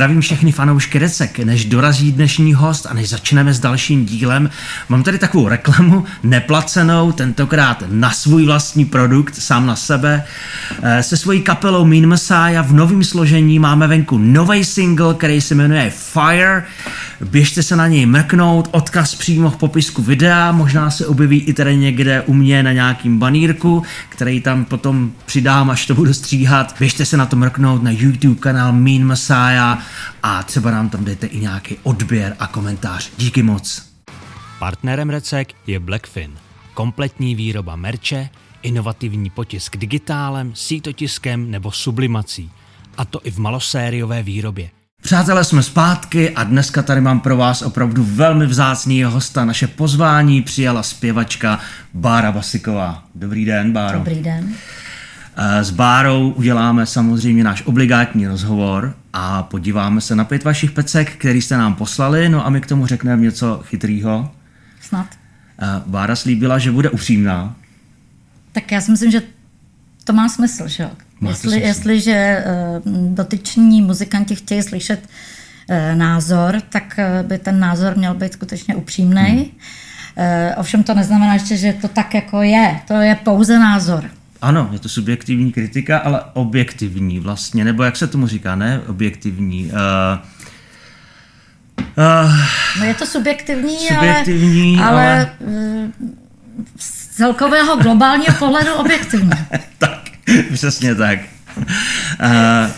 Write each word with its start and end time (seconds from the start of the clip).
zdravím 0.00 0.20
všechny 0.20 0.52
fanoušky 0.52 0.98
Recek. 0.98 1.38
Než 1.38 1.64
dorazí 1.64 2.12
dnešní 2.12 2.54
host 2.54 2.86
a 2.90 2.94
než 2.94 3.08
začneme 3.08 3.54
s 3.54 3.60
dalším 3.60 4.06
dílem, 4.06 4.50
mám 4.88 5.02
tady 5.02 5.18
takovou 5.18 5.48
reklamu, 5.48 6.04
neplacenou, 6.22 7.12
tentokrát 7.12 7.84
na 7.88 8.10
svůj 8.10 8.46
vlastní 8.46 8.84
produkt, 8.84 9.34
sám 9.34 9.66
na 9.66 9.76
sebe. 9.76 10.24
Eh, 10.82 11.02
se 11.02 11.16
svojí 11.16 11.40
kapelou 11.42 11.84
Mean 11.84 12.06
Messiah 12.06 12.66
v 12.66 12.72
novém 12.72 13.04
složení 13.04 13.58
máme 13.58 13.86
venku 13.86 14.18
nový 14.18 14.64
single, 14.64 15.14
který 15.14 15.40
se 15.40 15.54
jmenuje 15.54 15.92
Fire. 15.96 16.64
Běžte 17.30 17.62
se 17.62 17.76
na 17.76 17.86
něj 17.86 18.06
mrknout, 18.06 18.68
odkaz 18.70 19.14
přímo 19.14 19.50
v 19.50 19.56
popisku 19.56 20.02
videa, 20.02 20.52
možná 20.52 20.90
se 20.90 21.06
objeví 21.06 21.38
i 21.38 21.52
tady 21.52 21.76
někde 21.76 22.22
u 22.26 22.34
mě 22.34 22.62
na 22.62 22.72
nějakým 22.72 23.18
banírku, 23.18 23.82
který 24.08 24.40
tam 24.40 24.64
potom 24.64 25.12
přidám, 25.26 25.70
až 25.70 25.86
to 25.86 25.94
budu 25.94 26.14
stříhat. 26.14 26.74
Běžte 26.78 27.04
se 27.04 27.16
na 27.16 27.26
to 27.26 27.36
mrknout 27.36 27.82
na 27.82 27.90
YouTube 27.90 28.40
kanál 28.40 28.72
Mean 28.72 29.04
Messiah 29.04 29.89
a 30.22 30.42
třeba 30.42 30.70
nám 30.70 30.88
tam 30.88 31.04
dejte 31.04 31.26
i 31.26 31.40
nějaký 31.40 31.76
odběr 31.82 32.36
a 32.38 32.46
komentář. 32.46 33.10
Díky 33.18 33.42
moc. 33.42 33.82
Partnerem 34.58 35.10
Recek 35.10 35.52
je 35.66 35.80
Blackfin. 35.80 36.30
Kompletní 36.74 37.34
výroba 37.34 37.76
merče, 37.76 38.28
inovativní 38.62 39.30
potisk 39.30 39.76
digitálem, 39.76 40.52
sítotiskem 40.54 41.50
nebo 41.50 41.72
sublimací. 41.72 42.50
A 42.96 43.04
to 43.04 43.20
i 43.24 43.30
v 43.30 43.38
malosériové 43.38 44.22
výrobě. 44.22 44.70
Přátelé, 45.02 45.44
jsme 45.44 45.62
zpátky 45.62 46.30
a 46.30 46.44
dneska 46.44 46.82
tady 46.82 47.00
mám 47.00 47.20
pro 47.20 47.36
vás 47.36 47.62
opravdu 47.62 48.04
velmi 48.04 48.46
vzácný 48.46 49.02
hosta. 49.02 49.44
Naše 49.44 49.66
pozvání 49.66 50.42
přijala 50.42 50.82
zpěvačka 50.82 51.60
Bára 51.94 52.30
Vasiková. 52.30 53.04
Dobrý 53.14 53.44
den, 53.44 53.72
Báro. 53.72 53.98
Dobrý 53.98 54.22
den. 54.22 54.54
Eh, 55.36 55.64
s 55.64 55.70
Bárou 55.70 56.30
uděláme 56.30 56.86
samozřejmě 56.86 57.44
náš 57.44 57.62
obligátní 57.66 58.26
rozhovor 58.26 58.94
a 59.12 59.42
podíváme 59.42 60.00
se 60.00 60.16
na 60.16 60.24
pět 60.24 60.44
vašich 60.44 60.70
pecek, 60.70 61.12
který 61.12 61.42
jste 61.42 61.56
nám 61.56 61.74
poslali, 61.74 62.28
no 62.28 62.46
a 62.46 62.50
my 62.50 62.60
k 62.60 62.66
tomu 62.66 62.86
řekneme 62.86 63.22
něco 63.22 63.62
chytrýho. 63.64 64.30
Snad. 64.80 65.06
Eh, 65.62 65.66
Bára 65.86 66.16
slíbila, 66.16 66.58
že 66.58 66.70
bude 66.70 66.90
upřímná. 66.90 67.56
Tak 68.52 68.72
já 68.72 68.80
si 68.80 68.90
myslím, 68.90 69.10
že 69.10 69.22
to 70.04 70.12
má 70.12 70.28
smysl, 70.28 70.68
že 70.68 70.82
jo? 70.82 70.90
Jestli, 71.28 71.60
jestliže 71.60 72.44
uh, 72.84 73.14
dotyční 73.14 73.82
muzikanti 73.82 74.34
chtějí 74.34 74.62
slyšet 74.62 75.08
názor, 75.94 76.60
tak 76.60 77.00
by 77.22 77.38
ten 77.38 77.60
názor 77.60 77.96
měl 77.96 78.14
být 78.14 78.32
skutečně 78.32 78.74
upřímný. 78.74 79.52
Hmm. 80.16 80.52
Ovšem 80.56 80.82
to 80.82 80.94
neznamená 80.94 81.34
ještě, 81.34 81.56
že 81.56 81.72
to 81.72 81.88
tak 81.88 82.14
jako 82.14 82.42
je. 82.42 82.80
To 82.88 82.94
je 82.94 83.14
pouze 83.14 83.58
názor. 83.58 84.10
Ano, 84.42 84.68
je 84.72 84.78
to 84.78 84.88
subjektivní 84.88 85.52
kritika, 85.52 85.98
ale 85.98 86.20
objektivní 86.32 87.20
vlastně, 87.20 87.64
nebo 87.64 87.82
jak 87.82 87.96
se 87.96 88.06
tomu 88.06 88.26
říká, 88.26 88.54
ne? 88.56 88.80
Objektivní. 88.86 89.64
Uh, 89.64 89.70
uh, 91.78 92.32
No 92.78 92.84
je 92.84 92.94
to 92.94 93.06
subjektivní, 93.06 93.78
Subjektivní, 93.78 94.78
ale, 94.78 94.88
ale- 94.88 95.16
ale 95.16 95.30
uh, 95.38 95.90
z 96.78 97.06
celkového 97.16 97.76
globálního 97.76 98.34
pohledu 98.38 98.74
objektivní. 98.74 99.30
tak, 99.78 100.00
přesně 100.52 100.94
tak. 100.94 101.18
Uh, 101.56 101.64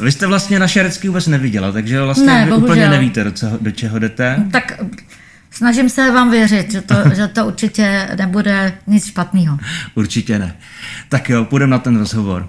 vy 0.05 0.13
jste 0.13 0.27
vlastně 0.27 0.59
naše 0.59 0.81
herecky 0.81 1.09
vůbec 1.09 1.27
neviděla, 1.27 1.73
takže 1.73 2.03
vlastně 2.03 2.27
Ne, 2.27 2.45
vy 2.45 2.51
bohužel. 2.51 2.71
úplně 2.71 2.89
nevíte, 2.89 3.25
do, 3.25 3.33
co, 3.33 3.47
do 3.61 3.71
čeho 3.71 3.99
jdete. 3.99 4.45
Tak 4.53 4.81
snažím 5.53 5.89
se 5.89 6.11
vám 6.11 6.31
věřit, 6.31 6.73
že 6.73 6.81
to, 6.81 6.95
že 7.15 7.29
to 7.29 7.47
určitě 7.47 8.09
nebude 8.19 8.79
nic 8.87 9.07
špatného. 9.07 9.59
Určitě 9.95 10.39
ne. 10.39 10.57
Tak 11.09 11.31
jo, 11.31 11.45
půjdeme 11.45 11.71
na 11.71 11.79
ten 11.79 11.99
rozhovor. 11.99 12.49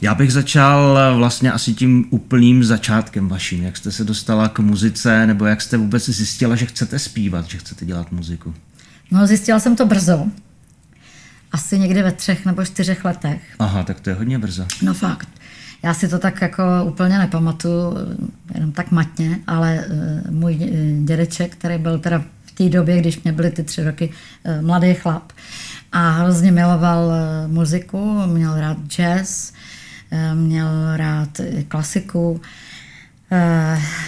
Já 0.00 0.14
bych 0.14 0.32
začal 0.32 0.98
vlastně 1.16 1.52
asi 1.52 1.74
tím 1.74 2.04
úplným 2.10 2.64
začátkem 2.64 3.28
vaším. 3.28 3.62
Jak 3.62 3.76
jste 3.76 3.92
se 3.92 4.04
dostala 4.04 4.48
k 4.48 4.58
muzice, 4.58 5.26
nebo 5.26 5.46
jak 5.46 5.60
jste 5.60 5.76
vůbec 5.76 6.08
zjistila, 6.08 6.56
že 6.56 6.66
chcete 6.66 6.98
zpívat, 6.98 7.46
že 7.50 7.58
chcete 7.58 7.84
dělat 7.84 8.12
muziku? 8.12 8.54
No, 9.10 9.26
zjistila 9.26 9.60
jsem 9.60 9.76
to 9.76 9.86
brzo. 9.86 10.26
Asi 11.52 11.78
někdy 11.78 12.02
ve 12.02 12.12
třech 12.12 12.46
nebo 12.46 12.64
čtyřech 12.64 13.04
letech. 13.04 13.42
Aha, 13.58 13.82
tak 13.82 14.00
to 14.00 14.10
je 14.10 14.16
hodně 14.16 14.38
brzo. 14.38 14.66
No 14.82 14.94
fakt. 14.94 15.28
Já 15.82 15.94
si 15.94 16.08
to 16.08 16.18
tak 16.18 16.42
jako 16.42 16.62
úplně 16.84 17.18
nepamatuju, 17.18 17.94
jenom 18.54 18.72
tak 18.72 18.90
matně, 18.90 19.38
ale 19.46 19.84
uh, 19.86 20.30
můj 20.30 20.58
eh, 20.62 21.04
dědeček, 21.04 21.52
který 21.52 21.78
byl 21.78 21.98
teda 21.98 22.22
v 22.44 22.52
té 22.52 22.68
době, 22.68 23.00
když 23.00 23.22
mě 23.22 23.32
byly 23.32 23.50
ty 23.50 23.62
tři 23.62 23.84
roky, 23.84 24.10
uh, 24.44 24.66
mladý 24.66 24.94
chlap 24.94 25.32
a 25.92 26.10
hrozně 26.10 26.52
miloval 26.52 27.12
muziku, 27.46 28.22
měl 28.26 28.60
rád 28.60 28.76
jazz, 28.88 29.52
měl 30.34 30.96
rád 30.96 31.40
klasiku. 31.68 32.40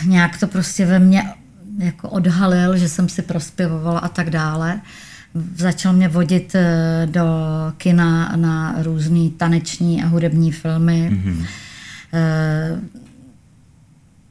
Nějak 0.04 0.40
to 0.40 0.46
prostě 0.46 0.86
ve 0.86 0.98
mně 0.98 1.22
jako 1.78 2.08
odhalil, 2.08 2.76
že 2.76 2.88
jsem 2.88 3.08
si 3.08 3.22
prospěvovala 3.22 4.00
a 4.00 4.08
tak 4.08 4.30
dále. 4.30 4.80
Začal 5.56 5.92
mě 5.92 6.08
vodit 6.08 6.54
eh, 6.54 7.08
do 7.10 7.24
kina 7.76 8.32
na 8.36 8.74
různé 8.82 9.30
taneční 9.36 10.02
a 10.02 10.06
hudební 10.06 10.52
filmy. 10.52 11.10
Mm-hmm. 11.12 11.46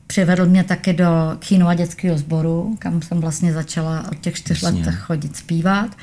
Přivedl 0.07 0.45
mě 0.45 0.63
taky 0.63 0.93
do 0.93 1.37
kino 1.39 1.67
a 1.67 1.73
dětského 1.73 2.17
sboru, 2.17 2.75
kam 2.79 3.01
jsem 3.01 3.21
vlastně 3.21 3.53
začala 3.53 4.05
od 4.11 4.19
těch 4.19 4.35
čtyř 4.35 4.63
Jasně. 4.63 4.85
let 4.85 4.95
chodit 4.95 5.35
zpívat. 5.37 5.97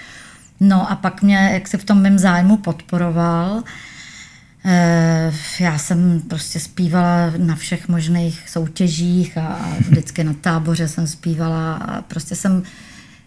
No 0.61 0.91
a 0.91 0.97
pak 0.97 1.23
mě, 1.23 1.51
jak 1.53 1.69
se 1.69 1.79
v 1.79 1.85
tom 1.85 2.03
mém 2.03 2.19
zájmu 2.19 2.57
podporoval, 2.57 3.63
Eh, 4.65 5.33
Já 5.61 5.79
jsem 5.79 6.21
prostě 6.21 6.61
zpívala 6.61 7.33
na 7.37 7.57
všech 7.57 7.89
možných 7.89 8.49
soutěžích 8.49 9.39
a 9.39 9.47
a 9.47 9.77
vždycky 9.89 10.25
na 10.25 10.33
táboře 10.41 10.89
jsem 10.89 11.07
zpívala 11.07 11.75
a 11.75 12.03
prostě 12.03 12.37
jsem 12.37 12.63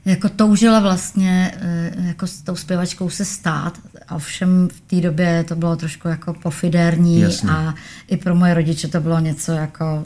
jako 0.05 0.29
toužila 0.29 0.79
vlastně 0.79 1.51
eh, 1.61 1.91
jako 2.07 2.27
s 2.27 2.41
tou 2.41 2.55
zpěvačkou 2.55 3.09
se 3.09 3.25
stát. 3.25 3.77
A 4.07 4.15
ovšem 4.15 4.67
v 4.75 4.79
té 4.81 5.01
době 5.01 5.43
to 5.47 5.55
bylo 5.55 5.75
trošku 5.75 6.07
jako 6.07 6.33
pofidérní 6.33 7.19
Jasně. 7.21 7.49
a 7.49 7.73
i 8.07 8.17
pro 8.17 8.35
moje 8.35 8.53
rodiče 8.53 8.87
to 8.87 8.99
bylo 9.01 9.19
něco 9.19 9.51
jako 9.51 10.05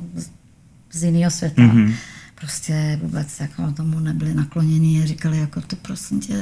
z- 0.92 1.04
jiného 1.04 1.32
světa. 1.32 1.62
Mhm. 1.62 1.78
Mm-hmm. 1.88 1.94
Prostě 2.40 3.00
vůbec 3.04 3.40
jako 3.40 3.72
tomu 3.72 4.00
nebyli 4.00 4.34
nakloněni 4.34 5.04
a 5.04 5.06
říkali 5.06 5.38
jako 5.40 5.62
to 5.62 5.76
prosím 5.76 6.20
tě 6.20 6.34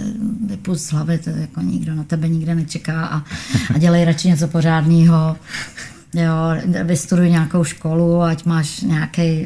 vypust 0.47 0.85
z 0.85 0.91
hlavy, 0.91 1.17
to 1.17 1.29
jako 1.29 1.61
nikdo 1.61 1.95
na 1.95 2.03
tebe 2.03 2.27
nikde 2.29 2.55
nečeká 2.55 3.05
a, 3.05 3.23
a 3.73 3.77
dělej 3.77 4.05
radši 4.05 4.27
něco 4.27 4.47
pořádného. 4.47 5.37
Jo, 6.13 6.33
vystuduj 6.83 7.29
nějakou 7.29 7.63
školu, 7.63 8.21
ať 8.21 8.45
máš 8.45 8.81
nějaký, 8.81 9.45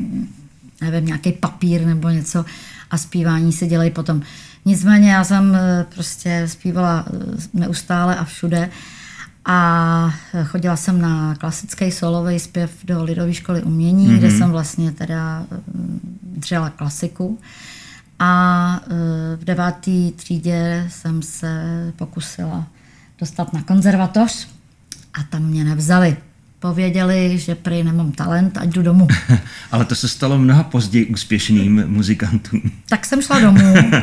nevím, 0.80 1.06
nějaký 1.06 1.32
papír 1.32 1.86
nebo 1.86 2.08
něco 2.10 2.44
a 2.90 2.98
zpívání 2.98 3.52
si 3.52 3.66
dělej 3.66 3.90
potom. 3.90 4.22
Nicméně 4.64 5.10
já 5.10 5.24
jsem 5.24 5.54
eh, 5.54 5.86
prostě 5.94 6.48
zpívala 6.48 7.04
eh, 7.08 7.36
neustále 7.54 8.16
a 8.16 8.24
všude 8.24 8.70
a 9.44 10.14
chodila 10.44 10.76
jsem 10.76 11.00
na 11.00 11.34
klasický 11.34 11.90
solový 11.90 12.38
zpěv 12.38 12.70
do 12.84 13.04
Lidové 13.04 13.34
školy 13.34 13.62
umění, 13.62 14.08
mm-hmm. 14.08 14.18
kde 14.18 14.30
jsem 14.30 14.50
vlastně 14.50 14.92
teda 14.92 15.46
dřela 16.22 16.70
klasiku. 16.70 17.38
A 18.18 18.80
eh, 18.84 19.36
v 19.36 19.44
deváté 19.44 20.10
třídě 20.16 20.86
jsem 20.90 21.22
se 21.22 21.92
pokusila 21.96 22.66
dostat 23.18 23.52
na 23.52 23.62
konzervatoř 23.62 24.48
a 25.14 25.22
tam 25.22 25.42
mě 25.42 25.64
nevzali. 25.64 26.16
Pověděli, 26.66 27.38
že 27.38 27.54
prý 27.54 27.82
nemám 27.82 28.12
talent, 28.12 28.58
ať 28.58 28.68
jdu 28.68 28.82
domů. 28.82 29.08
Ale 29.72 29.84
to 29.84 29.94
se 29.94 30.08
stalo 30.08 30.38
mnoha 30.38 30.62
později 30.62 31.06
úspěšným 31.06 31.84
muzikantům. 31.86 32.62
Tak 32.88 33.06
jsem 33.06 33.22
šla 33.22 33.40
domů. 33.40 33.74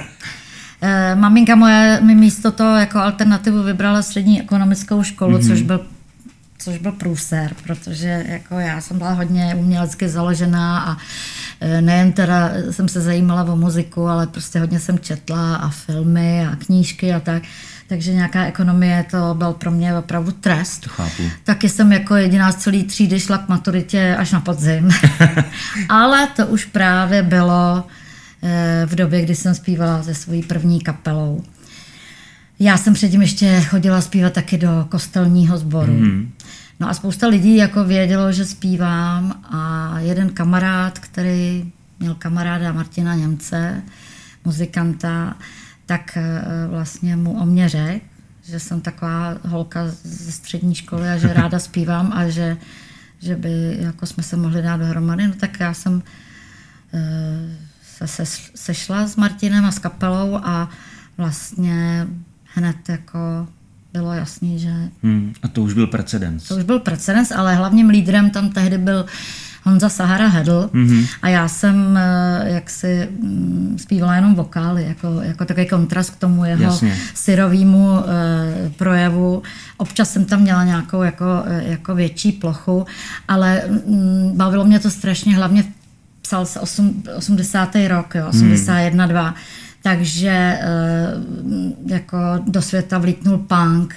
Eh, 0.85 1.15
Maminka 1.15 1.55
moje 1.55 1.99
mi 2.01 2.15
místo 2.15 2.51
toho 2.51 2.75
jako 2.75 2.99
alternativu 2.99 3.63
vybrala 3.63 4.01
střední 4.01 4.41
ekonomickou 4.41 5.03
školu, 5.03 5.37
mm-hmm. 5.37 5.47
což 5.47 5.61
byl 5.61 5.85
což 6.57 6.77
byl 6.77 6.91
průser, 6.91 7.53
protože 7.63 8.25
jako 8.27 8.59
já 8.59 8.81
jsem 8.81 8.97
byla 8.97 9.11
hodně 9.11 9.55
umělecky 9.55 10.09
založená 10.09 10.79
a 10.79 10.97
eh, 11.61 11.81
nejen 11.81 12.11
teda 12.11 12.49
jsem 12.71 12.87
se 12.87 13.01
zajímala 13.01 13.43
o 13.43 13.55
muziku, 13.55 14.07
ale 14.07 14.27
prostě 14.27 14.59
hodně 14.59 14.79
jsem 14.79 14.99
četla 14.99 15.55
a 15.55 15.69
filmy 15.69 16.47
a 16.47 16.55
knížky 16.55 17.13
a 17.13 17.19
tak. 17.19 17.43
Takže 17.93 18.13
nějaká 18.13 18.45
ekonomie 18.45 19.05
to 19.11 19.33
byl 19.33 19.53
pro 19.53 19.71
mě 19.71 19.97
opravdu 19.97 20.31
trest. 20.31 20.79
To 20.79 20.89
chápu. 20.89 21.23
Taky 21.43 21.69
jsem 21.69 21.91
jako 21.91 22.15
jediná 22.15 22.51
z 22.51 22.55
celé 22.55 22.83
třídy 22.83 23.19
šla 23.19 23.37
k 23.37 23.49
maturitě 23.49 24.15
až 24.15 24.31
na 24.31 24.39
podzim. 24.39 24.89
Ale 25.89 26.27
to 26.27 26.47
už 26.47 26.65
právě 26.65 27.23
bylo 27.23 27.83
eh, 28.43 28.85
v 28.85 28.95
době, 28.95 29.21
kdy 29.21 29.35
jsem 29.35 29.55
zpívala 29.55 30.03
se 30.03 30.15
svojí 30.15 30.43
první 30.43 30.81
kapelou. 30.81 31.43
Já 32.59 32.77
jsem 32.77 32.93
předtím 32.93 33.21
ještě 33.21 33.61
chodila 33.61 34.01
zpívat 34.01 34.33
taky 34.33 34.57
do 34.57 34.87
kostelního 34.89 35.57
sboru. 35.57 35.93
Mm. 35.93 36.31
No 36.79 36.89
a 36.89 36.93
spousta 36.93 37.27
lidí 37.27 37.55
jako 37.55 37.83
vědělo, 37.83 38.31
že 38.31 38.45
zpívám 38.45 39.41
a 39.43 39.93
jeden 39.99 40.29
kamarád, 40.29 40.99
který 40.99 41.71
měl 41.99 42.15
kamaráda 42.15 42.71
Martina 42.71 43.15
Němce, 43.15 43.81
muzikanta, 44.45 45.35
tak 45.85 46.17
eh, 46.17 46.41
vlastně 46.67 47.15
mu 47.15 47.41
o 47.41 47.45
mě 47.45 47.69
řekl, 47.69 48.05
že 48.43 48.59
jsem 48.59 48.81
taková 48.81 49.37
holka 49.47 49.87
ze 50.03 50.31
střední 50.31 50.75
školy 50.75 51.09
a 51.09 51.17
že 51.17 51.33
ráda 51.33 51.59
zpívám 51.59 52.11
a 52.13 52.29
že, 52.29 52.57
že 53.19 53.35
by 53.35 53.77
jako 53.79 54.05
jsme 54.05 54.23
se 54.23 54.37
mohli 54.37 54.61
dát 54.61 54.77
dohromady, 54.77 55.27
no 55.27 55.33
tak 55.33 55.59
já 55.59 55.73
jsem 55.73 56.03
se, 57.81 58.07
se 58.07 58.41
sešla 58.55 59.07
s 59.07 59.15
Martinem 59.15 59.65
a 59.65 59.71
s 59.71 59.79
kapelou 59.79 60.35
a 60.43 60.69
vlastně 61.17 62.07
hned 62.53 62.89
jako 62.89 63.47
bylo 63.93 64.13
jasný, 64.13 64.59
že... 64.59 64.73
Hmm, 65.03 65.33
a 65.43 65.47
to 65.47 65.61
už 65.61 65.73
byl 65.73 65.87
precedens. 65.87 66.47
To 66.47 66.55
už 66.55 66.63
byl 66.63 66.79
precedens, 66.79 67.31
ale 67.31 67.55
hlavním 67.55 67.89
lídrem 67.89 68.29
tam 68.29 68.49
tehdy 68.49 68.77
byl 68.77 69.05
Honza 69.63 69.89
Sahara 69.89 70.27
Hedl 70.27 70.69
mm-hmm. 70.73 71.07
a 71.21 71.29
já 71.29 71.47
jsem 71.47 71.97
eh, 71.97 72.53
jaksi 72.53 73.09
mm, 73.19 73.77
zpívala 73.79 74.15
jenom 74.15 74.35
vokály, 74.35 74.83
jako, 74.83 75.21
jako 75.21 75.45
takový 75.45 75.67
kontrast 75.67 76.09
k 76.09 76.19
tomu 76.19 76.45
jeho 76.45 76.63
Jasně. 76.63 76.97
syrovému 77.13 77.99
eh, 77.99 78.69
projevu. 78.69 79.43
Občas 79.77 80.11
jsem 80.11 80.25
tam 80.25 80.41
měla 80.41 80.63
nějakou 80.63 81.01
jako, 81.01 81.25
eh, 81.45 81.63
jako 81.65 81.95
větší 81.95 82.31
plochu, 82.31 82.85
ale 83.27 83.61
mm, 83.67 84.31
bavilo 84.35 84.65
mě 84.65 84.79
to 84.79 84.91
strašně, 84.91 85.35
hlavně 85.35 85.63
psal 86.21 86.45
se 86.45 86.59
8, 86.59 87.03
80. 87.17 87.75
rok, 87.87 88.15
jo, 88.15 88.25
81, 88.27 89.03
hmm. 89.03 89.11
2 89.11 89.35
takže 89.83 90.29
eh, 90.29 90.61
jako 91.85 92.17
do 92.47 92.61
světa 92.61 92.97
vlítnul 92.97 93.37
punk 93.37 93.95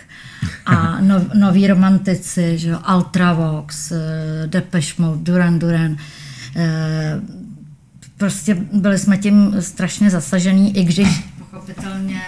a 0.66 1.00
no, 1.00 1.24
noví 1.34 1.66
romantici, 1.66 2.58
že 2.58 2.68
jo, 2.68 2.78
Ultravox, 2.94 3.92
eh, 3.92 3.98
Depeche 4.46 5.02
Mode, 5.02 5.22
Duran 5.22 5.58
Duran. 5.58 5.96
Eh, 6.56 7.20
prostě 8.16 8.54
byli 8.72 8.98
jsme 8.98 9.18
tím 9.18 9.56
strašně 9.60 10.10
zasažený, 10.10 10.76
i 10.76 10.84
když 10.84 11.24
pochopitelně 11.38 12.20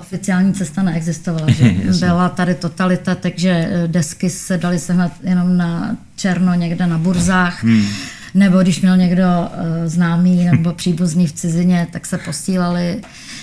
oficiální 0.00 0.54
cesta 0.54 0.82
neexistovala. 0.82 1.50
Že? 1.50 1.64
Byla 2.00 2.28
tady 2.28 2.54
totalita, 2.54 3.14
takže 3.14 3.70
desky 3.86 4.30
se 4.30 4.58
daly 4.58 4.78
sehnat 4.78 5.12
jenom 5.22 5.56
na 5.56 5.96
černo 6.16 6.54
někde 6.54 6.86
na 6.86 6.98
burzách. 6.98 7.64
Hmm 7.64 7.86
nebo 8.34 8.62
když 8.62 8.80
měl 8.80 8.96
někdo 8.96 9.24
uh, 9.24 9.86
známý 9.86 10.44
nebo 10.44 10.72
příbuzný 10.72 11.26
v 11.26 11.32
cizině, 11.32 11.86
tak 11.90 12.06
se 12.06 12.18
posílali 12.18 13.00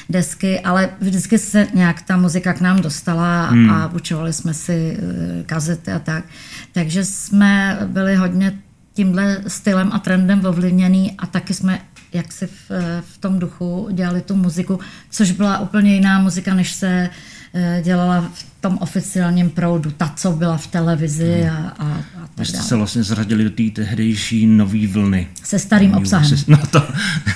desky, 0.09 0.59
ale 0.59 0.89
vždycky 1.01 1.37
se 1.37 1.67
nějak 1.73 2.01
ta 2.01 2.17
muzika 2.17 2.53
k 2.53 2.61
nám 2.61 2.81
dostala 2.81 3.45
hmm. 3.45 3.69
a 3.69 3.93
učovali 3.93 4.33
jsme 4.33 4.53
si 4.53 4.97
uh, 4.97 5.45
kazety 5.45 5.91
a 5.91 5.99
tak. 5.99 6.23
Takže 6.71 7.05
jsme 7.05 7.79
byli 7.85 8.15
hodně 8.15 8.53
tímhle 8.93 9.37
stylem 9.47 9.89
a 9.93 9.99
trendem 9.99 10.45
ovlivněný 10.45 11.15
a 11.17 11.25
taky 11.25 11.53
jsme 11.53 11.79
jak 12.13 12.31
si 12.31 12.47
v, 12.47 12.71
eh, 12.71 13.01
v 13.13 13.17
tom 13.17 13.39
duchu 13.39 13.89
dělali 13.91 14.21
tu 14.21 14.35
muziku, 14.35 14.79
což 15.11 15.31
byla 15.31 15.59
úplně 15.59 15.95
jiná 15.95 16.19
muzika, 16.19 16.53
než 16.53 16.73
se 16.73 17.09
Eh, 17.53 17.81
dělala 17.83 18.29
v 18.33 18.56
tom 18.59 18.77
oficiálním 18.81 19.49
proudu, 19.49 19.91
ta, 19.91 20.13
co 20.15 20.31
byla 20.31 20.57
v 20.57 20.67
televizi 20.67 21.41
hmm. 21.41 21.57
a, 21.57 21.75
a, 21.79 21.85
a 22.23 22.27
tak 22.35 22.47
jste 22.47 22.57
se 22.57 22.75
vlastně 22.75 23.03
zradili 23.03 23.43
do 23.43 23.49
té 23.49 23.63
tehdejší 23.73 24.47
nové 24.47 24.87
vlny. 24.87 25.27
Se 25.43 25.59
starým 25.59 25.91
Nový 25.91 26.03
obsahem. 26.03 26.37
Se, 26.37 26.45
no 26.51 26.57
to, 26.69 26.87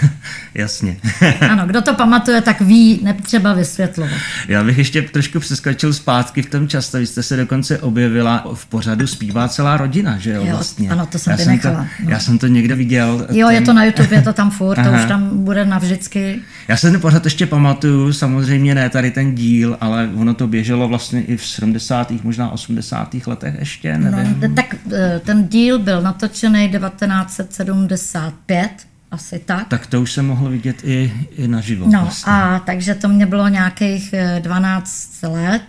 jasně. 0.55 0.97
ano, 1.49 1.67
kdo 1.67 1.81
to 1.81 1.93
pamatuje, 1.93 2.41
tak 2.41 2.61
ví, 2.61 2.99
netřeba 3.03 3.53
vysvětlovat. 3.53 4.13
Já 4.47 4.63
bych 4.63 4.77
ještě 4.77 5.01
trošku 5.01 5.39
přeskočil 5.39 5.93
zpátky 5.93 6.41
v 6.41 6.49
tom 6.49 6.67
času. 6.67 6.97
Vy 6.97 7.07
jste 7.07 7.23
se 7.23 7.37
dokonce 7.37 7.79
objevila 7.79 8.45
v 8.53 8.65
pořadu 8.65 9.07
Zpívá 9.07 9.47
celá 9.47 9.77
rodina, 9.77 10.17
že 10.17 10.31
jo, 10.31 10.45
jo 10.45 10.51
vlastně. 10.51 10.89
Ano, 10.89 11.05
to 11.05 11.19
jsem 11.19 11.31
já 11.31 11.37
vynechala. 11.37 11.79
Jsem 11.79 11.87
to, 11.97 12.03
no. 12.03 12.09
Já 12.09 12.19
jsem 12.19 12.37
to 12.37 12.47
někde 12.47 12.75
viděl. 12.75 13.27
Jo, 13.29 13.47
ten... 13.47 13.55
je 13.55 13.61
to 13.61 13.73
na 13.73 13.85
YouTube, 13.85 14.15
je 14.15 14.21
to 14.21 14.33
tam 14.33 14.51
furt, 14.51 14.75
to 14.75 14.91
už 14.91 15.05
tam 15.07 15.43
bude 15.43 15.65
navždycky. 15.65 16.39
Já 16.67 16.77
se 16.77 16.91
ten 16.91 17.01
pořad 17.01 17.25
ještě 17.25 17.45
pamatuju, 17.45 18.13
samozřejmě 18.13 18.75
ne 18.75 18.89
tady 18.89 19.11
ten 19.11 19.35
díl, 19.35 19.77
ale 19.81 20.09
ono 20.15 20.33
to 20.33 20.47
běželo 20.47 20.87
vlastně 20.87 21.20
i 21.27 21.37
v 21.37 21.45
70. 21.45 22.23
možná 22.23 22.51
80. 22.51 23.15
letech 23.27 23.55
ještě, 23.59 23.97
no, 23.97 24.11
nevím. 24.11 24.41
No, 24.41 24.55
tak 24.55 24.75
eh, 24.93 25.21
ten 25.25 25.47
díl 25.47 25.79
byl 25.79 26.01
natočený 26.01 26.69
1975, 26.69 28.71
asi 29.11 29.39
tak. 29.39 29.67
Tak 29.67 29.87
to 29.87 30.01
už 30.01 30.11
se 30.11 30.21
mohlo 30.21 30.49
vidět 30.49 30.75
i, 30.83 31.13
i 31.37 31.47
naživo. 31.47 31.85
No 31.85 32.01
vlastně. 32.01 32.33
a 32.33 32.59
takže 32.59 32.95
to 32.95 33.07
mě 33.07 33.25
bylo 33.25 33.47
nějakých 33.47 34.15
12 34.39 35.23
eh, 35.23 35.27
let. 35.27 35.63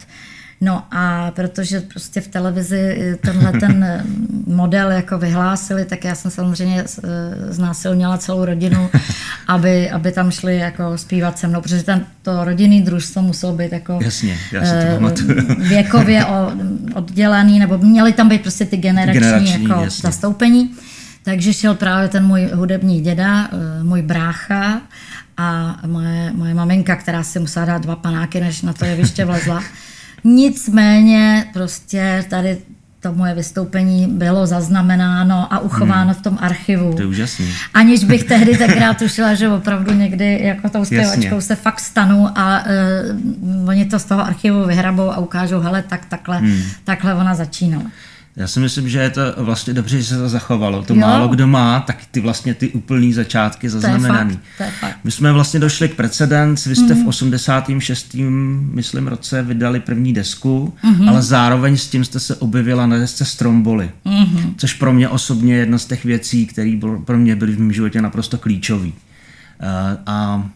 No 0.62 0.82
a 0.90 1.30
protože 1.30 1.80
prostě 1.80 2.20
v 2.20 2.28
televizi 2.28 3.16
tenhle 3.20 3.52
ten 3.52 3.84
eh, 3.84 4.04
model 4.46 4.90
jako 4.90 5.18
vyhlásili, 5.18 5.84
tak 5.84 6.04
já 6.04 6.14
jsem 6.14 6.30
samozřejmě 6.30 6.84
eh, 6.84 7.06
znásilnila 7.52 8.18
celou 8.18 8.44
rodinu, 8.44 8.90
aby, 9.48 9.90
aby 9.90 10.12
tam 10.12 10.30
šli 10.30 10.56
jako 10.56 10.98
zpívat 10.98 11.38
se 11.38 11.48
mnou, 11.48 11.60
protože 11.60 11.82
ten, 11.82 12.06
to 12.22 12.44
rodinný 12.44 12.82
družstvo 12.82 13.22
muselo 13.22 13.52
být 13.52 13.72
jako 13.72 13.98
Jasně, 14.02 14.38
já 14.52 14.64
si 14.64 14.72
to 14.98 15.24
věkově 15.58 16.26
oddělený, 16.94 17.58
nebo 17.58 17.78
měly 17.78 18.12
tam 18.12 18.28
být 18.28 18.42
prostě 18.42 18.64
ty 18.64 18.76
generační, 18.76 19.20
generační 19.20 19.62
jako 19.62 19.84
zastoupení. 19.90 20.70
Takže 21.22 21.52
šel 21.52 21.74
právě 21.74 22.08
ten 22.08 22.26
můj 22.26 22.50
hudební 22.54 23.00
děda, 23.00 23.48
můj 23.82 24.02
brácha 24.02 24.80
a 25.36 25.78
moje, 25.86 26.32
moje 26.32 26.54
maminka, 26.54 26.96
která 26.96 27.22
si 27.22 27.38
musela 27.38 27.66
dát 27.66 27.82
dva 27.82 27.96
panáky, 27.96 28.40
než 28.40 28.62
na 28.62 28.72
to 28.72 28.84
jeviště 28.84 29.24
vlezla. 29.24 29.62
Nicméně 30.24 31.46
prostě 31.52 32.24
tady 32.30 32.58
to 33.02 33.12
moje 33.12 33.34
vystoupení 33.34 34.06
bylo 34.06 34.46
zaznamenáno 34.46 35.52
a 35.52 35.58
uchováno 35.58 36.12
hmm. 36.12 36.14
v 36.14 36.22
tom 36.22 36.38
archivu. 36.40 36.92
To 36.94 37.02
je 37.02 37.06
úžasný. 37.06 37.54
Aniž 37.74 38.04
bych 38.04 38.24
tehdy 38.24 38.56
tenkrát 38.56 38.98
tušila, 38.98 39.34
že 39.34 39.48
opravdu 39.48 39.94
někdy 39.94 40.40
jako 40.42 40.68
tou 40.68 40.84
zpěvačkou 40.84 41.40
se 41.40 41.56
fakt 41.56 41.80
stanu 41.80 42.28
a 42.38 42.64
uh, 42.64 43.68
oni 43.68 43.84
to 43.84 43.98
z 43.98 44.04
toho 44.04 44.26
archivu 44.26 44.64
vyhrabou 44.64 45.10
a 45.10 45.18
ukážou, 45.18 45.60
hele, 45.60 45.82
tak 45.82 46.06
takhle, 46.06 46.38
hmm. 46.38 46.62
takhle 46.84 47.14
ona 47.14 47.34
začínala. 47.34 47.84
Já 48.36 48.46
si 48.46 48.60
myslím, 48.60 48.88
že 48.88 48.98
je 48.98 49.10
to 49.10 49.20
vlastně 49.36 49.74
dobře, 49.74 49.98
že 49.98 50.04
se 50.04 50.18
to 50.18 50.28
zachovalo. 50.28 50.82
To 50.82 50.94
jo. 50.94 51.00
málo 51.00 51.28
kdo 51.28 51.46
má, 51.46 51.80
tak 51.80 51.96
ty 52.10 52.20
vlastně 52.20 52.54
ty 52.54 52.68
úplný 52.68 53.12
začátky 53.12 53.68
zaznamenaný. 53.68 54.36
To 54.56 54.62
je 54.62 54.70
fakt, 54.70 54.78
to 54.80 54.86
je 54.86 54.90
fakt. 54.90 54.98
My 55.04 55.10
jsme 55.10 55.32
vlastně 55.32 55.60
došli 55.60 55.88
k 55.88 55.94
precedens, 55.94 56.66
vy 56.66 56.76
jste 56.76 56.94
mm. 56.94 57.04
v 57.04 57.08
86. 57.08 58.16
myslím 58.72 59.08
roce 59.08 59.42
vydali 59.42 59.80
první 59.80 60.12
desku, 60.12 60.74
mm-hmm. 60.84 61.08
ale 61.08 61.22
zároveň 61.22 61.76
s 61.76 61.88
tím 61.88 62.04
jste 62.04 62.20
se 62.20 62.36
objevila 62.36 62.86
na 62.86 62.98
desce 62.98 63.24
Stromboli, 63.24 63.90
mm-hmm. 64.06 64.54
což 64.56 64.74
pro 64.74 64.92
mě 64.92 65.08
osobně 65.08 65.54
je 65.54 65.60
jedna 65.60 65.78
z 65.78 65.86
těch 65.86 66.04
věcí, 66.04 66.46
které 66.46 66.78
pro 67.04 67.18
mě 67.18 67.36
byly 67.36 67.52
v 67.52 67.60
mém 67.60 67.72
životě 67.72 68.02
naprosto 68.02 68.38
klíčové. 68.38 68.86
Uh, 68.86 68.92
a 70.06 70.48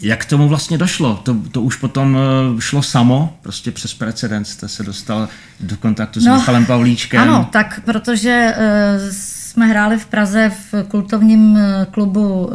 jak 0.00 0.22
k 0.22 0.28
tomu 0.28 0.48
vlastně 0.48 0.78
došlo? 0.78 1.20
To, 1.22 1.36
to 1.52 1.62
už 1.62 1.76
potom 1.76 2.18
eh, 2.18 2.60
šlo 2.60 2.82
samo, 2.82 3.38
prostě 3.42 3.70
přes 3.70 3.94
precedens 3.94 4.48
jste 4.48 4.68
se 4.68 4.82
dostal 4.82 5.28
do 5.60 5.76
kontaktu 5.76 6.20
s 6.20 6.24
no, 6.24 6.34
Michalem 6.34 6.66
Pavlíčkem. 6.66 7.20
Ano, 7.20 7.48
tak 7.52 7.80
protože 7.84 8.54
uh, 8.56 9.12
jsme 9.54 9.66
hráli 9.66 9.98
v 9.98 10.06
Praze 10.06 10.52
v 10.72 10.84
kultovním 10.88 11.56
eh, 11.56 11.86
klubu 11.90 12.46
uh, 12.46 12.52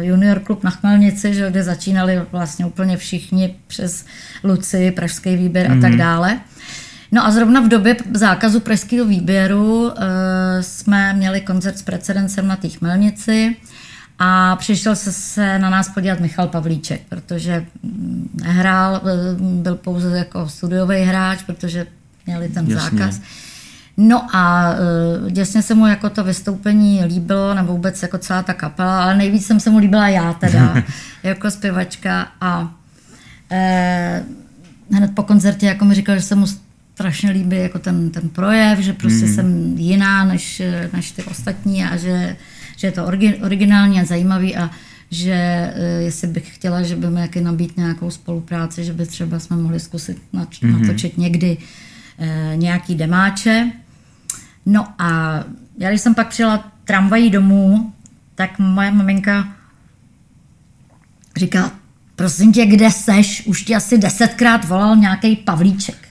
Junior 0.00 0.40
Klub 0.40 0.64
na 0.64 0.70
Chmelnici, 0.70 1.34
že, 1.34 1.50
kde 1.50 1.62
začínali 1.62 2.22
vlastně 2.32 2.66
úplně 2.66 2.96
všichni 2.96 3.54
přes 3.66 4.04
Luci, 4.44 4.90
Pražský 4.90 5.36
výběr 5.36 5.70
mm. 5.70 5.78
a 5.78 5.80
tak 5.80 5.90
mhm. 5.90 5.98
dále. 5.98 6.40
No 7.12 7.26
a 7.26 7.30
zrovna 7.30 7.60
v 7.60 7.68
době 7.68 7.96
zákazu 8.14 8.60
pražského 8.60 9.06
výběru 9.06 9.82
uh, 9.82 9.92
jsme 10.60 11.12
měli 11.12 11.40
koncert 11.40 11.78
s 11.78 11.82
precedencem 11.82 12.48
na 12.48 12.56
té 12.56 12.68
Chmelnici. 12.68 13.56
A 14.18 14.56
přišel 14.56 14.96
se, 14.96 15.12
se 15.12 15.58
na 15.58 15.70
nás 15.70 15.88
podívat 15.88 16.20
Michal 16.20 16.48
Pavlíček, 16.48 17.02
protože 17.08 17.66
nehrál, 18.34 19.00
byl 19.38 19.76
pouze 19.76 20.18
jako 20.18 20.48
studiový 20.48 20.96
hráč, 20.96 21.42
protože 21.42 21.86
měli 22.26 22.48
ten 22.48 22.70
Jasně. 22.70 22.98
zákaz. 22.98 23.20
No 23.96 24.36
a 24.36 24.74
uh, 25.22 25.30
děsně 25.30 25.62
se 25.62 25.74
mu 25.74 25.86
jako 25.86 26.10
to 26.10 26.24
vystoupení 26.24 27.04
líbilo, 27.04 27.54
nebo 27.54 27.72
vůbec 27.72 28.02
jako 28.02 28.18
celá 28.18 28.42
ta 28.42 28.54
kapela, 28.54 29.02
ale 29.02 29.16
nejvíc 29.16 29.46
jsem 29.46 29.60
se 29.60 29.70
mu 29.70 29.78
líbila 29.78 30.08
já 30.08 30.32
teda, 30.32 30.82
jako 31.22 31.50
zpěvačka 31.50 32.28
a 32.40 32.60
uh, 32.60 32.68
hned 34.96 35.14
po 35.14 35.22
koncertě 35.22 35.66
jako 35.66 35.84
mi 35.84 35.94
říkal, 35.94 36.16
že 36.16 36.22
se 36.22 36.34
mu 36.34 36.46
strašně 36.94 37.30
líbí 37.30 37.56
jako 37.56 37.78
ten, 37.78 38.10
ten 38.10 38.28
projev, 38.28 38.78
že 38.78 38.92
prostě 38.92 39.26
mm. 39.26 39.34
jsem 39.34 39.78
jiná 39.78 40.24
než, 40.24 40.62
než 40.92 41.12
ty 41.12 41.22
ostatní 41.22 41.84
a 41.84 41.96
že 41.96 42.36
že 42.82 42.88
je 42.88 42.92
to 42.92 43.04
originální 43.42 44.00
a 44.00 44.04
zajímavý 44.04 44.56
a 44.56 44.70
že 45.10 45.32
eh, 45.32 46.02
jestli 46.02 46.28
bych 46.28 46.54
chtěla, 46.54 46.82
že 46.82 46.96
by 46.96 47.10
mi 47.10 47.20
jaký 47.20 47.40
nabít 47.40 47.76
nějakou 47.76 48.10
spolupráci, 48.10 48.84
že 48.84 48.92
by 48.92 49.06
třeba 49.06 49.38
jsme 49.38 49.56
mohli 49.56 49.80
zkusit 49.80 50.18
mm-hmm. 50.34 50.80
natočit 50.80 51.18
někdy 51.18 51.56
e, 52.18 52.52
nějaký 52.56 52.94
demáče. 52.94 53.72
No 54.66 54.88
a 54.98 55.40
já 55.78 55.88
když 55.88 56.00
jsem 56.00 56.14
pak 56.14 56.28
přijela 56.28 56.72
tramvají 56.84 57.30
domů, 57.30 57.92
tak 58.34 58.58
moje 58.58 58.90
maminka 58.90 59.48
říká, 61.36 61.70
prosím 62.16 62.52
tě, 62.52 62.66
kde 62.66 62.90
seš? 62.90 63.46
Už 63.46 63.62
ti 63.62 63.74
asi 63.74 63.98
desetkrát 63.98 64.64
volal 64.64 64.96
nějaký 64.96 65.36
Pavlíček. 65.36 66.08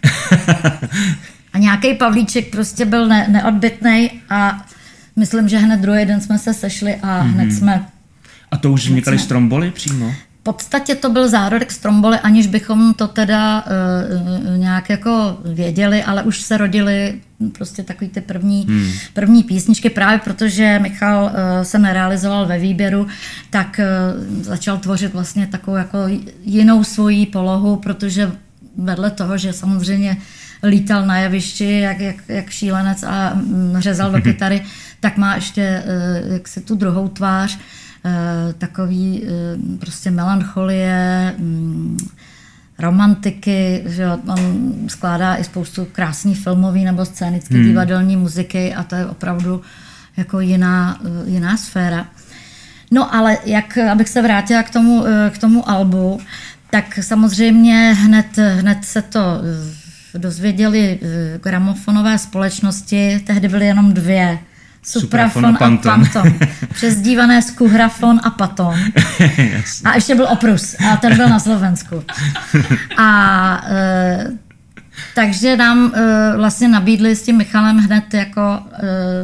a 1.54 1.58
nějaký 1.58 1.94
Pavlíček 1.94 2.52
prostě 2.52 2.86
byl 2.86 3.08
ne- 3.08 3.28
neodbitný 3.28 4.12
a 4.30 4.66
myslím, 5.16 5.50
že 5.50 5.58
hned 5.58 5.80
druhý 5.80 6.06
den 6.06 6.22
jsme 6.22 6.40
se 6.40 6.54
sešli 6.54 6.96
a 6.96 7.08
mm-hmm. 7.08 7.32
hned 7.32 7.52
jsme... 7.52 7.86
A 8.52 8.58
to 8.58 8.72
už 8.72 8.88
vznikaly 8.88 9.18
jsme... 9.18 9.26
stromboly 9.26 9.72
přímo? 9.72 10.14
podstatě 10.44 10.96
to 10.96 11.10
byl 11.10 11.30
zárodek 11.30 11.72
Stromboli, 11.72 12.20
aniž 12.20 12.48
bychom 12.48 12.94
to 12.94 13.08
teda 13.08 13.66
uh, 13.66 14.58
nějak 14.58 14.90
jako 14.90 15.38
věděli, 15.46 16.04
ale 16.04 16.24
už 16.24 16.42
se 16.42 16.58
rodili 16.58 17.22
prostě 17.52 17.84
takový 17.84 18.10
ty 18.10 18.22
první, 18.22 18.66
hmm. 18.68 18.92
první 19.14 19.44
písničky, 19.44 19.90
právě 19.90 20.20
protože 20.20 20.80
Michal 20.82 21.24
uh, 21.24 21.32
se 21.64 21.80
nerealizoval 21.80 22.46
ve 22.46 22.60
výběru, 22.60 23.08
tak 23.50 23.80
uh, 23.80 24.44
začal 24.44 24.78
tvořit 24.78 25.14
vlastně 25.14 25.48
takovou 25.48 25.78
jako 25.78 25.98
jinou 26.44 26.84
svoji 26.84 27.26
polohu, 27.26 27.76
protože 27.76 28.32
vedle 28.78 29.12
toho, 29.12 29.38
že 29.38 29.54
samozřejmě 29.54 30.18
lítal 30.64 31.06
na 31.06 31.18
jevišti 31.18 31.80
jak, 31.80 32.00
jak, 32.00 32.16
jak 32.28 32.50
šílenec 32.50 33.04
a 33.04 33.34
mm, 33.34 33.76
řezal 33.78 34.12
do 34.12 34.22
kytary, 34.22 34.62
tak 35.00 35.18
má 35.18 35.36
ještě 35.36 35.84
uh, 36.26 36.34
jaksi 36.34 36.62
tu 36.62 36.76
druhou 36.76 37.08
tvář, 37.08 37.60
Eh, 38.06 38.54
takový 38.54 39.24
eh, 39.24 39.78
prostě 39.78 40.12
melancholie, 40.12 41.34
mm, 41.38 41.98
romantiky, 42.80 43.84
že 43.86 44.08
on 44.08 44.74
skládá 44.88 45.36
i 45.36 45.44
spoustu 45.44 45.88
krásných 45.92 46.40
filmový 46.40 46.86
nebo 46.86 47.06
scénické 47.06 47.56
hmm. 47.56 47.66
divadelní 47.66 48.18
muziky 48.18 48.74
a 48.74 48.84
to 48.84 48.96
je 48.96 49.06
opravdu 49.06 49.62
jako 50.18 50.40
jiná, 50.40 51.00
eh, 51.06 51.30
jiná 51.30 51.58
sféra. 51.58 52.08
No 52.92 53.16
ale 53.16 53.38
jak, 53.46 53.78
abych 53.78 54.10
se 54.10 54.22
vrátila 54.22 54.64
k 54.64 54.70
tomu, 54.70 55.06
k 55.30 55.38
tomu 55.38 55.70
albu, 55.70 56.20
tak 56.70 57.00
samozřejmě 57.02 57.96
hned, 58.00 58.38
hned 58.38 58.86
se 58.86 59.02
to 59.02 59.20
dozvěděli 60.20 61.00
gramofonové 61.44 62.18
společnosti, 62.18 63.24
tehdy 63.26 63.48
byly 63.48 63.66
jenom 63.66 63.94
dvě 63.94 64.40
Suprafon, 64.84 65.46
a 65.46 65.54
Panton. 65.54 65.92
A 65.92 65.96
Panton. 65.96 66.34
Přezdívané 66.74 67.42
Skuhrafon 67.42 68.20
a 68.24 68.30
Paton. 68.30 68.80
a 69.86 69.96
ještě 69.96 70.16
byl 70.16 70.28
Oprus. 70.30 70.76
A 70.92 70.98
ten 70.98 71.16
byl 71.16 71.30
na 71.30 71.40
Slovensku. 71.40 72.04
A 72.98 73.64
e, 73.68 74.28
takže 75.16 75.58
nám 75.58 75.92
e, 75.96 76.38
vlastně 76.38 76.68
nabídli 76.68 77.16
s 77.16 77.24
tím 77.24 77.38
Michalem 77.38 77.78
hned 77.78 78.14
jako 78.14 78.60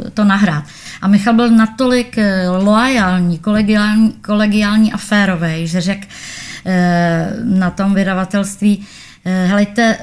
e, 0.08 0.12
to 0.12 0.24
nahrát. 0.24 0.64
A 1.02 1.08
Michal 1.08 1.34
byl 1.34 1.50
natolik 1.50 2.18
loajální, 2.60 3.40
kolegiální, 3.40 4.12
kolegiální 4.12 4.94
a 4.94 4.98
férovej, 4.98 5.68
že 5.68 5.82
řekl 5.82 6.08
e, 6.66 7.34
na 7.44 7.70
tom 7.70 7.94
vydavatelství, 7.94 8.86
helejte, 9.32 9.84
e, 9.84 9.98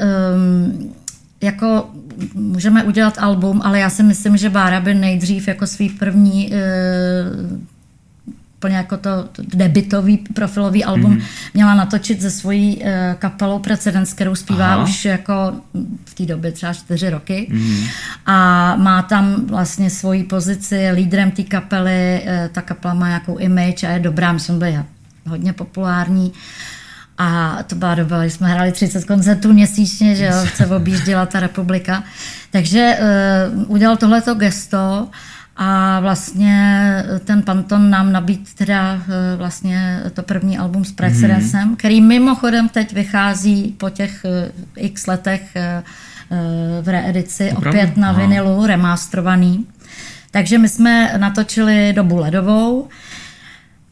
jako 1.44 1.90
můžeme 2.34 2.84
udělat 2.84 3.18
album, 3.18 3.60
ale 3.64 3.78
já 3.78 3.90
si 3.90 4.02
myslím, 4.02 4.36
že 4.36 4.50
Bára 4.50 4.80
by 4.80 4.94
nejdřív 4.94 5.48
jako 5.48 5.66
svý 5.66 5.88
první 5.88 6.50
uh, 6.50 7.58
úplně 8.56 8.76
jako 8.76 8.96
to 8.96 9.10
debitový 9.54 10.18
profilový 10.18 10.84
album 10.84 11.10
mm. 11.10 11.20
měla 11.54 11.74
natočit 11.74 12.20
ze 12.20 12.30
svojí 12.30 12.76
uh, 12.76 12.84
kapelou 13.18 13.58
Precedens, 13.58 14.12
kterou 14.12 14.34
zpívá 14.34 14.74
Aha. 14.74 14.84
už 14.84 15.04
jako 15.04 15.32
v 16.04 16.14
té 16.14 16.26
době 16.26 16.52
třeba 16.52 16.72
čtyři 16.72 17.10
roky. 17.10 17.46
Mm. 17.50 17.84
A 18.26 18.76
má 18.76 19.02
tam 19.02 19.46
vlastně 19.46 19.90
svoji 19.90 20.24
pozici 20.24 20.90
lídrem 20.90 21.30
té 21.30 21.42
kapely, 21.42 22.22
uh, 22.22 22.48
ta 22.52 22.62
kapela 22.62 22.94
má 22.94 23.08
nějakou 23.08 23.36
image 23.36 23.84
a 23.84 23.90
je 23.90 23.98
dobrá, 23.98 24.32
my 24.32 24.40
jsme 24.40 24.54
byli 24.54 24.78
hodně 25.26 25.52
populární. 25.52 26.30
Uh, 26.30 26.36
a 27.18 27.58
to 27.66 27.74
byla 27.74 27.94
doba, 27.94 28.20
kdy 28.20 28.30
jsme 28.30 28.48
hráli 28.48 28.72
30 28.72 29.04
koncertů 29.04 29.52
měsíčně, 29.52 30.14
že 30.14 30.24
jo, 30.24 30.46
se 30.54 30.66
objížděla 30.66 31.26
ta 31.26 31.40
republika. 31.40 32.04
Takže 32.50 32.98
uh, 33.56 33.64
udělal 33.70 33.96
tohleto 33.96 34.34
gesto 34.34 35.08
a 35.56 36.00
vlastně 36.00 36.84
ten 37.24 37.42
Panton 37.42 37.90
nám 37.90 38.12
nabít 38.12 38.54
teda 38.54 38.94
uh, 38.94 39.00
vlastně 39.36 40.02
to 40.12 40.22
první 40.22 40.58
album 40.58 40.84
s 40.84 40.92
Precedencem, 40.92 41.68
mm-hmm. 41.68 41.76
který 41.76 42.00
mimochodem 42.00 42.68
teď 42.68 42.92
vychází 42.92 43.74
po 43.78 43.90
těch 43.90 44.24
uh, 44.24 44.84
x 44.84 45.06
letech 45.06 45.42
uh, 45.56 45.84
v 46.82 46.88
reedici 46.88 47.52
Opravdu? 47.56 47.78
opět 47.78 47.96
na 47.96 48.12
vinilu, 48.12 48.66
remasterovaný. 48.66 49.66
Takže 50.30 50.58
my 50.58 50.68
jsme 50.68 51.14
natočili 51.16 51.92
dobu 51.92 52.16
ledovou, 52.16 52.88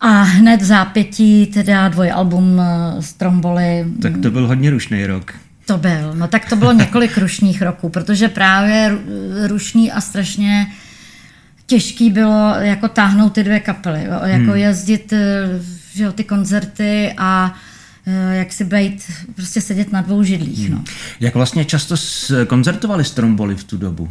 a 0.03 0.23
hned 0.23 0.63
v 0.63 0.65
zápětí 0.65 1.47
teda 1.47 1.89
dvojalbum 1.89 2.61
eh, 2.61 3.03
Stromboli. 3.03 3.85
Tak 4.03 4.13
to 4.23 4.31
byl 4.31 4.47
hodně 4.47 4.71
rušný 4.71 5.07
rok. 5.07 5.33
To 5.67 5.79
byl, 5.79 6.15
no 6.15 6.29
tak 6.29 6.49
to 6.49 6.57
bylo 6.57 6.73
několik 6.73 7.19
rušných 7.19 7.63
roků, 7.63 7.89
protože 7.89 8.29
právě 8.29 8.99
rušný 9.47 9.93
a 9.93 10.01
strašně 10.01 10.67
těžký 11.67 12.11
bylo 12.11 12.55
jako 12.59 12.89
táhnout 12.89 13.33
ty 13.33 13.45
dvě 13.45 13.61
kapely, 13.61 14.05
jo, 14.05 14.21
jako 14.25 14.51
hmm. 14.51 14.57
jezdit 14.57 15.13
eh, 15.13 15.49
že 15.95 16.05
jo, 16.05 16.13
ty 16.13 16.25
koncerty 16.25 17.15
a 17.19 17.55
eh, 18.07 18.37
jak 18.37 18.53
si 18.53 18.65
být, 18.65 19.11
prostě 19.35 19.61
sedět 19.61 19.93
na 19.93 20.01
dvou 20.01 20.23
židlích. 20.23 20.69
Hmm. 20.69 20.79
No. 20.79 20.85
Jak 21.21 21.35
vlastně 21.35 21.65
často 21.65 21.95
koncertovali 22.47 23.05
Stromboli 23.05 23.57
v 23.57 23.65
tu 23.65 23.77
dobu? 23.77 24.09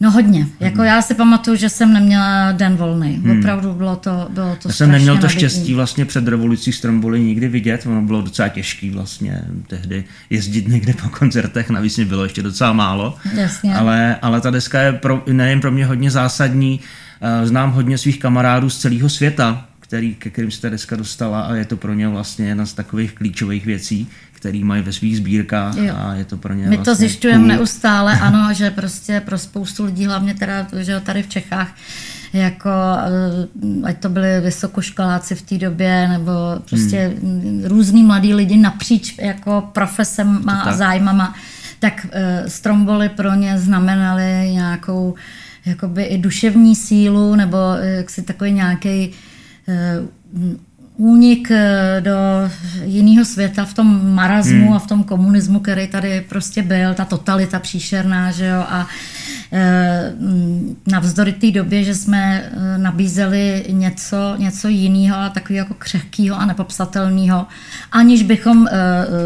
No 0.00 0.10
hodně. 0.10 0.46
Jako 0.60 0.82
já 0.82 1.02
si 1.02 1.14
pamatuju, 1.14 1.56
že 1.56 1.68
jsem 1.68 1.92
neměla 1.92 2.52
den 2.52 2.76
volný. 2.76 3.20
Hmm. 3.24 3.38
Opravdu 3.38 3.72
bylo 3.72 3.96
to 3.96 4.26
bylo 4.30 4.56
to 4.62 4.68
Já 4.68 4.74
jsem 4.74 4.90
neměl 4.90 5.18
to 5.18 5.28
štěstí 5.28 5.74
vlastně 5.74 6.04
před 6.04 6.28
revolucí 6.28 6.72
Stromboli 6.72 7.20
nikdy 7.20 7.48
vidět. 7.48 7.86
Ono 7.86 8.02
bylo 8.02 8.22
docela 8.22 8.48
těžký 8.48 8.90
vlastně 8.90 9.44
tehdy 9.66 10.04
jezdit 10.30 10.68
někde 10.68 10.92
po 11.02 11.08
koncertech. 11.08 11.70
Navíc 11.70 11.96
mě 11.96 12.06
bylo 12.06 12.22
ještě 12.22 12.42
docela 12.42 12.72
málo. 12.72 13.16
Jasně. 13.34 13.74
Ale, 13.74 14.16
ale 14.22 14.40
ta 14.40 14.50
deska 14.50 14.80
je 14.80 14.92
pro, 14.92 15.22
nejen 15.32 15.60
pro 15.60 15.72
mě 15.72 15.86
hodně 15.86 16.10
zásadní. 16.10 16.80
Eh, 17.20 17.46
znám 17.46 17.72
hodně 17.72 17.98
svých 17.98 18.18
kamarádů 18.18 18.70
z 18.70 18.78
celého 18.78 19.08
světa, 19.08 19.66
který, 19.80 20.14
ke 20.14 20.30
kterým 20.30 20.50
se 20.50 20.60
ta 20.60 20.68
deska 20.68 20.96
dostala 20.96 21.40
a 21.40 21.54
je 21.54 21.64
to 21.64 21.76
pro 21.76 21.94
ně 21.94 22.08
vlastně 22.08 22.48
jedna 22.48 22.66
z 22.66 22.72
takových 22.72 23.12
klíčových 23.12 23.66
věcí, 23.66 24.08
který 24.44 24.64
mají 24.64 24.82
ve 24.82 24.92
svých 24.92 25.16
sbírkách 25.16 25.76
jo. 25.76 25.94
a 25.96 26.14
je 26.14 26.24
to 26.24 26.36
pro 26.36 26.54
ně 26.54 26.62
My 26.62 26.76
vlastně 26.76 26.84
to 26.84 26.94
zjišťujeme 26.94 27.46
neustále, 27.46 28.20
ano, 28.20 28.54
že 28.54 28.70
prostě 28.70 29.22
pro 29.24 29.38
spoustu 29.38 29.84
lidí, 29.84 30.06
hlavně 30.06 30.34
teda 30.34 30.66
že 30.80 31.00
tady 31.00 31.22
v 31.22 31.28
Čechách, 31.28 31.76
jako 32.32 32.70
eh, 32.70 33.88
ať 33.88 33.98
to 33.98 34.08
byli 34.08 34.40
vysokoškoláci 34.40 35.34
v 35.34 35.42
té 35.42 35.58
době, 35.58 36.08
nebo 36.08 36.32
prostě 36.68 37.12
hmm. 37.22 37.62
různý 37.64 38.02
mladí 38.02 38.34
lidi 38.34 38.56
napříč 38.56 39.18
jako 39.18 39.70
profesem 39.72 40.48
a 40.48 40.72
zájmama, 40.72 41.34
tak 41.78 42.06
uh, 42.06 42.48
Stromboli 42.48 43.08
pro 43.08 43.34
ně 43.34 43.58
znamenaly 43.58 44.50
nějakou 44.52 45.14
jakoby 45.66 46.02
i 46.02 46.18
duševní 46.18 46.76
sílu, 46.76 47.34
nebo 47.34 47.58
eh, 47.80 47.90
jaksi 47.90 48.22
takový 48.22 48.52
nějaký 48.52 49.10
uh, 49.68 50.54
únik 50.96 51.50
eh, 51.50 52.00
do 52.00 52.14
jiného 52.84 53.24
světa 53.24 53.64
v 53.64 53.74
tom 53.74 54.14
marazmu 54.14 54.66
hmm. 54.66 54.72
a 54.72 54.78
v 54.78 54.86
tom 54.86 55.04
komunismu, 55.04 55.60
který 55.60 55.86
tady 55.86 56.20
prostě 56.28 56.62
byl, 56.62 56.94
ta 56.94 57.04
totalita 57.04 57.58
příšerná, 57.58 58.30
že 58.30 58.46
jo, 58.46 58.60
a 58.68 58.86
e, 59.52 60.12
navzdory 60.86 61.32
té 61.32 61.50
době, 61.50 61.84
že 61.84 61.94
jsme 61.94 62.42
eh, 62.44 62.78
nabízeli 62.78 63.64
něco, 63.70 64.34
něco 64.38 64.68
jiného 64.68 65.16
a 65.16 65.28
takového 65.28 65.64
jako 65.64 65.74
křehkého 65.74 66.36
a 66.36 66.46
nepopsatelného, 66.46 67.46
aniž 67.92 68.22
bychom 68.22 68.66
e, 68.66 68.70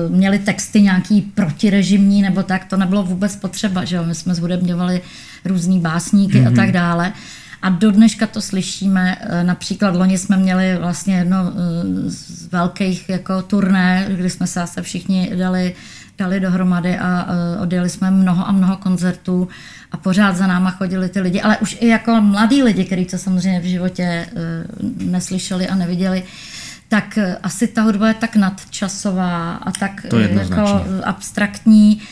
měli 0.08 0.38
texty 0.38 0.82
nějaký 0.82 1.20
protirežimní 1.20 2.22
nebo 2.22 2.42
tak, 2.42 2.64
to 2.64 2.76
nebylo 2.76 3.02
vůbec 3.02 3.37
potřeba, 3.37 3.84
že 3.84 3.96
jo, 3.96 4.04
my 4.04 4.14
jsme 4.14 4.34
zhudebňovali 4.34 5.00
různý 5.44 5.80
básníky 5.80 6.38
hmm. 6.38 6.48
a 6.48 6.50
tak 6.50 6.72
dále. 6.72 7.12
A 7.62 7.68
do 7.68 7.90
dneška 7.90 8.26
to 8.26 8.40
slyšíme. 8.40 9.16
Eh, 9.20 9.44
například 9.44 9.94
loni 9.94 10.18
jsme 10.18 10.36
měli 10.36 10.76
vlastně 10.78 11.16
jedno 11.16 11.36
eh, 11.38 12.10
z 12.10 12.46
velkých 12.52 13.08
jako 13.08 13.42
turné, 13.42 14.06
kdy 14.08 14.30
jsme 14.30 14.46
se 14.46 14.60
zase 14.60 14.82
všichni 14.82 15.30
dali, 15.36 15.74
dali 16.18 16.40
dohromady 16.40 16.98
a 16.98 17.26
eh, 17.28 17.60
odjeli 17.60 17.90
jsme 17.90 18.10
mnoho 18.10 18.48
a 18.48 18.52
mnoho 18.52 18.76
koncertů 18.76 19.48
a 19.92 19.96
pořád 19.96 20.36
za 20.36 20.46
náma 20.46 20.70
chodili 20.70 21.08
ty 21.08 21.20
lidi, 21.20 21.40
ale 21.40 21.58
už 21.58 21.76
i 21.80 21.88
jako 21.88 22.20
mladí 22.20 22.62
lidi, 22.62 22.84
kteří 22.84 23.04
to 23.04 23.18
samozřejmě 23.18 23.60
v 23.60 23.64
životě 23.64 24.26
neslyšeli 25.04 25.68
a 25.68 25.74
neviděli, 25.74 26.22
tak 26.88 27.18
asi 27.42 27.66
ta 27.66 27.82
hudba 27.82 28.08
je 28.08 28.14
tak 28.14 28.36
nadčasová 28.36 29.54
a 29.54 29.72
tak 29.72 30.06
jako 30.12 30.84
abstraktní, 31.04 32.02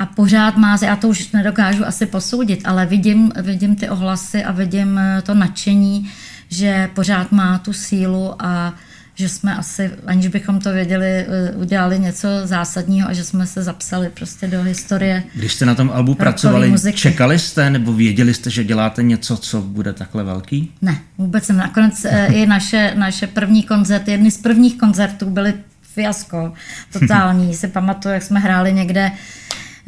a 0.00 0.06
pořád 0.06 0.56
má, 0.56 0.78
já 0.82 0.96
to 0.96 1.08
už 1.08 1.32
nedokážu 1.32 1.86
asi 1.86 2.06
posoudit, 2.06 2.60
ale 2.64 2.86
vidím, 2.86 3.32
vidím 3.42 3.76
ty 3.76 3.88
ohlasy 3.88 4.44
a 4.44 4.52
vidím 4.52 4.98
eh, 4.98 5.22
to 5.22 5.34
nadšení, 5.34 6.10
že 6.48 6.90
pořád 6.94 7.32
má 7.32 7.58
tu 7.58 7.72
sílu 7.72 8.34
a 8.42 8.74
že 9.14 9.28
jsme 9.28 9.56
asi, 9.56 9.90
aniž 10.06 10.28
bychom 10.28 10.60
to 10.60 10.72
věděli, 10.72 11.06
eh, 11.06 11.52
udělali 11.56 11.98
něco 11.98 12.28
zásadního 12.44 13.08
a 13.08 13.12
že 13.12 13.24
jsme 13.24 13.46
se 13.46 13.62
zapsali 13.62 14.10
prostě 14.14 14.46
do 14.46 14.62
historie. 14.62 15.22
Když 15.34 15.52
jste 15.52 15.66
na 15.66 15.74
tom 15.74 15.90
albu 15.94 16.14
pracovali, 16.14 16.70
muziky. 16.70 16.98
čekali 16.98 17.38
jste 17.38 17.70
nebo 17.70 17.92
věděli 17.92 18.34
jste, 18.34 18.50
že 18.50 18.64
děláte 18.64 19.02
něco, 19.02 19.36
co 19.36 19.62
bude 19.62 19.92
takhle 19.92 20.24
velký? 20.24 20.72
Ne, 20.82 21.00
vůbec 21.18 21.48
ne. 21.48 21.54
Nakonec 21.54 22.04
eh, 22.04 22.26
i 22.32 22.46
naše, 22.46 22.94
naše 22.96 23.26
první 23.26 23.62
koncerty, 23.62 24.10
jedny 24.10 24.30
z 24.30 24.38
prvních 24.38 24.78
koncertů 24.78 25.30
byly 25.30 25.54
fiasko 25.94 26.52
totální. 26.92 27.54
si 27.54 27.68
pamatuju, 27.68 28.14
jak 28.14 28.22
jsme 28.22 28.40
hráli 28.40 28.72
někde 28.72 29.12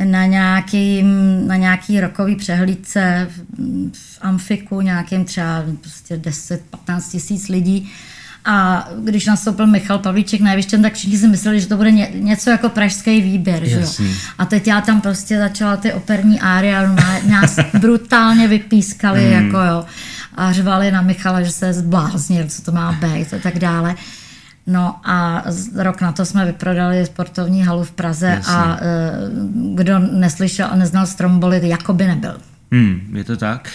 na 0.05 0.27
nějaký, 0.27 1.03
na 1.47 1.57
nějaký 1.57 2.01
rokový 2.01 2.37
přehlídce 2.37 3.29
v, 3.31 3.43
v 3.93 4.19
Amfiku, 4.21 4.81
nějakým 4.81 5.25
třeba 5.25 5.65
prostě 5.81 6.17
10-15 6.17 7.11
tisíc 7.11 7.49
lidí 7.49 7.91
A 8.45 8.89
když 9.05 9.27
nastoupil 9.27 9.67
Michal 9.67 9.99
Pavlíček 9.99 10.41
na 10.41 10.51
Jevištěn, 10.51 10.83
tak 10.83 10.95
všichni 10.95 11.19
si 11.19 11.29
mysleli, 11.29 11.61
že 11.61 11.67
to 11.67 11.77
bude 11.77 11.91
ně, 11.91 12.09
něco 12.15 12.51
jako 12.51 12.69
pražský 12.69 13.21
výběr. 13.21 13.69
Že 13.69 13.81
jo? 13.81 13.87
A 14.39 14.45
teď 14.47 14.67
já 14.67 14.81
tam 14.81 15.01
prostě 15.01 15.39
začala 15.39 15.77
ty 15.77 15.93
operní 15.93 16.41
áry 16.41 16.75
a 16.75 16.97
nás 17.29 17.59
brutálně 17.81 18.49
vypískali, 18.49 19.27
mm. 19.27 19.33
jako 19.33 19.59
jo. 19.59 19.85
A 20.35 20.53
řvali 20.53 20.91
na 20.91 21.03
Michala, 21.03 21.43
že 21.43 21.51
se 21.51 21.73
zbláznil, 21.73 22.45
co 22.49 22.63
to 22.63 22.73
má 22.73 22.93
být 22.93 23.35
a 23.35 23.39
tak 23.43 23.59
dále. 23.59 23.95
No 24.67 24.97
a 25.05 25.45
rok 25.77 26.01
na 26.01 26.13
to 26.13 26.25
jsme 26.25 26.47
vyprodali 26.47 27.07
sportovní 27.07 27.63
halu 27.63 27.85
v 27.85 27.91
Praze 27.91 28.27
Jasně. 28.27 28.55
a 28.55 28.77
e, 28.77 29.11
kdo 29.75 29.99
neslyšel 29.99 30.69
a 30.71 30.77
neznal 30.77 31.07
Stromboli, 31.07 31.69
jako 31.69 31.93
by 31.93 32.07
nebyl. 32.07 32.37
Hmm, 32.73 33.01
je 33.13 33.25
to 33.25 33.37
tak. 33.37 33.69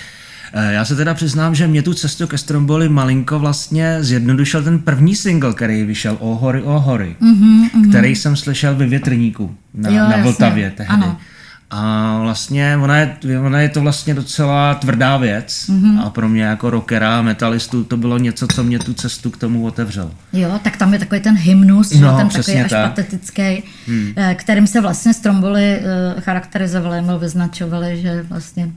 E, 0.54 0.74
já 0.74 0.86
se 0.86 0.96
teda 0.96 1.14
přiznám, 1.14 1.56
že 1.56 1.68
mě 1.68 1.82
tu 1.82 1.94
cestu 1.94 2.28
ke 2.28 2.38
Stromboli 2.38 2.90
malinko 2.90 3.40
vlastně 3.40 3.98
zjednodušil 4.04 4.64
ten 4.64 4.80
první 4.80 5.16
single, 5.16 5.54
který 5.54 5.84
vyšel 5.84 6.18
O 6.20 6.36
hory, 6.36 6.62
o 6.64 6.80
hory, 6.80 7.16
mm-hmm, 7.22 7.70
mm-hmm. 7.70 7.90
který 7.90 8.16
jsem 8.16 8.36
slyšel 8.36 8.76
ve 8.76 8.88
větrníku 8.88 9.56
na, 9.74 9.90
jo, 9.90 9.96
na 9.96 10.18
Vltavě 10.18 10.72
tehdy. 10.72 10.94
Ano. 10.94 11.18
A 11.70 12.20
vlastně 12.22 12.78
ona 12.78 12.98
je, 12.98 13.18
ona 13.46 13.62
je 13.62 13.70
to 13.70 13.82
vlastně 13.82 14.14
docela 14.14 14.76
tvrdá 14.76 15.18
věc 15.18 15.66
mm-hmm. 15.70 16.02
a 16.06 16.10
pro 16.10 16.30
mě 16.30 16.44
jako 16.44 16.70
rockera 16.70 17.20
a 17.20 17.22
metalistu 17.22 17.84
to 17.84 17.98
bylo 17.98 18.18
něco, 18.18 18.48
co 18.48 18.64
mě 18.64 18.80
tu 18.80 18.94
cestu 18.94 19.32
k 19.32 19.38
tomu 19.38 19.66
otevřelo. 19.66 20.12
Jo, 20.34 20.60
tak 20.64 20.78
tam 20.78 20.94
je 20.94 21.00
takový 21.00 21.22
ten 21.22 21.36
hymnus, 21.36 21.92
no, 21.92 22.18
ten 22.18 22.30
takový 22.30 22.58
až 22.58 22.70
tak. 22.70 22.90
patetický, 22.90 23.64
hmm. 23.88 24.14
Eh, 24.16 24.36
kterým 24.36 24.68
se 24.68 24.82
vlastně 24.82 25.14
Stromboli 25.14 25.80
uh, 25.80 26.22
charakterizovali 26.22 27.02
nebo 27.02 27.20
vyznačovali, 27.20 28.02
že 28.02 28.24
vlastně 28.30 28.72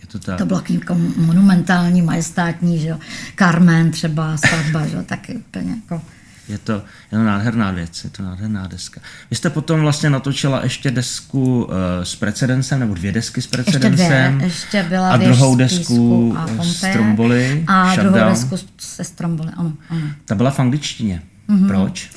je 0.00 0.06
to, 0.06 0.18
tak. 0.18 0.38
to 0.38 0.46
bylo 0.46 0.62
jako 0.68 0.96
monumentální, 1.16 2.02
majestátní, 2.02 2.78
že 2.78 2.88
jo. 2.88 2.98
Carmen 3.38 3.90
třeba, 3.90 4.36
svatba, 4.36 4.86
že 4.86 4.96
jo, 4.96 5.02
taky 5.02 5.36
úplně 5.36 5.70
jako 5.70 6.02
je 6.48 6.58
to, 6.58 6.72
je 6.72 7.18
to 7.18 7.24
nádherná 7.24 7.70
věc, 7.70 8.04
je 8.04 8.10
to 8.10 8.22
nádherná 8.22 8.66
deska. 8.66 9.00
Vy 9.30 9.36
jste 9.36 9.50
potom 9.50 9.80
vlastně 9.80 10.10
natočila 10.10 10.62
ještě 10.62 10.90
desku 10.90 11.64
uh, 11.64 11.74
s 12.02 12.16
precedencem, 12.16 12.80
nebo 12.80 12.94
dvě 12.94 13.12
desky 13.12 13.42
s 13.42 13.46
precedencem. 13.46 13.92
Ještě, 13.92 14.34
dvě, 14.34 14.46
ještě 14.46 14.82
byla 14.82 15.10
a 15.10 15.16
druhou 15.16 15.56
desku 15.56 16.34
a 16.38 16.62
s 16.62 16.76
Stromboli. 16.76 17.64
A 17.66 17.94
shutdown. 17.94 18.12
druhou 18.12 18.30
desku 18.30 18.56
se 18.78 19.04
Stromboli, 19.04 19.50
ano, 19.56 19.72
ano. 19.90 20.00
Ta 20.24 20.34
byla 20.34 20.50
v 20.50 20.60
angličtině. 20.60 21.22
Mm-hmm. 21.48 21.66
Proč? 21.66 22.10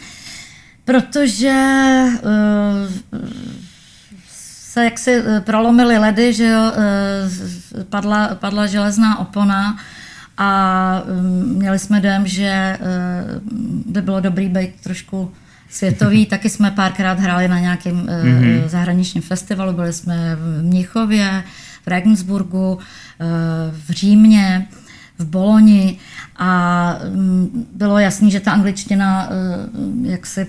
Protože 0.86 2.04
uh, 2.24 3.22
se 4.32 4.84
jaksi 4.84 5.12
eh, 5.12 5.42
prolomily 5.42 5.98
ledy, 5.98 6.34
že 6.34 6.44
jo, 6.44 6.72
uh, 6.72 7.84
padla, 7.84 8.36
padla 8.36 8.68
železná 8.68 9.20
opona 9.20 9.78
a 10.38 11.02
um, 11.06 11.56
měli 11.56 11.80
jsme 11.80 12.02
dojem, 12.02 12.28
že 12.28 12.80
uh, 12.82 13.42
by 13.94 14.02
bylo 14.02 14.20
dobrý 14.20 14.50
být 14.50 14.82
trošku 14.84 15.32
světový. 15.70 16.26
Taky 16.30 16.50
jsme 16.50 16.72
párkrát 16.72 17.20
hráli 17.20 17.48
na 17.48 17.60
nějakém 17.60 18.06
mm-hmm. 18.06 18.68
zahraničním 18.68 19.24
festivalu. 19.24 19.74
Byli 19.74 19.94
jsme 19.94 20.36
v 20.36 20.64
Mnichově, 20.64 21.44
v 21.86 21.88
Regensburgu, 21.88 22.80
v 23.72 23.90
Římě, 23.90 24.68
v 25.18 25.26
Boloni 25.26 25.98
a 26.38 26.94
um, 27.14 27.68
bylo 27.74 28.00
jasný, 28.00 28.32
že 28.32 28.40
ta 28.40 28.52
angličtina 28.52 29.30
jak 30.02 30.26
se 30.26 30.48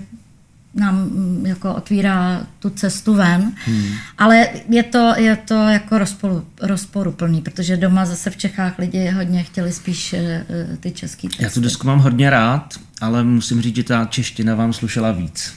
nám 0.79 0.95
mm, 0.95 1.47
jako 1.47 1.75
otvírá 1.75 2.47
tu 2.59 2.71
cestu 2.71 3.15
ven, 3.15 3.53
hmm. 3.65 3.93
ale 4.19 4.49
je 4.69 4.83
to, 4.83 5.13
je 5.17 5.37
to 5.37 5.55
jako 5.55 5.99
rozporu, 5.99 6.45
rozporuplný, 6.63 7.41
protože 7.41 7.77
doma 7.77 8.07
zase 8.07 8.31
v 8.31 8.37
Čechách 8.37 8.79
lidi 8.79 9.09
hodně 9.11 9.43
chtěli 9.43 9.73
spíš 9.73 10.13
eh, 10.13 10.45
ty 10.81 10.91
český 10.91 11.29
texty. 11.29 11.45
Já 11.45 11.51
tu 11.51 11.61
desku 11.61 11.87
mám 11.87 11.99
hodně 11.99 12.31
rád, 12.31 12.75
ale 13.01 13.25
musím 13.25 13.63
říct, 13.63 13.77
že 13.77 13.85
ta 13.85 14.05
čeština 14.05 14.55
vám 14.55 14.73
slušela 14.73 15.13
víc. 15.13 15.55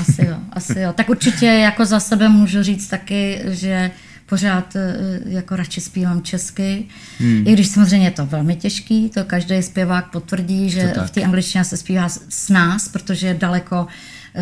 Asi 0.00 0.26
jo, 0.26 0.36
asi 0.52 0.80
jo. 0.80 0.92
Tak 0.92 1.08
určitě 1.08 1.46
jako 1.46 1.84
za 1.84 2.00
sebe 2.00 2.28
můžu 2.28 2.62
říct 2.62 2.88
taky, 2.88 3.40
že 3.44 3.90
pořád 4.28 4.76
eh, 4.76 4.96
jako 5.26 5.56
radši 5.56 5.80
zpívám 5.80 6.22
česky. 6.22 6.84
Hmm. 7.18 7.44
I 7.46 7.52
když 7.52 7.68
samozřejmě 7.68 8.06
je 8.06 8.10
to 8.10 8.26
velmi 8.26 8.56
těžký, 8.56 9.08
to 9.08 9.24
každý 9.24 9.62
zpěvák 9.62 10.10
potvrdí, 10.10 10.70
že 10.70 10.94
v 11.06 11.10
té 11.10 11.22
angličtině 11.22 11.64
se 11.64 11.76
zpívá 11.76 12.08
s 12.28 12.48
nás, 12.48 12.88
protože 12.88 13.26
je 13.26 13.34
daleko 13.34 13.86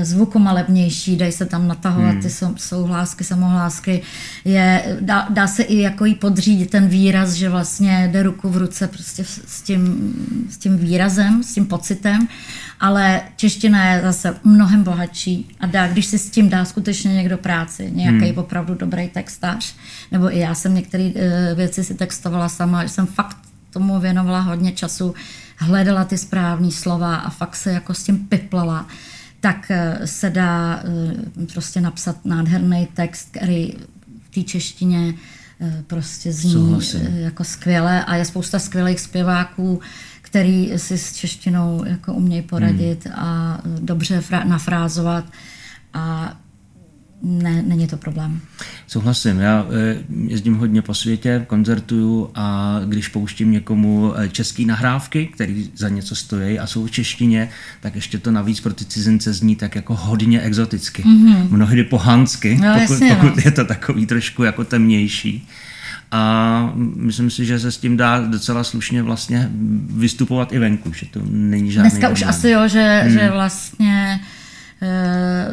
zvukomalebnější, 0.02 1.16
dají 1.16 1.32
se 1.32 1.46
tam 1.46 1.68
natahovat 1.68 2.12
hmm. 2.12 2.22
ty 2.22 2.30
souhlásky, 2.56 3.24
samohlásky. 3.24 4.02
Je, 4.44 4.96
dá, 5.00 5.26
dá 5.30 5.46
se 5.46 5.62
i 5.62 5.78
jako 5.78 6.04
jí 6.04 6.14
podřídit 6.14 6.70
ten 6.70 6.88
výraz, 6.88 7.32
že 7.32 7.48
vlastně 7.48 8.08
jde 8.12 8.22
ruku 8.22 8.48
v 8.48 8.56
ruce 8.56 8.88
prostě 8.88 9.24
s 9.24 9.62
tím, 9.62 10.14
s 10.50 10.56
tím 10.56 10.78
výrazem, 10.78 11.42
s 11.42 11.54
tím 11.54 11.66
pocitem, 11.66 12.28
ale 12.80 13.20
čeština 13.36 13.84
je 13.84 14.02
zase 14.02 14.36
mnohem 14.44 14.82
bohatší 14.82 15.48
a 15.60 15.66
dá, 15.66 15.88
když 15.88 16.06
si 16.06 16.18
s 16.18 16.30
tím 16.30 16.48
dá 16.48 16.64
skutečně 16.64 17.14
někdo 17.14 17.38
práci, 17.38 17.90
nějaký 17.94 18.26
hmm. 18.26 18.38
opravdu 18.38 18.74
dobrý 18.74 19.08
textář, 19.08 19.74
nebo 20.12 20.36
i 20.36 20.38
já 20.38 20.54
jsem 20.54 20.74
některé 20.74 21.04
uh, 21.04 21.12
věci 21.56 21.84
si 21.84 21.94
textovala 21.94 22.48
sama, 22.48 22.82
že 22.82 22.88
jsem 22.88 23.06
fakt 23.06 23.36
tomu 23.70 24.00
věnovala 24.00 24.40
hodně 24.40 24.72
času, 24.72 25.14
hledala 25.56 26.04
ty 26.04 26.18
správné 26.18 26.70
slova 26.70 27.16
a 27.16 27.30
fakt 27.30 27.56
se 27.56 27.72
jako 27.72 27.94
s 27.94 28.02
tím 28.02 28.18
piplala 28.18 28.86
tak 29.46 29.70
eh, 29.70 30.06
se 30.06 30.30
dá 30.30 30.82
eh, 30.84 31.46
prostě 31.52 31.80
napsat 31.80 32.24
nádherný 32.24 32.88
text, 32.94 33.28
který 33.30 33.72
v 34.24 34.34
té 34.34 34.42
češtině 34.42 35.14
eh, 35.60 35.84
prostě 35.86 36.32
zní 36.32 36.52
Souhlasím. 36.52 37.16
jako 37.16 37.44
skvěle 37.44 38.04
a 38.04 38.16
je 38.16 38.24
spousta 38.24 38.58
skvělých 38.58 39.00
zpěváků, 39.00 39.80
který 40.22 40.72
si 40.76 40.98
s 40.98 41.12
češtinou 41.12 41.84
jako 41.86 42.14
umějí 42.14 42.42
poradit 42.42 43.06
hmm. 43.06 43.14
a 43.18 43.60
dobře 43.80 44.22
nafrázovat 44.44 45.24
a 45.94 46.36
ne, 47.26 47.62
není 47.66 47.86
to 47.86 47.96
problém. 47.96 48.40
Souhlasím, 48.86 49.38
já 49.38 49.66
eh, 49.70 50.04
jezdím 50.26 50.54
hodně 50.54 50.82
po 50.82 50.94
světě, 50.94 51.44
koncertuju 51.46 52.30
a 52.34 52.78
když 52.84 53.08
pouštím 53.08 53.50
někomu 53.50 54.12
eh, 54.16 54.28
český 54.28 54.64
nahrávky, 54.64 55.26
který 55.26 55.70
za 55.76 55.88
něco 55.88 56.16
stojí 56.16 56.58
a 56.58 56.66
jsou 56.66 56.86
v 56.86 56.90
češtině, 56.90 57.48
tak 57.80 57.94
ještě 57.94 58.18
to 58.18 58.30
navíc 58.30 58.60
pro 58.60 58.74
ty 58.74 58.84
cizince 58.84 59.32
zní 59.32 59.56
tak 59.56 59.74
jako 59.74 59.94
hodně 59.94 60.40
exoticky. 60.40 61.02
Mm-hmm. 61.02 61.50
Mnohdy 61.50 61.84
pohansky, 61.84 62.58
no, 62.62 62.74
pokud, 62.74 62.92
jasně, 62.92 63.14
pokud 63.14 63.36
no. 63.36 63.42
je 63.44 63.50
to 63.50 63.64
takový 63.64 64.06
trošku 64.06 64.42
jako 64.42 64.64
temnější. 64.64 65.48
A 66.10 66.72
myslím 66.76 67.30
si, 67.30 67.44
že 67.44 67.60
se 67.60 67.72
s 67.72 67.78
tím 67.78 67.96
dá 67.96 68.20
docela 68.20 68.64
slušně 68.64 69.02
vlastně 69.02 69.50
vystupovat 69.90 70.52
i 70.52 70.58
venku, 70.58 70.92
že 70.92 71.06
to 71.06 71.20
není 71.30 71.72
žádný 71.72 71.90
Dneska 71.90 72.06
problém. 72.06 72.12
už 72.12 72.36
asi 72.36 72.50
jo, 72.50 72.68
že, 72.68 73.00
hmm. 73.02 73.12
že 73.12 73.30
vlastně 73.30 74.20
e, 74.82 75.46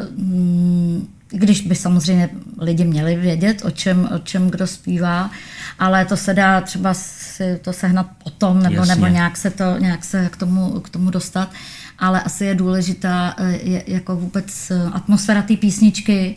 když 1.34 1.60
by 1.60 1.74
samozřejmě 1.74 2.28
lidi 2.58 2.84
měli 2.84 3.16
vědět, 3.16 3.64
o 3.64 3.70
čem, 3.70 4.08
o 4.14 4.18
čem 4.18 4.50
kdo 4.50 4.66
zpívá, 4.66 5.30
ale 5.78 6.04
to 6.04 6.16
se 6.16 6.34
dá 6.34 6.60
třeba 6.60 6.94
si 6.94 7.58
to 7.62 7.72
sehnat 7.72 8.06
potom, 8.24 8.62
nebo, 8.62 8.84
nebo 8.84 9.06
nějak 9.06 9.36
se, 9.36 9.50
to, 9.50 9.78
nějak 9.78 10.04
se 10.04 10.28
k, 10.28 10.36
tomu, 10.36 10.80
k 10.80 10.88
tomu 10.88 11.10
dostat. 11.10 11.52
Ale 11.98 12.22
asi 12.22 12.44
je 12.44 12.54
důležitá 12.54 13.34
eh, 13.38 13.58
je, 13.62 13.84
jako 13.86 14.16
vůbec 14.16 14.72
atmosféra 14.92 15.42
té 15.42 15.56
písničky, 15.56 16.36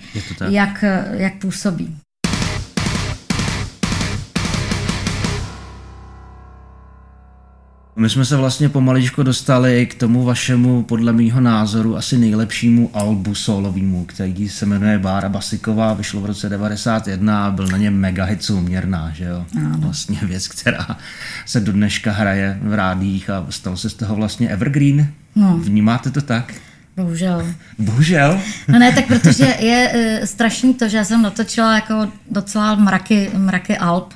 jak, 0.49 0.83
jak 1.11 1.35
působí. 1.35 1.97
My 7.97 8.09
jsme 8.09 8.25
se 8.25 8.37
vlastně 8.37 8.69
pomaličko 8.69 9.23
dostali 9.23 9.85
k 9.85 9.95
tomu 9.95 10.23
vašemu, 10.23 10.83
podle 10.83 11.13
mýho 11.13 11.41
názoru, 11.41 11.97
asi 11.97 12.17
nejlepšímu 12.17 12.89
albu 12.93 13.35
solovému, 13.35 14.05
který 14.05 14.49
se 14.49 14.65
jmenuje 14.65 14.99
Bára 14.99 15.29
Basiková, 15.29 15.93
vyšlo 15.93 16.21
v 16.21 16.25
roce 16.25 16.49
91 16.49 17.45
a 17.45 17.51
byl 17.51 17.67
na 17.67 17.77
něm 17.77 17.99
mega 17.99 18.25
hit 18.25 18.43
souměrná, 18.43 19.11
že 19.13 19.23
jo? 19.23 19.45
Ano. 19.57 19.77
Vlastně 19.77 20.19
věc, 20.23 20.47
která 20.47 20.97
se 21.45 21.59
do 21.59 21.71
dneška 21.71 22.11
hraje 22.11 22.59
v 22.61 22.73
rádích 22.73 23.29
a 23.29 23.45
stal 23.49 23.77
se 23.77 23.89
z 23.89 23.93
toho 23.93 24.15
vlastně 24.15 24.49
evergreen. 24.49 25.07
No. 25.35 25.57
Vnímáte 25.57 26.11
to 26.11 26.21
tak? 26.21 26.53
Bohužel. 26.95 27.47
Bohužel? 27.79 28.41
No 28.67 28.79
ne, 28.79 28.91
tak 28.91 29.07
protože 29.07 29.45
je 29.59 29.91
e, 29.93 30.27
strašný 30.27 30.73
to, 30.73 30.89
že 30.89 30.97
já 30.97 31.03
jsem 31.03 31.21
natočila 31.21 31.75
jako 31.75 32.07
docela 32.31 32.75
mraky, 32.75 33.29
mraky 33.37 33.77
alb 33.77 34.13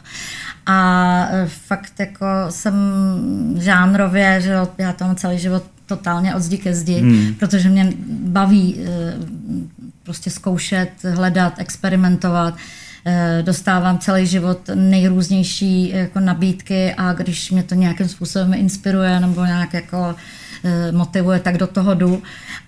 a 0.65 1.27
e, 1.31 1.47
fakt 1.47 1.99
jako 1.99 2.25
jsem 2.49 2.73
žánrově, 3.59 4.41
že 4.41 4.53
já 4.77 4.93
tam 4.93 5.15
celý 5.15 5.39
život 5.39 5.63
totálně 5.85 6.35
od 6.35 6.41
zdi 6.41 6.57
ke 6.57 6.75
zdi, 6.75 6.99
hmm. 6.99 7.33
protože 7.39 7.69
mě 7.69 7.93
baví 8.09 8.75
e, 8.79 9.13
prostě 10.03 10.29
zkoušet, 10.29 10.89
hledat, 11.03 11.53
experimentovat. 11.57 12.53
E, 13.05 13.43
dostávám 13.43 13.99
celý 13.99 14.27
život 14.27 14.69
nejrůznější 14.75 15.89
jako 15.89 16.19
nabídky 16.19 16.93
a 16.97 17.13
když 17.13 17.51
mě 17.51 17.63
to 17.63 17.75
nějakým 17.75 18.07
způsobem 18.07 18.53
inspiruje 18.53 19.19
nebo 19.19 19.45
nějak 19.45 19.73
jako 19.73 20.15
motivuje, 20.91 21.39
tak 21.39 21.57
do 21.57 21.67
toho 21.67 21.93
jdu. 21.95 22.23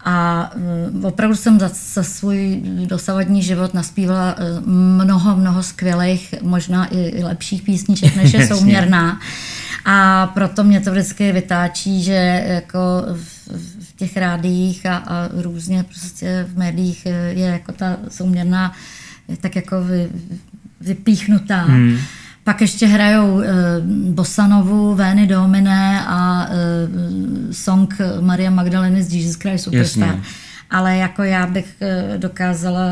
A 0.05 0.49
eh, 0.55 1.07
opravdu 1.07 1.35
jsem 1.35 1.59
za, 1.59 1.71
za 1.93 2.03
svůj 2.03 2.61
dosavadní 2.85 3.43
život 3.43 3.73
naspívala 3.73 4.35
eh, 4.37 4.61
mnoho, 4.65 5.35
mnoho 5.35 5.63
skvělých, 5.63 6.35
možná 6.41 6.87
i 6.95 7.23
lepších 7.23 7.61
písniček, 7.61 8.15
než 8.15 8.33
je 8.33 8.47
souměrná. 8.47 9.19
A 9.85 10.27
proto 10.27 10.63
mě 10.63 10.81
to 10.81 10.91
vždycky 10.91 11.31
vytáčí, 11.31 12.03
že 12.03 12.43
jako 12.47 12.79
v 13.47 13.95
těch 13.95 14.17
rádiích 14.17 14.85
a, 14.85 14.97
a 14.97 15.29
různě 15.41 15.83
prostě 15.83 16.47
v 16.53 16.57
médiích 16.57 17.05
je 17.29 17.45
jako 17.47 17.71
ta 17.71 17.97
souměrná 18.09 18.73
tak 19.41 19.55
jako 19.55 19.83
vy, 19.83 20.09
vypíchnutá. 20.81 21.61
Hmm. 21.61 21.97
Pak 22.43 22.61
ještě 22.61 22.87
hrajou 22.87 23.41
e, 23.41 23.47
Bosanovu, 24.09 24.95
Vény 24.95 25.27
Domine 25.27 26.05
a 26.07 26.47
e, 26.49 27.53
song 27.53 27.95
Maria 28.19 28.49
Magdaleny 28.49 29.03
z 29.03 29.13
Jesus 29.13 29.35
Christ 29.35 29.63
Superstar. 29.63 30.07
Jasně 30.07 30.23
ale 30.73 30.97
jako 30.97 31.23
já 31.23 31.47
bych 31.47 31.75
eh, 31.81 32.17
dokázala 32.17 32.83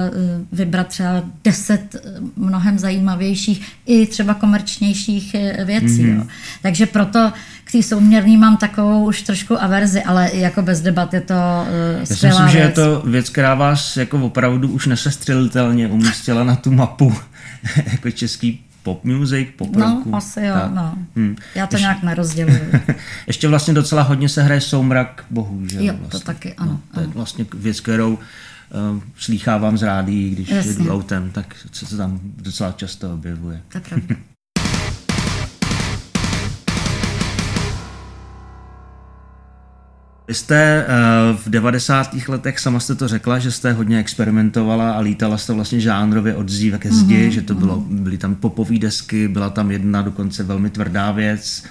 vybrat 0.51 0.87
třeba 0.87 1.23
deset 1.43 1.95
mnohem 2.35 2.79
zajímavějších 2.79 3.67
i 3.85 4.07
třeba 4.07 4.33
komerčnějších 4.33 5.35
věcí. 5.65 5.87
Mm-hmm. 5.87 6.17
Jo. 6.17 6.23
Takže 6.61 6.85
proto 6.85 7.31
k 7.63 7.71
té 7.71 7.83
souměrný 7.83 8.37
mám 8.37 8.57
takovou 8.57 9.05
už 9.05 9.21
trošku 9.21 9.63
averzi, 9.63 10.03
ale 10.03 10.29
jako 10.33 10.61
bez 10.61 10.81
debat 10.81 11.13
je 11.13 11.21
to 11.21 11.33
uh, 11.33 11.99
Já 11.99 12.05
si 12.05 12.13
myslím, 12.13 12.31
věc. 12.31 12.51
že 12.51 12.59
je 12.59 12.69
to 12.69 13.03
věc, 13.05 13.29
která 13.29 13.55
vás 13.55 13.97
jako 13.97 14.19
opravdu 14.19 14.67
už 14.67 14.87
nesestřelitelně 14.87 15.87
umístila 15.87 16.43
na 16.43 16.55
tu 16.55 16.71
mapu 16.71 17.15
jako 17.91 18.11
český 18.11 18.59
pop 18.84 19.04
music, 19.04 19.48
pop 19.58 19.76
No, 19.76 19.86
roku. 19.96 20.15
asi 20.15 20.41
jo, 20.41 20.54
tak. 20.54 20.72
no. 20.74 20.98
Hmm. 21.15 21.36
Já 21.56 21.67
to 21.67 21.76
Ještě, 21.76 21.82
nějak 21.84 22.04
nerozděluju. 22.04 22.60
Ještě 23.28 23.48
vlastně 23.48 23.74
docela 23.74 24.02
hodně 24.02 24.30
se 24.30 24.44
hraje 24.44 24.62
soumrak 24.62 25.26
bohu, 25.30 25.67
že 25.67 25.86
jo? 25.86 25.94
Vlastně. 26.00 26.20
to 26.20 26.26
taky, 26.26 26.54
ano. 26.54 26.72
No, 26.72 26.80
to 26.94 27.00
je 27.00 27.08
vlastně 27.08 27.46
věc, 27.54 27.80
kterou 27.80 28.13
uh, 28.13 28.20
slýchávám 29.17 29.78
z 29.78 29.84
rádií, 29.84 30.30
když 30.30 30.50
Jasně. 30.50 30.74
jdu 30.74 30.94
autem, 30.94 31.30
tak 31.32 31.56
se 31.72 31.86
to 31.86 31.98
tam 31.98 32.20
docela 32.24 32.72
často 32.72 33.13
objevuje. 33.13 33.62
To 33.72 33.78
je 33.78 33.82
pravda. 33.82 34.15
Vy 40.32 40.36
jste 40.36 40.86
eh, 40.88 40.88
v 41.34 41.50
90. 41.50 42.15
letech, 42.28 42.60
sama 42.60 42.80
jste 42.80 42.96
to 42.96 43.08
řekla, 43.08 43.39
že 43.39 43.52
jste 43.52 43.72
hodně 43.72 44.00
experimentovala 44.00 44.91
a 44.91 45.00
lítala 45.00 45.38
jste 45.38 45.54
vlastně 45.54 45.80
žánrově 45.80 46.36
od 46.36 46.50
zdi 46.50 46.74
ke 46.78 46.91
zdi, 46.91 47.17
mm-hmm. 47.17 47.32
že 47.32 47.41
to 47.41 47.56
bylo, 47.56 47.76
mhm. 47.80 48.04
byly 48.04 48.17
tam 48.17 48.36
popové 48.36 48.80
desky, 48.80 49.28
byla 49.28 49.50
tam 49.50 49.72
jedna 49.72 50.02
dokonce 50.02 50.44
velmi 50.44 50.70
tvrdá 50.70 51.12
věc, 51.12 51.63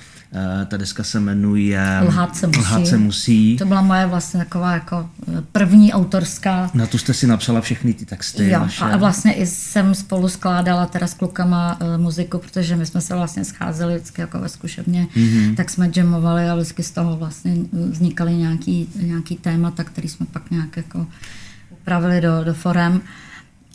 ta 0.66 0.76
deska 0.76 1.04
se 1.04 1.20
jmenuje 1.20 2.00
Lhát 2.06 2.36
se 2.36 2.46
musí. 2.46 2.60
Lhát 2.60 2.86
se 2.86 2.98
musí. 2.98 3.56
To 3.56 3.64
byla 3.64 3.82
moje 3.82 4.06
vlastně 4.06 4.40
taková 4.40 4.72
jako 4.72 5.10
eh, 5.28 5.42
první 5.52 5.92
autorská. 5.92 6.70
Na 6.74 6.86
tu 6.86 6.98
jste 6.98 7.14
si 7.14 7.26
napsala 7.26 7.60
všechny 7.60 7.94
ty 7.94 8.06
texty. 8.06 8.48
Jo, 8.48 8.60
vaše. 8.60 8.84
a 8.84 8.96
vlastně 8.96 9.32
i 9.32 9.46
jsem 9.46 9.94
spolu 9.94 10.28
skládala 10.28 10.86
teda 10.86 11.06
s 11.06 11.14
klukama 11.14 11.80
uh, 11.80 12.02
muziku, 12.02 12.38
protože 12.38 12.76
my 12.76 12.86
jsme 12.86 13.00
se 13.00 13.14
vlastně 13.14 13.44
scházeli 13.44 13.94
vždycky 13.94 14.20
jako 14.20 14.38
ve 14.38 14.48
zkušebně, 14.48 15.06
mm-hmm. 15.16 15.54
tak 15.54 15.70
jsme 15.70 15.90
jamovali 15.96 16.48
a 16.48 16.54
vždycky 16.54 16.82
z 16.82 16.90
toho 16.90 17.16
vlastně 17.16 17.56
vznikaly 17.72 18.34
nějaký, 18.34 18.88
nějaký 19.02 19.36
témata, 19.36 19.84
který 19.84 20.08
jsme 20.08 20.26
pak 20.26 20.50
nějak 20.50 20.76
jako 20.76 21.06
upravili 21.70 22.20
do, 22.20 22.44
do 22.44 22.54
forem. 22.54 23.00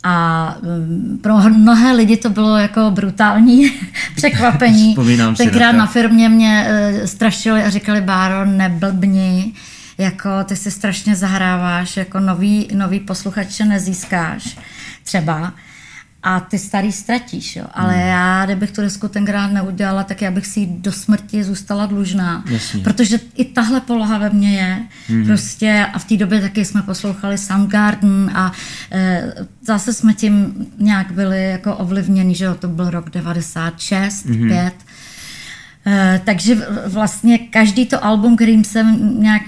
A 0.08 0.56
mm, 0.62 1.18
pro 1.22 1.36
mnohé 1.38 1.92
lidi 1.92 2.16
to 2.16 2.30
bylo 2.30 2.56
jako 2.56 2.90
brutální 2.90 3.72
překvapení. 4.16 4.96
Tenkrát 5.36 5.72
na, 5.72 5.78
na 5.78 5.86
firmě 5.86 6.28
mě 6.28 6.68
uh, 6.68 7.04
strašili 7.04 7.62
a 7.62 7.70
říkali, 7.70 8.00
Báro, 8.00 8.44
neblbni, 8.44 9.52
jako 9.98 10.30
ty 10.44 10.56
si 10.56 10.70
strašně 10.70 11.16
zahráváš, 11.16 11.96
jako 11.96 12.20
nový, 12.20 12.68
nový 12.74 13.00
posluchače 13.00 13.64
nezískáš. 13.64 14.58
Třeba 15.02 15.52
a 16.26 16.40
ty 16.40 16.58
starý 16.58 16.92
ztratíš. 16.92 17.56
Jo. 17.56 17.64
Ale 17.74 17.92
hmm. 17.92 18.08
já, 18.08 18.44
kdybych 18.44 18.70
tu 18.70 18.80
desku 18.80 19.08
tenkrát 19.08 19.46
neudělala, 19.46 20.04
tak 20.04 20.22
já 20.22 20.30
bych 20.30 20.46
si 20.46 20.60
ji 20.60 20.66
do 20.66 20.92
smrti 20.92 21.44
zůstala 21.44 21.86
dlužná. 21.86 22.44
Jasně. 22.50 22.82
Protože 22.82 23.20
i 23.34 23.44
tahle 23.44 23.80
poloha 23.80 24.18
ve 24.18 24.30
mně 24.30 24.56
je. 24.56 24.78
Hmm. 25.08 25.26
Prostě 25.26 25.86
a 25.92 25.98
v 25.98 26.04
té 26.04 26.16
době 26.16 26.40
taky 26.40 26.64
jsme 26.64 26.82
poslouchali 26.82 27.38
Soundgarden 27.38 28.30
a 28.34 28.52
e, 28.92 29.32
zase 29.62 29.92
jsme 29.92 30.14
tím 30.14 30.66
nějak 30.78 31.12
byli 31.12 31.50
jako 31.50 31.76
ovlivněni, 31.76 32.34
že 32.34 32.44
jo, 32.44 32.54
to 32.54 32.68
byl 32.68 32.90
rok 32.90 33.10
96, 33.10 34.26
hmm. 34.26 34.48
5 34.48 34.56
Eh, 34.58 34.82
takže 36.24 36.56
vlastně 36.86 37.38
každý 37.38 37.86
to 37.86 38.04
album, 38.04 38.36
kterým 38.36 38.64
jsem 38.64 39.16
nějak 39.22 39.42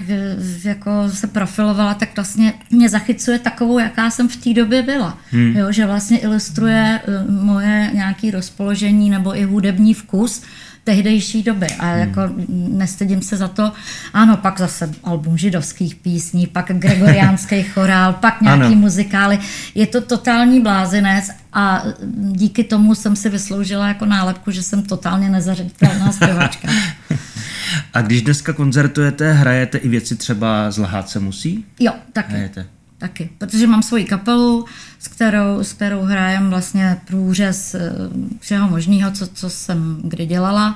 jako 0.63 0.91
se 1.13 1.27
profilovala, 1.27 1.93
tak 1.93 2.15
vlastně 2.15 2.53
mě 2.71 2.89
zachycuje 2.89 3.39
takovou, 3.39 3.79
jaká 3.79 4.09
jsem 4.09 4.27
v 4.27 4.35
té 4.35 4.53
době 4.53 4.81
byla. 4.81 5.17
Hmm. 5.31 5.55
Jo, 5.57 5.71
že 5.71 5.85
vlastně 5.85 6.17
ilustruje 6.17 6.99
eh, 7.03 7.31
moje 7.31 7.91
nějaké 7.93 8.31
rozpoložení 8.31 9.09
nebo 9.09 9.37
i 9.37 9.43
hudební 9.43 9.93
vkus 9.93 10.41
tehdejší 10.83 11.43
doby 11.43 11.67
a 11.79 11.85
hmm. 11.85 11.99
jako 11.99 12.21
nestydím 12.49 13.21
se 13.21 13.37
za 13.37 13.47
to. 13.47 13.71
Ano, 14.13 14.37
pak 14.37 14.59
zase 14.59 14.91
album 15.03 15.37
židovských 15.37 15.95
písní, 15.95 16.47
pak 16.47 16.65
gregoriánský 16.69 17.63
chorál, 17.73 18.13
pak 18.13 18.41
nějaký 18.41 18.63
ano. 18.63 18.75
muzikály. 18.75 19.39
Je 19.75 19.87
to 19.87 20.01
totální 20.01 20.61
blázinec 20.61 21.29
a 21.53 21.83
díky 22.13 22.63
tomu 22.63 22.95
jsem 22.95 23.15
si 23.15 23.29
vysloužila 23.29 23.87
jako 23.87 24.05
nálepku, 24.05 24.51
že 24.51 24.63
jsem 24.63 24.83
totálně 24.83 25.29
nezařaditelná 25.29 26.11
zpěvačka. 26.11 26.67
A 27.93 28.01
když 28.01 28.21
dneska 28.21 28.53
koncertujete, 28.53 29.33
hrajete 29.33 29.77
i 29.77 29.89
věci 29.89 30.15
třeba 30.15 30.71
Zlhát 30.71 31.09
se 31.09 31.19
musí? 31.19 31.65
Jo, 31.79 31.93
taky. 32.13 32.31
Hrajete. 32.31 32.65
Taky, 32.99 33.29
protože 33.37 33.67
mám 33.67 33.83
svoji 33.83 34.05
kapelu, 34.05 34.65
s 34.99 35.07
kterou, 35.07 35.63
s 35.63 35.73
kterou 35.73 36.01
hrajem 36.01 36.49
vlastně 36.49 36.97
průřez 37.05 37.75
eh, 37.75 37.91
všeho 38.39 38.69
možného, 38.69 39.11
co, 39.11 39.27
co 39.27 39.49
jsem 39.49 40.01
kdy 40.03 40.25
dělala, 40.25 40.75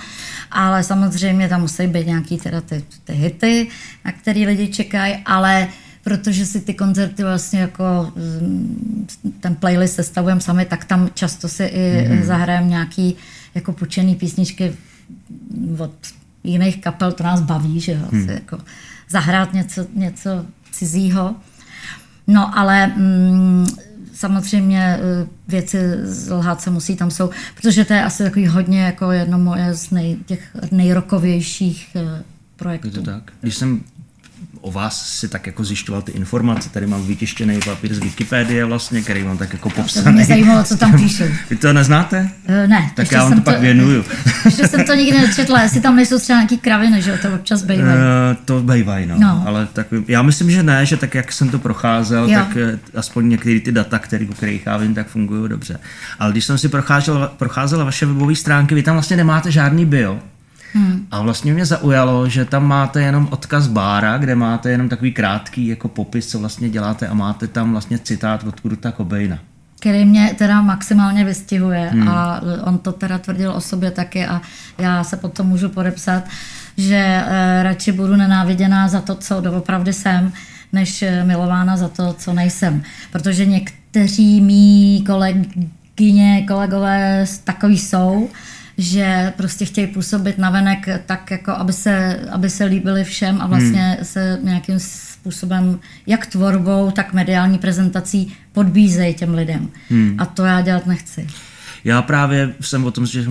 ale 0.52 0.84
samozřejmě 0.84 1.50
tam 1.50 1.62
musí 1.62 1.88
být 1.88 2.08
nějaký 2.08 2.38
teda 2.38 2.62
ty, 2.62 2.84
ty 3.04 3.14
hity, 3.14 3.68
na 4.06 4.12
který 4.12 4.46
lidi 4.46 4.68
čekají, 4.68 5.16
ale 5.26 5.68
protože 6.04 6.46
si 6.46 6.62
ty 6.62 6.74
koncerty 6.74 7.24
vlastně 7.24 7.60
jako 7.60 8.12
mm, 8.16 9.08
ten 9.40 9.56
playlist 9.56 9.96
sestavujeme 9.96 10.42
sami, 10.42 10.66
tak 10.66 10.86
tam 10.86 11.10
často 11.14 11.50
si 11.50 11.64
i 11.64 12.08
mm-hmm. 12.08 12.24
zahrajeme 12.24 12.68
nějaký 12.68 13.16
jako 13.56 13.74
pučený 13.74 14.16
písničky 14.16 14.76
od 15.78 15.94
jiných 16.44 16.82
kapel, 16.82 17.12
to 17.12 17.24
nás 17.24 17.42
baví, 17.42 17.80
že 17.80 17.92
jo, 17.92 18.08
hmm. 18.12 18.30
jako 18.30 18.58
zahrát 19.10 19.54
něco, 19.54 19.88
něco 19.94 20.46
cizího. 20.72 21.36
No 22.28 22.58
ale 22.58 22.88
mm, 22.88 23.68
samozřejmě 24.14 24.80
e, 24.82 25.00
věci 25.48 25.78
zlhát 26.04 26.62
se 26.62 26.70
musí 26.70 26.96
tam 26.96 27.12
jsou, 27.12 27.30
protože 27.56 27.86
to 27.86 27.94
je 27.94 28.04
asi 28.04 28.24
takový 28.24 28.48
hodně 28.48 28.82
jako 28.82 29.12
jedno 29.12 29.40
moje 29.40 29.74
z 29.74 29.92
nej, 29.92 30.18
těch 30.26 30.58
nejrokovějších 30.72 31.96
e, 31.96 32.24
projektů. 32.56 32.88
Je 32.88 32.94
to 32.94 33.02
tak. 33.02 33.32
Když 33.42 33.56
jsem 33.56 33.84
o 34.64 34.72
vás 34.72 35.10
si 35.20 35.28
tak 35.28 35.48
jako 35.48 35.64
zjišťoval 35.64 36.02
ty 36.02 36.12
informace. 36.12 36.70
Tady 36.70 36.88
mám 36.88 37.06
vytištěný 37.06 37.60
papír 37.66 37.94
z 37.94 38.00
Wikipedie 38.00 38.66
vlastně, 38.66 39.02
který 39.02 39.24
mám 39.24 39.38
tak 39.38 39.54
jako 39.54 39.70
popsaný. 39.70 40.04
To 40.04 40.12
mě 40.12 40.26
zajímalo, 40.26 40.64
co 40.64 40.78
tam 40.78 40.94
píšu. 40.94 41.24
Vy 41.50 41.56
to 41.56 41.74
neznáte? 41.74 42.30
Uh, 42.50 42.70
ne. 42.70 42.92
Tak 42.96 43.12
já 43.12 43.24
vám 43.24 43.32
to, 43.32 43.40
to 43.40 43.52
pak 43.52 43.60
věnuju. 43.60 44.06
Ještě 44.46 44.68
jsem 44.68 44.86
to 44.86 44.94
nikdy 44.94 45.20
nečetla, 45.22 45.62
jestli 45.62 45.82
tam 45.82 45.96
nejsou 45.96 46.20
třeba 46.20 46.40
nějaký 46.40 46.58
kraviny, 46.58 47.02
že 47.02 47.18
to 47.18 47.34
občas 47.36 47.64
bejvají. 47.64 47.98
Uh, 47.98 48.04
to 48.46 48.64
bejvají, 48.64 49.06
no. 49.06 49.16
no. 49.20 49.44
Ale 49.48 49.68
tak, 49.74 49.88
já 50.08 50.22
myslím, 50.22 50.52
že 50.52 50.64
ne, 50.64 50.86
že 50.86 50.98
tak, 50.98 51.16
jak 51.16 51.32
jsem 51.32 51.50
to 51.50 51.60
procházel, 51.60 52.30
jo. 52.30 52.40
tak 52.40 52.58
eh, 52.58 52.80
aspoň 52.96 53.30
některé 53.30 53.60
ty 53.60 53.72
data, 53.72 54.00
který, 54.00 54.30
o 54.30 54.34
kterých 54.34 54.66
já 54.66 54.78
vím, 54.78 54.94
tak 54.94 55.08
fungují 55.08 55.50
dobře. 55.50 55.80
Ale 56.20 56.32
když 56.32 56.46
jsem 56.46 56.58
si 56.58 56.70
procházel, 56.70 57.32
procházel 57.38 57.86
vaše 57.86 58.06
webové 58.06 58.36
stránky, 58.36 58.76
vy 58.76 58.84
tam 58.84 58.96
vlastně 58.96 59.18
nemáte 59.18 59.52
žádný 59.52 59.86
bio. 59.86 60.20
Hmm. 60.74 61.08
A 61.12 61.22
vlastně 61.22 61.54
mě 61.54 61.66
zaujalo, 61.66 62.30
že 62.30 62.46
tam 62.46 62.68
máte 62.68 63.02
jenom 63.02 63.28
odkaz 63.32 63.68
bára, 63.68 64.18
kde 64.18 64.36
máte 64.36 64.72
jenom 64.72 64.90
takový 64.90 65.12
krátký 65.12 65.68
jako 65.68 65.88
popis, 65.88 66.28
co 66.28 66.40
vlastně 66.40 66.70
děláte 66.70 67.08
a 67.08 67.14
máte 67.14 67.48
tam 67.48 67.72
vlastně 67.72 68.00
citát 68.00 68.44
od 68.44 68.60
Kurta 68.60 68.92
Cobaina 68.92 69.40
který 69.80 70.06
mě 70.06 70.36
teda 70.38 70.62
maximálně 70.62 71.26
vystihuje 71.26 71.90
hmm. 71.92 72.08
a 72.08 72.42
on 72.64 72.78
to 72.78 72.92
teda 72.92 73.18
tvrdil 73.18 73.52
o 73.52 73.62
sobě 73.62 73.92
taky 73.92 74.26
a 74.26 74.42
já 74.78 75.04
se 75.04 75.18
potom 75.18 75.48
můžu 75.48 75.70
podepsat, 75.70 76.24
že 76.78 76.96
e, 76.96 77.64
radši 77.64 77.92
budu 77.92 78.16
nenáviděná 78.16 78.88
za 78.88 79.02
to, 79.02 79.16
co 79.16 79.42
doopravdy 79.42 79.94
jsem, 79.94 80.32
než 80.74 81.02
eh, 81.02 81.24
milována 81.24 81.78
za 81.78 81.88
to, 81.88 82.14
co 82.14 82.34
nejsem. 82.34 82.84
Protože 83.12 83.46
někteří 83.46 84.42
mý 84.42 85.04
kolegyně, 85.06 86.46
kolegové 86.48 87.26
takový 87.44 87.80
jsou, 87.80 88.30
že 88.78 89.34
prostě 89.38 89.66
chtějí 89.66 89.88
působit 89.88 90.38
navenek 90.38 90.88
tak, 91.06 91.32
jako 91.32 91.52
aby 91.52 91.74
se, 91.74 92.20
aby 92.32 92.50
se 92.50 92.66
líbili 92.66 93.04
všem 93.04 93.42
a 93.42 93.48
vlastně 93.48 93.82
hmm. 93.82 94.06
se 94.06 94.40
nějakým 94.44 94.80
způsobem, 94.80 95.80
jak 96.08 96.26
tvorbou, 96.26 96.92
tak 96.92 97.14
mediální 97.14 97.58
prezentací 97.58 98.34
podbízejí 98.52 99.14
těm 99.14 99.34
lidem. 99.34 99.70
Hmm. 99.90 100.16
A 100.20 100.26
to 100.26 100.46
já 100.46 100.62
dělat 100.62 100.86
nechci. 100.86 101.28
Já 101.84 102.02
právě 102.02 102.54
jsem 102.62 102.86
o 102.86 102.92
tom 102.92 103.06
že 103.06 103.26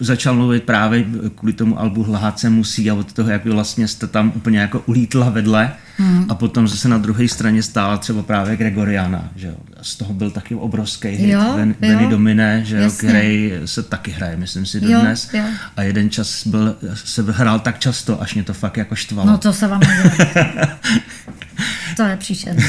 začal 0.00 0.34
mluvit 0.34 0.62
právě 0.62 1.04
kvůli 1.34 1.52
tomu 1.52 1.80
albu 1.80 2.02
Hlát 2.02 2.38
se 2.38 2.50
musí 2.50 2.90
a 2.90 2.94
od 2.94 3.12
toho, 3.12 3.30
jak 3.30 3.44
vlastně 3.44 3.88
jste 3.88 4.06
tam 4.06 4.32
úplně 4.36 4.58
jako 4.58 4.82
ulítla 4.86 5.30
vedle 5.30 5.72
hmm. 5.96 6.26
a 6.28 6.34
potom 6.34 6.68
zase 6.68 6.88
na 6.88 6.98
druhé 6.98 7.28
straně 7.28 7.62
stála 7.62 7.96
třeba 7.96 8.22
právě 8.22 8.56
Gregoriana, 8.56 9.30
že 9.36 9.46
jo. 9.46 9.54
Z 9.82 9.96
toho 9.96 10.14
byl 10.14 10.30
taky 10.30 10.54
obrovský 10.54 11.08
hit, 11.08 11.30
jo, 11.30 11.52
Ven, 11.56 11.74
Benny 11.80 12.06
Domine, 12.06 12.64
že 12.64 12.76
jo, 12.76 12.90
který 12.98 13.52
se 13.64 13.82
taky 13.82 14.10
hraje, 14.10 14.36
myslím 14.36 14.66
si, 14.66 14.80
dodnes. 14.80 15.30
Jo, 15.34 15.40
jo. 15.40 15.46
A 15.76 15.82
jeden 15.82 16.10
čas 16.10 16.46
byl, 16.46 16.76
se 16.94 17.24
hrál 17.28 17.60
tak 17.60 17.78
často, 17.78 18.22
až 18.22 18.34
mě 18.34 18.44
to 18.44 18.54
fakt 18.54 18.76
jako 18.76 18.94
štvalo. 18.94 19.30
No 19.30 19.38
to 19.38 19.52
se 19.52 19.68
vám 19.68 19.80
to 21.96 22.02
je 22.02 22.16
příšerné. 22.16 22.64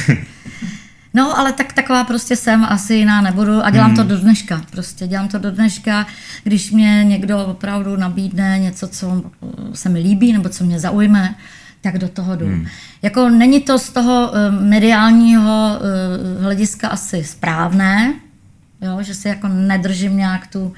No, 1.15 1.39
ale 1.39 1.54
tak 1.54 1.73
taková 1.73 2.04
prostě 2.04 2.36
jsem, 2.36 2.63
asi 2.63 2.93
jiná 2.93 3.21
nebudu 3.21 3.65
a 3.65 3.69
dělám 3.69 3.88
hmm. 3.88 3.97
to 3.97 4.04
do 4.04 4.19
dneška. 4.19 4.62
Prostě 4.71 5.08
dělám 5.08 5.28
to 5.28 5.39
do 5.39 5.51
dneška, 5.51 6.08
když 6.43 6.71
mě 6.71 7.04
někdo 7.04 7.45
opravdu 7.45 7.95
nabídne 7.95 8.60
něco, 8.60 8.88
co 8.88 9.23
se 9.73 9.89
mi 9.89 9.99
líbí 9.99 10.34
nebo 10.34 10.49
co 10.49 10.63
mě 10.63 10.80
zaujme, 10.80 11.36
tak 11.82 11.97
do 11.97 12.08
toho 12.08 12.36
jdu. 12.36 12.45
Hmm. 12.45 12.65
Jako 13.01 13.30
není 13.30 13.62
to 13.62 13.80
z 13.80 13.89
toho 13.89 14.32
uh, 14.32 14.63
mediálního 14.63 15.80
uh, 15.80 16.43
hlediska 16.43 16.88
asi 16.88 17.23
správné, 17.23 18.13
jo, 18.82 18.97
že 19.01 19.13
si 19.13 19.28
jako 19.28 19.47
nedržím 19.47 20.17
nějak 20.17 20.47
tu, 20.47 20.73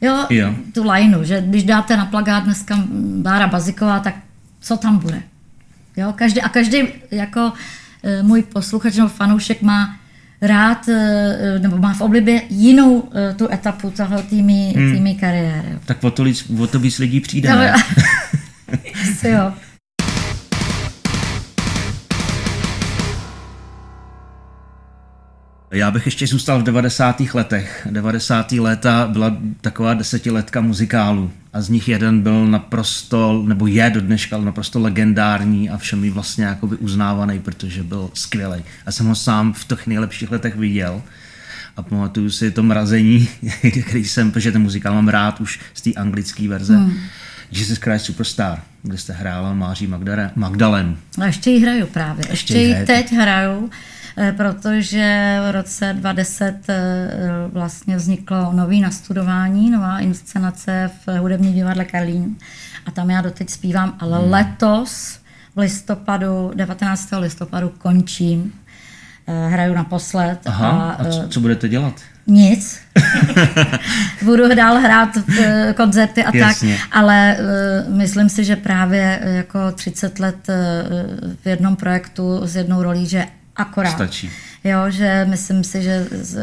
jo, 0.00 0.26
jo. 0.30 0.54
tu 0.74 0.90
lineu, 0.90 1.24
že 1.24 1.42
když 1.46 1.64
dáte 1.64 1.96
na 1.96 2.06
plagát 2.06 2.44
dneska 2.44 2.78
Bára 3.16 3.46
Baziková, 3.46 4.00
tak 4.00 4.14
co 4.60 4.76
tam 4.76 4.98
bude? 4.98 5.22
Jo, 5.96 6.12
každý, 6.16 6.42
a 6.42 6.48
každý 6.48 6.82
jako 7.10 7.52
můj 8.22 8.42
posluchač 8.42 8.96
nebo 8.96 9.08
fanoušek 9.08 9.62
má 9.62 9.96
rád, 10.40 10.88
nebo 11.58 11.76
má 11.76 11.94
v 11.94 12.00
oblibě 12.00 12.42
jinou 12.50 13.08
tu 13.36 13.52
etapu 13.52 13.90
toho 13.90 14.22
týmí, 14.22 14.72
hmm. 14.76 14.94
týmí 14.94 15.14
kariéry. 15.14 15.78
Tak 15.84 16.04
o 16.04 16.10
to, 16.10 16.24
o 16.62 16.66
to 16.66 16.78
víc 16.78 16.98
lidí 16.98 17.20
přijde, 17.20 17.48
no, 17.48 17.62
jo. 19.30 19.52
Já 25.72 25.90
bych 25.90 26.06
ještě 26.06 26.26
zůstal 26.26 26.60
v 26.60 26.62
90. 26.62 27.22
letech. 27.34 27.86
90. 27.90 28.52
léta 28.52 29.08
byla 29.12 29.36
taková 29.60 29.94
desetiletka 29.94 30.60
muzikálu 30.60 31.30
a 31.52 31.60
z 31.60 31.68
nich 31.68 31.88
jeden 31.88 32.20
byl 32.20 32.46
naprosto, 32.46 33.42
nebo 33.46 33.66
je 33.66 33.90
do 33.90 34.00
dneška 34.00 34.38
naprosto 34.38 34.80
legendární 34.80 35.70
a 35.70 35.76
všemi 35.76 36.10
vlastně 36.10 36.44
jakoby 36.44 36.76
uznávaný, 36.76 37.38
protože 37.38 37.82
byl 37.82 38.10
skvělý. 38.14 38.64
Já 38.86 38.92
jsem 38.92 39.06
ho 39.06 39.14
sám 39.14 39.52
v 39.52 39.64
těch 39.64 39.86
nejlepších 39.86 40.30
letech 40.30 40.56
viděl 40.56 41.02
a 41.76 41.82
pamatuju 41.82 42.30
si 42.30 42.50
to 42.50 42.62
mrazení, 42.62 43.28
který 43.82 44.04
jsem, 44.04 44.30
protože 44.30 44.52
ten 44.52 44.62
muzikál 44.62 44.94
mám 44.94 45.08
rád 45.08 45.40
už 45.40 45.60
z 45.74 45.80
té 45.82 45.92
anglické 45.92 46.48
verze. 46.48 46.76
Hmm. 46.76 46.98
Jesus 47.52 47.78
Christ 47.78 48.04
Superstar, 48.04 48.62
kde 48.82 48.98
jste 48.98 49.12
hrála 49.12 49.54
Máří 49.54 49.88
Magdalenu. 50.34 50.96
A 51.20 51.26
ještě 51.26 51.50
ji 51.50 51.60
hraju 51.60 51.86
právě. 51.86 52.24
Ještě, 52.30 52.54
ještě 52.54 52.78
ji 52.78 52.86
teď 52.86 53.12
hraju. 53.12 53.70
Eh, 54.18 54.32
protože 54.32 55.38
v 55.48 55.52
roce 55.52 55.92
2010 55.92 56.68
eh, 56.68 57.10
vlastně 57.52 57.96
vzniklo 57.96 58.52
nový 58.52 58.80
nastudování, 58.80 59.70
nová 59.70 59.98
inscenace 59.98 60.90
v 61.06 61.18
hudební 61.18 61.52
divadle 61.52 61.84
Karlín 61.84 62.36
a 62.86 62.90
tam 62.90 63.10
já 63.10 63.20
doteď 63.20 63.50
zpívám, 63.50 63.96
ale 64.00 64.18
hmm. 64.18 64.32
letos 64.32 65.18
v 65.56 65.58
listopadu, 65.58 66.52
19. 66.54 67.08
listopadu 67.18 67.72
končím, 67.78 68.52
eh, 69.26 69.48
hraju 69.48 69.74
naposled. 69.74 70.38
Aha, 70.46 70.68
a, 70.70 70.90
a 70.90 71.04
co, 71.04 71.28
co 71.28 71.40
budete 71.40 71.68
dělat? 71.68 71.94
Nic. 72.26 72.80
Budu 74.24 74.54
dál 74.54 74.80
hrát 74.80 75.08
koncerty 75.76 76.24
a 76.24 76.36
Jasně. 76.36 76.76
tak, 76.76 76.88
ale 76.92 77.36
uh, 77.88 77.94
myslím 77.96 78.28
si, 78.28 78.44
že 78.44 78.56
právě 78.56 79.20
jako 79.24 79.72
30 79.72 80.18
let 80.18 80.36
uh, 80.48 81.34
v 81.42 81.46
jednom 81.46 81.76
projektu 81.76 82.40
s 82.44 82.56
jednou 82.56 82.82
rolí, 82.82 83.06
že 83.06 83.26
akorát. 83.56 83.90
Stačí. 83.90 84.30
Jo, 84.64 84.78
že 84.88 85.26
myslím 85.30 85.64
si, 85.64 85.82
že 85.82 86.06
z, 86.10 86.38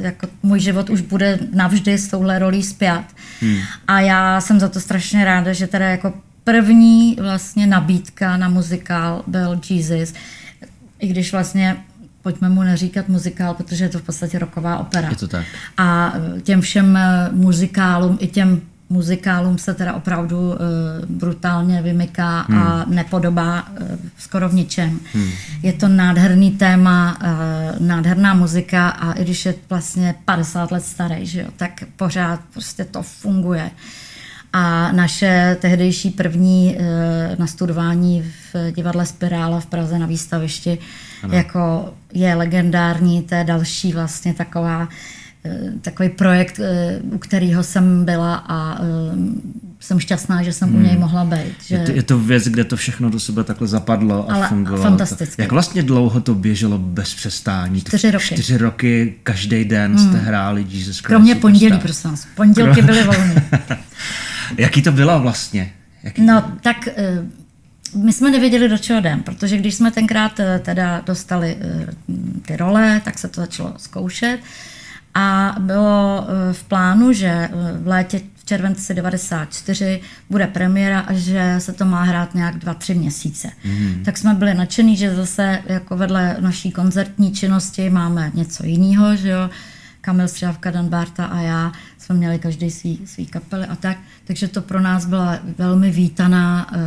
jako 0.00 0.26
můj 0.42 0.60
život 0.60 0.90
už 0.90 1.00
bude 1.00 1.38
navždy 1.52 1.98
s 1.98 2.08
touhle 2.08 2.38
rolí 2.38 2.62
zpět. 2.62 3.04
Hmm. 3.40 3.58
A 3.88 4.00
já 4.00 4.40
jsem 4.40 4.60
za 4.60 4.68
to 4.68 4.80
strašně 4.80 5.24
ráda, 5.24 5.52
že 5.52 5.66
teda 5.66 5.88
jako 5.88 6.14
první 6.44 7.16
vlastně 7.20 7.66
nabídka 7.66 8.36
na 8.36 8.48
muzikál 8.48 9.22
byl 9.26 9.60
Jesus. 9.70 10.14
I 10.98 11.08
když 11.08 11.32
vlastně 11.32 11.76
pojďme 12.22 12.48
mu 12.48 12.62
neříkat 12.62 13.08
muzikál, 13.08 13.54
protože 13.54 13.84
je 13.84 13.88
to 13.88 13.98
v 13.98 14.02
podstatě 14.02 14.38
roková 14.38 14.78
opera. 14.78 15.08
Je 15.08 15.16
to 15.16 15.28
tak. 15.28 15.46
A 15.76 16.14
těm 16.42 16.60
všem 16.60 16.98
muzikálům 17.32 18.18
i 18.20 18.26
těm 18.26 18.60
muzikálům 18.90 19.58
se 19.58 19.74
teda 19.74 19.94
opravdu 19.94 20.38
uh, 20.38 20.56
brutálně 21.08 21.82
vymyká 21.82 22.40
hmm. 22.48 22.58
a 22.58 22.84
nepodobá 22.88 23.68
uh, 23.68 23.88
skoro 24.18 24.48
v 24.48 24.54
ničem. 24.54 25.00
Hmm. 25.12 25.30
Je 25.62 25.72
to 25.72 25.88
nádherný 25.88 26.50
téma, 26.50 27.18
uh, 27.22 27.86
nádherná 27.86 28.34
muzika 28.34 28.88
a 28.88 29.12
i 29.12 29.24
když 29.24 29.46
je 29.46 29.54
vlastně 29.70 30.14
50 30.24 30.72
let 30.72 30.84
starý, 30.84 31.26
že 31.26 31.40
jo, 31.40 31.48
tak 31.56 31.84
pořád 31.96 32.40
prostě 32.52 32.84
to 32.84 33.02
funguje. 33.02 33.70
A 34.52 34.92
naše 34.92 35.56
tehdejší 35.60 36.10
první 36.10 36.76
uh, 36.76 36.84
nastudování 37.38 38.32
v 38.52 38.72
divadle 38.72 39.06
Spirála 39.06 39.60
v 39.60 39.66
Praze 39.66 39.98
na 39.98 40.06
výstavišti 40.06 40.78
ano. 41.22 41.34
jako 41.34 41.94
je 42.12 42.34
legendární, 42.34 43.22
to 43.22 43.34
je 43.34 43.44
další 43.44 43.92
vlastně 43.92 44.34
taková 44.34 44.88
takový 45.82 46.08
projekt, 46.08 46.60
eh, 46.60 46.98
u 47.02 47.18
kterého 47.18 47.62
jsem 47.62 48.04
byla 48.04 48.34
a 48.34 48.78
eh, 48.82 48.86
jsem 49.80 50.00
šťastná, 50.00 50.42
že 50.42 50.52
jsem 50.52 50.68
hmm. 50.68 50.78
u 50.78 50.82
něj 50.82 50.90
hmm. 50.90 51.00
mohla 51.00 51.24
být. 51.24 51.54
Že... 51.66 51.74
Je, 51.74 51.84
to, 51.84 51.92
je 51.92 52.02
to 52.02 52.18
věc, 52.18 52.44
kde 52.44 52.64
to 52.64 52.76
všechno 52.76 53.10
do 53.10 53.20
sebe 53.20 53.44
takhle 53.44 53.68
zapadlo 53.68 54.30
a 54.30 54.34
Ale 54.34 54.48
fungovalo. 54.48 54.82
Fantasticky. 54.82 55.42
Jak 55.42 55.52
vlastně 55.52 55.82
dlouho 55.82 56.20
to 56.20 56.34
běželo 56.34 56.78
bez 56.78 57.14
přestání? 57.14 57.80
Čtyři 57.80 58.10
roky. 58.10 58.24
Čtyři 58.24 58.56
roky, 58.56 59.14
každý 59.22 59.64
den 59.64 59.96
hmm. 59.96 60.08
jste 60.08 60.18
hráli 60.18 60.66
Jesus 60.68 60.86
Christ. 60.86 61.00
Kromě 61.00 61.34
pondělí, 61.34 61.78
prosím 61.78 62.10
vás. 62.10 62.26
Pondělky 62.34 62.82
byly 62.82 63.04
volné. 63.04 63.48
Jaký 64.58 64.82
to 64.82 64.92
bylo 64.92 65.20
vlastně? 65.20 65.72
Jaký... 66.02 66.22
No, 66.22 66.52
tak 66.60 66.88
my 67.94 68.12
jsme 68.12 68.30
nevěděli, 68.30 68.68
do 68.68 68.78
čeho 68.78 69.00
jdem, 69.00 69.22
protože 69.22 69.56
když 69.56 69.74
jsme 69.74 69.90
tenkrát 69.90 70.40
teda 70.62 71.02
dostali 71.06 71.58
ty 72.46 72.56
role, 72.56 73.00
tak 73.04 73.18
se 73.18 73.28
to 73.28 73.40
začalo 73.40 73.74
zkoušet. 73.76 74.38
A 75.18 75.56
bylo 75.58 76.26
eh, 76.28 76.52
v 76.52 76.64
plánu, 76.64 77.12
že 77.12 77.26
eh, 77.26 77.50
v 77.78 77.86
létě 77.86 78.20
v 78.34 78.44
červenci 78.44 78.94
94 78.94 80.00
bude 80.30 80.46
premiéra 80.46 81.00
a 81.00 81.12
že 81.12 81.54
se 81.58 81.72
to 81.72 81.84
má 81.84 82.02
hrát 82.02 82.34
nějak 82.34 82.58
dva, 82.58 82.74
tři 82.74 82.94
měsíce. 82.94 83.50
Mm. 83.64 84.02
Tak 84.04 84.18
jsme 84.18 84.34
byli 84.34 84.54
nadšení, 84.54 84.96
že 84.96 85.14
zase 85.14 85.62
jako 85.66 85.96
vedle 85.96 86.36
naší 86.40 86.70
koncertní 86.70 87.32
činnosti 87.32 87.90
máme 87.90 88.30
něco 88.34 88.66
jiného, 88.66 89.16
že 89.16 89.28
jo. 89.28 89.50
Kamil 90.00 90.28
Střávka, 90.28 90.70
Dan 90.70 90.88
Barta 90.88 91.24
a 91.24 91.40
já 91.40 91.72
jsme 91.98 92.14
měli 92.14 92.38
každý 92.38 92.70
svý, 92.70 93.00
svý 93.04 93.26
kapely 93.26 93.66
a 93.66 93.76
tak. 93.76 93.98
Takže 94.24 94.48
to 94.48 94.62
pro 94.62 94.80
nás 94.80 95.06
byla 95.06 95.38
velmi 95.58 95.90
vítaná 95.90 96.66
uh, 96.72 96.78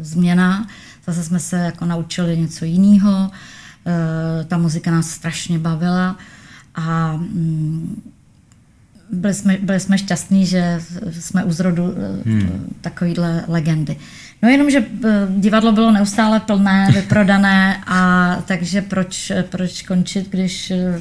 změna. 0.00 0.66
Zase 1.06 1.24
jsme 1.24 1.38
se 1.38 1.56
jako 1.56 1.84
naučili 1.84 2.38
něco 2.38 2.64
jiného. 2.64 3.10
Uh, 3.20 4.44
ta 4.44 4.58
muzika 4.58 4.90
nás 4.90 5.10
strašně 5.10 5.58
bavila. 5.58 6.16
A 6.74 7.16
mm, 7.16 8.02
byli 9.14 9.34
jsme, 9.34 9.56
byli 9.62 9.80
jsme 9.80 9.98
šťastní, 9.98 10.46
že 10.46 10.80
jsme 11.10 11.44
u 11.44 11.52
zrodu 11.52 11.94
eh, 11.96 12.30
hmm. 12.30 12.74
takovýhle 12.80 13.44
legendy. 13.48 13.96
No 14.42 14.48
jenom, 14.48 14.70
že 14.70 14.78
eh, 14.78 15.10
divadlo 15.28 15.72
bylo 15.72 15.92
neustále 15.92 16.40
plné, 16.40 16.88
vyprodané 16.94 17.80
a 17.86 18.36
takže 18.46 18.82
proč, 18.82 19.32
proč 19.48 19.82
končit, 19.82 20.30
když 20.30 20.70
eh, 20.70 21.00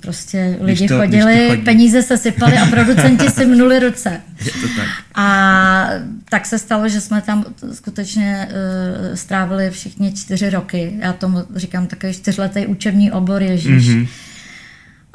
prostě 0.00 0.58
lidi 0.60 0.78
když 0.78 0.88
to, 0.88 0.98
chodili, 0.98 1.34
když 1.34 1.46
to 1.46 1.50
chodí. 1.50 1.62
peníze 1.62 2.02
se 2.02 2.18
sypaly 2.18 2.58
a 2.58 2.66
producenti 2.66 3.30
si 3.30 3.46
mnuli 3.46 3.78
ruce. 3.78 4.20
Je 4.44 4.52
to 4.52 4.68
tak. 4.76 4.86
A 5.14 5.88
tak 6.28 6.46
se 6.46 6.58
stalo, 6.58 6.88
že 6.88 7.00
jsme 7.00 7.22
tam 7.22 7.44
skutečně 7.72 8.48
uh, 8.48 9.14
strávili 9.14 9.70
všichni 9.70 10.12
čtyři 10.12 10.50
roky. 10.50 10.96
Já 10.98 11.12
tomu 11.12 11.44
říkám 11.54 11.86
takový 11.86 12.12
čtyřletý 12.12 12.66
učební 12.66 13.12
obor 13.12 13.42
Ježíš. 13.42 13.88
Mm-hmm 13.88 14.08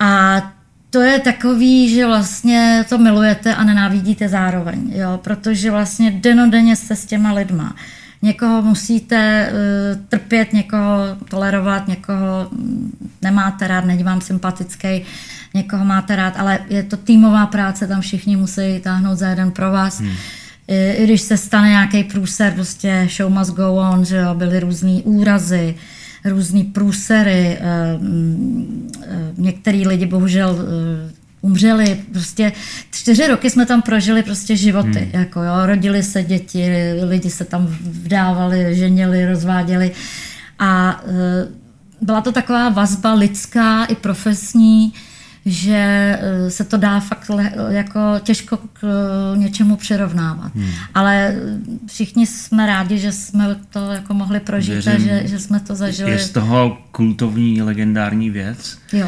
a 0.02 0.42
to 0.90 1.02
je 1.02 1.20
takový, 1.20 1.90
že 1.90 2.06
vlastně 2.06 2.86
to 2.90 2.98
milujete 2.98 3.56
a 3.56 3.64
nenávidíte 3.64 4.30
zároveň, 4.30 4.92
jo? 4.96 5.20
protože 5.24 5.72
vlastně 5.72 6.12
denodenně 6.12 6.76
jste 6.76 6.96
s 6.96 7.06
těma 7.06 7.34
lidma. 7.34 7.76
Někoho 8.22 8.62
musíte 8.62 9.50
uh, 9.52 10.06
trpět, 10.10 10.54
někoho 10.54 10.98
tolerovat, 11.30 11.88
někoho 11.88 12.50
nemáte 13.22 13.68
rád, 13.68 13.86
není 13.86 14.04
vám 14.04 14.22
sympatický, 14.22 15.02
někoho 15.54 15.86
máte 15.86 16.16
rád, 16.16 16.34
ale 16.38 16.60
je 16.70 16.84
to 16.84 16.98
týmová 16.98 17.46
práce, 17.46 17.88
tam 17.88 18.02
všichni 18.02 18.38
musí 18.38 18.80
táhnout 18.84 19.18
za 19.18 19.30
jeden 19.30 19.52
pro 19.52 19.72
vás. 19.72 20.00
Hmm. 20.00 20.12
I, 20.68 20.92
I 20.92 21.04
když 21.04 21.22
se 21.22 21.38
stane 21.38 21.70
nějaký 21.70 22.04
průser, 22.04 22.54
prostě 22.54 23.08
show 23.18 23.32
must 23.32 23.54
go 23.54 23.74
on, 23.74 24.06
že 24.06 24.18
jo, 24.18 24.34
byly 24.34 24.60
různé 24.60 25.02
úrazy, 25.04 25.76
uh, 25.78 26.01
různý 26.26 26.64
průsery, 26.64 27.58
eh, 27.62 28.00
eh, 29.04 29.34
některý 29.38 29.88
lidi 29.88 30.06
bohužel 30.06 30.58
eh, 30.60 31.12
umřeli, 31.42 32.00
prostě 32.12 32.52
čtyři 32.92 33.28
roky 33.28 33.50
jsme 33.50 33.66
tam 33.66 33.82
prožili 33.82 34.24
prostě 34.24 34.56
životy, 34.56 35.00
hmm. 35.00 35.22
jako 35.22 35.44
jo, 35.44 35.66
rodili 35.66 36.04
se 36.04 36.24
děti, 36.24 36.72
lidi 37.04 37.30
se 37.30 37.46
tam 37.46 37.68
vdávali, 37.82 38.76
ženili, 38.76 39.26
rozváděli 39.26 39.92
a 40.60 41.04
byla 42.02 42.22
to 42.22 42.32
taková 42.32 42.70
vazba 42.70 43.14
lidská 43.14 43.86
i 43.86 43.96
profesní, 43.96 44.94
že 45.46 46.20
eh, 46.22 46.52
se 46.52 46.64
to 46.64 46.78
dá 46.78 47.00
fakt 47.00 47.30
le, 47.30 47.52
jako 47.70 48.00
těžko 48.24 48.58
k 48.58 48.84
eh, 48.84 49.38
něčemu 49.38 49.76
přirovnávat. 49.76 50.56
Hmm. 50.56 50.70
Ale 50.94 51.36
všichni 51.86 52.28
jsme 52.28 52.66
rádi, 52.68 52.98
že 52.98 53.12
jsme 53.12 53.56
to 53.70 53.92
jako 53.92 54.14
mohli 54.14 54.40
prožít 54.40 54.74
Věřím, 54.74 54.92
a 54.94 54.98
že, 54.98 55.22
že 55.28 55.40
jsme 55.40 55.60
to 55.60 55.76
zažili. 55.76 56.12
Je 56.12 56.20
z 56.20 56.30
toho 56.30 56.78
kultovní, 56.92 57.62
legendární 57.62 58.30
věc. 58.30 58.78
Jo. 58.94 59.08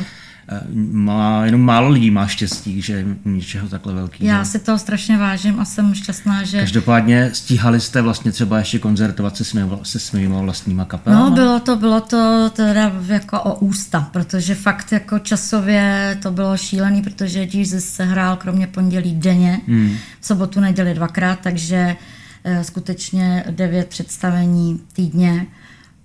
Eh, 0.49 0.61
má, 0.91 1.45
jenom 1.45 1.61
málo 1.61 1.89
lidí 1.89 2.11
má 2.11 2.27
štěstí, 2.27 2.81
že 2.81 3.05
ničeho 3.25 3.67
takhle 3.67 3.93
velkého. 3.93 4.29
Já 4.29 4.45
si 4.45 4.59
toho 4.59 4.77
strašně 4.77 5.17
vážím 5.17 5.59
a 5.59 5.65
jsem 5.65 5.95
šťastná, 5.95 6.43
že... 6.43 6.59
Každopádně 6.59 7.29
stíhali 7.33 7.81
jste 7.81 8.01
vlastně 8.01 8.31
třeba 8.31 8.59
ještě 8.59 8.79
koncertovat 8.79 9.37
se 9.37 9.43
svými, 9.43 9.69
se 9.83 9.99
svými 9.99 10.27
vlastníma 10.27 10.85
kapelami? 10.85 11.29
No, 11.29 11.35
bylo 11.35 11.59
to, 11.59 11.75
bylo 11.75 12.01
to 12.01 12.49
teda 12.53 12.91
jako 13.07 13.41
o 13.41 13.55
ústa, 13.55 14.09
protože 14.11 14.55
fakt 14.55 14.91
jako 14.91 15.19
časově 15.19 16.17
to 16.21 16.31
bylo 16.31 16.57
šílený, 16.57 17.01
protože 17.01 17.47
Jesus 17.53 17.85
se 17.85 18.05
hrál 18.05 18.35
kromě 18.35 18.67
pondělí 18.67 19.15
denně, 19.15 19.61
hmm. 19.67 19.95
v 20.19 20.25
sobotu, 20.25 20.59
neděli 20.59 20.93
dvakrát, 20.93 21.39
takže 21.39 21.95
eh, 22.43 22.63
skutečně 22.63 23.43
devět 23.49 23.87
představení 23.87 24.79
týdně 24.93 25.45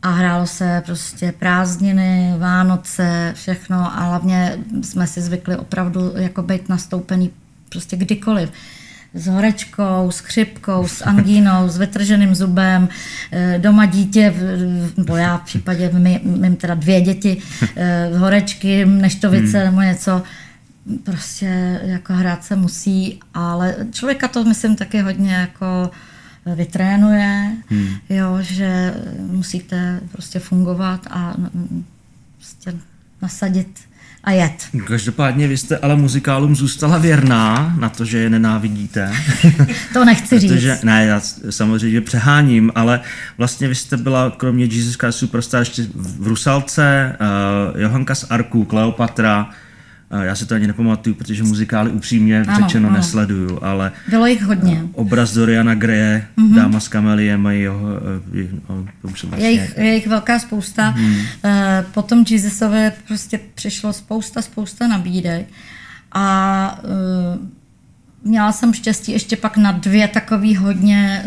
a 0.03 0.11
hrálo 0.11 0.47
se 0.47 0.83
prostě 0.87 1.33
prázdniny, 1.39 2.35
Vánoce, 2.39 3.33
všechno 3.37 3.77
a 3.77 4.01
hlavně 4.01 4.59
jsme 4.83 5.07
si 5.07 5.21
zvykli 5.21 5.57
opravdu 5.57 6.13
jako 6.17 6.43
být 6.43 6.69
nastoupený 6.69 7.31
prostě 7.69 7.97
kdykoliv. 7.97 8.53
S 9.15 9.27
horečkou, 9.27 10.11
s 10.11 10.19
chřipkou, 10.19 10.89
s 10.89 11.05
angínou, 11.05 11.69
s 11.69 11.79
vytrženým 11.79 12.35
zubem, 12.35 12.89
eh, 13.33 13.59
doma 13.59 13.87
dítě, 13.87 14.35
nebo 14.97 15.17
já 15.17 15.39
v 15.39 15.45
případě 15.45 15.91
mým 16.23 16.57
teda 16.57 16.75
dvě 16.75 17.01
děti, 17.01 17.43
eh, 17.77 18.11
horečky, 18.19 18.87
neštovice 18.87 19.65
nebo 19.65 19.81
něco, 19.81 20.23
prostě 21.05 21.81
jako 21.83 22.13
hrát 22.13 22.45
se 22.45 22.57
musí, 22.57 23.21
ale 23.35 23.77
člověka 23.93 24.29
to 24.29 24.45
myslím 24.45 24.77
taky 24.77 25.01
hodně 25.01 25.35
jako 25.35 25.91
vytrénuje, 26.57 27.53
hmm. 27.67 27.89
jo, 28.11 28.39
že 28.41 28.95
musíte 29.19 30.01
prostě 30.13 30.39
fungovat 30.39 31.07
a 31.11 31.35
prostě 32.37 32.75
nasadit 33.23 33.69
a 34.25 34.31
jet. 34.31 34.69
Každopádně 34.87 35.49
vy 35.49 35.57
jste 35.57 35.79
ale 35.79 35.97
muzikálům 35.97 36.57
zůstala 36.57 36.99
věrná 36.99 37.75
na 37.79 37.89
to, 37.89 38.05
že 38.05 38.19
je 38.19 38.31
nenávidíte. 38.31 39.13
to 39.93 40.05
nechci 40.05 40.39
říct. 40.39 40.51
Protože, 40.51 40.79
ne, 40.83 41.07
já 41.07 41.21
samozřejmě 41.51 42.01
přeháním, 42.01 42.73
ale 42.75 43.01
vlastně 43.39 43.69
vy 43.69 43.75
jste 43.75 43.97
byla 43.97 44.31
kromě 44.37 44.65
Jesus 44.65 44.95
Christ 44.95 45.19
Superstar 45.19 45.61
ještě 45.61 45.87
v 45.95 46.27
Rusalce, 46.27 47.17
uh, 47.75 47.81
Johanka 47.81 48.15
z 48.15 48.25
Arku, 48.31 48.65
Kleopatra, 48.65 49.51
já 50.23 50.35
si 50.35 50.47
to 50.47 50.55
ani 50.55 50.67
nepamatuju, 50.67 51.15
protože 51.15 51.43
muzikály 51.43 51.91
upřímně 51.91 52.41
ano, 52.41 52.57
řečeno 52.57 52.89
ano. 52.89 52.97
nesleduju, 52.97 53.59
ale... 53.63 53.93
Bylo 54.09 54.27
jich 54.27 54.43
hodně. 54.43 54.83
Obraz 54.93 55.35
Doriana 55.35 55.75
Greje, 55.75 56.27
mm-hmm. 56.39 56.55
Dáma 56.55 56.81
s 56.81 56.89
kameliem 56.89 57.41
mají 57.41 57.63
jeho... 57.63 57.81
Vlastně... 59.03 59.31
Je, 59.37 59.51
jich, 59.51 59.79
je 59.79 59.95
jich 59.95 60.07
velká 60.07 60.39
spousta. 60.39 60.95
Mm-hmm. 60.95 61.85
Potom 61.95 62.25
Jesusové 62.31 62.93
prostě 63.07 63.41
přišlo 63.55 63.93
spousta, 63.93 64.43
spousta 64.43 64.89
nabídek 64.89 65.47
a 66.13 66.81
Měla 68.25 68.53
jsem 68.53 68.75
štěstí 68.75 69.13
ještě 69.13 69.37
pak 69.37 69.57
na 69.57 69.73
dvě 69.73 70.09
takový 70.09 70.57
hodně 70.57 71.25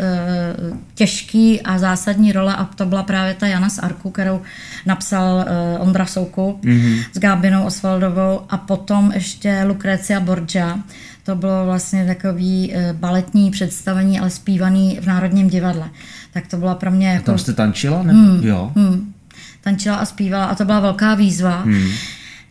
uh, 0.70 0.76
těžký 0.94 1.60
a 1.60 1.78
zásadní 1.78 2.32
role 2.32 2.56
a 2.56 2.64
to 2.64 2.86
byla 2.86 3.02
právě 3.02 3.34
ta 3.34 3.46
Jana 3.46 3.68
z 3.68 3.78
Arku, 3.78 4.10
kterou 4.10 4.40
napsal 4.86 5.36
uh, 5.36 5.82
Ondra 5.82 6.06
Souku 6.06 6.60
mm-hmm. 6.62 7.04
s 7.12 7.18
Gábinou 7.18 7.64
Osvaldovou 7.64 8.40
a 8.48 8.56
potom 8.56 9.12
ještě 9.14 9.64
Lucrecia 9.66 10.20
Borgia. 10.20 10.78
To 11.24 11.36
bylo 11.36 11.64
vlastně 11.64 12.06
takový 12.06 12.72
uh, 12.74 12.96
baletní 12.98 13.50
představení, 13.50 14.20
ale 14.20 14.30
zpívaný 14.30 14.98
v 15.02 15.06
Národním 15.06 15.48
divadle. 15.48 15.90
Tak 16.32 16.46
to 16.46 16.56
byla 16.56 16.74
pro 16.74 16.90
mě 16.90 17.08
jako... 17.08 17.22
A 17.22 17.26
tam 17.26 17.38
jste 17.38 17.52
tančila? 17.52 18.02
Nebo? 18.02 18.18
Hmm, 18.18 18.46
jo. 18.46 18.72
Hmm. 18.76 19.12
Tančila 19.60 19.96
a 19.96 20.04
zpívala 20.04 20.44
a 20.44 20.54
to 20.54 20.64
byla 20.64 20.80
velká 20.80 21.14
výzva. 21.14 21.60
Hmm. 21.60 21.88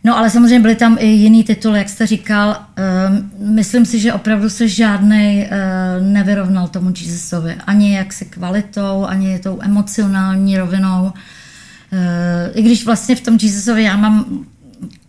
No 0.04 0.18
ale 0.18 0.30
samozřejmě 0.30 0.60
byly 0.60 0.74
tam 0.74 0.96
i 1.00 1.06
jiný 1.06 1.44
tituly, 1.44 1.78
jak 1.78 1.88
jste 1.88 2.06
říkal. 2.06 2.48
Uh, 2.48 3.48
myslím 3.48 3.86
si, 3.86 4.00
že 4.00 4.12
opravdu 4.12 4.50
se 4.50 4.68
žádný 4.68 5.46
uh, 5.46 6.06
nevyrovnal 6.06 6.68
tomu 6.68 6.92
Jesusovi. 7.00 7.54
Ani 7.66 7.94
jaksi 7.94 8.24
kvalitou, 8.24 9.04
ani 9.04 9.38
tou 9.38 9.58
emocionální 9.62 10.58
rovinou. 10.58 11.02
Uh, 11.02 11.10
I 12.54 12.62
když 12.62 12.84
vlastně 12.84 13.16
v 13.16 13.20
tom 13.20 13.38
Jesusovi 13.42 13.82
já 13.82 13.96
mám 13.96 14.44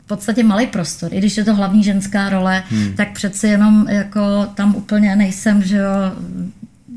v 0.03 0.07
podstatě 0.07 0.43
malý 0.43 0.67
prostor. 0.67 1.13
I 1.13 1.17
když 1.17 1.37
je 1.37 1.43
to 1.43 1.55
hlavní 1.55 1.83
ženská 1.83 2.29
role, 2.29 2.63
hmm. 2.69 2.93
tak 2.93 3.11
přeci 3.13 3.47
jenom 3.47 3.87
jako 3.89 4.47
tam 4.55 4.75
úplně 4.75 5.15
nejsem, 5.15 5.63
že 5.63 5.77
jo, 5.77 5.91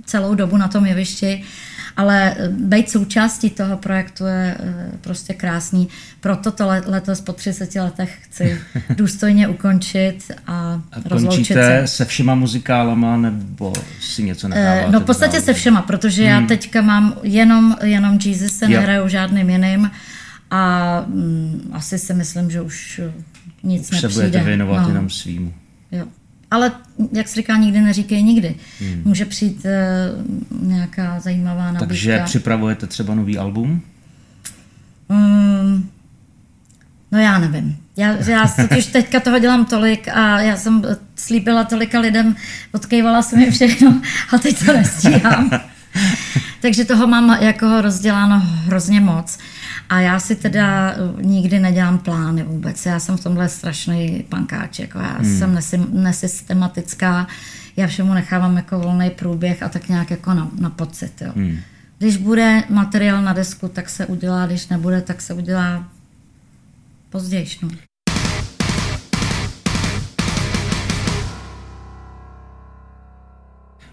celou 0.04 0.34
dobu 0.34 0.56
na 0.56 0.68
tom 0.68 0.86
jevišti. 0.86 1.36
Uh, 1.36 1.75
ale 1.96 2.34
eh, 2.38 2.48
být 2.48 2.90
součástí 2.90 3.50
toho 3.50 3.76
projektu 3.76 4.24
je 4.24 4.56
eh, 4.60 4.90
prostě 5.00 5.34
krásný. 5.34 5.88
Proto 6.20 6.50
to 6.50 6.66
letos 6.86 7.20
po 7.20 7.32
30 7.32 7.74
letech 7.74 8.18
chci 8.20 8.60
důstojně 8.96 9.48
ukončit 9.48 10.32
a, 10.46 10.52
a 10.52 10.82
rozloučit 11.04 11.46
se. 11.46 11.82
se 11.84 12.04
všema 12.04 12.34
muzikálama 12.34 13.16
nebo 13.16 13.72
si 14.00 14.22
něco 14.22 14.46
eh, 14.46 14.50
necháváte? 14.50 14.92
No 14.92 15.00
v 15.00 15.04
podstatě 15.04 15.40
se 15.40 15.54
všema, 15.54 15.82
protože 15.82 16.22
hmm. 16.22 16.30
já 16.30 16.48
teďka 16.48 16.82
mám 16.82 17.16
jenom, 17.22 17.76
jenom 17.82 18.18
Jesus, 18.24 18.52
se 18.52 18.68
nehraju 18.68 19.08
žádným 19.08 19.50
jiným 19.50 19.90
a 20.50 21.00
mm, 21.06 21.70
asi 21.72 21.98
si 21.98 22.14
myslím, 22.14 22.50
že 22.50 22.60
už 22.60 23.00
nic 23.62 23.82
už 23.92 24.02
nepřijde. 24.02 24.14
se 24.14 24.20
budete 24.20 24.44
věnovat 24.44 24.82
no. 24.82 24.88
jenom 24.88 25.10
svýmu. 25.10 25.54
Jo. 25.92 26.06
Ale 26.50 26.72
jak 27.12 27.28
se 27.28 27.34
říká, 27.34 27.56
nikdy 27.56 27.80
neříkej 27.80 28.22
nikdy. 28.22 28.54
Hmm. 28.80 29.02
Může 29.04 29.24
přijít 29.24 29.64
uh, 29.64 30.68
nějaká 30.68 31.20
zajímavá 31.20 31.64
nabídka. 31.64 31.86
Takže 31.86 32.22
připravujete 32.24 32.86
třeba 32.86 33.14
nový 33.14 33.38
album? 33.38 33.82
Um, 35.08 35.90
no 37.12 37.18
já 37.18 37.38
nevím. 37.38 37.76
Já, 37.96 38.16
já 38.30 38.48
totiž 38.68 38.86
teďka 38.86 39.20
toho 39.20 39.38
dělám 39.38 39.64
tolik 39.64 40.08
a 40.08 40.40
já 40.40 40.56
jsem 40.56 40.82
slíbila 41.16 41.64
tolika 41.64 42.00
lidem, 42.00 42.36
odkejvala 42.72 43.22
jsem 43.22 43.38
mi 43.38 43.50
všechno 43.50 44.00
a 44.32 44.38
teď 44.38 44.66
to 44.66 44.72
nestíhám. 44.72 45.50
Takže 46.60 46.84
toho 46.84 47.06
mám 47.06 47.42
jako 47.42 47.80
rozděláno 47.80 48.38
hrozně 48.38 49.00
moc. 49.00 49.38
A 49.88 50.00
já 50.00 50.20
si 50.20 50.36
teda 50.36 50.90
eh, 50.90 51.22
nikdy 51.22 51.58
nedělám 51.58 51.98
plány 51.98 52.42
vůbec. 52.42 52.86
Já 52.86 53.00
jsem 53.00 53.16
v 53.16 53.22
tomhle 53.22 53.48
strašný 53.48 54.24
pankáček. 54.28 54.94
Já 54.94 55.18
hmm. 55.18 55.60
jsem 55.60 55.88
nesystematická. 55.92 57.26
Já 57.76 57.86
všemu 57.86 58.14
nechávám 58.14 58.56
jako 58.56 58.78
volný 58.78 59.10
průběh 59.10 59.62
a 59.62 59.68
tak 59.68 59.88
nějak 59.88 60.10
jako 60.10 60.34
na, 60.34 60.48
na 60.60 60.70
pocit. 60.70 61.12
Jo. 61.20 61.32
Hmm. 61.36 61.58
Když 61.98 62.16
bude 62.16 62.62
materiál 62.68 63.22
na 63.22 63.32
desku, 63.32 63.68
tak 63.68 63.88
se 63.88 64.06
udělá, 64.06 64.46
když 64.46 64.68
nebude, 64.68 65.00
tak 65.00 65.22
se 65.22 65.34
udělá 65.34 65.88
později. 67.10 67.46
No. 67.62 67.68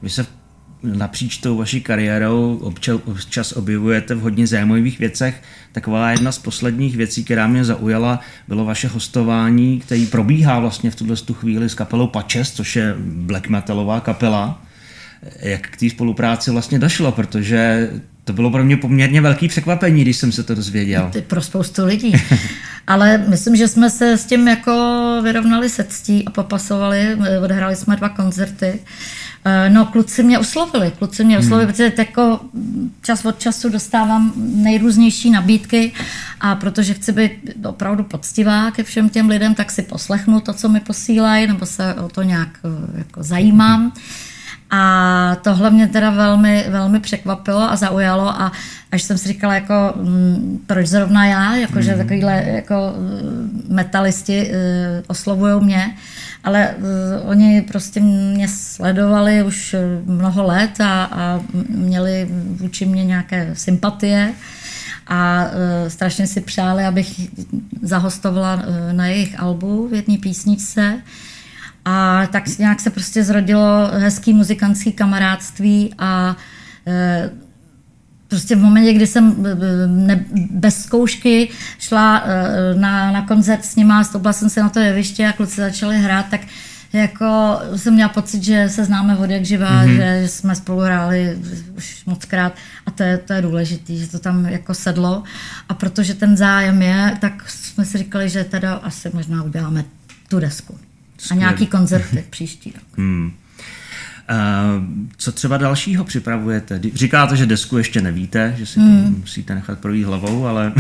Vy 0.02 0.10
se 0.10 0.43
napříč 0.84 1.38
tou 1.38 1.58
vaší 1.58 1.82
kariérou 1.82 2.60
občas, 2.62 3.00
občas 3.06 3.52
objevujete 3.52 4.16
v 4.16 4.20
hodně 4.20 4.48
zajímavých 4.48 5.00
věcech. 5.00 5.42
Taková 5.72 6.12
jedna 6.12 6.32
z 6.32 6.40
posledních 6.40 6.98
věcí, 6.98 7.24
která 7.24 7.48
mě 7.48 7.66
zaujala, 7.66 8.20
bylo 8.48 8.66
vaše 8.66 8.88
hostování, 8.88 9.80
který 9.80 10.06
probíhá 10.06 10.60
vlastně 10.60 10.92
v 10.92 10.96
tuhle 10.96 11.16
chvíli 11.34 11.70
s 11.70 11.76
kapelou 11.76 12.08
Pačes, 12.08 12.52
což 12.52 12.76
je 12.76 12.96
black 13.00 13.48
metalová 13.48 14.00
kapela. 14.00 14.62
Jak 15.40 15.68
k 15.68 15.78
té 15.78 15.90
spolupráci 15.90 16.52
vlastně 16.52 16.80
došlo, 16.80 17.12
protože 17.12 17.90
to 18.24 18.34
bylo 18.34 18.52
pro 18.52 18.64
mě 18.64 18.78
poměrně 18.78 19.22
velký 19.22 19.48
překvapení, 19.48 20.02
když 20.02 20.18
jsem 20.18 20.32
se 20.32 20.44
to 20.44 20.56
dozvěděl. 20.56 21.10
To 21.14 21.22
pro 21.22 21.42
spoustu 21.42 21.86
lidí. 21.86 22.14
Ale 22.88 23.18
myslím, 23.18 23.56
že 23.56 23.68
jsme 23.68 23.90
se 23.90 24.18
s 24.18 24.26
tím 24.26 24.48
jako 24.48 25.00
vyrovnali 25.24 25.70
se 25.70 25.84
ctí 25.84 26.26
a 26.26 26.32
popasovali. 26.32 27.18
Odhráli 27.44 27.76
jsme 27.76 27.96
dva 27.96 28.10
koncerty. 28.10 28.80
Eh, 29.46 29.70
no, 29.70 29.86
kluci 29.86 30.24
mě 30.24 30.40
oslovili, 30.40 30.92
kluci 30.98 31.24
mě 31.24 31.40
oslovili, 31.40 31.64
hmm. 31.64 31.74
protože 31.74 31.94
jako 31.98 32.40
čas 33.02 33.26
od 33.26 33.40
času 33.40 33.70
dostávám 33.70 34.34
nejrůznější 34.38 35.30
nabídky 35.32 35.92
a 36.40 36.56
protože 36.56 36.94
chci 36.94 37.12
být 37.12 37.32
opravdu 37.66 38.04
poctivá 38.04 38.72
ke 38.72 38.84
všem 38.84 39.10
těm 39.10 39.30
lidem, 39.30 39.56
tak 39.56 39.72
si 39.72 39.82
poslechnu 39.82 40.40
to, 40.40 40.54
co 40.54 40.70
mi 40.70 40.80
posílají, 40.80 41.48
nebo 41.48 41.66
se 41.66 41.94
o 41.94 42.10
to 42.10 42.22
nějak 42.22 42.50
eh, 42.66 42.98
jako 42.98 43.24
zajímám. 43.24 43.94
A 44.76 45.38
tohle 45.42 45.72
mě 45.72 45.88
teda 45.88 46.10
velmi, 46.10 46.66
velmi 46.70 47.00
překvapilo 47.00 47.72
a 47.72 47.76
zaujalo 47.76 48.30
a 48.30 48.52
až 48.92 49.04
jsem 49.04 49.18
si 49.18 49.28
říkala, 49.28 49.54
jako, 49.54 49.94
mm, 49.96 50.64
proč 50.68 50.88
zrovna 50.88 51.26
já, 51.26 51.56
jako, 51.56 51.82
že 51.82 51.92
hmm. 51.92 52.02
takovýhle 52.02 52.44
jako 52.48 52.94
eh, 52.96 53.74
metalisti 53.74 54.52
uh, 54.52 54.56
oslovují 55.08 55.64
mě 55.64 55.94
ale 56.44 56.76
uh, 56.78 57.30
oni 57.30 57.62
prostě 57.62 58.00
mě 58.00 58.48
sledovali 58.48 59.44
už 59.44 59.76
mnoho 60.06 60.44
let 60.44 60.82
a, 60.82 61.04
a 61.04 61.42
měli 61.70 62.28
vůči 62.32 62.86
mě 62.86 63.06
nějaké 63.06 63.50
sympatie. 63.54 64.34
a 65.08 65.46
uh, 65.46 65.90
strašně 65.90 66.28
si 66.28 66.42
přáli, 66.42 66.86
abych 66.86 67.22
zahostovala 67.82 68.56
uh, 68.56 68.64
na 68.92 69.08
jejich 69.08 69.40
albu 69.40 69.88
v 69.88 69.94
jedné 69.94 70.18
písničce. 70.18 71.02
A 71.86 72.28
tak 72.32 72.58
nějak 72.58 72.80
se 72.80 72.90
prostě 72.90 73.24
zrodilo 73.24 73.90
hezký 73.94 74.34
muzikantský 74.34 74.92
kamarádství 74.92 75.94
a 75.98 76.36
uh, 76.86 77.44
prostě 78.34 78.56
v 78.56 78.62
momentě, 78.62 78.94
kdy 78.94 79.08
jsem 79.08 79.36
ne, 79.88 80.26
bez 80.52 80.84
zkoušky 80.84 81.50
šla 81.80 82.24
na, 82.76 83.12
na 83.12 83.22
koncert 83.22 83.66
s 83.66 83.76
nima, 83.76 84.04
stoupla 84.04 84.34
jsem 84.34 84.50
se 84.50 84.60
na 84.64 84.70
to 84.70 84.80
jeviště 84.80 85.28
a 85.28 85.34
kluci 85.34 85.56
začali 85.62 85.98
hrát, 85.98 86.26
tak 86.30 86.42
jako 86.94 87.60
jsem 87.76 87.94
měla 87.94 88.10
pocit, 88.10 88.44
že 88.44 88.70
se 88.70 88.86
známe 88.86 89.18
od 89.18 89.30
jak 89.30 89.46
živá, 89.46 89.86
mm-hmm. 89.86 89.96
že 89.96 90.28
jsme 90.28 90.56
spolu 90.56 90.80
hráli 90.80 91.38
už 91.78 92.06
moc 92.06 92.26
krát 92.26 92.54
a 92.86 92.92
to 92.92 93.04
je, 93.04 93.18
to 93.18 93.34
je 93.34 93.42
důležité, 93.42 93.96
že 93.96 94.08
to 94.08 94.20
tam 94.20 94.46
jako 94.46 94.74
sedlo 94.74 95.24
a 95.70 95.74
protože 95.74 96.14
ten 96.14 96.38
zájem 96.38 96.82
je, 96.82 97.18
tak 97.22 97.50
jsme 97.50 97.86
si 97.86 97.98
říkali, 97.98 98.30
že 98.30 98.44
teda 98.44 98.74
asi 98.74 99.12
možná 99.14 99.44
uděláme 99.44 99.86
tu 100.30 100.40
desku 100.40 100.80
A 101.32 101.36
nějaký 101.36 101.68
koncerty 101.68 102.24
příští 102.30 102.72
rok. 102.72 102.98
Hmm. 102.98 103.32
Uh, 104.30 104.84
co 105.18 105.32
třeba 105.32 105.58
dalšího 105.58 106.04
připravujete? 106.04 106.82
Říkáte, 106.94 107.36
že 107.36 107.46
desku 107.46 107.78
ještě 107.78 108.02
nevíte, 108.02 108.56
že 108.58 108.66
si 108.66 108.80
hmm. 108.80 109.14
to 109.14 109.20
musíte 109.20 109.56
nechat 109.56 109.80
projít 109.80 110.04
hlavou, 110.04 110.48
ale... 110.48 110.74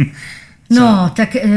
no, 0.70 1.12
tak 1.16 1.36
uh, 1.44 1.50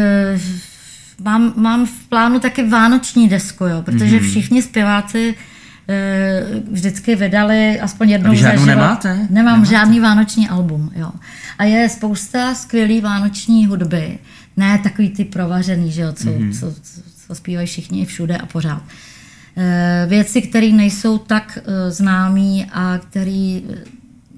mám, 1.23 1.53
mám 1.55 1.85
v 1.85 2.07
plánu 2.09 2.39
taky 2.39 2.67
vánoční 2.67 3.29
desku, 3.29 3.65
jo, 3.65 3.81
protože 3.81 4.17
mm-hmm. 4.17 4.29
všichni 4.29 4.61
zpěváci 4.61 5.35
uh, 5.35 6.73
vždycky 6.73 7.15
vydali 7.15 7.79
aspoň 7.79 8.09
jednou 8.09 8.35
za 8.35 8.51
život. 8.51 8.65
nemáte? 8.65 9.27
Nemám 9.29 9.53
nemáte? 9.53 9.69
žádný 9.69 9.99
vánoční 9.99 10.49
album, 10.49 10.91
jo. 10.95 11.11
A 11.57 11.63
je 11.63 11.89
spousta 11.89 12.55
skvělý 12.55 13.01
vánoční 13.01 13.65
hudby, 13.65 14.19
ne 14.57 14.79
takový 14.83 15.09
ty 15.09 15.25
provařený, 15.25 15.91
že 15.91 16.01
jo, 16.01 16.13
co, 16.13 16.29
mm-hmm. 16.29 16.59
co, 16.59 16.75
co, 16.81 17.01
co 17.31 17.35
zpívají 17.35 17.67
všichni 17.67 18.05
všude 18.05 18.37
a 18.37 18.45
pořád. 18.45 18.83
Uh, 18.83 19.63
věci, 20.09 20.41
které 20.41 20.67
nejsou 20.67 21.17
tak 21.17 21.59
uh, 21.61 21.73
známý 21.91 22.65
a 22.65 22.97
které 22.97 23.61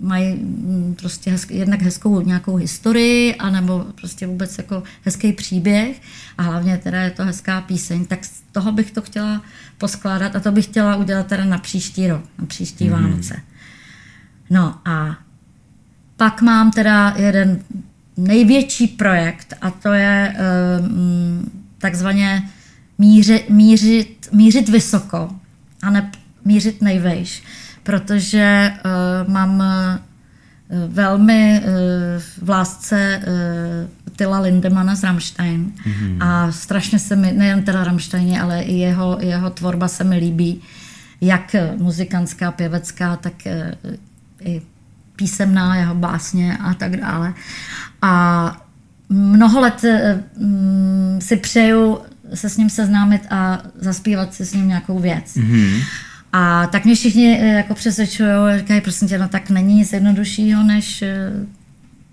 mají 0.01 0.33
mm, 0.33 0.95
prostě 0.99 1.31
hezk, 1.31 1.51
jednak 1.51 1.81
hezkou 1.81 2.21
nějakou 2.21 2.55
historii, 2.55 3.35
anebo 3.35 3.85
prostě 4.01 4.27
vůbec 4.27 4.57
jako 4.57 4.83
hezký 5.05 5.33
příběh 5.33 6.01
a 6.37 6.41
hlavně 6.43 6.77
teda 6.77 7.01
je 7.01 7.11
to 7.11 7.25
hezká 7.25 7.61
píseň, 7.61 8.05
tak 8.05 8.25
z 8.25 8.41
toho 8.51 8.71
bych 8.71 8.91
to 8.91 9.01
chtěla 9.01 9.41
poskládat 9.77 10.35
a 10.35 10.39
to 10.39 10.51
bych 10.51 10.65
chtěla 10.65 10.95
udělat 10.95 11.27
teda 11.27 11.45
na 11.45 11.57
příští 11.57 12.07
rok, 12.07 12.21
na 12.39 12.45
příští 12.45 12.85
mm. 12.85 12.91
Vánoce. 12.91 13.41
No 14.49 14.79
a 14.85 15.17
pak 16.17 16.41
mám 16.41 16.71
teda 16.71 17.13
jeden 17.17 17.59
největší 18.17 18.87
projekt 18.87 19.53
a 19.61 19.71
to 19.71 19.93
je 19.93 20.35
um, 20.79 21.51
takzvaně 21.83 22.49
míři, 22.97 23.45
mířit, 23.49 24.29
mířit 24.31 24.69
vysoko 24.69 25.29
a 25.81 25.89
ne 25.89 26.11
mířit 26.45 26.81
nejvejš 26.81 27.43
protože 27.83 28.73
uh, 28.85 29.33
mám 29.33 29.59
uh, 29.59 30.93
velmi 30.93 31.61
uh, 31.63 32.45
v 32.45 32.49
lásce 32.49 33.21
uh, 33.27 34.13
Tyla 34.15 34.39
Lindemana 34.39 34.95
z 34.95 35.03
Rammstein 35.03 35.71
mm-hmm. 35.85 36.17
a 36.19 36.51
strašně 36.51 36.99
se 36.99 37.15
mi, 37.15 37.31
nejen 37.31 37.63
teda 37.63 37.83
Rammsteině, 37.83 38.41
ale 38.41 38.61
i 38.61 38.73
jeho, 38.73 39.17
jeho 39.21 39.49
tvorba 39.49 39.87
se 39.87 40.03
mi 40.03 40.17
líbí, 40.17 40.61
jak 41.21 41.55
muzikantská, 41.77 42.51
pěvecká, 42.51 43.15
tak 43.15 43.33
uh, 43.45 43.93
i 44.41 44.61
písemná, 45.15 45.75
jeho 45.75 45.95
básně 45.95 46.57
a 46.57 46.73
tak 46.73 46.97
dále. 46.97 47.33
A 48.01 48.65
mnoho 49.09 49.59
let 49.59 49.83
uh, 49.83 51.19
si 51.19 51.35
přeju 51.35 51.99
se 52.33 52.49
s 52.49 52.57
ním 52.57 52.69
seznámit 52.69 53.21
a 53.29 53.61
zaspívat 53.75 54.33
si 54.33 54.45
s 54.45 54.53
ním 54.53 54.67
nějakou 54.67 54.99
věc. 54.99 55.35
Mm-hmm. 55.35 55.83
A 56.33 56.67
tak 56.67 56.85
mě 56.85 56.95
všichni 56.95 57.39
eh, 57.41 57.47
jako 57.47 57.73
přesvědčují, 57.73 58.29
říkají, 58.57 58.81
prosím 58.81 59.07
tě, 59.07 59.17
no 59.17 59.27
tak 59.27 59.49
není 59.49 59.75
nic 59.75 59.93
jednoduššího, 59.93 60.63
než 60.63 61.01
eh, 61.01 61.31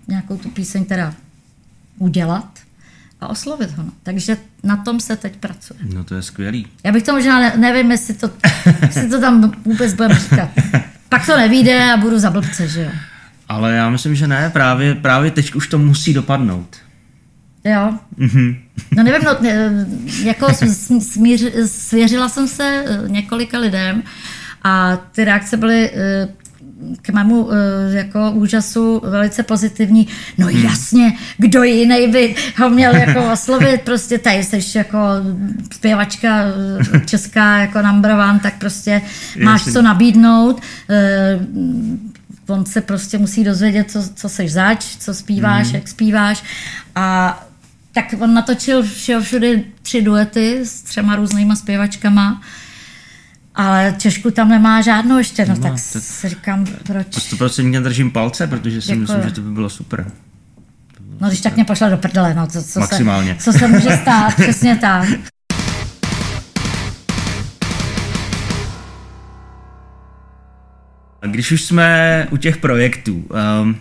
nějakou 0.07 0.37
tu 0.37 0.49
píseň 0.49 0.85
teda 0.85 1.13
udělat 1.97 2.59
a 3.21 3.27
oslovit 3.27 3.71
ho. 3.71 3.83
No. 3.83 3.91
Takže 4.03 4.37
na 4.63 4.77
tom 4.77 4.99
se 4.99 5.15
teď 5.15 5.35
pracuje. 5.35 5.79
No 5.93 6.03
to 6.03 6.15
je 6.15 6.21
skvělý. 6.21 6.67
Já 6.83 6.91
bych 6.91 7.03
to 7.03 7.13
možná, 7.13 7.39
ne, 7.39 7.53
nevím, 7.57 7.91
jestli 7.91 8.13
to, 8.13 8.31
jestli 8.81 9.09
to 9.09 9.21
tam 9.21 9.51
vůbec 9.65 9.93
budeme 9.93 10.19
říkat. 10.19 10.49
Pak 11.09 11.25
to 11.25 11.37
nevíde 11.37 11.91
a 11.93 11.97
budu 11.97 12.19
za 12.19 12.31
blbce, 12.31 12.67
že 12.67 12.81
jo. 12.81 12.91
Ale 13.49 13.73
já 13.73 13.89
myslím, 13.89 14.15
že 14.15 14.27
ne, 14.27 14.49
právě, 14.49 14.95
právě 14.95 15.31
teď 15.31 15.55
už 15.55 15.67
to 15.67 15.77
musí 15.77 16.13
dopadnout. 16.13 16.77
Jo. 17.63 17.93
Mm-hmm. 18.17 18.55
No 18.95 19.03
nevím, 19.03 19.21
no, 19.25 19.37
jako 20.23 20.47
smíř, 20.99 21.45
svěřila 21.65 22.29
jsem 22.29 22.47
se 22.47 22.83
eh, 22.87 23.09
několika 23.09 23.57
lidem 23.57 24.03
a 24.63 24.97
ty 25.11 25.25
reakce 25.25 25.57
byly 25.57 25.89
eh, 25.93 26.27
k 27.01 27.09
mému 27.09 27.49
eh, 27.51 27.55
jako 27.93 28.31
úžasu 28.31 29.01
velice 29.03 29.43
pozitivní. 29.43 30.07
No 30.37 30.47
hmm. 30.47 30.63
jasně, 30.63 31.13
kdo 31.37 31.63
jiný 31.63 32.07
by 32.07 32.35
ho 32.57 32.69
měl 32.69 32.95
jako 32.95 33.31
oslovit, 33.31 33.81
prostě 33.85 34.17
tady 34.17 34.43
jsi 34.43 34.77
jako 34.77 34.97
zpěvačka 35.73 36.43
česká 37.05 37.57
jako 37.57 37.81
number 37.81 38.11
one, 38.11 38.39
tak 38.39 38.59
prostě 38.59 39.01
máš 39.43 39.63
co 39.73 39.81
nabídnout. 39.81 40.61
On 42.47 42.65
se 42.65 42.81
prostě 42.81 43.17
musí 43.17 43.43
dozvědět, 43.43 43.91
co, 43.91 43.99
co 44.15 44.29
seš 44.29 44.51
zač, 44.51 44.85
co 44.97 45.13
zpíváš, 45.13 45.67
hmm. 45.67 45.75
jak 45.75 45.87
zpíváš 45.87 46.43
a 46.95 47.39
tak 47.91 48.05
on 48.19 48.33
natočil 48.33 48.83
všeho 48.83 49.21
všude 49.21 49.63
tři 49.81 50.01
duety 50.01 50.59
s 50.65 50.81
třema 50.81 51.15
různýma 51.15 51.55
zpěvačkama. 51.55 52.41
Ale 53.55 53.95
Češku 53.97 54.31
tam 54.31 54.49
nemá 54.49 54.81
žádnou 54.81 55.17
ještě, 55.17 55.45
no, 55.45 55.55
no 55.55 55.61
tak, 55.61 55.71
tak 55.71 56.03
si 56.03 56.29
říkám, 56.29 56.65
proč. 56.65 57.29
To 57.29 57.35
prostě 57.37 57.63
mě 57.63 57.81
držím 57.81 58.11
palce, 58.11 58.47
protože 58.47 58.81
si 58.81 58.87
Děkuji. 58.87 58.99
myslím, 58.99 59.21
že 59.23 59.31
to 59.31 59.41
by 59.41 59.49
bylo 59.49 59.69
super. 59.69 60.11
No 61.21 61.27
když 61.27 61.41
tak 61.41 61.55
mě 61.55 61.65
pošle 61.65 61.89
do 61.89 61.97
prdele, 61.97 62.33
no 62.33 62.47
co, 62.47 62.63
co, 62.63 62.79
Maximálně. 62.79 63.35
Se, 63.39 63.53
co 63.53 63.59
se 63.59 63.67
může 63.67 63.97
stát, 64.01 64.35
přesně 64.35 64.75
tak. 64.75 65.09
Když 71.27 71.51
už 71.51 71.61
jsme 71.61 72.27
u 72.31 72.37
těch 72.37 72.57
projektů, 72.57 73.13
um, 73.61 73.75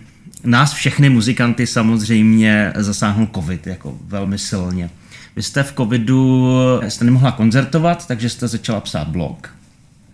nás 0.44 0.72
všechny 0.72 1.10
muzikanty 1.10 1.66
samozřejmě 1.66 2.72
zasáhnul 2.76 3.28
covid 3.34 3.66
jako 3.66 3.98
velmi 4.06 4.38
silně. 4.38 4.90
Vy 5.36 5.42
jste 5.42 5.62
v 5.62 5.72
covidu, 5.76 6.50
jste 6.88 7.04
nemohla 7.04 7.32
koncertovat, 7.32 8.06
takže 8.06 8.28
jste 8.28 8.48
začala 8.48 8.80
psát 8.80 9.08
blog. 9.08 9.48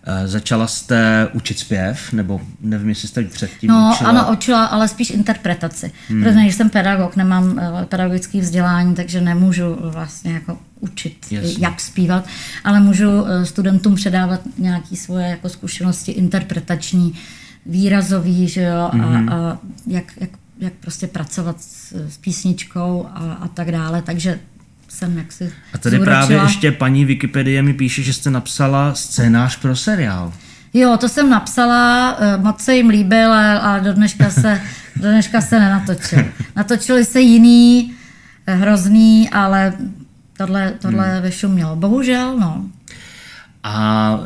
Eh, 0.09 0.27
začala 0.27 0.67
jste 0.67 1.27
učit 1.33 1.59
zpěv, 1.59 2.13
nebo 2.13 2.41
nevím, 2.61 2.89
jestli 2.89 3.07
jste 3.07 3.23
předtím 3.23 3.69
No 3.69 3.91
učila. 3.95 4.09
ano, 4.09 4.27
učila, 4.33 4.65
ale 4.65 4.87
spíš 4.87 5.09
interpretaci. 5.09 5.91
Hmm. 6.09 6.23
Protože 6.23 6.39
jsem 6.39 6.69
pedagog, 6.69 7.15
nemám 7.15 7.59
eh, 7.59 7.85
pedagogické 7.85 8.41
vzdělání, 8.41 8.95
takže 8.95 9.21
nemůžu 9.21 9.77
vlastně 9.81 10.33
jako 10.33 10.57
učit, 10.79 11.25
Jasně. 11.31 11.55
jak 11.59 11.79
zpívat, 11.79 12.27
ale 12.63 12.79
můžu 12.79 13.25
eh, 13.27 13.45
studentům 13.45 13.95
předávat 13.95 14.41
nějaké 14.57 14.95
svoje 14.95 15.27
jako 15.27 15.49
zkušenosti 15.49 16.11
interpretační, 16.11 17.13
výrazový, 17.67 18.47
že 18.47 18.61
jo, 18.61 18.89
mm-hmm. 18.93 19.33
a, 19.33 19.35
a 19.35 19.57
jak, 19.87 20.03
jak, 20.19 20.29
jak 20.59 20.73
prostě 20.73 21.07
pracovat 21.07 21.61
s, 21.61 21.91
s 22.09 22.17
písničkou 22.17 23.07
a, 23.13 23.33
a 23.33 23.47
tak 23.47 23.71
dále, 23.71 24.01
takže 24.01 24.39
jsem 24.87 25.17
jaksi 25.17 25.51
A 25.73 25.77
tady 25.77 25.97
zúročila. 25.97 26.17
právě 26.17 26.37
ještě 26.37 26.71
paní 26.71 27.05
Wikipedie 27.05 27.61
mi 27.61 27.73
píše, 27.73 28.03
že 28.03 28.13
jste 28.13 28.29
napsala 28.29 28.95
scénář 28.95 29.57
pro 29.57 29.75
seriál. 29.75 30.33
Jo, 30.73 30.97
to 30.97 31.09
jsem 31.09 31.29
napsala, 31.29 32.15
eh, 32.19 32.37
moc 32.37 32.61
se 32.61 32.75
jim 32.75 32.89
líbil 32.89 33.33
a 33.33 33.79
do 33.79 33.93
dneška 33.93 34.29
se, 34.29 34.61
do 34.95 35.09
dneška 35.09 35.41
se 35.41 35.59
nenatočil. 35.59 36.19
Natočili 36.55 37.05
se 37.05 37.21
jiný, 37.21 37.93
eh, 38.47 38.55
hrozný, 38.55 39.29
ale 39.29 39.73
tohle, 40.37 40.73
tohle 40.81 41.13
hmm. 41.13 41.21
vyšumělo. 41.21 41.75
Bohužel, 41.75 42.39
no. 42.39 42.65
A 43.69 44.19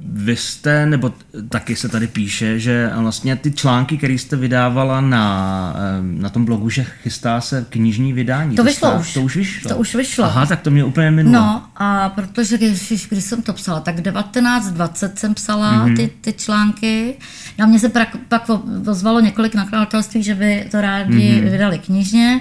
vy 0.00 0.36
jste, 0.36 0.86
nebo 0.86 1.12
taky 1.48 1.76
se 1.76 1.88
tady 1.88 2.06
píše, 2.06 2.58
že 2.58 2.90
vlastně 2.96 3.36
ty 3.36 3.52
články, 3.52 3.98
které 3.98 4.12
jste 4.12 4.36
vydávala 4.36 5.00
na, 5.00 5.74
na 6.00 6.28
tom 6.28 6.44
blogu, 6.44 6.70
že 6.70 6.84
chystá 6.84 7.40
se 7.40 7.66
knižní 7.68 8.12
vydání. 8.12 8.56
To, 8.56 8.62
to 8.62 8.68
vyšlo 8.68 8.98
už. 9.00 9.14
To 9.14 9.22
už 9.22 9.36
vyšlo. 9.36 9.68
To 9.68 9.76
už 9.76 9.94
vyšlo. 9.94 10.24
Aha, 10.24 10.46
tak 10.46 10.60
to 10.60 10.70
mě 10.70 10.84
úplně 10.84 11.10
minulo. 11.10 11.36
No 11.36 11.62
a 11.76 12.08
protože 12.08 12.58
když, 12.58 13.06
když 13.08 13.24
jsem 13.24 13.42
to 13.42 13.52
psala, 13.52 13.80
tak 13.80 14.02
1920 14.02 15.18
jsem 15.18 15.34
psala 15.34 15.72
mm-hmm. 15.72 15.96
ty, 15.96 16.10
ty 16.20 16.32
články. 16.32 17.14
Na 17.58 17.66
mě 17.66 17.78
se 17.78 17.88
pak, 17.88 18.16
pak 18.28 18.50
ozvalo 18.86 19.20
několik 19.20 19.54
nakladatelství, 19.54 20.22
že 20.22 20.34
by 20.34 20.68
to 20.70 20.80
rádi 20.80 21.12
mm-hmm. 21.12 21.50
vydali 21.50 21.78
knižně 21.78 22.40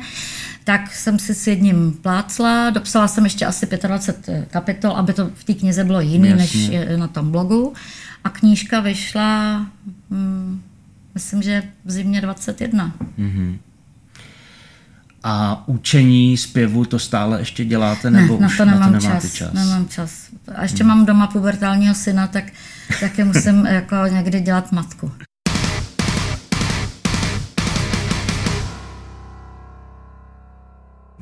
tak 0.63 0.95
jsem 0.95 1.19
si 1.19 1.35
s 1.35 1.47
jedním 1.47 1.91
plácla, 1.91 2.69
dopsala 2.69 3.07
jsem 3.07 3.23
ještě 3.23 3.45
asi 3.45 3.67
25 3.87 4.47
kapitol, 4.51 4.91
aby 4.91 5.13
to 5.13 5.29
v 5.33 5.43
té 5.43 5.53
knize 5.53 5.83
bylo 5.83 6.01
jiný, 6.01 6.29
Jasně. 6.29 6.79
než 6.79 6.99
na 6.99 7.07
tom 7.07 7.31
blogu. 7.31 7.73
A 8.23 8.29
knížka 8.29 8.79
vyšla, 8.79 9.65
hmm, 10.11 10.61
myslím, 11.13 11.41
že 11.41 11.63
v 11.85 11.91
zimě 11.91 12.21
21. 12.21 12.93
Mm-hmm. 13.19 13.57
A 15.23 15.63
učení 15.67 16.37
zpěvu 16.37 16.85
to 16.85 16.99
stále 16.99 17.39
ještě 17.39 17.65
děláte, 17.65 18.11
Ne, 18.11 18.21
nebo 18.21 18.39
na 18.39 18.47
už 18.47 18.57
to 18.57 18.65
na 18.65 18.71
nemám 18.71 18.93
to 18.93 18.99
nemáte 18.99 19.21
čas, 19.27 19.33
čas? 19.33 19.53
Nemám 19.53 19.87
čas. 19.87 20.29
A 20.55 20.63
ještě 20.63 20.83
mám 20.83 21.05
doma 21.05 21.27
pubertálního 21.27 21.95
syna, 21.95 22.27
tak 22.27 22.43
taky 22.99 23.23
musím 23.23 23.65
jako 23.65 23.95
někdy 24.09 24.41
dělat 24.41 24.71
matku. 24.71 25.11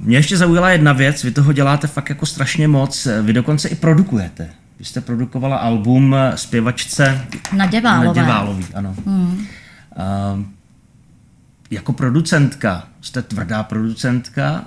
Mě 0.08 0.18
ještě 0.18 0.38
zaujala 0.38 0.70
jedna 0.70 0.94
věc, 0.94 1.24
vy 1.24 1.32
toho 1.32 1.54
děláte 1.54 1.88
fakt 1.88 2.10
jako 2.10 2.26
strašně 2.26 2.68
moc, 2.68 3.08
vy 3.22 3.34
dokonce 3.34 3.68
i 3.68 3.76
produkujete. 3.76 4.50
Vy 4.80 4.86
jste 4.86 5.02
produkovala 5.02 5.58
album 5.58 6.16
zpěvačce 6.36 7.22
Nadě 7.54 7.82
Válové. 7.82 8.08
Nadě 8.08 8.24
Válový, 8.24 8.66
ano. 8.74 8.96
Hmm. 9.06 9.48
Uh, 10.38 10.46
jako 11.72 11.94
producentka, 11.94 12.88
jste 13.02 13.22
tvrdá 13.22 13.64
producentka, 13.64 14.64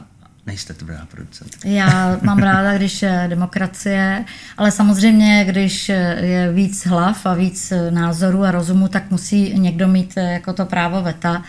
nejste 0.46 0.74
tvrdá 0.74 1.06
producentka. 1.10 1.68
Já 1.68 2.18
mám 2.22 2.38
ráda, 2.38 2.76
když 2.76 3.02
je 3.02 3.26
demokracie, 3.28 4.24
ale 4.56 4.70
samozřejmě, 4.70 5.44
když 5.44 5.88
je 5.88 6.52
víc 6.54 6.86
hlav 6.86 7.26
a 7.26 7.34
víc 7.34 7.72
názorů 7.90 8.44
a 8.44 8.50
rozumu, 8.50 8.88
tak 8.88 9.10
musí 9.10 9.58
někdo 9.58 9.88
mít 9.88 10.14
jako 10.16 10.52
to 10.52 10.64
právo 10.66 11.02
veta 11.02 11.42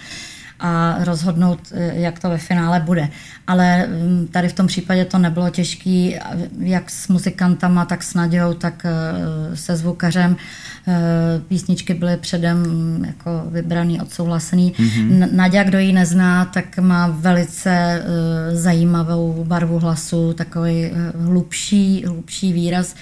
a 0.62 0.98
rozhodnout, 1.04 1.60
jak 1.94 2.20
to 2.20 2.30
ve 2.30 2.38
finále 2.38 2.80
bude. 2.80 3.10
Ale 3.48 3.88
mm, 3.88 4.28
tady 4.32 4.48
v 4.48 4.54
tom 4.54 4.68
případě 4.68 5.06
to 5.06 5.18
nebylo 5.18 5.50
těžké, 5.50 6.20
jak 6.60 6.90
s 6.90 7.08
muzikantama, 7.08 7.86
tak 7.86 8.04
s 8.04 8.14
Nadějou, 8.14 8.54
tak 8.54 8.86
eh, 8.86 9.58
se 9.58 9.76
zvukařem. 9.76 10.38
Eh, 10.88 10.94
písničky 11.48 11.94
byly 11.94 12.18
předem 12.18 12.58
mm, 12.58 13.06
jako 13.06 13.44
vybraný, 13.52 14.02
odsouhlasený. 14.02 14.74
Mm-hmm. 14.74 15.30
Naděja, 15.32 15.64
kdo 15.64 15.80
ji 15.80 15.94
nezná, 15.94 16.46
tak 16.46 16.78
má 16.78 17.08
velice 17.08 18.04
zajímavou 18.54 19.44
barvu 19.48 19.80
hlasu, 19.80 20.34
takový 20.34 20.92
hlubší, 21.16 22.06
hlubší 22.06 22.54
výraz. 22.54 22.96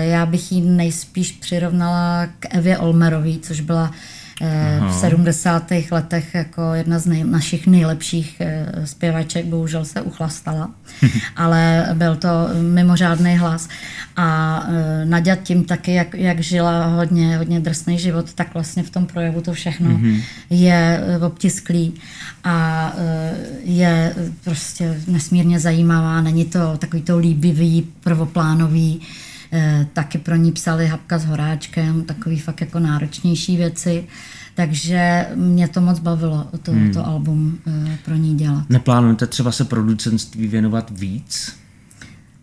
Já 0.00 0.26
bych 0.26 0.52
ji 0.52 0.60
nejspíš 0.60 1.32
přirovnala 1.32 2.26
k 2.40 2.46
Evě 2.50 2.78
Olmerový, 2.78 3.38
což 3.38 3.60
byla 3.60 3.90
Aha. 4.42 4.88
v 4.88 4.94
70. 4.94 5.72
letech 5.90 6.34
jako 6.34 6.74
jedna 6.74 6.98
z 6.98 7.06
nej, 7.06 7.24
našich 7.24 7.66
nejlepších 7.66 8.36
eh, 8.40 8.72
zpěvaček, 8.84 9.46
bohužel 9.46 9.84
se 9.84 10.02
uchlastala, 10.02 10.70
ale 11.36 11.88
byl 11.94 12.16
to 12.16 12.28
mimořádný 12.60 13.36
hlas. 13.36 13.68
A 14.16 14.58
eh, 14.68 15.04
Nadia 15.04 15.36
tím 15.36 15.64
taky, 15.64 15.94
jak, 15.94 16.14
jak 16.14 16.40
žila 16.40 16.86
hodně, 16.86 17.36
hodně 17.38 17.60
drsný 17.60 17.98
život, 17.98 18.32
tak 18.32 18.54
vlastně 18.54 18.82
v 18.82 18.90
tom 18.90 19.06
projevu 19.06 19.40
to 19.40 19.52
všechno 19.52 19.90
mm-hmm. 19.90 20.22
je 20.50 21.04
eh, 21.06 21.18
obtisklý 21.18 21.94
a 22.44 22.92
je 23.64 24.14
prostě 24.44 25.00
nesmírně 25.08 25.60
zajímavá. 25.60 26.20
Není 26.20 26.44
to 26.44 26.76
takový 26.78 27.02
to 27.02 27.18
líbivý, 27.18 27.86
prvoplánový, 28.00 29.00
taky 29.92 30.18
pro 30.18 30.36
ní 30.36 30.52
psali 30.52 30.86
Hapka 30.86 31.18
s 31.18 31.24
Horáčkem, 31.24 32.04
takový 32.04 32.38
fakt 32.38 32.60
jako 32.60 32.78
náročnější 32.78 33.56
věci. 33.56 34.04
Takže 34.54 35.26
mě 35.34 35.68
to 35.68 35.80
moc 35.80 35.98
bavilo, 35.98 36.46
to, 36.62 36.72
hmm. 36.72 36.92
to 36.92 37.06
album 37.06 37.58
pro 38.04 38.14
ní 38.14 38.36
dělat. 38.36 38.64
Neplánujete 38.70 39.26
třeba 39.26 39.52
se 39.52 39.64
producentství 39.64 40.46
věnovat 40.46 40.90
víc? 40.90 41.56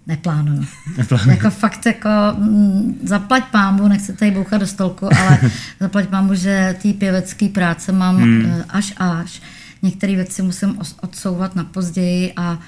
Neplánuju. 0.07 0.65
Neplánuju. 0.97 1.29
jako 1.29 1.49
fakt 1.49 1.85
jako 1.85 2.09
m, 2.37 2.95
zaplať 3.03 3.43
pámbu, 3.51 3.87
nechci 3.87 4.13
tady 4.13 4.31
bouchat 4.31 4.61
do 4.61 4.67
stolku, 4.67 5.05
ale 5.17 5.39
zaplať 5.79 6.07
pámbu, 6.07 6.35
že 6.35 6.75
ty 6.81 6.93
pěvecké 6.93 7.49
práce 7.49 7.91
mám 7.91 8.17
hmm. 8.17 8.63
až 8.69 8.93
až. 8.97 9.41
Některé 9.81 10.15
věci 10.15 10.41
musím 10.41 10.79
odsouvat 11.01 11.55
na 11.55 11.63
později 11.63 12.33
a 12.35 12.59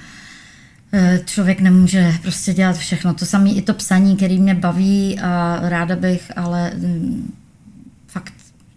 člověk 1.25 1.61
nemůže 1.61 2.13
prostě 2.21 2.53
dělat 2.53 2.77
všechno. 2.77 3.13
To 3.13 3.25
samé 3.25 3.49
i 3.49 3.61
to 3.61 3.73
psaní, 3.73 4.15
který 4.15 4.39
mě 4.39 4.55
baví 4.55 5.19
a 5.19 5.59
ráda 5.61 5.95
bych, 5.95 6.31
ale 6.35 6.71
fakt 6.71 7.40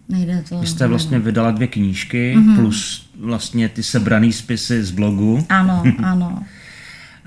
nejde 0.09 0.43
to. 0.49 0.59
Vy 0.59 0.67
jste 0.67 0.87
vlastně 0.87 1.19
vydala 1.19 1.51
dvě 1.51 1.67
knížky 1.67 2.35
mm-hmm. 2.37 2.55
plus 2.55 3.09
vlastně 3.19 3.69
ty 3.69 3.83
sebraný 3.83 4.33
spisy 4.33 4.83
z 4.83 4.91
blogu. 4.91 5.45
Ano, 5.49 5.83
ano. 6.03 6.43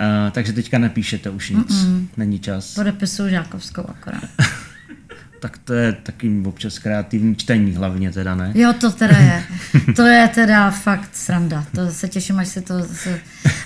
Uh, 0.01 0.31
takže 0.31 0.53
teďka 0.53 0.79
nepíšete 0.79 1.31
už 1.31 1.51
nic, 1.51 1.69
Mm-mm. 1.69 2.07
není 2.17 2.39
čas. 2.39 2.75
Podepisuju 2.75 3.29
Žákovskou 3.29 3.83
akorát. 3.89 4.25
tak 5.41 5.59
to 5.59 5.75
je 5.75 5.93
taky 5.93 6.43
občas 6.47 6.79
kreativní 6.79 7.37
čtení 7.37 7.73
hlavně 7.73 8.13
teda, 8.13 8.35
ne? 8.35 8.53
Jo, 8.55 8.73
to 8.73 8.91
teda 8.91 9.19
je. 9.19 9.43
To 9.97 10.03
je 10.03 10.29
teda 10.29 10.71
fakt 10.71 11.09
sranda. 11.13 11.65
To 11.75 11.91
se 11.91 12.09
těším, 12.09 12.39
až 12.39 12.49
si 12.49 12.61
to, 12.61 12.75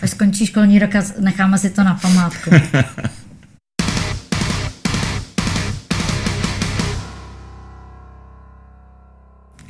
až 0.03 0.11
skončí 0.11 0.47
školní 0.47 0.79
rok 0.79 0.95
a 0.95 1.03
necháme 1.21 1.59
si 1.59 1.71
to 1.71 1.85
na 1.85 1.95
památku. 1.95 2.51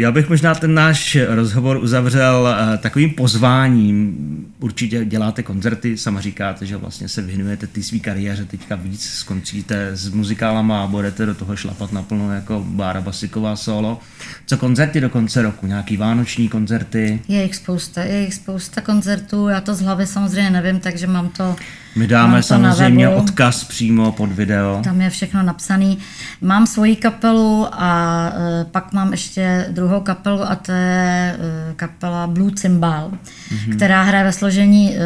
Já 0.03 0.13
bych 0.13 0.29
možná 0.29 0.55
ten 0.55 0.75
náš 0.75 1.19
rozhovor 1.29 1.77
uzavřel 1.77 2.49
uh, 2.51 2.77
takovým 2.77 3.11
pozváním. 3.11 4.17
Určitě 4.61 5.05
děláte 5.05 5.43
koncerty, 5.43 5.97
sama 5.97 6.21
říkáte, 6.21 6.67
že 6.67 6.77
vlastně 6.77 7.09
se 7.09 7.23
věnujete 7.23 7.67
ty 7.67 7.83
svý 7.83 8.01
kariéře 8.01 8.45
teďka 8.45 8.77
víc, 8.77 9.09
skončíte 9.09 9.91
s 9.93 10.09
muzikálama 10.09 10.83
a 10.83 10.87
budete 10.87 11.27
do 11.27 11.35
toho 11.35 11.57
šlapat 11.57 11.93
naplno 11.93 12.35
jako 12.35 12.65
Bára 12.67 13.01
Basiková 13.01 13.57
solo. 13.57 14.01
Co 14.47 14.57
koncerty 14.57 15.01
do 15.01 15.11
konce 15.11 15.43
roku? 15.43 15.67
Nějaký 15.67 15.97
vánoční 15.97 16.49
koncerty? 16.49 17.21
Je 17.29 17.43
jich 17.43 17.57
spousta, 17.57 18.03
je 18.03 18.21
jich 18.21 18.35
spousta 18.35 18.81
koncertů, 18.81 19.49
já 19.49 19.61
to 19.61 19.75
z 19.75 19.81
hlavy 19.81 20.07
samozřejmě 20.07 20.51
nevím, 20.51 20.81
takže 20.81 21.07
mám 21.07 21.29
to 21.29 21.57
my 21.97 22.07
dáme 22.07 22.43
samozřejmě 22.43 23.09
odkaz 23.09 23.65
přímo 23.65 24.13
pod 24.13 24.33
video. 24.33 24.81
Tam 24.85 25.01
je 25.01 25.11
všechno 25.11 25.43
napsané. 25.43 25.97
Mám 26.41 26.67
svoji 26.67 26.97
kapelu 26.97 27.67
a 27.73 28.33
e, 28.61 28.65
pak 28.65 28.93
mám 28.93 29.11
ještě 29.11 29.67
druhou 29.71 30.01
kapelu 30.01 30.43
a 30.43 30.55
to 30.55 30.73
je 30.73 31.37
e, 31.39 31.75
kapela 31.77 32.27
Blue 32.27 32.53
Cymbal, 32.53 33.11
mm-hmm. 33.11 33.77
která 33.77 34.03
hraje 34.03 34.25
ve 34.25 34.33
složení 34.33 34.97
e, 34.97 35.01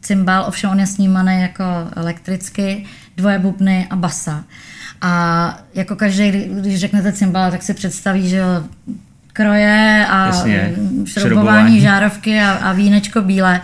cymbal, 0.00 0.44
ovšem 0.48 0.70
on 0.70 0.80
je 0.80 0.86
snímaný 0.86 1.40
jako 1.40 1.64
elektricky, 1.96 2.84
dvoje 3.16 3.38
bubny 3.38 3.86
a 3.90 3.96
basa. 3.96 4.44
A 5.00 5.58
jako 5.74 5.96
každý, 5.96 6.30
když 6.30 6.80
řeknete 6.80 7.12
cymbal, 7.12 7.50
tak 7.50 7.62
si 7.62 7.74
představí, 7.74 8.28
že 8.28 8.42
kroje 9.32 10.06
a 10.10 10.26
Jasně, 10.26 10.74
šroubování 11.04 11.80
žárovky 11.80 12.40
a, 12.40 12.50
a 12.50 12.72
vínečko 12.72 13.22
bílé, 13.22 13.60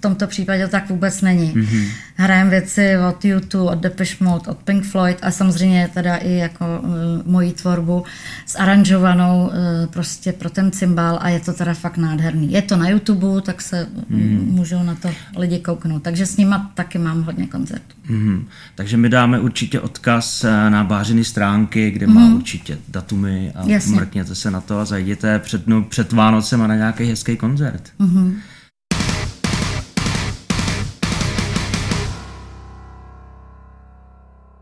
v 0.00 0.02
tomto 0.02 0.26
případě 0.26 0.68
tak 0.68 0.88
vůbec 0.88 1.20
není. 1.20 1.52
Mm-hmm. 1.54 1.88
Hrajeme 2.14 2.50
věci 2.50 2.92
od 3.08 3.24
YouTube, 3.24 3.70
od 3.70 3.78
Depeche 3.78 4.24
Mode, 4.24 4.50
od 4.50 4.58
Pink 4.58 4.84
Floyd 4.84 5.18
a 5.22 5.30
samozřejmě 5.30 5.90
teda 5.94 6.16
i 6.16 6.32
jako 6.32 6.64
uh, 6.82 6.90
moji 7.32 7.52
tvorbu 7.52 8.04
zaranžovanou 8.48 9.46
uh, 9.46 9.52
prostě 9.92 10.32
pro 10.32 10.50
ten 10.50 10.70
cymbal 10.70 11.18
a 11.22 11.28
je 11.28 11.40
to 11.40 11.52
teda 11.52 11.74
fakt 11.74 11.96
nádherný. 11.96 12.52
Je 12.52 12.62
to 12.62 12.76
na 12.76 12.88
YouTube, 12.88 13.42
tak 13.42 13.62
se 13.62 13.86
mm. 14.08 14.48
můžou 14.50 14.82
na 14.82 14.94
to 14.94 15.10
lidi 15.36 15.58
kouknout. 15.58 16.02
Takže 16.02 16.26
s 16.26 16.36
nima 16.36 16.70
taky 16.74 16.98
mám 16.98 17.22
hodně 17.22 17.46
koncertů. 17.46 17.94
Mm. 18.08 18.46
Takže 18.74 18.96
my 18.96 19.08
dáme 19.08 19.40
určitě 19.40 19.80
odkaz 19.80 20.44
eh, 20.44 20.70
na 20.70 20.84
bářiny 20.84 21.24
stránky, 21.24 21.90
kde 21.90 22.06
mm. 22.06 22.14
má 22.14 22.20
mhm. 22.20 22.34
určitě 22.34 22.78
datumy 22.88 23.52
a 23.54 23.62
Jasně. 23.66 23.96
mrkněte 23.96 24.34
se 24.34 24.50
na 24.50 24.60
to 24.60 24.78
a 24.78 24.84
zajděte 24.84 25.38
před, 25.38 25.66
no, 25.66 25.82
před 25.82 26.12
Vánocem 26.12 26.62
a 26.62 26.66
na 26.66 26.76
nějaký 26.76 27.04
hezký 27.04 27.36
koncert. 27.36 27.82
Mm. 27.98 28.36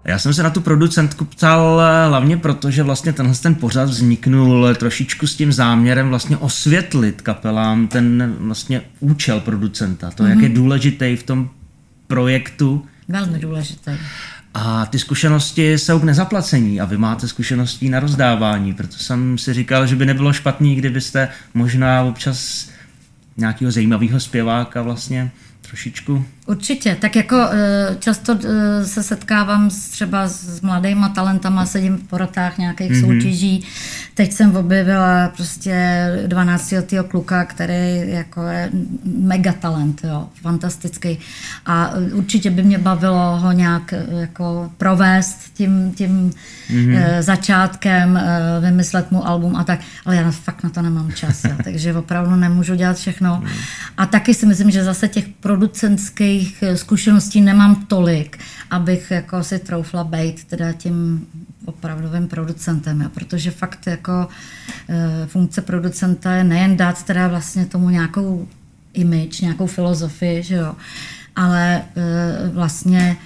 Já 0.09 0.19
jsem 0.19 0.35
se 0.35 0.43
na 0.43 0.51
tu 0.51 0.61
producentku 0.61 1.25
ptal 1.25 1.81
eh, 1.81 2.09
hlavně 2.09 2.37
proto, 2.37 2.71
že 2.71 2.83
vlastně 2.83 3.13
tenhle 3.13 3.35
ten 3.35 3.55
pořad 3.55 3.89
vzniknul 3.89 4.75
trošičku 4.75 5.27
s 5.27 5.37
tím 5.37 5.53
záměrem 5.53 6.09
vlastně 6.09 6.37
osvětlit 6.37 7.23
kapelám 7.23 7.89
ten 7.89 8.35
vlastně 8.39 8.83
účel 9.01 9.41
producenta, 9.41 10.11
to, 10.11 10.23
mm-hmm. 10.23 10.29
jak 10.29 10.39
je 10.39 10.49
mhm. 10.49 10.55
důležitý 10.55 11.17
v 11.17 11.23
tom 11.23 11.51
projektu. 12.07 12.87
Velmi 13.09 13.39
důležitý. 13.39 13.91
A 14.55 14.87
ty 14.87 14.99
zkušenosti 14.99 15.73
jsou 15.73 16.01
k 16.01 16.05
nezaplacení 16.05 16.81
a 16.81 16.85
vy 16.85 16.97
máte 16.97 17.29
zkušenosti 17.29 17.89
na 17.89 18.01
rozdávání, 18.01 18.75
proto 18.75 18.97
jsem 18.97 19.39
si 19.39 19.55
říkal, 19.55 19.87
že 19.87 19.97
by 19.97 20.07
nebylo 20.07 20.33
špatný, 20.33 20.75
kdybyste 20.75 21.29
možná 21.55 22.03
občas 22.03 22.69
nějakého 23.37 23.71
zajímavého 23.71 24.21
zpěváka 24.21 24.83
vlastně 24.83 25.31
trošičku 25.63 26.25
Určitě, 26.49 26.97
tak 27.01 27.17
jako 27.17 27.37
eh, 27.53 27.97
často 27.99 28.39
eh, 28.45 28.85
se 28.85 29.03
setkávám 29.03 29.71
s, 29.71 29.89
třeba 29.89 30.29
s 30.29 30.61
mladýma 30.61 31.09
talentama, 31.09 31.67
sedím 31.67 31.97
v 31.97 32.09
porotách 32.09 32.59
nějakých 32.59 32.93
mm-hmm. 32.93 33.01
soutěží. 33.01 33.65
Teď 34.15 34.33
jsem 34.33 34.57
objevila 34.57 35.29
prostě 35.37 36.07
12 36.27 36.73
letého 36.73 37.05
kluka, 37.05 37.45
který 37.45 38.03
jako 38.05 38.43
je 38.43 38.71
mega 39.05 39.53
talent, 39.53 40.01
jo, 40.05 40.29
fantastický. 40.43 41.19
A 41.67 41.93
eh, 41.95 42.15
určitě 42.15 42.51
by 42.51 42.63
mě 42.63 42.79
bavilo 42.79 43.37
ho 43.37 43.53
nějak 43.53 43.95
jako 44.21 44.71
provést 44.79 45.39
tím, 45.55 45.93
tím 45.93 46.31
mm-hmm. 46.71 47.23
začátkem, 47.23 48.21
vymyslet 48.61 49.11
mu 49.11 49.27
album 49.27 49.57
a 49.57 49.65
tak, 49.65 49.81
ale 50.07 50.17
já 50.17 50.31
fakt 50.31 50.65
na 50.65 50.71
to 50.71 50.83
nemám 50.83 51.13
čas, 51.13 51.45
jo, 51.45 51.53
takže 51.65 51.95
opravdu 51.95 52.37
nemůžu 52.37 52.75
dělat 52.75 52.97
všechno. 52.97 53.41
Mm. 53.45 53.49
A 53.97 54.07
taky 54.07 54.35
si 54.35 54.47
myslím, 54.47 54.71
že 54.71 54.85
zase 54.85 55.09
těch 55.09 55.29
producentských 55.29 56.38
svých 56.39 56.63
eh, 56.63 56.77
zkušeností 56.77 57.41
nemám 57.41 57.75
tolik, 57.87 58.39
abych 58.71 59.11
jako 59.11 59.45
si 59.45 59.59
troufla 59.59 60.05
být 60.05 60.45
teda 60.45 60.73
tím 60.73 61.27
opravdovým 61.65 62.29
producentem, 62.29 63.01
jo? 63.01 63.09
protože 63.15 63.51
fakt 63.51 63.87
jako 63.87 64.29
e, 64.89 65.27
funkce 65.27 65.63
producenta 65.63 66.33
je 66.33 66.45
nejen 66.45 66.77
dát 66.77 67.03
teda 67.03 67.29
vlastně 67.29 67.67
tomu 67.67 67.91
nějakou 67.91 68.49
image, 68.95 69.41
nějakou 69.41 69.67
filozofii, 69.67 70.43
že 70.43 70.55
jo, 70.55 70.77
ale 71.37 71.77
e, 71.77 72.49
vlastně 72.49 73.17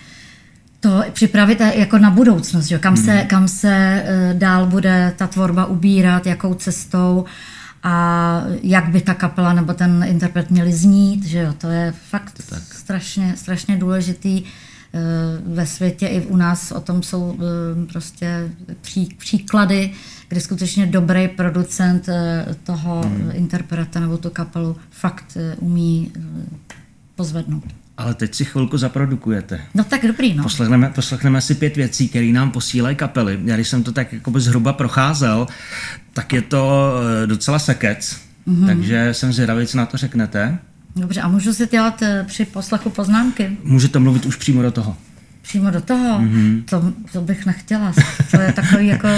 to 0.81 1.05
připravit 1.13 1.61
jako 1.61 1.99
na 1.99 2.11
budoucnost, 2.11 2.67
že? 2.67 2.79
Kam, 2.79 2.95
hmm. 2.95 3.05
se, 3.05 3.25
kam 3.29 3.49
se 3.49 4.05
dál 4.33 4.67
bude 4.67 5.13
ta 5.17 5.27
tvorba 5.27 5.67
ubírat, 5.67 6.27
jakou 6.27 6.55
cestou 6.55 7.25
a 7.83 8.45
jak 8.63 8.89
by 8.89 9.01
ta 9.01 9.15
kapela 9.15 9.53
nebo 9.53 9.75
ten 9.75 10.05
interpret 10.09 10.51
měli 10.51 10.73
znít, 10.73 11.25
že 11.25 11.39
jo, 11.39 11.53
to 11.59 11.69
je 11.69 11.95
fakt 12.11 12.43
tak. 12.51 12.63
strašně, 12.75 13.35
strašně 13.37 13.77
důležitý 13.77 14.43
eh, 14.45 15.01
ve 15.47 15.67
světě 15.67 16.07
i 16.07 16.27
u 16.27 16.37
nás 16.37 16.73
o 16.73 16.81
tom 16.81 17.03
jsou 17.03 17.39
eh, 17.39 17.87
prostě 17.87 18.51
pří, 18.81 19.15
příklady, 19.19 19.93
kdy 20.29 20.41
skutečně 20.41 20.87
dobrý 20.87 21.29
producent 21.29 22.09
eh, 22.09 22.47
toho 22.65 23.03
hmm. 23.03 23.31
interpreta 23.33 24.01
nebo 24.01 24.19
tu 24.19 24.31
kapelu 24.31 24.77
fakt 24.91 25.37
umí 25.61 26.13
pozvednout. 27.17 27.82
Ale 27.97 28.15
teď 28.15 28.35
si 28.35 28.45
chvilku 28.45 28.79
zaprodukujete. 28.79 29.61
No 29.75 29.85
tak 29.85 30.07
dobrý, 30.07 30.35
no. 30.35 30.43
Poslechneme, 30.43 30.91
poslechneme 30.95 31.41
si 31.41 31.55
pět 31.55 31.77
věcí, 31.77 32.09
které 32.09 32.27
nám 32.27 32.51
posílají 32.51 32.97
kapely. 32.97 33.41
Já 33.45 33.55
když 33.55 33.69
jsem 33.69 33.83
to 33.83 33.93
tak 33.93 34.13
jako 34.13 34.41
zhruba 34.41 34.73
procházel, 34.73 35.47
tak 36.13 36.33
je 36.33 36.43
to 36.43 36.93
eh, 37.23 37.27
docela 37.27 37.59
sekec. 37.59 38.21
Mm-hmm. 38.49 38.67
Takže 38.67 39.09
jsem 39.15 39.33
zvědavý, 39.33 39.67
co 39.67 39.79
na 39.79 39.87
to 39.87 39.97
řeknete. 39.97 40.59
Dobře, 40.97 41.21
a 41.21 41.29
můžu 41.29 41.53
si 41.53 41.67
dělat 41.67 42.03
eh, 42.03 42.25
při 42.29 42.45
poslechu 42.45 42.91
poznámky? 42.91 43.57
Můžete 43.63 43.99
mluvit 43.99 44.27
už 44.27 44.37
přímo 44.37 44.63
do 44.63 44.71
toho. 44.71 44.97
Přímo 45.43 45.71
do 45.71 45.81
toho? 45.81 46.19
Mm-hmm. 46.19 46.65
To, 46.65 46.93
to 47.13 47.21
bych 47.21 47.47
nechtěla. 47.47 47.93
To 48.31 48.41
je 48.41 48.53
takový 48.53 48.87
jako... 48.87 49.09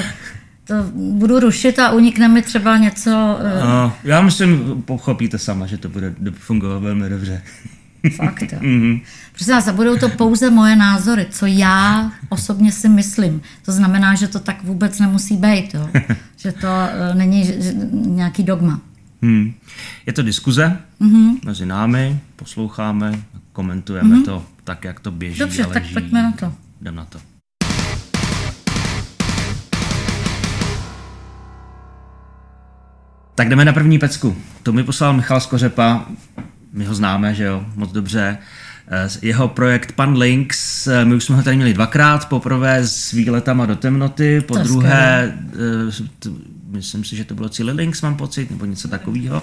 To 0.66 0.74
budu 0.94 1.40
rušit 1.40 1.78
a 1.78 1.90
unikne 1.90 2.28
mi 2.28 2.42
třeba 2.42 2.78
něco... 2.78 3.38
Uh... 3.40 3.68
No, 3.68 3.92
já 4.04 4.20
myslím, 4.20 4.82
pochopíte 4.82 5.38
sama, 5.38 5.66
že 5.66 5.78
to 5.78 5.88
bude 5.88 6.14
fungovat 6.32 6.82
velmi 6.82 7.08
dobře. 7.08 7.42
Fakt, 8.10 8.42
jo. 8.42 8.58
Mm-hmm. 8.58 9.00
Prostě 9.32 9.52
nás, 9.52 9.70
budou 9.70 9.96
to 9.96 10.08
pouze 10.08 10.50
moje 10.50 10.76
názory, 10.76 11.26
co 11.30 11.46
já 11.46 12.12
osobně 12.28 12.72
si 12.72 12.88
myslím. 12.88 13.42
To 13.64 13.72
znamená, 13.72 14.14
že 14.14 14.28
to 14.28 14.40
tak 14.40 14.64
vůbec 14.64 14.98
nemusí 14.98 15.36
být, 15.36 15.74
jo. 15.74 15.90
že 16.36 16.52
to 16.52 16.66
uh, 16.66 17.18
není 17.18 17.44
že, 17.44 17.74
nějaký 17.92 18.42
dogma. 18.42 18.80
Hmm. 19.22 19.54
Je 20.06 20.12
to 20.12 20.22
diskuze 20.22 20.78
mm-hmm. 21.00 21.38
mezi 21.44 21.66
námi, 21.66 22.20
posloucháme, 22.36 23.22
komentujeme 23.52 24.16
mm-hmm. 24.16 24.24
to 24.24 24.46
tak, 24.64 24.84
jak 24.84 25.00
to 25.00 25.10
běží. 25.10 25.38
Dobře, 25.38 25.66
tak 25.72 25.82
pojďme 25.92 26.22
na 26.22 26.32
to. 26.32 26.52
Jdem 26.80 26.94
na 26.94 27.04
to. 27.04 27.18
Tak 33.34 33.48
jdeme 33.48 33.64
na 33.64 33.72
první 33.72 33.98
pecku. 33.98 34.36
To 34.62 34.72
mi 34.72 34.84
poslal 34.84 35.12
Michal 35.12 35.40
Skořepa 35.40 36.06
my 36.74 36.84
ho 36.84 36.94
známe, 36.94 37.34
že 37.34 37.44
jo, 37.44 37.66
moc 37.76 37.92
dobře. 37.92 38.38
Eh, 38.88 39.08
jeho 39.22 39.48
projekt 39.48 39.92
Pan 39.92 40.16
Links, 40.16 40.86
eh, 40.86 41.04
my 41.04 41.14
už 41.14 41.24
jsme 41.24 41.36
ho 41.36 41.42
tady 41.42 41.56
měli 41.56 41.74
dvakrát, 41.74 42.28
poprvé 42.28 42.86
s 42.86 43.12
výletama 43.12 43.66
do 43.66 43.76
temnoty, 43.76 44.40
po 44.40 44.54
to 44.54 44.62
druhé, 44.62 45.38
eh, 46.28 46.30
myslím 46.70 47.04
si, 47.04 47.16
že 47.16 47.24
to 47.24 47.34
bylo 47.34 47.48
Cíli 47.48 47.72
Links, 47.72 48.02
mám 48.02 48.16
pocit, 48.16 48.50
nebo 48.50 48.64
něco 48.64 48.88
takového. 48.88 49.42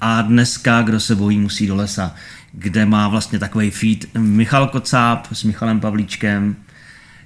A 0.00 0.22
dneska, 0.22 0.82
kdo 0.82 1.00
se 1.00 1.14
bojí, 1.14 1.38
musí 1.38 1.66
do 1.66 1.76
lesa, 1.76 2.14
kde 2.52 2.86
má 2.86 3.08
vlastně 3.08 3.38
takový 3.38 3.70
feed 3.70 4.14
Michal 4.18 4.66
Kocáb 4.66 5.26
s 5.32 5.44
Michalem 5.44 5.80
Pavlíčkem. 5.80 6.56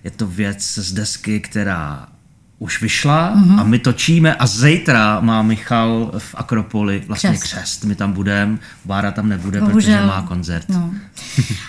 Je 0.05 0.11
to 0.11 0.27
věc 0.27 0.79
z 0.79 0.93
desky, 0.93 1.41
která 1.41 2.09
už 2.59 2.83
vyšla 2.83 3.35
mm-hmm. 3.37 3.61
a 3.61 3.63
my 3.65 3.79
točíme 3.79 4.35
a 4.35 4.47
zítra 4.47 5.21
má 5.21 5.43
Michal 5.43 6.13
v 6.19 6.35
Akropoli 6.35 7.03
vlastně 7.07 7.31
křest. 7.31 7.43
křest. 7.43 7.85
My 7.85 7.95
tam 7.95 8.13
budeme, 8.13 8.59
Bára 8.85 9.11
tam 9.11 9.29
nebude, 9.29 9.61
Bohužel. 9.61 9.97
protože 9.97 10.07
má 10.07 10.23
koncert. 10.23 10.69
No. 10.69 10.91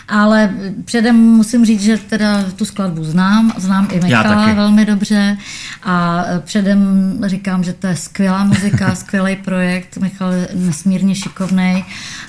Ale 0.08 0.54
předem 0.86 1.16
musím 1.16 1.66
říct, 1.66 1.82
že 1.82 1.98
teda 1.98 2.44
tu 2.56 2.66
skladbu 2.66 3.04
znám, 3.04 3.54
znám 3.58 3.88
i 3.92 4.00
Michala 4.00 4.54
velmi 4.54 4.86
dobře 4.86 5.38
a 5.84 6.24
předem 6.40 6.80
říkám, 7.26 7.64
že 7.64 7.74
to 7.74 7.88
je 7.88 7.96
skvělá 7.96 8.44
muzika, 8.44 8.96
skvělý 8.96 9.36
projekt. 9.36 9.98
Michal 9.98 10.32
je 10.32 10.50
nesmírně 10.54 11.16
šikovný 11.16 11.86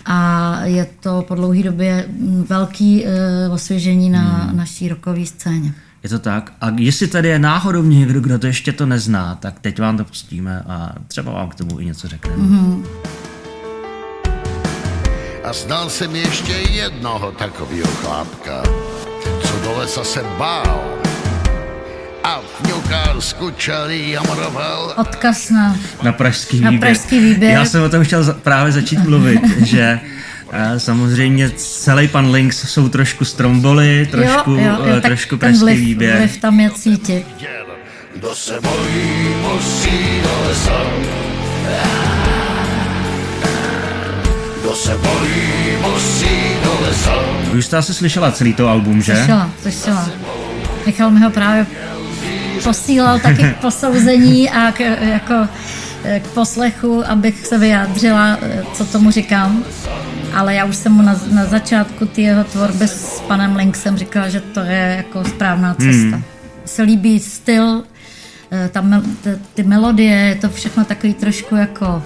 a 0.07 0.59
je 0.65 0.87
to 1.01 1.25
po 1.29 1.35
dlouhé 1.35 1.63
době 1.63 2.07
velký 2.49 3.05
uh, 3.05 3.55
osvěžení 3.55 4.11
na 4.11 4.21
hmm. 4.21 4.57
naší 4.57 4.89
rokové 4.89 5.27
scéně. 5.27 5.75
Je 6.03 6.09
to 6.09 6.19
tak. 6.19 6.53
A 6.61 6.67
jestli 6.77 7.07
tady 7.07 7.29
je 7.29 7.39
náhodou 7.39 7.83
někdo, 7.83 8.21
kdo 8.21 8.39
to 8.39 8.47
ještě 8.47 8.73
to 8.73 8.87
nezná, 8.87 9.35
tak 9.35 9.61
teď 9.61 9.81
vám 9.81 9.97
to 9.97 10.05
pustíme 10.05 10.63
a 10.69 10.93
třeba 11.09 11.33
vám 11.33 11.49
k 11.49 11.55
tomu 11.55 11.81
i 11.81 11.85
něco 11.85 12.09
řekneme. 12.09 12.43
Mm-hmm. 12.43 12.87
A 15.45 15.53
znal 15.53 15.91
jsem 15.91 16.17
ještě 16.17 16.53
jednoho 16.53 17.33
takového 17.33 17.89
chlápka, 17.89 18.63
co 19.43 19.61
do 19.65 19.79
lesa 19.79 20.05
se 20.05 20.23
bál 20.39 20.99
a 22.25 22.41
v 22.41 22.69
ňukársku 22.69 23.51
čelí 23.51 24.11
jamroval. 24.11 24.95
Odkaz 24.97 25.51
na, 25.51 25.77
na 26.03 26.13
pražský 26.13 26.57
výběr. 26.57 26.73
Na 26.73 26.79
pražský 26.79 27.19
výběr. 27.21 27.53
Já 27.53 27.65
jsem 27.65 27.83
o 27.83 27.89
tom 27.89 28.05
chtěl 28.05 28.35
právě 28.35 28.73
začít 28.73 28.99
mluvit, 28.99 29.41
že 29.67 30.01
Samozřejmě 30.79 31.51
celý 31.57 32.09
pan 32.09 32.31
Links 32.31 32.69
jsou 32.69 32.89
trošku 32.89 33.25
stromboli, 33.25 34.09
trošku, 34.11 34.51
jo, 34.51 34.59
jo, 34.59 34.77
jo, 34.87 34.95
eh, 34.97 35.01
trošku 35.01 35.37
pražský 35.37 35.61
vliv, 35.61 35.79
výběr. 35.79 36.19
Vliv 36.19 36.37
tam 36.37 36.61
je 36.61 36.71
cítit. 36.71 37.27
Kdo 38.15 38.35
se 38.35 38.61
bojí, 38.61 39.35
musí 39.43 40.21
do 40.23 40.49
lesa. 40.49 40.83
Kdo 44.61 44.75
se 44.75 44.99
bojí, 44.99 45.77
musí 45.93 46.37
do 46.65 46.79
lesa. 46.83 47.15
Už 47.55 47.65
jste 47.65 47.77
asi 47.77 47.95
slyšela 47.95 48.33
celý 48.33 48.55
to 48.55 48.69
album, 48.69 49.03
že? 49.03 49.17
Slyšela, 49.17 49.51
slyšela. 49.63 50.09
Michal 50.87 51.11
mi 51.11 51.21
ho 51.21 51.31
právě 51.31 51.67
posílal 52.65 53.19
taky 53.19 53.43
k 53.43 53.57
posouzení 53.61 54.51
a 54.51 54.73
k, 54.73 54.81
jako 55.01 55.49
k 56.19 56.27
poslechu, 56.35 57.05
abych 57.07 57.47
se 57.47 57.59
vyjádřila, 57.59 58.39
co 58.73 58.85
tomu 58.85 59.11
říkám 59.11 59.65
ale 60.35 60.55
já 60.55 60.65
už 60.65 60.77
jsem 60.77 60.93
mu 60.93 61.03
na, 61.03 61.21
na 61.33 61.45
začátku 61.45 62.07
ty 62.07 62.23
jeho 62.23 62.45
tvorby 62.45 62.89
s 62.89 63.23
panem 63.29 63.57
Linksem 63.57 63.97
říkala, 63.97 64.29
že 64.29 64.41
to 64.41 64.61
je 64.61 64.95
jako 64.97 65.25
správná 65.25 65.77
hmm. 65.79 65.93
cesta. 65.93 66.17
Hmm. 66.17 66.25
Se 66.65 66.83
líbí 66.83 67.21
styl, 67.21 67.83
eh, 68.51 68.69
ta, 68.73 68.85
ty, 69.23 69.31
ty 69.55 69.63
melodie, 69.63 70.17
je 70.17 70.35
to 70.35 70.49
všechno 70.49 70.85
takový 70.85 71.15
trošku 71.15 71.57
jako 71.57 72.03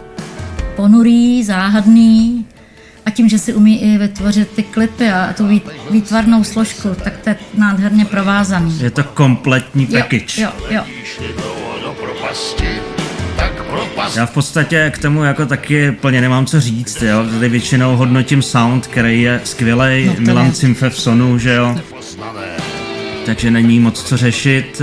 ponurý, 0.76 1.44
záhadný 1.44 2.46
a 3.06 3.10
tím, 3.10 3.28
že 3.28 3.38
si 3.38 3.54
umí 3.54 3.82
i 3.82 3.98
vytvořit 3.98 4.50
ty 4.50 4.62
klipy 4.62 5.08
a 5.08 5.32
tu 5.32 5.60
výtvarnou 5.90 6.44
složku, 6.44 6.88
tak 7.04 7.18
to 7.18 7.30
je 7.30 7.36
nádherně 7.54 8.04
provázaný. 8.04 8.80
Je 8.80 8.90
to 8.90 9.04
kompletní 9.04 9.86
package. 9.86 10.42
Jo, 10.42 10.50
jo, 10.70 10.84
jo. 10.84 10.84
Já 14.16 14.26
v 14.26 14.30
podstatě 14.30 14.92
k 14.94 14.98
tomu 14.98 15.24
jako 15.24 15.46
taky 15.46 15.92
plně 15.92 16.20
nemám 16.20 16.46
co 16.46 16.60
říct, 16.60 17.02
jo. 17.02 17.26
Tady 17.32 17.48
většinou 17.48 17.96
hodnotím 17.96 18.42
sound, 18.42 18.86
který 18.86 19.22
je 19.22 19.40
skvělý, 19.44 20.06
no 20.06 20.14
Milan 20.18 20.52
Cimfe 20.52 20.90
v 20.90 21.00
sonu, 21.00 21.38
že 21.38 21.54
jo. 21.54 21.76
Takže 23.26 23.50
není 23.50 23.80
moc 23.80 24.02
co 24.02 24.16
řešit. 24.16 24.82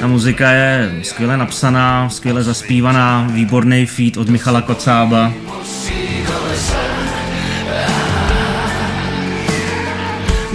Ta 0.00 0.06
muzika 0.06 0.50
je 0.50 0.92
skvěle 1.02 1.36
napsaná, 1.36 2.08
skvěle 2.08 2.42
zaspívaná, 2.42 3.28
výborný 3.32 3.86
feed 3.86 4.16
od 4.16 4.28
Michala 4.28 4.60
Kocába. 4.62 5.32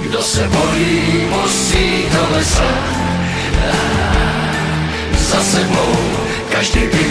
Kdo 0.03 0.21
se 0.21 0.49
bojí, 0.49 1.01
musí 1.29 2.03
do 2.13 2.35
lesa 2.35 2.63
za 5.17 5.39
sebou 5.39 6.17
Každý 6.57 6.79
by 6.79 7.06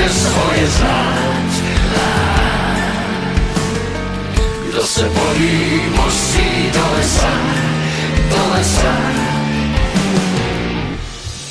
zvíře 0.00 0.14
svoje 0.14 0.66
znát. 0.66 1.50
Kdo 4.70 4.82
se 4.82 5.08
bojí, 5.08 5.82
musí 5.96 6.70
do 6.74 6.96
lesa, 6.96 7.30
do 8.30 8.52
lesa. 8.52 8.96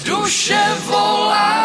Duše 0.05 0.59
volá. 0.89 1.59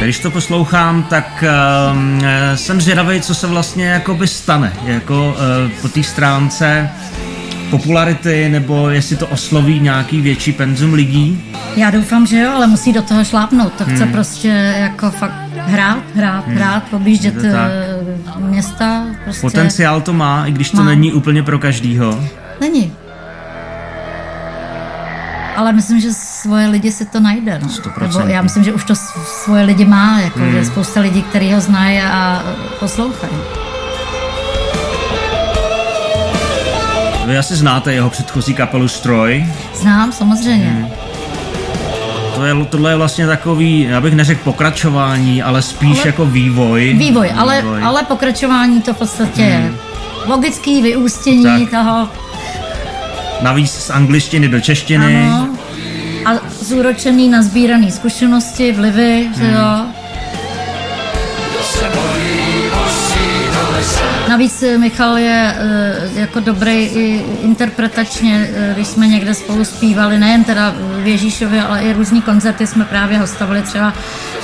Když 0.00 0.18
to 0.18 0.30
poslouchám, 0.30 1.02
tak 1.02 1.44
um, 1.92 2.22
jsem 2.54 2.80
zvědavý, 2.80 3.20
co 3.20 3.34
se 3.34 3.46
vlastně 3.46 3.86
jakoby 3.86 4.26
stane, 4.26 4.72
jako 4.84 5.28
uh, 5.28 5.70
po 5.82 5.88
té 5.88 6.02
stránce 6.02 6.90
popularity, 7.70 8.48
nebo 8.48 8.88
jestli 8.88 9.16
to 9.16 9.26
osloví 9.26 9.80
nějaký 9.80 10.20
větší 10.20 10.52
penzum 10.52 10.94
lidí. 10.94 11.44
Já 11.76 11.90
doufám, 11.90 12.26
že 12.26 12.38
jo, 12.38 12.50
ale 12.54 12.66
musí 12.66 12.92
do 12.92 13.02
toho 13.02 13.24
šlápnout. 13.24 13.72
To 13.72 13.84
chce 13.84 14.04
hmm. 14.04 14.12
prostě 14.12 14.48
jako 14.78 15.10
fakt 15.10 15.34
hrát, 15.56 16.02
hrát, 16.14 16.46
hmm. 16.46 16.56
hrát, 16.56 16.82
objíždět 16.92 17.34
eh, 17.44 17.60
města. 18.38 19.06
Prostě. 19.24 19.40
Potenciál 19.40 20.00
to 20.00 20.12
má, 20.12 20.46
i 20.46 20.52
když 20.52 20.70
to 20.70 20.76
Má. 20.76 20.84
není 20.84 21.12
úplně 21.12 21.42
pro 21.42 21.58
každýho. 21.58 22.24
Není. 22.60 22.92
Ale 25.56 25.72
myslím, 25.72 26.00
že 26.00 26.12
svoje 26.12 26.68
lidi 26.68 26.92
si 26.92 27.04
to 27.04 27.20
najde. 27.20 27.58
No. 27.62 27.68
100%. 27.68 28.00
Nebo 28.00 28.18
já 28.18 28.42
myslím, 28.42 28.64
že 28.64 28.72
už 28.72 28.84
to 28.84 28.94
svoje 29.44 29.64
lidi 29.64 29.84
má, 29.84 30.20
jako, 30.20 30.38
hmm. 30.38 30.52
že 30.52 30.64
spousta 30.64 31.00
lidí, 31.00 31.22
kteří 31.22 31.52
ho 31.52 31.60
znají 31.60 32.00
a 32.00 32.42
poslouchají. 32.80 33.32
Vy 37.28 37.38
asi 37.38 37.56
znáte 37.56 37.94
jeho 37.94 38.10
předchozí 38.10 38.54
kapelu 38.54 38.88
Stroj. 38.88 39.46
Znám, 39.74 40.12
samozřejmě. 40.12 40.66
Hmm. 40.68 40.88
To 42.34 42.44
je, 42.44 42.54
tohle 42.64 42.90
je 42.90 42.96
vlastně 42.96 43.26
takový, 43.26 43.80
já 43.90 44.00
bych 44.00 44.14
neřekl 44.14 44.40
pokračování, 44.44 45.42
ale 45.42 45.62
spíš 45.62 45.98
Ale- 45.98 46.06
jako 46.08 46.26
vývoj. 46.26 46.94
Vývoj, 46.98 47.30
ale, 47.36 47.62
ale 47.82 48.02
pokračování 48.02 48.82
to 48.82 48.94
v 48.94 48.98
podstatě 48.98 49.42
je. 49.42 49.72
Logický 50.26 50.82
vyústění 50.82 51.44
Hmm. 51.46 51.66
Tak. 51.66 51.70
toho, 51.70 52.08
Navíc 53.42 53.72
z 53.72 53.90
angličtiny 53.90 54.48
do 54.48 54.60
češtiny. 54.60 55.16
ano, 55.16 55.48
a 56.24 56.30
zúročený 56.60 57.28
na 57.28 57.42
sbíraný 57.42 57.90
zkušenosti, 57.90 58.72
vlivy, 58.72 59.28
že 59.38 59.44
jo. 59.44 59.86
Navíc 64.38 64.62
eh, 64.62 64.78
Michal 64.78 65.18
je 65.18 65.54
eh, 65.56 66.20
jako 66.20 66.40
dobrý 66.40 66.72
i 66.72 67.24
interpretačně, 67.42 68.50
eh, 68.52 68.72
když 68.74 68.86
jsme 68.86 69.06
někde 69.06 69.34
spolu 69.34 69.64
zpívali, 69.64 70.18
nejen 70.18 70.44
teda 70.44 70.74
v 71.02 71.06
Ježíšově, 71.06 71.62
ale 71.62 71.82
i 71.82 71.92
různý 71.92 72.22
koncerty 72.22 72.66
jsme 72.66 72.84
právě 72.84 73.18
hostovali 73.18 73.62
třeba 73.62 73.94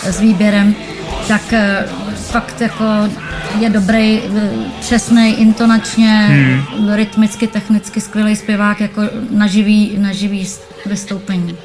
s 0.03 0.21
výběrem, 0.21 0.75
tak 1.29 1.55
fakt 2.15 2.61
jako 2.61 2.85
je 3.61 3.71
dobrý, 3.71 4.23
přesný, 4.81 5.41
intonačně, 5.41 6.27
hmm. 6.27 6.93
rytmicky, 6.95 7.47
technicky 7.47 8.01
skvělý 8.01 8.37
zpěvák 8.37 8.81
jako 8.81 9.03
na 9.31 9.47
živý, 9.47 9.99
na 9.99 10.13
živý 10.13 10.49
vystoupení. 10.87 11.57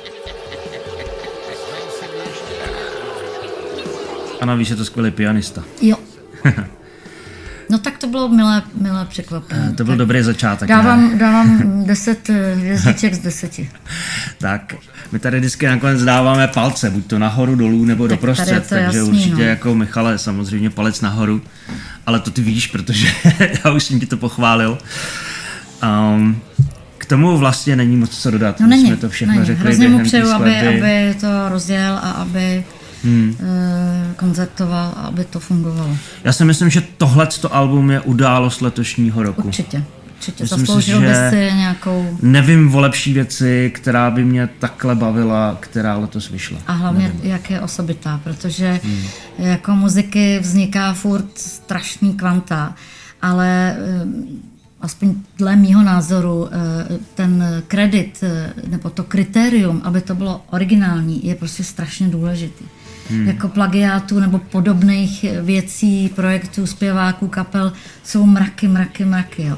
A 4.41 4.45
navíc 4.45 4.69
je 4.69 4.75
to 4.75 4.85
skvělý 4.85 5.11
pianista. 5.11 5.63
Jo. 5.81 5.97
No 7.69 7.77
tak 7.77 7.97
to 7.97 8.07
bylo 8.07 8.29
milé, 8.29 8.63
milé 8.81 9.05
překvapení. 9.05 9.61
Eh, 9.69 9.73
To 9.75 9.83
byl 9.83 9.91
Tak 9.93 9.97
dobrý 9.97 10.21
začátek. 10.23 10.69
ne? 10.69 10.75
Dávám, 10.75 11.17
dávám 11.17 11.83
10 11.85 12.29
eh, 12.29 12.55
hvězdiček 12.55 13.13
z 13.13 13.19
10. 13.19 13.59
Tak, 14.37 14.75
my 15.11 15.19
tady 15.19 15.39
vždycky 15.39 15.67
nakonec 15.67 16.03
dáváme 16.03 16.47
palce, 16.47 16.89
buď 16.89 17.05
to 17.07 17.19
nahoru, 17.19 17.55
dolů 17.55 17.85
nebo 17.85 18.07
Tak 18.07 18.17
doprostřed, 18.17 18.67
takže 18.69 18.97
jasný, 18.97 19.01
určitě 19.11 19.33
no. 19.35 19.41
jako 19.43 19.75
Michale, 19.75 20.17
samozřejmě 20.17 20.69
palec 20.69 21.01
nahoru, 21.01 21.41
ale 22.05 22.19
to 22.19 22.31
ty 22.31 22.41
víš, 22.41 22.67
protože 22.67 23.07
já 23.65 23.71
už 23.71 23.83
jsem 23.83 23.99
ti 23.99 24.05
to 24.05 24.17
pochválil. 24.17 24.77
Um, 26.13 26.41
k 26.97 27.05
tomu 27.05 27.37
vlastně 27.37 27.75
není 27.75 27.97
moc 27.97 28.17
co 28.17 28.31
dodat, 28.31 28.59
No 28.59 28.67
my 28.67 28.69
není, 28.69 28.87
jsme 28.87 28.97
to 28.97 29.09
všechno 29.09 29.33
není. 29.33 29.45
řekli 29.45 29.63
Hrozně 29.63 29.89
mu 29.89 30.03
přeju, 30.03 30.29
aby, 30.29 30.57
aby 30.59 31.15
to 31.21 31.49
rozjel 31.49 31.93
a 32.03 32.11
aby 32.11 32.63
hmm. 33.03 33.35
uh, 33.39 34.13
koncertoval 34.15 34.93
a 34.97 35.01
aby 35.01 35.25
to 35.25 35.39
fungovalo. 35.39 35.97
Já 36.23 36.33
si 36.33 36.45
myslím, 36.45 36.69
že 36.69 36.81
tohle 36.97 37.27
album 37.51 37.91
je 37.91 38.01
událost 38.01 38.61
letošního 38.61 39.23
roku. 39.23 39.41
Určitě. 39.41 39.83
Určitě. 40.19 40.43
Myslím 40.43 40.59
si, 40.59 40.65
Zasloužil 40.65 40.99
by 40.99 41.07
že- 41.07 41.29
si 41.29 41.35
nějakou... 41.35 42.17
Nevím 42.21 42.75
o 42.75 42.79
lepší 42.79 43.13
věci, 43.13 43.71
která 43.75 44.11
by 44.11 44.25
mě 44.25 44.49
takhle 44.59 44.95
bavila, 44.95 45.57
která 45.59 45.97
letos 45.97 46.29
vyšla. 46.29 46.57
A 46.67 46.73
hlavně, 46.73 47.11
jak 47.23 47.49
je 47.49 47.61
osobitá, 47.61 48.19
protože 48.23 48.79
hmm. 48.83 49.03
jako 49.37 49.75
muziky 49.75 50.39
vzniká 50.39 50.93
furt 50.93 51.37
strašný 51.37 52.13
kvanta, 52.13 52.75
ale 53.21 53.77
eh, 53.79 54.05
aspoň 54.81 55.15
dle 55.37 55.55
mýho 55.55 55.83
názoru 55.83 56.47
eh, 56.51 56.99
ten 57.15 57.63
kredit 57.67 58.19
eh, 58.23 58.53
nebo 58.67 58.89
to 58.89 59.03
kritérium, 59.03 59.81
aby 59.83 60.01
to 60.01 60.15
bylo 60.15 60.41
originální, 60.49 61.25
je 61.25 61.35
prostě 61.35 61.63
strašně 61.63 62.07
důležitý. 62.07 62.65
Hmm. 63.09 63.27
Jako 63.27 63.47
plagiátů 63.47 64.19
nebo 64.19 64.39
podobných 64.39 65.25
věcí, 65.41 66.09
projektů, 66.15 66.67
zpěváků, 66.67 67.27
kapel 67.27 67.73
jsou 68.03 68.25
mraky, 68.25 68.67
mraky, 68.67 69.05
mraky. 69.05 69.43
Jo. 69.43 69.57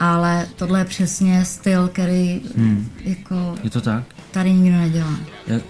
Ale 0.00 0.46
tohle 0.56 0.80
je 0.80 0.84
přesně 0.84 1.44
styl, 1.44 1.88
který 1.88 2.40
hmm. 2.56 2.88
jako 3.04 3.54
Je 3.64 3.70
to 3.70 3.80
tak? 3.80 4.04
tady 4.32 4.52
nikdo 4.52 4.78
nedělá. 4.78 5.18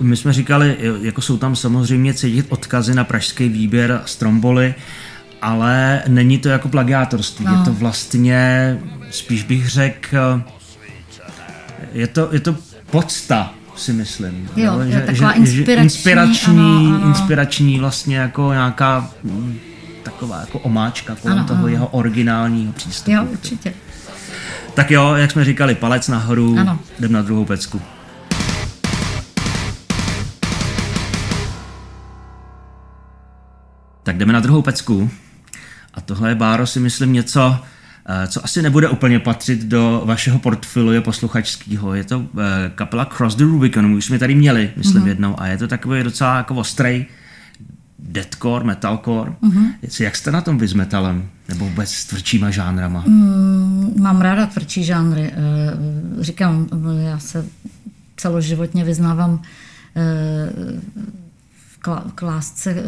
My 0.01 0.17
jsme 0.17 0.33
říkali, 0.33 0.77
jako 1.01 1.21
jsou 1.21 1.37
tam 1.37 1.57
samozřejmě 1.57 2.15
cítit 2.15 2.47
odkazy 2.49 2.95
na 2.95 3.05
pražský 3.05 3.49
výběr 3.49 4.03
Stromboly, 4.07 4.75
ale 5.43 6.03
není 6.09 6.39
to 6.39 6.49
jako 6.49 6.69
plagiátorství, 6.69 7.45
no. 7.47 7.53
je 7.53 7.65
to 7.65 7.73
vlastně, 7.73 8.79
spíš 9.11 9.43
bych 9.43 9.69
řekl, 9.69 10.43
je 11.93 12.07
to, 12.07 12.29
je 12.33 12.41
to 12.41 12.57
podsta, 12.91 13.55
si 13.77 13.93
myslím. 13.93 14.49
Jo, 14.57 14.81
je 14.81 15.01
taková 15.01 15.33
inspirační, 15.33 15.83
inspirační, 15.85 16.87
ano, 16.87 16.97
ano. 16.97 17.09
inspirační 17.09 17.79
vlastně 17.79 18.17
jako 18.17 18.53
nějaká 18.53 19.11
mm, 19.23 19.59
taková 20.03 20.41
jako 20.41 20.59
omáčka 20.59 21.15
kolem 21.15 21.39
Ano, 21.39 21.47
toho 21.47 21.59
ano. 21.59 21.69
jeho 21.69 21.87
originálního 21.87 22.73
přístupu. 22.73 23.17
Jo, 23.17 23.25
určitě. 23.33 23.75
Tak 24.75 24.91
jo, 24.91 25.15
jak 25.15 25.31
jsme 25.31 25.45
říkali, 25.45 25.75
palec 25.75 26.09
nahoru, 26.09 26.59
Ano. 26.59 26.79
jdem 26.99 27.13
na 27.13 27.23
druhou 27.23 27.45
pecku. 27.45 27.83
Tak 34.03 34.17
jdeme 34.17 34.33
na 34.33 34.41
druhou 34.41 34.63
pecku. 34.63 35.11
A 35.95 36.01
tohle 36.01 36.29
je, 36.29 36.35
Báro, 36.35 36.67
si 36.67 36.81
myslím 36.81 37.13
něco, 37.13 37.59
eh, 38.09 38.27
co 38.27 38.45
asi 38.45 38.63
nebude 38.63 38.89
úplně 38.89 39.19
patřit 39.19 39.65
do 39.65 40.03
vašeho 40.05 40.39
portfolia 40.39 41.01
posluchačského. 41.01 41.95
Je 41.95 42.05
to 42.05 42.27
eh, 42.39 42.71
kapela 42.75 43.05
Cross 43.05 43.37
the 43.37 43.45
Rubicon, 43.45 43.87
už 43.87 44.05
jsme 44.05 44.19
tady 44.19 44.35
měli, 44.35 44.71
myslím, 44.77 45.03
mm-hmm. 45.03 45.07
jednou. 45.07 45.41
A 45.41 45.47
je 45.47 45.59
to 45.59 45.69
takový 45.69 46.03
docela 46.03 46.37
jako 46.37 46.55
ostrej 46.55 47.07
deathcore, 47.99 48.65
metalcore. 48.65 49.33
Mm-hmm. 49.43 49.73
Jak 50.01 50.17
jste 50.17 50.31
na 50.33 50.41
tom 50.41 50.59
vy 50.59 50.69
s 50.69 50.75
metalem? 50.75 51.29
Nebo 51.49 51.69
vůbec 51.69 51.91
s 51.91 52.05
tvrdšíma 52.05 52.51
žánrama? 52.51 53.05
Mm. 53.07 53.95
Mám 54.01 54.21
ráda 54.21 54.47
tvrdší 54.47 54.85
žánry. 54.85 55.31
Eh, 55.33 56.23
Říkám, 56.23 56.69
já 56.99 57.19
se 57.19 57.47
celoživotně 58.17 58.85
vyznávám 58.85 59.43
v 61.73 61.85
kla- 61.85 62.11
k 62.15 62.23
lásce 62.23 62.71
eh, 62.71 62.83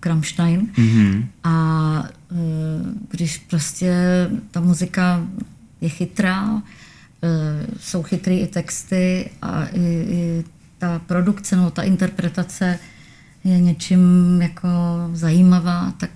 k 0.00 0.06
Rammstein. 0.06 0.66
Mm-hmm. 0.78 1.24
A 1.44 2.04
když 3.10 3.38
prostě 3.38 3.94
ta 4.50 4.60
muzika 4.60 5.20
je 5.80 5.88
chytrá, 5.88 6.62
eh, 7.22 7.66
jsou 7.80 8.02
chytrý 8.02 8.38
i 8.40 8.46
texty 8.46 9.30
a 9.42 9.64
i, 9.66 9.80
i 10.10 10.44
ta 10.78 10.98
produkce, 10.98 11.56
no 11.56 11.70
ta 11.70 11.82
interpretace 11.82 12.78
je 13.44 13.60
něčím 13.60 14.00
jako 14.42 14.68
zajímavá, 15.12 15.92
tak 15.98 16.10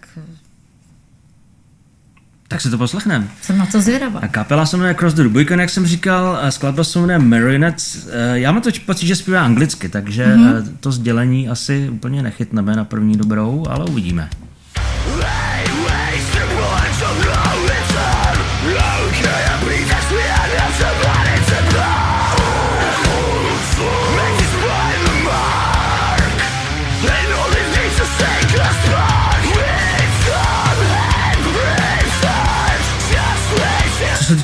Tak 2.49 2.61
si 2.61 2.71
to 2.71 2.79
poslechneme. 2.79 3.29
jsem 3.43 3.59
na 3.59 3.67
to 3.67 3.81
zvědavá. 3.81 4.21
A 4.21 4.29
kapela 4.29 4.67
se 4.67 4.77
jmenuje 4.77 4.95
Cross 4.95 5.15
the 5.15 5.23
Rubicon, 5.23 5.61
jak 5.61 5.71
jsem 5.71 5.87
říkal, 5.87 6.37
a 6.43 6.51
skladba 6.51 6.85
se 6.85 6.99
jmenuje 6.99 7.19
Marionettes. 7.19 8.09
Eh, 8.13 8.39
Já 8.41 8.53
mám 8.53 8.63
to 8.63 8.71
pocit, 8.87 9.07
že 9.07 9.17
zpívá 9.17 9.45
anglicky, 9.45 9.89
takže 9.89 10.27
mm-hmm. 10.27 10.65
to 10.81 10.93
sdělení 10.93 11.49
asi 11.49 11.89
úplně 11.91 12.23
nechytneme 12.23 12.77
na 12.77 12.85
první 12.85 13.17
dobrou, 13.17 13.67
ale 13.69 13.85
uvidíme. 13.85 14.31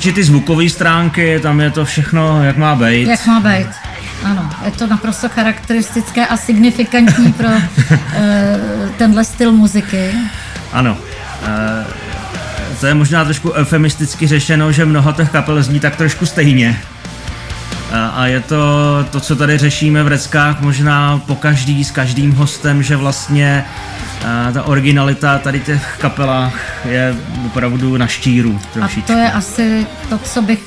Týče 0.07 0.15
ty 0.15 0.23
zvukové 0.23 0.69
stránky, 0.69 1.39
tam 1.39 1.59
je 1.59 1.71
to 1.71 1.85
všechno, 1.85 2.43
jak 2.43 2.57
má 2.57 2.75
být. 2.75 3.07
Jak 3.07 3.27
má 3.27 3.39
být. 3.39 3.67
Ano, 4.23 4.49
je 4.65 4.71
to 4.71 4.87
naprosto 4.87 5.29
charakteristické 5.29 6.27
a 6.27 6.37
signifikantní 6.37 7.33
pro 7.33 7.47
uh, 7.47 7.61
tenhle 8.97 9.25
styl 9.25 9.51
muziky? 9.51 10.11
Ano. 10.71 10.97
E, 11.47 11.85
to 12.79 12.87
je 12.87 12.93
možná 12.93 13.25
trošku 13.25 13.51
eufemisticky 13.51 14.27
řešeno, 14.27 14.71
že 14.71 14.85
mnoho 14.85 15.13
těch 15.13 15.29
kapel 15.29 15.63
zní 15.63 15.79
tak 15.79 15.95
trošku 15.95 16.25
stejně. 16.25 16.79
A 18.13 18.27
je 18.27 18.39
to 18.39 18.63
to, 19.11 19.19
co 19.19 19.35
tady 19.35 19.57
řešíme 19.57 20.03
v 20.03 20.07
Reckách, 20.07 20.61
možná 20.61 21.21
po 21.25 21.35
každý 21.35 21.83
s 21.83 21.91
každým 21.91 22.31
hostem, 22.31 22.83
že 22.83 22.95
vlastně 22.95 23.65
ta 24.53 24.63
originalita 24.63 25.39
tady 25.39 25.59
těch 25.59 25.97
kapelách 26.01 26.85
je 26.85 27.15
opravdu 27.45 27.97
na 27.97 28.07
štíru 28.07 28.59
trošičku. 28.73 29.11
A 29.11 29.15
to 29.15 29.21
je 29.21 29.31
asi 29.31 29.87
to, 30.09 30.17
co 30.17 30.41
bych 30.41 30.59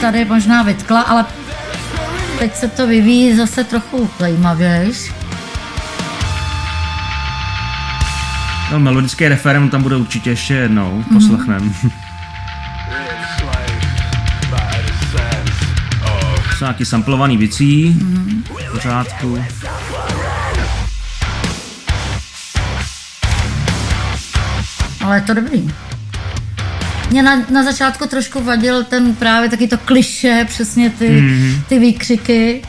tady 0.00 0.24
možná 0.24 0.62
vytkla, 0.62 1.00
ale 1.00 1.24
teď 2.38 2.56
se 2.56 2.68
to 2.68 2.86
vyvíjí 2.86 3.36
zase 3.36 3.64
trochu 3.64 4.10
zajímavější. 4.18 5.12
No, 8.72 8.80
melodický 8.80 9.28
referendum 9.28 9.70
tam 9.70 9.82
bude 9.82 9.96
určitě 9.96 10.30
ještě 10.30 10.54
jednou, 10.54 10.98
mm-hmm. 11.00 11.14
poslechneme. 11.14 11.70
Jsou 16.58 16.64
nějaký 16.64 16.84
samplovaný 16.84 17.38
bicí, 17.38 17.96
mm-hmm. 17.98 18.42
v 18.68 18.72
pořádku. 18.72 19.44
Ale 25.04 25.16
je 25.16 25.20
to 25.22 25.34
dobrý. 25.34 25.70
Mě 27.10 27.22
na, 27.22 27.42
na 27.50 27.62
začátku 27.62 28.06
trošku 28.06 28.44
vadil 28.44 28.84
ten 28.84 29.14
právě 29.14 29.48
taky 29.48 29.68
to 29.68 29.78
kliše, 29.78 30.44
přesně 30.48 30.90
ty, 30.90 31.08
mm-hmm. 31.08 31.62
ty 31.68 31.78
výkřiky. 31.78 32.62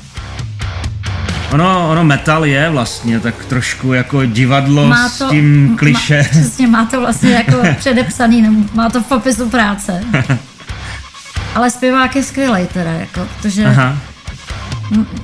Ono, 1.52 1.90
ono 1.90 2.04
metal 2.04 2.46
je 2.46 2.70
vlastně 2.70 3.20
tak 3.20 3.46
trošku 3.46 3.94
jako 3.94 4.26
divadlo 4.26 4.88
má 4.88 5.10
to, 5.10 5.28
s 5.28 5.30
tím 5.30 5.76
kliše. 5.78 6.18
Má, 6.18 6.24
přesně, 6.30 6.68
má 6.68 6.86
to 6.86 7.00
vlastně 7.00 7.34
jako 7.34 7.62
předepsaný, 7.78 8.68
má 8.74 8.90
to 8.90 9.02
v 9.02 9.06
popisu 9.06 9.50
práce. 9.50 10.04
Ale 11.56 11.72
zpěvák 11.72 12.16
je 12.16 12.24
skvělý 12.24 12.68
teda, 12.74 12.92
jako, 12.92 13.28
protože 13.38 13.66
Aha. 13.66 13.98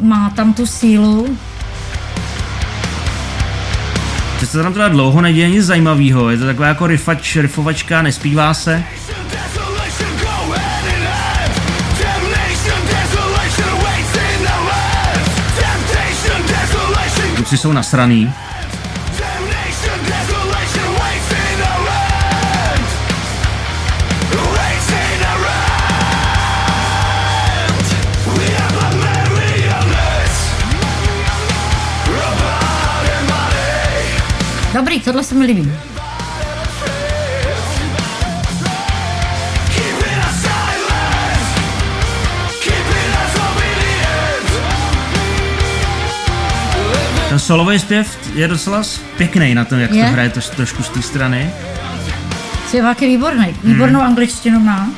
má 0.02 0.30
tam 0.30 0.54
tu 0.54 0.66
sílu. 0.66 1.38
Se 4.52 4.64
tam 4.64 4.74
teda 4.74 4.90
dlouho 4.90 5.22
neděje 5.22 5.50
nic 5.50 5.66
zajímavého, 5.66 6.30
je 6.30 6.38
to 6.38 6.46
taková 6.46 6.68
jako 6.68 6.88
rifač, 6.88 7.36
rifovačka, 7.36 8.02
nespívá 8.02 8.54
se. 8.54 8.84
Kluci 17.36 17.58
jsou 17.58 17.72
nasraný. 17.72 18.34
Dobrý, 34.74 35.00
tohle 35.00 35.24
se 35.24 35.36
mi 35.36 35.46
líbí. 35.46 35.72
Ten 47.30 47.40
solový 47.40 47.80
zpěv 47.80 48.18
je 48.36 48.48
docela 48.48 48.84
pěkný 49.18 49.56
na 49.56 49.66
tom, 49.66 49.80
jak 49.80 49.92
je? 49.92 50.04
to 50.04 50.12
hraje 50.12 50.30
to, 50.30 50.40
trošku 50.56 50.84
z 50.84 50.90
té 50.90 51.02
strany. 51.02 51.52
Je 52.74 53.08
výborný. 53.08 53.56
Výbornou 53.64 54.00
hmm. 54.00 54.10
angličtinu 54.10 54.60
má. 54.60 54.90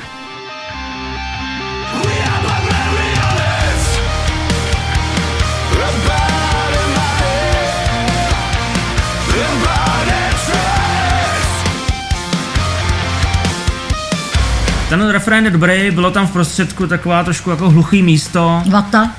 Ten 14.94 15.10
refrén 15.10 15.46
je 15.46 15.52
dobrý, 15.52 15.92
bylo 15.92 16.12
tam 16.12 16.28
v 16.28 16.32
prostředku 16.32 16.88
taková 16.88 17.24
trošku 17.24 17.50
jako 17.50 17.70
hluchý 17.70 18.04
místo. 18.04 18.64
Vata. 18.70 19.12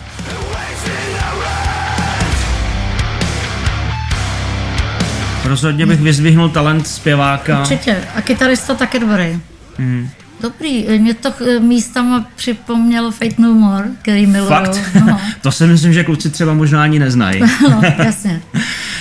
Rozhodně 5.44 5.86
bych 5.86 6.00
vyzvihnul 6.00 6.48
talent 6.48 6.86
zpěváka. 6.86 7.60
Určitě. 7.60 7.96
A 8.16 8.22
kytarista 8.22 8.74
taky 8.74 8.98
dobrý. 8.98 9.40
Mm. 9.78 10.08
Dobrý, 10.40 10.86
mě 10.98 11.14
to 11.14 11.32
eh, 11.46 11.60
místama 11.60 12.26
připomnělo 12.36 13.10
Fate 13.10 13.34
No 13.38 13.54
More, 13.54 13.88
který 14.02 14.26
miluju. 14.26 14.48
Fakt? 14.48 14.80
No. 15.06 15.20
to 15.42 15.52
si 15.52 15.66
myslím, 15.66 15.92
že 15.92 16.04
kluci 16.04 16.30
třeba 16.30 16.54
možná 16.54 16.82
ani 16.82 16.98
neznají. 16.98 17.40
no, 17.70 17.82
jasně. 18.04 18.42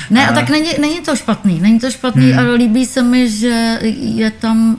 Ne, 0.09 0.27
a, 0.27 0.29
a 0.31 0.33
tak 0.33 0.49
není, 0.49 0.69
není 0.81 1.01
to 1.01 1.15
špatný, 1.15 1.59
není 1.61 1.79
to 1.79 1.91
špatný 1.91 2.31
hmm. 2.31 2.39
a 2.39 2.51
líbí 2.53 2.85
se 2.85 3.03
mi, 3.03 3.29
že 3.29 3.79
je 3.95 4.31
tam 4.31 4.77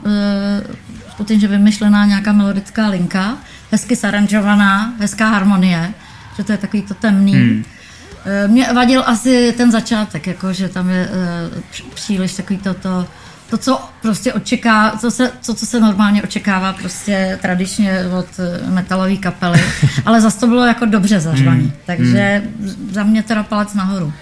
uh, 1.18 1.24
skutečně 1.24 1.48
vymyšlená 1.48 2.06
nějaká 2.06 2.32
melodická 2.32 2.88
linka, 2.88 3.36
hezky 3.70 3.96
saranžovaná, 3.96 4.94
hezká 5.00 5.28
harmonie, 5.28 5.94
že 6.36 6.44
to 6.44 6.52
je 6.52 6.58
takový 6.58 6.82
to 6.82 6.94
temný. 6.94 7.32
Hmm. 7.32 7.64
Eh, 8.26 8.48
mě 8.48 8.72
vadil 8.74 9.02
asi 9.06 9.54
ten 9.56 9.70
začátek, 9.70 10.26
jako, 10.26 10.52
že 10.52 10.68
tam 10.68 10.90
je 10.90 11.08
uh, 11.08 11.60
příliš 11.94 12.34
takový 12.34 12.58
to, 12.58 12.74
to, 12.74 13.06
to, 13.50 13.58
co 13.58 13.80
prostě 14.02 14.32
očeká, 14.32 14.96
co 15.00 15.10
se, 15.10 15.32
co, 15.40 15.54
co 15.54 15.66
se 15.66 15.80
normálně 15.80 16.22
očekává 16.22 16.72
prostě 16.72 17.38
tradičně 17.42 18.00
od 18.18 18.26
eh, 18.38 18.70
metalové 18.70 19.16
kapely, 19.16 19.64
ale 20.06 20.20
zase 20.20 20.40
to 20.40 20.46
bylo 20.46 20.64
jako 20.64 20.84
dobře 20.84 21.20
zařvaný, 21.20 21.62
hmm. 21.62 21.72
takže 21.86 22.42
hmm. 22.60 22.88
za 22.92 23.02
mě 23.02 23.22
teda 23.22 23.42
palec 23.42 23.74
nahoru. 23.74 24.12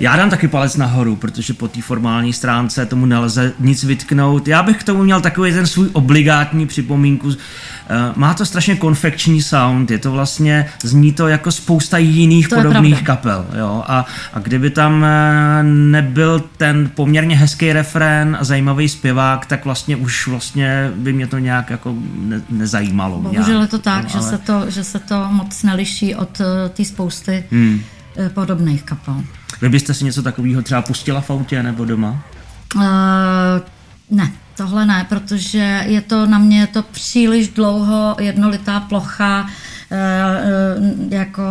Já 0.00 0.16
dám 0.16 0.30
taky 0.30 0.48
palec 0.48 0.76
nahoru, 0.76 1.16
protože 1.16 1.54
po 1.54 1.68
té 1.68 1.82
formální 1.82 2.32
stránce 2.32 2.86
tomu 2.86 3.06
nelze 3.06 3.52
nic 3.60 3.84
vytknout. 3.84 4.48
Já 4.48 4.62
bych 4.62 4.76
k 4.76 4.84
tomu 4.84 5.02
měl 5.02 5.20
takový 5.20 5.52
ten 5.52 5.66
svůj 5.66 5.88
obligátní 5.92 6.66
připomínku. 6.66 7.30
Eh, 7.30 8.12
má 8.16 8.34
to 8.34 8.46
strašně 8.46 8.76
konfekční 8.76 9.42
sound, 9.42 9.90
je 9.90 9.98
to 9.98 10.12
vlastně, 10.12 10.68
zní 10.82 11.12
to 11.12 11.28
jako 11.28 11.52
spousta 11.52 11.98
jiných 11.98 12.48
to 12.48 12.56
podobných 12.56 13.02
kapel. 13.02 13.46
Jo? 13.58 13.84
A, 13.86 14.06
a 14.34 14.38
kdyby 14.38 14.70
tam 14.70 15.04
eh, 15.04 15.62
nebyl 15.62 16.44
ten 16.56 16.90
poměrně 16.94 17.36
hezký 17.36 17.72
refrén 17.72 18.36
a 18.40 18.44
zajímavý 18.44 18.88
zpěvák, 18.88 19.46
tak 19.46 19.64
vlastně 19.64 19.96
už 19.96 20.26
vlastně 20.26 20.90
by 20.94 21.12
mě 21.12 21.26
to 21.26 21.38
nějak 21.38 21.70
jako 21.70 21.94
ne, 22.16 22.42
nezajímalo. 22.50 23.18
Bohužel 23.18 23.44
nějak, 23.44 23.62
je 23.62 23.68
to 23.68 23.78
tak, 23.78 24.04
ale... 24.14 24.22
že, 24.22 24.28
se 24.28 24.38
to, 24.38 24.70
že 24.70 24.84
se 24.84 24.98
to 24.98 25.26
moc 25.30 25.62
neliší 25.62 26.14
od 26.14 26.40
uh, 26.40 26.46
té 26.72 26.84
spousty 26.84 27.44
hmm. 27.50 27.80
Podobných 28.34 28.82
kapel. 28.82 29.24
Vy 29.62 29.68
byste 29.68 29.94
si 29.94 30.04
něco 30.04 30.22
takového 30.22 30.62
třeba 30.62 30.82
pustila 30.82 31.20
v 31.20 31.30
autě 31.30 31.62
nebo 31.62 31.84
doma? 31.84 32.24
Uh, 32.74 32.82
ne, 34.10 34.32
tohle 34.56 34.86
ne, 34.86 35.06
protože 35.08 35.84
je 35.86 36.00
to 36.00 36.26
na 36.26 36.38
mě 36.38 36.60
je 36.60 36.66
to 36.66 36.82
příliš 36.82 37.48
dlouho 37.48 38.16
jednolitá 38.20 38.80
plocha, 38.80 39.42
uh, 39.42 41.12
jako 41.12 41.42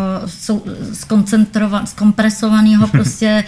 skoncentrovaného, 0.94 1.88
zkompresovaného 1.88 2.88
prostě 2.92 3.44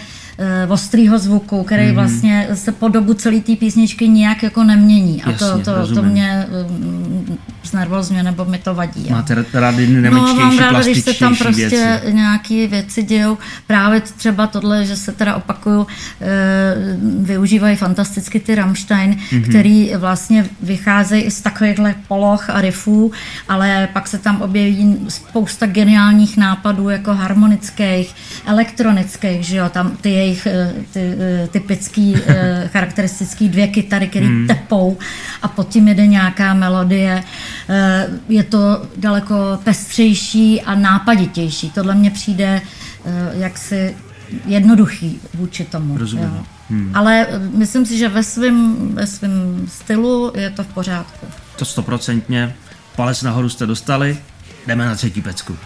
ostrýho 0.68 1.18
zvuku, 1.18 1.62
který 1.62 1.88
mm. 1.88 1.94
vlastně 1.94 2.48
se 2.54 2.72
po 2.72 2.88
dobu 2.88 3.14
celé 3.14 3.40
té 3.40 3.56
písničky 3.56 4.08
nijak 4.08 4.42
jako 4.42 4.64
nemění. 4.64 5.22
A 5.22 5.30
Jasně, 5.30 5.64
to, 5.64 5.86
to, 5.86 5.94
to 5.94 6.02
mě 6.02 6.46
um, 6.68 7.38
znervozňuje, 7.64 8.22
nebo 8.22 8.44
mi 8.44 8.58
to 8.58 8.74
vadí. 8.74 9.06
Máte 9.10 9.44
rádi 9.52 9.86
nemečtější, 9.86 10.38
No, 10.38 10.44
mám 10.44 10.58
ráda, 10.58 10.82
když 10.82 11.04
se 11.04 11.14
tam 11.14 11.36
prostě 11.36 11.68
věci. 11.68 12.12
nějaké 12.12 12.66
věci 12.66 13.02
dějou. 13.02 13.38
Právě 13.66 14.00
třeba 14.00 14.46
tohle, 14.46 14.86
že 14.86 14.96
se 14.96 15.12
teda 15.12 15.34
opakuju, 15.34 15.86
e, 16.20 16.26
využívají 17.18 17.76
fantasticky 17.76 18.40
ty 18.40 18.54
Rammstein, 18.54 19.16
mm-hmm. 19.16 19.48
který 19.48 19.92
vlastně 19.96 20.46
vycházejí 20.62 21.30
z 21.30 21.40
takovýchhle 21.40 21.94
poloh 22.08 22.50
a 22.50 22.60
riffů, 22.60 23.12
ale 23.48 23.88
pak 23.92 24.08
se 24.08 24.18
tam 24.18 24.42
objeví 24.42 24.98
spousta 25.08 25.66
geniálních 25.66 26.36
nápadů, 26.36 26.88
jako 26.88 27.14
harmonických, 27.14 28.14
elektronických, 28.46 29.44
že 29.44 29.56
jo, 29.56 29.68
tam 29.68 29.96
ty 30.00 30.10
jejich 30.24 30.46
eh, 30.46 30.74
ty, 30.92 31.16
eh, 31.20 31.48
typický 31.48 32.16
charakteristický 32.66 33.48
dvě 33.48 33.68
kytary, 33.68 34.08
které 34.08 34.26
mm. 34.26 34.46
tepou 34.46 34.98
a 35.42 35.48
pod 35.48 35.68
tím 35.68 35.88
jede 35.88 36.06
nějaká 36.06 36.54
melodie. 36.54 37.24
Eh, 37.68 38.08
je 38.28 38.44
to 38.44 38.86
daleko 38.96 39.58
pestřejší 39.64 40.62
a 40.62 40.74
nápaditější. 40.74 41.70
Tohle 41.70 41.94
mně 41.94 42.10
přijde 42.10 42.62
eh, 43.04 43.10
jaksi 43.32 43.96
jednoduchý 44.46 45.20
vůči 45.34 45.64
tomu. 45.64 45.98
Rozumím. 45.98 46.24
Jo. 46.24 46.44
Hmm. 46.70 46.90
Ale 46.94 47.26
eh, 47.30 47.38
myslím 47.38 47.86
si, 47.86 47.98
že 47.98 48.08
ve 48.08 48.22
svém 48.22 48.88
ve 48.94 49.06
svým 49.06 49.66
stylu 49.68 50.32
je 50.36 50.50
to 50.50 50.64
v 50.64 50.66
pořádku. 50.66 51.26
To 51.56 51.64
stoprocentně. 51.64 52.54
Palec 52.96 53.22
nahoru 53.22 53.48
jste 53.48 53.66
dostali, 53.66 54.18
jdeme 54.66 54.86
na 54.86 54.94
třetí 54.94 55.20
pecku. 55.20 55.56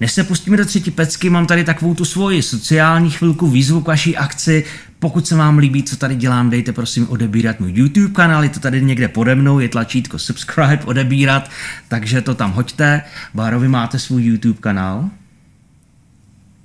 Než 0.00 0.12
se 0.12 0.24
pustíme 0.24 0.56
do 0.56 0.64
třetí 0.64 0.90
pecky, 0.90 1.30
mám 1.30 1.46
tady 1.46 1.64
takovou 1.64 1.94
tu 1.94 2.04
svoji 2.04 2.42
sociální 2.42 3.10
chvilku 3.10 3.46
výzvu 3.46 3.80
k 3.80 3.86
vaší 3.86 4.16
akci. 4.16 4.64
Pokud 4.98 5.26
se 5.26 5.36
vám 5.36 5.58
líbí, 5.58 5.82
co 5.82 5.96
tady 5.96 6.16
dělám, 6.16 6.50
dejte 6.50 6.72
prosím 6.72 7.08
odebírat 7.08 7.60
můj 7.60 7.72
YouTube 7.72 8.14
kanál, 8.14 8.42
je 8.42 8.48
to 8.48 8.60
tady 8.60 8.82
někde 8.82 9.08
pode 9.08 9.34
mnou, 9.34 9.58
je 9.58 9.68
tlačítko 9.68 10.18
subscribe, 10.18 10.84
odebírat, 10.84 11.50
takže 11.88 12.22
to 12.22 12.34
tam 12.34 12.52
hoďte. 12.52 13.02
Báro, 13.34 13.60
vy 13.60 13.68
máte 13.68 13.98
svůj 13.98 14.24
YouTube 14.24 14.60
kanál? 14.60 15.10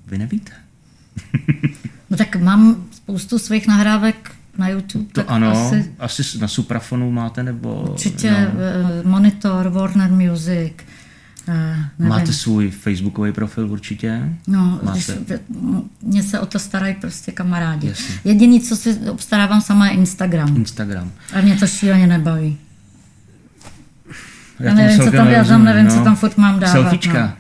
Vy 0.07 0.17
nevíte? 0.17 0.51
No 2.11 2.17
tak 2.17 2.36
mám 2.36 2.86
spoustu 2.91 3.39
svých 3.39 3.67
nahrávek 3.67 4.32
na 4.57 4.69
YouTube. 4.69 5.05
To 5.05 5.21
tak 5.21 5.25
ano, 5.29 5.51
Asi, 5.51 5.91
asi 5.99 6.38
na 6.39 6.47
Suprafonu 6.47 7.11
máte, 7.11 7.43
nebo... 7.43 7.88
určitě 7.89 8.32
no. 8.32 8.47
no. 9.03 9.09
Monitor, 9.11 9.69
Warner 9.69 10.11
Music. 10.11 10.73
Eh, 11.52 11.86
nevím. 11.99 12.10
Máte 12.10 12.34
svůj 12.34 12.70
facebookový 12.72 13.32
profil 13.32 13.72
určitě? 13.72 14.30
No, 14.47 14.80
Máte. 14.84 14.99
když, 14.99 15.12
mě 16.02 16.24
se 16.24 16.39
o 16.39 16.45
to 16.45 16.60
starají 16.60 16.95
prostě 16.95 17.32
kamarádi. 17.32 17.88
Jasně. 17.88 18.16
Jediný, 18.24 18.62
co 18.62 18.76
si 18.76 18.93
obstarávám 19.10 19.62
sama, 19.62 19.88
je 19.88 19.93
Instagram. 19.93 20.56
Instagram. 20.58 21.12
A 21.34 21.41
mě 21.41 21.56
to 21.56 21.68
šíleně 21.68 22.08
nebaví. 22.08 22.58
Já 24.60 24.70
tomu 24.72 24.82
nevím, 24.82 24.99
co 25.06 25.12
tam, 25.12 25.28
já 25.28 25.43
tam 25.43 25.64
nevím, 25.64 25.86
no. 25.86 25.91
co 25.95 26.04
tam 26.04 26.16
furt 26.16 26.38
mám 26.38 26.60
dávat. 26.60 26.72
Selfiečka. 26.72 27.38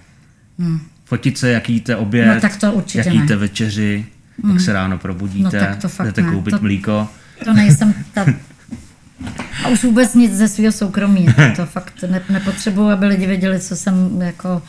No. 0.57 0.79
Fotit 1.05 1.37
se, 1.37 1.49
jak 1.51 1.69
jíte 1.69 1.95
oběd, 1.95 2.35
No, 2.35 2.41
tak 2.41 2.57
to 2.57 2.71
určitě 2.73 2.97
jak 2.99 3.07
ne. 3.07 3.13
jíte 3.13 3.35
večeři, 3.35 4.05
jak 4.51 4.61
se 4.61 4.73
ráno 4.73 4.97
probudíte, 4.97 5.59
No, 5.59 5.65
tak 5.65 5.75
to 5.81 5.89
fakt 5.89 6.07
jdete 6.07 6.21
ne. 6.21 6.31
koupit 6.31 6.51
To- 6.51 6.59
mlíko. 6.61 7.07
To 7.45 7.53
nejsem 7.53 7.93
ta... 8.13 8.25
Už 9.71 9.83
vůbec 9.83 10.13
nic 10.15 10.33
ze 10.33 10.47
svého 10.47 10.71
soukromí. 10.71 11.25
To, 11.25 11.41
to 11.55 11.65
fakt 11.65 11.93
ne, 12.09 12.21
nepotřebuju, 12.29 12.89
aby 12.89 13.05
lidi 13.05 13.27
věděli, 13.27 13.59
co 13.59 13.75
jsem 13.75 14.21
jako 14.21 14.61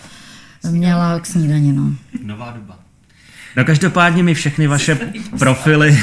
měla 0.71 1.21
k 1.21 1.27
snídani. 1.27 1.73
No. 1.73 1.93
Nová 2.23 2.51
doba. 2.51 2.79
No 3.57 3.65
každopádně 3.65 4.23
my 4.23 4.35
všechny 4.35 4.67
vaše 4.67 4.99
profily, 5.39 5.99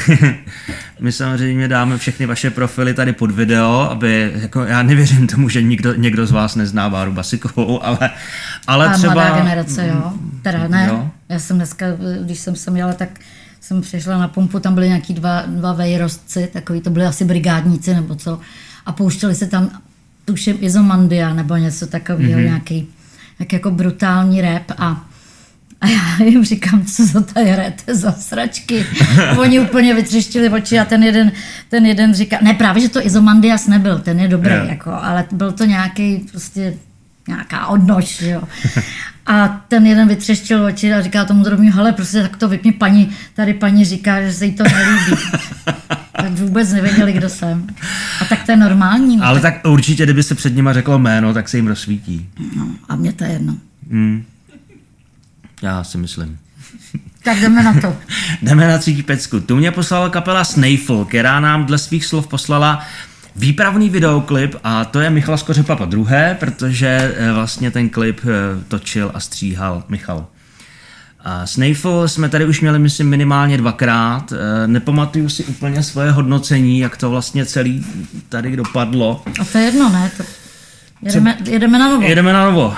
my 0.99 1.11
samozřejmě 1.11 1.67
dáme 1.67 1.97
všechny 1.97 2.25
vaše 2.25 2.49
profily 2.51 2.93
tady 2.93 3.13
pod 3.13 3.31
video, 3.31 3.87
aby, 3.91 4.31
jako 4.35 4.63
já 4.63 4.83
nevěřím 4.83 5.27
tomu, 5.27 5.49
že 5.49 5.61
nikdo, 5.61 5.93
někdo 5.93 6.25
z 6.25 6.31
vás 6.31 6.55
nezná 6.55 6.89
Báru 6.89 7.11
Basikovou, 7.11 7.83
ale, 7.85 8.09
ale 8.67 8.87
A 8.87 8.93
třeba... 8.93 9.13
mladá 9.13 9.35
generace, 9.35 9.87
jo. 9.87 10.13
Teda 10.41 10.67
ne. 10.67 10.87
Jo. 10.89 11.09
Já 11.29 11.39
jsem 11.39 11.55
dneska, 11.57 11.85
když 12.23 12.39
jsem 12.39 12.55
sem 12.55 12.77
jela, 12.77 12.93
tak 12.93 13.09
jsem 13.59 13.81
přišla 13.81 14.17
na 14.17 14.27
pumpu, 14.27 14.59
tam 14.59 14.73
byly 14.73 14.87
nějaký 14.87 15.13
dva, 15.13 15.43
dva 15.47 15.73
vejrostci, 15.73 16.49
takový 16.53 16.81
to 16.81 16.89
byly 16.89 17.05
asi 17.05 17.25
brigádníci 17.25 17.93
nebo 17.93 18.15
co. 18.15 18.39
A 18.85 18.91
pouštěli 18.91 19.35
se 19.35 19.47
tam, 19.47 19.69
tuším, 20.25 20.57
Izomandia 20.61 21.33
nebo 21.33 21.55
něco 21.55 21.87
takového, 21.87 22.39
mm-hmm. 22.39 22.45
nějaký 22.45 22.87
jak 23.39 23.53
jako 23.53 23.71
brutální 23.71 24.41
rap 24.41 24.71
a 24.77 25.05
a 25.81 25.87
já 25.87 26.23
jim 26.25 26.45
říkám, 26.45 26.85
co 26.85 27.05
za 27.05 27.21
tady 27.21 27.49
hrajete 27.49 27.95
za 27.95 28.11
sračky. 28.11 28.85
Oni 29.39 29.59
úplně 29.59 29.93
vytřeštili 29.93 30.49
oči 30.49 30.79
a 30.79 30.85
ten 30.85 31.03
jeden, 31.03 31.31
ten 31.69 31.85
jeden 31.85 32.13
říká, 32.13 32.37
ne 32.41 32.53
právě, 32.53 32.81
že 32.81 32.89
to 32.89 33.05
Izomandias 33.05 33.67
nebyl, 33.67 33.99
ten 33.99 34.19
je 34.19 34.27
dobrý, 34.27 34.53
Jo. 34.53 34.65
jako, 34.69 34.91
ale 34.91 35.25
byl 35.31 35.51
to 35.51 35.65
nějaký 35.65 36.17
prostě 36.31 36.73
nějaká 37.27 37.67
odnož, 37.67 38.21
jo. 38.21 38.41
A 39.29 39.47
ten 39.67 39.87
jeden 39.87 40.07
vytřeštil 40.07 40.65
oči 40.65 40.93
a 40.93 41.01
říká 41.01 41.25
tomu 41.25 41.43
druhému, 41.43 41.71
hele, 41.71 41.91
prostě 41.91 42.21
tak 42.21 42.37
to 42.37 42.49
vypni 42.49 42.71
paní, 42.71 43.09
tady 43.33 43.53
paní 43.53 43.85
říká, 43.85 44.21
že 44.21 44.33
se 44.33 44.45
jí 44.45 44.51
to 44.51 44.63
nelíbí. 44.63 45.21
tak 46.21 46.31
vůbec 46.31 46.73
nevěděli, 46.73 47.13
kdo 47.13 47.29
jsem. 47.29 47.67
A 48.21 48.25
tak 48.25 48.43
to 48.45 48.51
je 48.51 48.57
normální. 48.57 49.17
No, 49.17 49.25
Ale 49.25 49.39
tak 49.39 49.67
určitě, 49.67 50.03
kdyby 50.03 50.23
se 50.23 50.35
před 50.35 50.55
nima 50.55 50.73
řeklo 50.73 50.99
jméno, 50.99 51.33
tak 51.33 51.49
se 51.49 51.57
jim 51.57 51.67
rozsvítí. 51.67 52.29
no, 52.55 52.67
a 52.89 52.95
mě 52.95 53.13
to 53.13 53.23
je 53.23 53.29
jedno. 53.29 53.57
Hmm. 53.91 54.23
Já 55.61 55.83
si 55.83 55.97
myslím. 55.97 56.37
Tak 57.23 57.39
jdeme 57.39 57.63
na 57.63 57.73
to. 57.73 57.97
Jdeme 58.41 58.67
na 58.67 58.77
třetí 58.77 59.03
pecku. 59.03 59.39
Tu 59.39 59.55
mě 59.55 59.71
poslala 59.71 60.09
kapela 60.09 60.43
Snayful, 60.43 61.05
která 61.05 61.39
nám 61.39 61.65
dle 61.65 61.77
svých 61.77 62.05
slov 62.05 62.27
poslala 62.27 62.85
výpravný 63.39 63.89
videoklip 63.89 64.55
a 64.63 64.85
to 64.85 64.99
je 64.99 65.09
Michal 65.09 65.37
Skořepa 65.37 65.85
druhé, 65.85 66.37
protože 66.39 67.15
eh, 67.17 67.31
vlastně 67.31 67.71
ten 67.71 67.89
klip 67.89 68.21
eh, 68.23 68.63
točil 68.67 69.11
a 69.13 69.19
stříhal 69.19 69.83
Michal. 69.89 70.27
A 71.23 71.45
Snayful 71.45 72.07
jsme 72.07 72.29
tady 72.29 72.45
už 72.45 72.61
měli, 72.61 72.79
myslím, 72.79 73.09
minimálně 73.09 73.57
dvakrát. 73.57 74.31
Eh, 74.31 74.67
Nepamatuju 74.67 75.29
si 75.29 75.43
úplně 75.43 75.83
svoje 75.83 76.11
hodnocení, 76.11 76.79
jak 76.79 76.97
to 76.97 77.09
vlastně 77.09 77.45
celý 77.45 77.85
tady 78.29 78.55
dopadlo. 78.55 79.23
A 79.41 79.45
to 79.45 79.57
je 79.57 79.63
jedno, 79.63 79.89
ne? 79.89 80.11
To 80.17 80.23
jedeme, 81.01 81.37
jedeme 81.45 81.79
na 81.79 81.89
novo. 81.89 82.07
Jedeme 82.07 82.33
na 82.33 82.45
novo. 82.45 82.75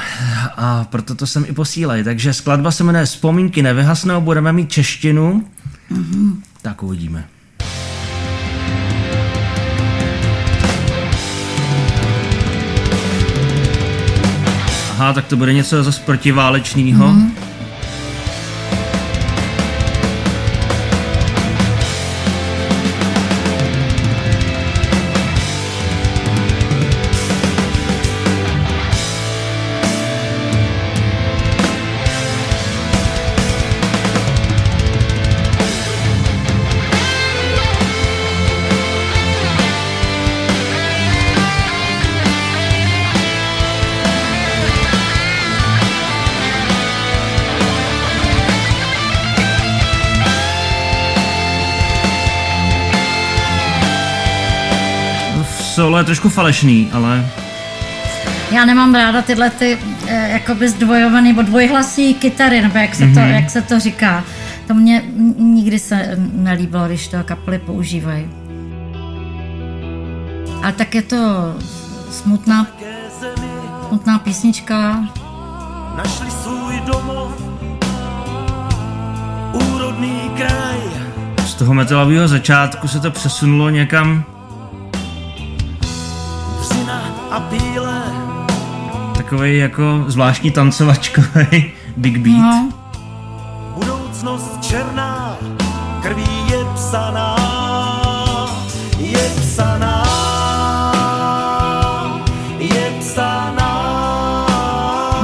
A 0.58 0.84
proto 0.90 1.16
to 1.16 1.28
jsem 1.28 1.46
i 1.48 1.54
posílej. 1.54 2.04
Takže 2.04 2.34
skladba 2.34 2.72
se 2.72 2.84
jmenuje 2.84 3.06
Vzpomínky 3.06 3.62
nevyhasnou, 3.62 4.22
budeme 4.22 4.54
mít 4.54 4.72
češtinu. 4.72 5.48
Mm-hmm. 5.92 6.36
Tak 6.62 6.84
uvidíme. 6.84 7.26
Aha, 15.02 15.14
tak 15.14 15.26
to 15.26 15.38
bude 15.38 15.54
něco 15.54 15.84
zase 15.84 16.02
protiválečného. 16.02 17.06
Mm-hmm. 17.06 17.51
Solo 55.92 56.00
je 56.00 56.06
trošku 56.06 56.30
falešný, 56.30 56.90
ale 56.94 57.26
Já 58.52 58.66
nemám 58.66 58.96
ráda 58.96 59.22
tyhle 59.22 59.50
ty 59.50 59.78
eh, 60.08 60.30
jakoby 60.30 60.70
zdvojované 60.70 61.28
nebo 61.28 61.42
dvojhlasí 61.42 62.14
kytary, 62.14 62.62
nebo 62.62 62.78
jak 62.78 62.96
se, 62.96 63.04
mm-hmm. 63.04 63.14
to, 63.14 63.20
jak 63.20 63.50
se 63.50 63.62
to 63.62 63.80
říká. 63.80 64.24
To 64.68 64.74
mě 64.74 65.04
nikdy 65.38 65.80
se 65.80 66.18
nelíbilo, 66.34 66.88
když 66.88 67.08
to 67.08 67.18
kapely 67.24 67.60
používají. 67.60 68.26
Ale 70.64 70.72
tak 70.72 70.96
je 70.96 71.02
to 71.02 71.56
smutná, 72.12 72.68
smutná 73.88 74.20
písnička. 74.20 75.04
našli 75.98 76.32
svůj 76.32 76.82
domov, 76.86 77.32
úrodný 79.54 80.32
kraj. 80.38 80.80
z 81.46 81.54
toho 81.54 81.74
metalového 81.74 82.28
začátku 82.28 82.88
se 82.88 83.00
to 83.00 83.12
přesunulo 83.12 83.70
někam 83.70 84.26
a 87.32 87.40
bílé, 87.40 88.04
takový 89.18 89.58
jako 89.58 90.04
zvláštní 90.08 90.52
tancovačkový 90.52 91.72
big 91.98 92.18
beat. 92.18 92.38
No, 92.38 92.70
budoucnost 93.76 94.62
černá, 94.62 95.38
krví 96.02 96.50
je 96.50 96.66
psaná, 96.76 97.36
je 98.98 99.32
psaná, 99.42 100.04
je 102.60 102.94
psaná. 103.00 103.72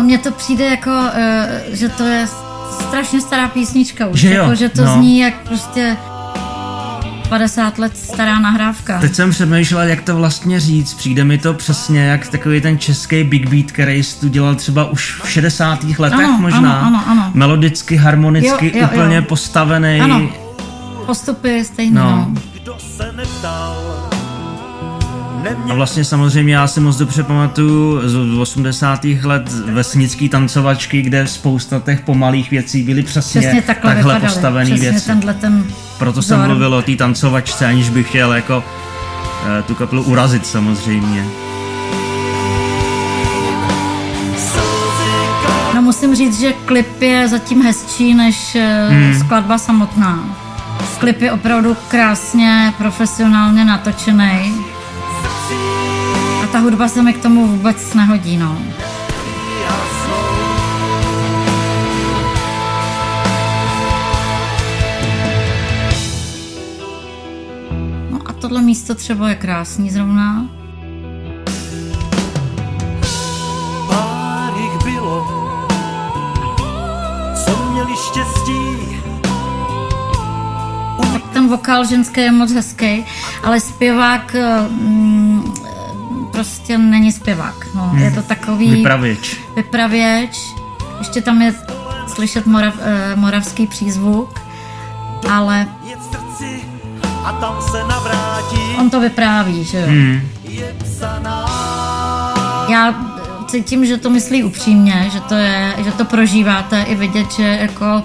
mně 0.01 0.17
to 0.17 0.31
přijde 0.31 0.65
jako, 0.65 0.91
eh, 1.13 1.63
že 1.71 1.89
to 1.89 2.03
je 2.03 2.27
strašně 2.87 3.21
stará 3.21 3.47
písnička 3.47 4.07
už. 4.07 4.19
Že 4.19 4.33
jo, 4.33 4.43
jako, 4.43 4.55
že 4.55 4.69
to 4.69 4.85
no. 4.85 4.93
zní 4.93 5.19
jak 5.19 5.33
prostě 5.47 5.97
50 7.29 7.77
let 7.79 7.97
stará 7.97 8.39
nahrávka. 8.39 8.99
Teď 8.99 9.15
jsem 9.15 9.29
přemýšlel, 9.31 9.87
jak 9.87 10.01
to 10.01 10.15
vlastně 10.15 10.59
říct. 10.59 10.93
Přijde 10.93 11.23
mi 11.23 11.37
to 11.37 11.53
přesně 11.53 11.99
jak 12.05 12.27
takový 12.27 12.61
ten 12.61 12.79
český 12.79 13.23
big 13.23 13.49
beat, 13.49 13.71
který 13.71 14.03
jsi 14.03 14.19
tu 14.19 14.27
dělal 14.27 14.55
třeba 14.55 14.85
už 14.89 15.21
v 15.23 15.29
60. 15.29 15.83
letech 15.99 16.19
Ano, 16.19 16.37
možná. 16.41 16.59
ano, 16.79 16.87
ano, 16.87 17.03
ano. 17.07 17.31
Melodicky, 17.33 17.95
harmonicky, 17.95 18.65
Jo, 18.65 18.81
jo, 18.81 18.87
úplně 18.93 19.15
jo. 19.15 19.21
postavený. 19.21 20.01
Ano, 20.01 20.29
postupy 21.05 21.65
stejné. 21.65 22.01
No. 22.01 22.09
No. 22.11 22.31
Kdo 22.53 22.77
se 22.97 23.11
neptal, 23.15 23.86
A 25.69 25.73
vlastně 25.73 26.05
samozřejmě 26.05 26.55
já 26.55 26.67
si 26.67 26.79
moc 26.79 26.97
dobře 26.97 27.23
pamatuju 27.23 28.09
z 28.09 28.37
80. 28.39 29.03
let 29.23 29.53
vesnický 29.53 30.29
tancovačky, 30.29 31.01
kde 31.01 31.27
spousta 31.27 31.79
těch 31.79 32.01
pomalých 32.01 32.51
věcí 32.51 32.83
byly 32.83 33.03
přesně, 33.03 33.41
Přesně 33.41 33.61
takhle, 33.61 33.93
takhle 33.93 34.13
vypadaly. 34.13 34.33
postavený 34.33 34.71
Přesně 34.71 34.91
věci. 34.91 35.11
ten 35.41 35.63
Proto 35.97 36.21
jsem 36.21 36.37
vzor. 36.37 36.47
mluvil 36.49 36.73
o 36.73 36.81
té 36.81 36.95
tancovačce, 36.95 37.65
aniž 37.65 37.89
bych 37.89 38.09
chtěl 38.09 38.33
jako 38.33 38.63
eh, 39.59 39.63
tu 39.63 39.75
kapelu 39.75 40.03
urazit 40.03 40.45
samozřejmě. 40.45 41.25
No 45.75 45.81
musím 45.81 46.15
říct, 46.15 46.39
že 46.39 46.53
klip 46.53 47.01
je 47.01 47.27
zatím 47.27 47.61
hezčí 47.61 48.13
než 48.13 48.57
hmm. 48.89 49.19
skladba 49.19 49.57
samotná. 49.57 50.19
Klip 50.99 51.21
je 51.21 51.31
opravdu 51.31 51.77
krásně, 51.87 52.73
profesionálně 52.77 53.65
natočený. 53.65 54.53
A 56.47 56.49
ta 56.49 56.59
hudba 56.59 56.87
se 56.87 57.01
mi 57.01 57.13
k 57.13 57.21
tomu 57.21 57.47
vůbec 57.47 57.93
nehodí, 57.93 58.37
no. 58.37 58.57
No 68.11 68.19
a 68.25 68.33
tohle 68.33 68.61
místo 68.61 68.95
třeba 68.95 69.29
je 69.29 69.35
krásný 69.35 69.89
zrovna. 69.89 70.45
Pár 73.87 74.53
jich 74.57 74.83
bylo, 74.83 75.27
co 77.45 77.71
měli 77.71 77.95
štěstí, 78.09 78.97
tak 81.13 81.33
ten 81.33 81.47
vokál 81.47 81.85
ženský 81.85 82.21
je 82.21 82.31
moc 82.31 82.51
hezký, 82.51 83.05
ale 83.43 83.59
zpěvák 83.59 84.35
mm, 84.69 85.53
prostě 86.37 86.77
není 86.77 87.11
zpěvák. 87.11 87.67
No. 87.75 87.81
Hmm. 87.81 88.01
Je 88.01 88.11
to 88.11 88.21
takový... 88.21 88.71
Vypravěč. 88.71 89.37
Vypravěč. 89.55 90.37
Ještě 90.99 91.21
tam 91.21 91.41
je 91.41 91.53
slyšet 92.07 92.45
morav, 92.45 92.73
eh, 92.81 93.15
moravský 93.15 93.67
přízvuk, 93.67 94.39
ale 95.29 95.67
a 97.23 97.31
tam 97.31 97.61
se 97.71 97.83
navrátí. 97.83 98.59
on 98.79 98.89
to 98.89 98.99
vypráví, 98.99 99.63
že 99.63 99.79
jo. 99.79 99.87
Hmm. 99.87 100.21
Já 102.69 102.95
cítím, 103.47 103.85
že 103.85 103.97
to 103.97 104.09
myslí 104.09 104.43
upřímně, 104.43 105.09
že 105.13 105.19
to 105.19 105.35
je, 105.35 105.73
že 105.83 105.91
to 105.91 106.05
prožíváte 106.05 106.81
i 106.81 106.95
vidět, 106.95 107.31
že 107.31 107.57
jako 107.61 108.03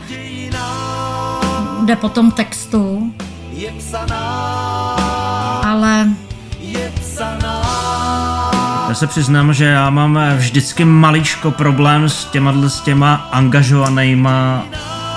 jde 1.85 1.97
po 1.97 2.09
tom 2.09 2.31
textu, 2.31 3.13
Je 3.53 3.73
psaná. 3.79 4.72
Já 8.93 8.97
se 8.97 9.07
přiznám, 9.07 9.55
že 9.55 9.65
já 9.65 9.91
mám 9.91 10.19
vždycky 10.37 10.85
maličko 10.85 11.51
problém 11.51 12.09
s 12.09 12.25
těma, 12.25 12.69
s 12.69 12.81
těma 12.81 13.15
angažovanýma 13.15 14.65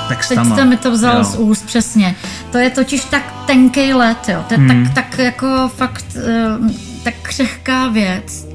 teď 0.08 0.18
textama. 0.18 0.56
jste 0.56 0.66
mi 0.66 0.78
to 0.78 0.92
vzal 0.92 1.18
Jo. 1.18 1.24
z 1.24 1.36
úst, 1.36 1.66
přesně. 1.66 2.16
To 2.52 2.58
je 2.58 2.70
totiž 2.70 3.06
tak 3.06 3.34
tenký 3.46 3.94
let, 3.94 4.18
jo. 4.30 4.44
To 4.48 4.54
je 4.54 4.58
Hmm. 4.58 4.86
tak, 4.86 4.94
tak 4.94 5.20
jako 5.20 5.72
fakt 5.76 6.06
eh, 6.16 6.72
tak 7.04 7.14
křehká 7.22 7.88
věc, 7.88 8.48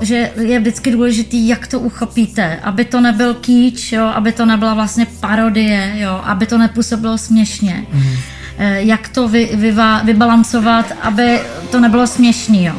že 0.00 0.30
je 0.40 0.60
vždycky 0.60 0.90
důležitý, 0.90 1.48
jak 1.48 1.66
to 1.66 1.80
uchopíte, 1.80 2.60
aby 2.62 2.84
to 2.84 3.00
nebyl 3.00 3.34
kýč, 3.34 3.92
jo, 3.92 4.04
aby 4.06 4.32
to 4.32 4.46
nebyla 4.46 4.74
vlastně 4.74 5.06
parodie, 5.20 5.92
jo, 5.94 6.20
aby 6.24 6.46
to 6.46 6.58
nepůsobilo 6.58 7.18
směšně. 7.18 7.84
Hmm. 7.92 8.12
Eh, 8.58 8.80
Jak 8.82 9.08
to 9.08 9.28
vy, 9.28 9.50
vyva, 9.54 10.02
vybalancovat, 10.02 10.92
aby 11.02 11.40
to 11.70 11.80
nebylo 11.80 12.06
směšný, 12.06 12.64
jo. 12.64 12.74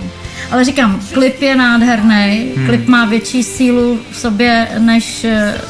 Ale 0.52 0.64
říkám, 0.66 1.00
klip 1.14 1.42
je 1.42 1.56
nádherný, 1.56 2.52
Hmm. 2.56 2.68
klip 2.68 2.88
má 2.88 3.06
větší 3.06 3.44
sílu 3.44 4.00
v 4.12 4.18
sobě 4.18 4.68
než 4.80 5.24
eh, 5.24 5.62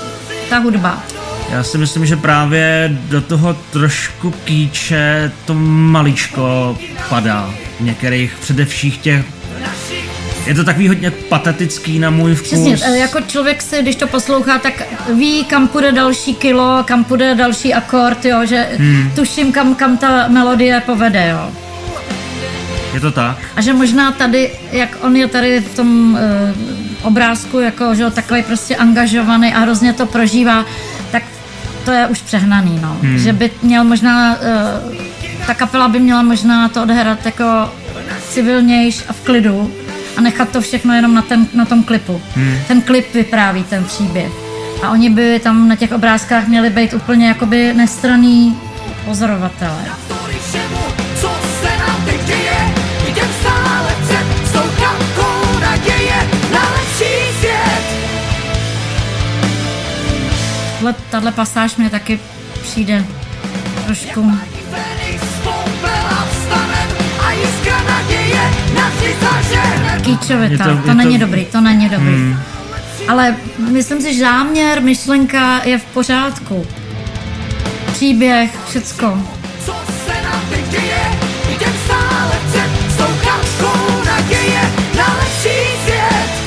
ta 0.49 0.57
hudba. 0.59 1.03
Já 1.51 1.63
si 1.63 1.77
myslím, 1.77 2.05
že 2.05 2.15
právě 2.15 2.97
do 3.09 3.21
toho 3.21 3.53
trošku 3.71 4.31
kýče 4.31 5.31
to 5.45 5.53
maličko 5.53 6.77
padá. 7.09 7.53
V 7.79 7.83
některých 7.83 8.37
předevších 8.41 8.97
těch 8.97 9.25
je 10.47 10.55
to 10.55 10.63
takový 10.63 10.87
hodně 10.87 11.11
patetický 11.11 11.99
na 11.99 12.09
můj 12.09 12.35
vkus. 12.35 12.47
Přesně, 12.47 12.77
eh, 12.83 12.97
jako 12.97 13.21
člověk 13.21 13.61
si, 13.61 13.81
když 13.81 13.95
to 13.95 14.07
poslouchá, 14.07 14.59
tak 14.59 14.83
ví, 15.17 15.45
kam 15.45 15.67
půjde 15.67 15.91
další 15.91 16.35
kilo, 16.35 16.83
kam 16.85 17.03
půjde 17.03 17.35
další 17.35 17.73
akord, 17.73 18.25
jo, 18.25 18.45
že 18.45 18.67
hmm. 18.77 19.11
tuším, 19.15 19.51
kam, 19.51 19.75
kam 19.75 19.97
ta 19.97 20.27
melodie 20.27 20.81
povede, 20.85 21.29
jo. 21.29 21.51
Je 22.93 22.99
to 22.99 23.11
tak? 23.11 23.37
A 23.55 23.61
že 23.61 23.73
možná 23.73 24.11
tady, 24.11 24.51
jak 24.71 24.97
on 25.01 25.15
je 25.15 25.27
tady 25.27 25.59
v 25.59 25.75
tom 25.75 26.13
uh, 26.13 27.07
obrázku, 27.07 27.59
jako, 27.59 27.95
že 27.95 28.09
takový 28.09 28.43
prostě 28.43 28.75
angažovaný 28.75 29.53
a 29.53 29.59
hrozně 29.59 29.93
to 29.93 30.05
prožívá, 30.05 30.65
tak 31.11 31.23
to 31.85 31.91
je 31.91 32.07
už 32.07 32.21
přehnaný, 32.21 32.79
no. 32.81 32.97
Hmm. 33.01 33.17
Že 33.17 33.33
by 33.33 33.51
měl 33.61 33.83
možná, 33.83 34.35
uh, 34.35 34.95
ta 35.47 35.53
kapela 35.53 35.87
by 35.87 35.99
měla 35.99 36.21
možná 36.21 36.69
to 36.69 36.81
odehrát 36.81 37.25
jako 37.25 37.71
civilnějš 38.29 39.03
a 39.07 39.13
v 39.13 39.21
klidu 39.21 39.71
a 40.17 40.21
nechat 40.21 40.49
to 40.49 40.61
všechno 40.61 40.93
jenom 40.93 41.13
na, 41.13 41.21
ten, 41.21 41.47
na 41.53 41.65
tom 41.65 41.83
klipu. 41.83 42.21
Hmm. 42.35 42.57
Ten 42.67 42.81
klip 42.81 43.13
vypráví 43.13 43.63
ten 43.63 43.83
příběh. 43.83 44.31
A 44.83 44.89
oni 44.89 45.09
by 45.09 45.39
tam 45.39 45.67
na 45.67 45.75
těch 45.75 45.91
obrázkách 45.91 46.47
měli 46.47 46.69
být 46.69 46.93
úplně 46.93 47.27
jakoby 47.27 47.73
nestraný 47.73 48.57
pozorovatelé. 49.05 49.85
Tahle, 60.81 60.95
tahle 61.09 61.31
pasáž 61.31 61.75
mě 61.75 61.89
taky 61.89 62.19
přijde 62.61 63.05
trošku... 63.85 64.31
Fenix 64.71 65.21
z 65.23 65.39
popela 65.43 66.27
vstanem 66.31 66.89
a 67.19 67.31
jiskra 67.31 67.83
naděje 67.83 68.41
navždy 68.75 69.15
zažene. 69.21 69.99
Kýčovitá, 70.01 70.69
Je 70.69 70.75
to, 70.75 70.81
to- 70.87 70.93
není 70.93 71.19
to- 71.19 71.25
dobrý, 71.25 71.45
to 71.45 71.61
není 71.61 71.89
dobrý. 71.89 72.13
Hmm. 72.13 72.39
Ale 73.07 73.35
myslím 73.71 74.01
si, 74.01 74.13
že 74.13 74.19
záměr, 74.19 74.81
myšlenka 74.81 75.61
je 75.63 75.77
v 75.77 75.85
pořádku. 75.85 76.67
Příběh, 77.93 78.57
všecko. 78.69 79.23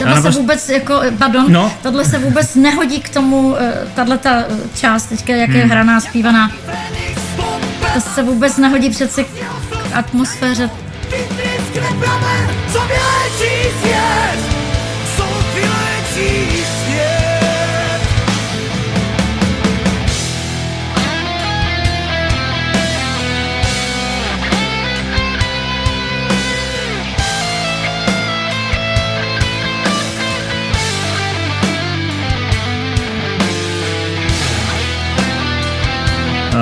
Tohle 0.04 0.16
Já 0.28 0.32
se 0.32 0.38
vůbec, 0.38 0.68
jako, 0.68 1.00
pardon, 1.18 1.52
No. 1.52 1.72
tohle 1.82 2.04
se 2.04 2.18
vůbec 2.18 2.54
nehodí 2.54 3.00
k 3.00 3.08
tomu, 3.08 3.56
tahle 3.94 4.18
ta 4.18 4.44
část 4.74 5.06
teďka, 5.06 5.32
jak 5.32 5.50
je 5.50 5.64
hraná, 5.64 6.00
zpívaná, 6.00 6.50
to 7.94 8.00
se 8.00 8.22
vůbec 8.22 8.56
nehodí 8.56 8.90
přeci 8.90 9.24
k 9.24 9.28
atmosféře. 9.94 10.70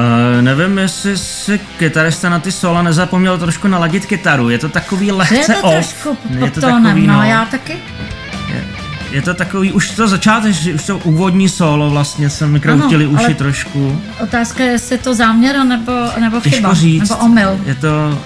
Uh, 0.03 0.42
nevím, 0.42 0.78
jestli 0.78 1.18
si 1.18 1.61
kytarista 1.78 2.28
na 2.28 2.38
ty 2.38 2.53
sola 2.53 2.82
nezapomněl 2.82 3.38
trošku 3.38 3.68
naladit 3.68 4.07
kytaru. 4.07 4.48
Je 4.48 4.59
to 4.59 4.68
takový 4.68 5.12
lehce 5.12 5.34
je 5.34 5.44
to 5.44 5.61
off. 5.62 5.72
trošku 5.74 6.18
je 6.44 6.50
to 6.50 6.61
tónem, 6.61 6.84
takový, 6.84 7.07
no, 7.07 7.22
já 7.22 7.44
taky. 7.44 7.78
Je, 8.48 8.64
je 9.11 9.22
to 9.22 9.34
takový, 9.34 9.72
už 9.72 9.91
to 9.91 10.08
začátek, 10.08 10.54
už 10.74 10.87
to 10.87 10.99
úvodní 10.99 11.49
solo 11.49 11.91
vlastně 11.91 12.30
se 12.30 12.46
mi 12.46 12.61
kroutili 12.61 13.04
Ano, 13.04 13.14
uši 13.14 13.34
trošku. 13.34 14.03
Otázka 14.20 14.64
je, 14.64 14.70
jestli 14.70 14.95
je 14.95 14.99
to 14.99 15.14
záměr 15.14 15.64
nebo, 15.64 15.92
nebo 16.20 16.41
chyba, 16.41 16.74
říct. 16.74 17.11
nebo 17.11 17.24
omyl. 17.24 17.61
Je 17.66 17.74
to, 17.74 18.18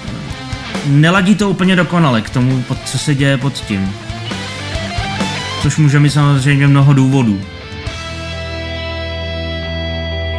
neladí 0.86 1.34
to 1.34 1.50
úplně 1.50 1.76
dokonale 1.76 2.20
k 2.20 2.30
tomu, 2.30 2.62
pod, 2.62 2.78
co 2.84 2.98
se 2.98 3.14
děje 3.14 3.38
pod 3.38 3.52
tím. 3.52 3.92
Což 5.62 5.76
může 5.76 6.00
mít 6.00 6.10
samozřejmě 6.10 6.66
mnoho 6.66 6.92
důvodů. 6.92 7.40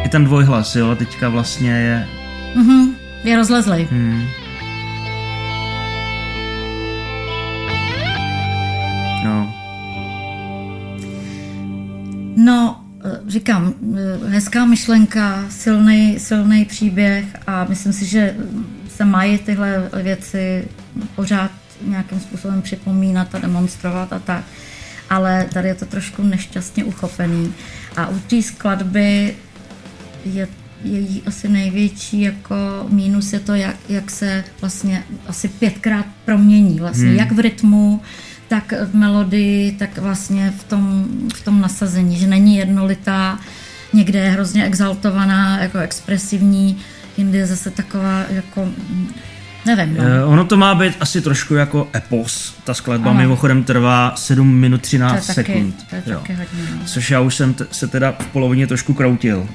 I 0.08 0.10
ten 0.10 0.24
dvojhlas, 0.24 0.76
jo, 0.76 0.96
teďka 0.96 1.28
vlastně 1.28 1.70
je... 1.70 2.08
Mhm, 2.56 2.94
je 3.24 3.36
rozlezlej. 3.36 3.88
Hmm. 3.90 4.24
No, 9.24 9.54
No, 12.36 12.84
eh, 13.04 13.20
říkám, 13.26 13.74
eh, 13.96 14.28
hezká 14.28 14.64
myšlenka, 14.64 15.44
silný, 15.48 16.18
silný 16.18 16.64
příběh 16.64 17.24
a 17.46 17.64
myslím 17.64 17.92
si, 17.92 18.06
že 18.06 18.36
se 18.88 19.04
mají 19.04 19.38
tyhle 19.38 19.90
věci 20.02 20.68
pořád 21.16 21.50
nějakým 21.86 22.20
způsobem 22.20 22.62
připomínat 22.62 23.34
a 23.34 23.38
demonstrovat 23.38 24.12
a 24.12 24.18
tak. 24.18 24.44
Ale 25.10 25.48
tady 25.52 25.68
je 25.68 25.74
to 25.74 25.86
trošku 25.86 26.22
nešťastně 26.22 26.84
uchopený. 26.84 27.54
A 27.96 28.06
u 28.06 28.18
té 28.18 28.42
skladby 28.42 29.36
je 30.24 30.48
její 30.84 31.22
asi 31.26 31.48
největší 31.48 32.20
jako 32.20 32.54
mínus 32.88 33.32
je 33.32 33.40
to, 33.40 33.54
jak, 33.54 33.76
jak 33.88 34.10
se 34.10 34.44
vlastně 34.60 35.04
asi 35.26 35.48
pětkrát 35.48 36.06
promění 36.24 36.80
vlastně, 36.80 37.08
hmm. 37.08 37.18
jak 37.18 37.32
v 37.32 37.38
rytmu, 37.38 38.00
tak 38.48 38.72
v 38.90 38.94
melodii, 38.94 39.72
tak 39.72 39.98
vlastně 39.98 40.54
v 40.58 40.64
tom, 40.64 41.08
v 41.34 41.44
tom 41.44 41.60
nasazení, 41.60 42.16
že 42.16 42.26
není 42.26 42.56
jednolitá, 42.56 43.38
někde 43.92 44.18
je 44.18 44.30
hrozně 44.30 44.64
exaltovaná, 44.64 45.62
jako 45.62 45.78
expresivní, 45.78 46.78
jinde 47.16 47.38
je 47.38 47.46
zase 47.46 47.70
taková 47.70 48.24
jako, 48.30 48.68
nevím, 49.66 49.96
no. 49.96 50.02
Eh, 50.04 50.24
Ono 50.24 50.44
to 50.44 50.56
má 50.56 50.74
být 50.74 50.94
asi 51.00 51.20
trošku 51.20 51.54
jako 51.54 51.88
epos. 51.96 52.54
Ta 52.64 52.74
skladba 52.74 53.10
Ano. 53.10 53.20
mimochodem 53.20 53.64
trvá 53.64 54.12
7 54.16 54.54
minut 54.54 54.80
13 54.82 55.26
To 55.26 55.30
je 55.32 55.34
taky- 55.34 55.52
sekund. 55.52 55.86
to 55.90 55.96
je 55.96 56.02
jo. 56.06 56.18
taky 56.20 56.32
hodně, 56.34 56.62
no. 56.74 56.80
Což 56.86 57.10
já 57.10 57.20
už 57.20 57.34
jsem 57.34 57.54
t- 57.54 57.66
se 57.70 57.88
teda 57.88 58.12
v 58.18 58.26
polovině 58.26 58.66
trošku 58.66 58.94
kroutil. 58.94 59.46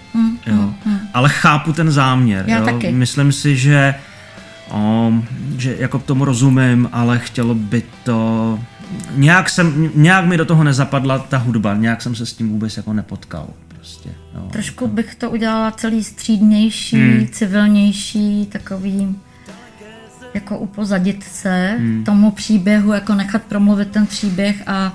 jo. 0.48 0.74
Ale 1.14 1.30
chápu 1.30 1.74
ten 1.74 1.92
záměr. 1.92 2.46
Já 2.48 2.58
jo. 2.58 2.66
taky. 2.66 2.92
Myslím 2.92 3.32
si, 3.32 3.58
že, 3.58 3.96
um, 4.74 5.26
že 5.58 5.76
jako 5.80 6.00
tomu 6.00 6.26
rozumím, 6.26 6.90
ale 6.92 7.20
chtělo 7.20 7.56
by 7.56 7.84
to... 8.04 8.60
Nějak, 9.16 9.50
jsem, 9.50 9.90
nějak 9.96 10.26
mi 10.26 10.38
do 10.38 10.46
toho 10.46 10.64
nezapadla 10.64 11.20
ta 11.20 11.38
hudba, 11.38 11.74
nějak 11.76 12.02
jsem 12.02 12.16
se 12.16 12.26
s 12.26 12.34
tím 12.34 12.50
vůbec 12.50 12.78
jako 12.78 12.94
nepotkal. 12.94 13.48
Prostě, 13.68 14.10
jo. 14.36 14.48
Trošku 14.52 14.88
bych 14.88 15.16
to 15.16 15.30
udělala 15.32 15.72
celý 15.72 16.04
střídnější, 16.04 16.98
hmm. 16.98 17.28
civilnější, 17.32 18.46
takový 18.52 19.16
jako 20.34 20.58
upozadit 20.58 21.24
se 21.24 21.76
hmm. 21.78 22.04
tomu 22.04 22.32
příběhu, 22.32 22.94
jako 22.94 23.16
nechat 23.16 23.42
promluvit 23.44 23.88
ten 23.92 24.06
příběh 24.06 24.64
a 24.68 24.94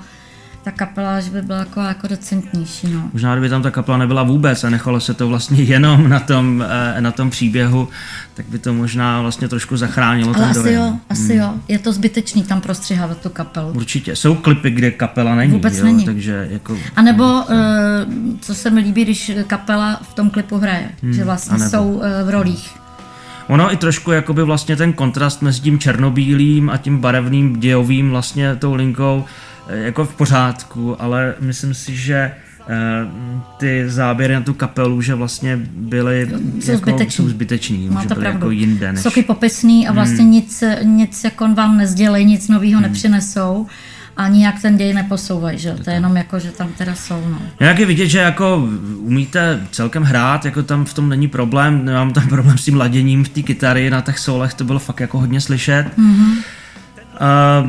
ta 0.63 0.71
kapela, 0.71 1.19
že 1.19 1.31
by 1.31 1.41
byla 1.41 1.59
jako, 1.59 1.79
jako 1.81 2.07
decentnější, 2.07 2.87
no. 2.87 3.09
Možná, 3.13 3.35
kdyby 3.35 3.49
tam 3.49 3.61
ta 3.63 3.71
kapela 3.71 3.97
nebyla 3.97 4.23
vůbec 4.23 4.63
a 4.63 4.69
nechalo 4.69 4.99
se 4.99 5.13
to 5.13 5.27
vlastně 5.27 5.63
jenom 5.63 6.09
na 6.09 6.19
tom, 6.19 6.65
eh, 6.97 7.01
na 7.01 7.11
tom 7.11 7.29
příběhu, 7.29 7.87
tak 8.33 8.45
by 8.49 8.59
to 8.59 8.73
možná 8.73 9.21
vlastně 9.21 9.47
trošku 9.47 9.77
zachránilo 9.77 10.35
Ale 10.35 10.39
ten 10.39 10.49
asi 10.49 10.59
dojem. 10.59 10.81
jo, 10.81 10.99
asi 11.09 11.35
jo. 11.35 11.53
Je 11.67 11.79
to 11.79 11.93
zbytečný 11.93 12.43
tam 12.43 12.61
prostřihávat 12.61 13.21
tu 13.21 13.29
kapelu. 13.29 13.71
Určitě. 13.71 14.15
Jsou 14.15 14.35
klipy, 14.35 14.71
kde 14.71 14.91
kapela 14.91 15.35
není, 15.35 15.51
Vůbec 15.51 15.77
jo? 15.77 15.85
není. 15.85 16.05
takže 16.05 16.47
jako... 16.51 16.77
A 16.95 17.01
nebo, 17.01 17.43
eh, 17.51 17.55
co 18.41 18.55
se 18.55 18.69
mi 18.69 18.81
líbí, 18.81 19.03
když 19.03 19.31
kapela 19.47 19.99
v 20.03 20.13
tom 20.13 20.29
klipu 20.29 20.57
hraje, 20.57 20.89
že 21.11 21.23
vlastně 21.23 21.55
anebo. 21.55 21.69
jsou 21.69 22.01
eh, 22.03 22.23
v 22.23 22.29
rolích. 22.29 22.79
Ono 23.49 23.73
i 23.73 23.77
trošku 23.77 24.11
jakoby 24.11 24.43
vlastně 24.43 24.75
ten 24.75 24.93
kontrast 24.93 25.41
mezi 25.41 25.61
tím 25.61 25.79
černobílým 25.79 26.69
a 26.69 26.77
tím 26.77 26.97
barevným 26.99 27.59
dějovým 27.59 28.09
vlastně 28.09 28.55
tou 28.55 28.73
linkou 28.73 29.25
eh, 29.67 29.77
jako 29.77 30.05
v 30.05 30.15
pořádku, 30.15 31.01
ale 31.01 31.33
myslím 31.39 31.73
si, 31.73 31.95
že 31.95 32.15
eh, 32.15 32.31
ty 33.57 33.89
záběry 33.89 34.33
na 34.33 34.41
tu 34.41 34.53
kapelu, 34.53 35.01
že 35.01 35.15
vlastně 35.15 35.59
byly 35.75 36.29
Jsou 36.59 36.71
jako, 36.71 36.81
zbytečný. 36.91 37.25
jsou 37.25 37.29
zbytečný 37.29 37.83
že 38.01 38.07
byly 38.07 38.07
pravdu. 38.07 38.25
jako 38.39 38.51
jinde. 38.51 38.91
Než... 38.93 39.01
Soky 39.01 39.23
popisný 39.23 39.87
a 39.87 39.91
vlastně 39.91 40.23
Hmm. 40.23 40.31
nic, 40.31 40.63
nic 40.83 41.23
jako 41.23 41.53
vám 41.53 41.77
nezdělej, 41.77 42.25
nic 42.25 42.47
nového 42.47 42.81
nepřinesou 42.81 43.67
a 44.19 44.27
nijak 44.27 44.61
ten 44.61 44.77
děj 44.77 44.93
neposouvají, 44.93 45.57
že? 45.59 45.73
To 45.83 45.89
je 45.89 45.95
jenom 45.95 46.17
jako, 46.17 46.39
že 46.39 46.51
tam 46.51 46.67
teda 46.77 46.95
jsou, 46.95 47.23
no. 47.29 47.41
Jak 47.59 47.79
je 47.79 47.85
vidět, 47.85 48.07
že 48.07 48.19
jako 48.19 48.69
umíte 48.97 49.67
celkem 49.71 50.03
hrát, 50.03 50.45
jako 50.45 50.63
tam 50.63 50.85
v 50.85 50.93
tom 50.93 51.09
není 51.09 51.27
problém, 51.27 51.85
nemám 51.85 52.13
tam 52.13 52.27
problém 52.29 52.57
s 52.57 52.65
tím 52.65 52.77
laděním 52.77 53.23
v 53.23 53.29
té 53.29 53.41
kytary, 53.41 53.89
na 53.89 54.01
těch 54.01 54.19
solech 54.19 54.53
to 54.53 54.63
bylo 54.63 54.79
fakt 54.79 54.99
jako 54.99 55.19
hodně 55.19 55.41
slyšet. 55.41 55.85
Mm-hmm. 55.97 56.33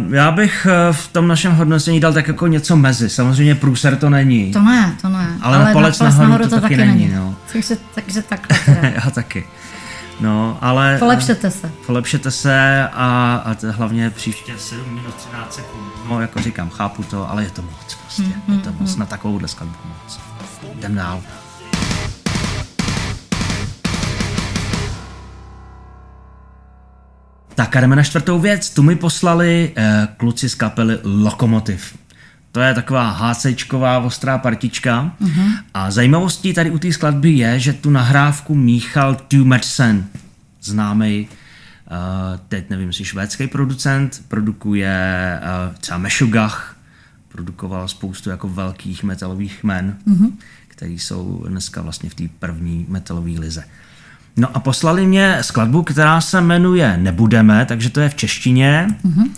Uh, 0.06 0.14
já 0.14 0.30
bych 0.30 0.66
uh, 0.66 0.96
v 0.96 1.08
tom 1.08 1.28
našem 1.28 1.52
hodnocení 1.52 2.00
dal 2.00 2.12
tak 2.12 2.28
jako 2.28 2.46
něco 2.46 2.76
mezi. 2.76 3.10
Samozřejmě 3.10 3.54
průser 3.54 3.96
to 3.96 4.10
není. 4.10 4.52
To 4.52 4.62
ne, 4.62 4.94
to 5.02 5.08
ne. 5.08 5.28
Ale 5.40 5.58
na 5.58 5.72
palec 5.72 5.98
nahoru 5.98 6.48
to 6.48 6.60
taky 6.60 6.76
není, 6.76 7.12
no. 7.14 7.36
Takže, 7.52 7.76
takže 7.94 8.22
takhle 8.22 8.58
já 9.04 9.10
taky. 9.10 9.44
No, 10.20 10.58
ale... 10.60 10.98
Polepšete 10.98 11.50
se. 11.50 11.72
Polepšete 11.86 12.30
se 12.30 12.88
a, 12.92 13.34
a 13.44 13.54
to 13.54 13.72
hlavně 13.72 14.10
příště 14.10 14.58
7 14.58 14.94
minut 14.94 15.14
13 15.14 15.54
sekund. 15.54 15.92
No, 16.08 16.20
jako 16.20 16.42
říkám, 16.42 16.70
chápu 16.70 17.02
to, 17.02 17.30
ale 17.30 17.42
je 17.42 17.50
to 17.50 17.62
moc 17.62 17.94
prostě. 18.02 18.22
Mm-hmm. 18.22 18.56
Je 18.56 18.58
to 18.58 18.72
moc 18.80 18.96
na 18.96 19.06
takovouhle 19.06 19.48
skladbu 19.48 19.76
moc. 19.84 20.20
Jdem 20.78 20.94
dál. 20.94 21.22
Tak 27.54 27.76
a 27.76 27.80
jdeme 27.80 27.96
na 27.96 28.02
čtvrtou 28.02 28.38
věc. 28.38 28.70
Tu 28.70 28.82
mi 28.82 28.96
poslali 28.96 29.72
eh, 29.76 30.08
kluci 30.16 30.48
z 30.48 30.54
kapely 30.54 30.98
Lokomotiv. 31.04 31.99
To 32.52 32.60
je 32.60 32.74
taková 32.74 33.10
HCčková 33.10 33.98
ostrá 33.98 34.38
partička. 34.38 35.16
Uh-huh. 35.20 35.58
A 35.74 35.90
zajímavostí 35.90 36.52
tady 36.54 36.70
u 36.70 36.78
té 36.78 36.92
skladby 36.92 37.30
je, 37.30 37.60
že 37.60 37.72
tu 37.72 37.90
nahrávku 37.90 38.54
míchal 38.54 39.14
Too 39.14 39.44
Much 39.44 39.64
Sen, 39.64 40.06
známý 40.62 41.28
uh, 41.90 42.38
teď 42.48 42.70
nevím, 42.70 42.88
jestli 42.88 43.04
švédský 43.04 43.46
producent, 43.46 44.22
produkuje 44.28 45.40
uh, 45.42 45.74
třeba 45.76 45.98
Meshuggah, 45.98 46.76
produkoval 47.28 47.88
spoustu 47.88 48.30
jako 48.30 48.48
velkých 48.48 49.02
metalových 49.02 49.64
men, 49.64 49.96
mm-hmm. 50.08 50.32
který 50.68 50.98
jsou 50.98 51.44
dneska 51.48 51.82
vlastně 51.82 52.10
v 52.10 52.14
té 52.14 52.24
první 52.38 52.86
metalové 52.88 53.30
lize. 53.30 53.64
No 54.36 54.56
a 54.56 54.60
poslali 54.60 55.06
mě 55.06 55.38
skladbu, 55.40 55.82
která 55.82 56.20
se 56.20 56.40
jmenuje 56.40 56.96
Nebudeme, 56.96 57.66
takže 57.66 57.90
to 57.90 58.00
je 58.00 58.08
v 58.08 58.14
češtině. 58.14 58.86
Mm-hmm. 59.04 59.30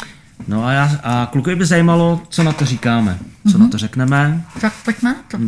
No 0.48 0.64
a, 0.64 0.72
já, 0.72 1.00
a 1.02 1.26
klukovi 1.32 1.56
by 1.56 1.66
zajímalo, 1.66 2.22
co 2.28 2.42
na 2.42 2.52
to 2.52 2.64
říkáme, 2.64 3.18
co 3.18 3.58
mm-hmm. 3.58 3.60
na 3.60 3.68
to 3.68 3.78
řekneme. 3.78 4.44
Tak 4.60 4.72
pojďme 4.84 5.12
na 5.12 5.22
to. 5.30 5.38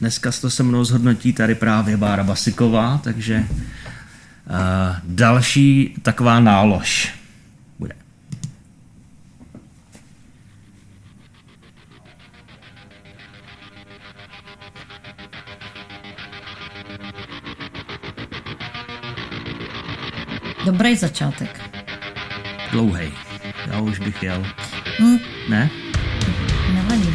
Dneska 0.00 0.30
to 0.40 0.50
se 0.50 0.62
mnou 0.62 0.84
zhodnotí 0.84 1.32
tady 1.32 1.54
právě 1.54 1.96
Bára 1.96 2.24
Basiková, 2.24 3.00
takže 3.04 3.46
uh, 3.48 4.96
další 5.04 5.94
taková 6.02 6.40
nálož 6.40 7.14
bude. 7.78 7.94
Dobrý 20.64 20.96
začátek. 20.96 21.60
Dlouhej. 22.72 23.12
Já 23.70 23.80
už 23.80 23.98
bych 23.98 24.22
jel. 24.22 24.46
Hm, 25.00 25.18
Ne? 25.48 25.70
nevadí. 26.74 27.14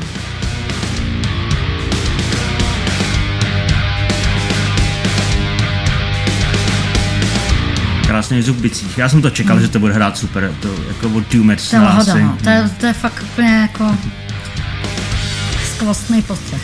Krásný 8.07 8.41
zvuk 8.41 8.57
bicích. 8.57 8.97
Já 8.97 9.09
jsem 9.09 9.21
to 9.21 9.29
čekal, 9.29 9.59
že 9.59 9.67
to 9.67 9.79
bude 9.79 9.93
hrát 9.93 10.17
super. 10.17 10.53
To 10.61 10.75
jako 10.87 11.09
od 11.17 11.33
Match 11.33 11.69
To 11.69 11.75
je 11.75 12.23
no. 12.23 12.37
To 12.43 12.49
je, 12.49 12.69
to 12.79 12.85
je 12.85 12.93
fakt 12.93 13.23
úplně 13.23 13.47
jako 13.49 13.97
skvostný 15.65 16.21
postřeh. 16.21 16.61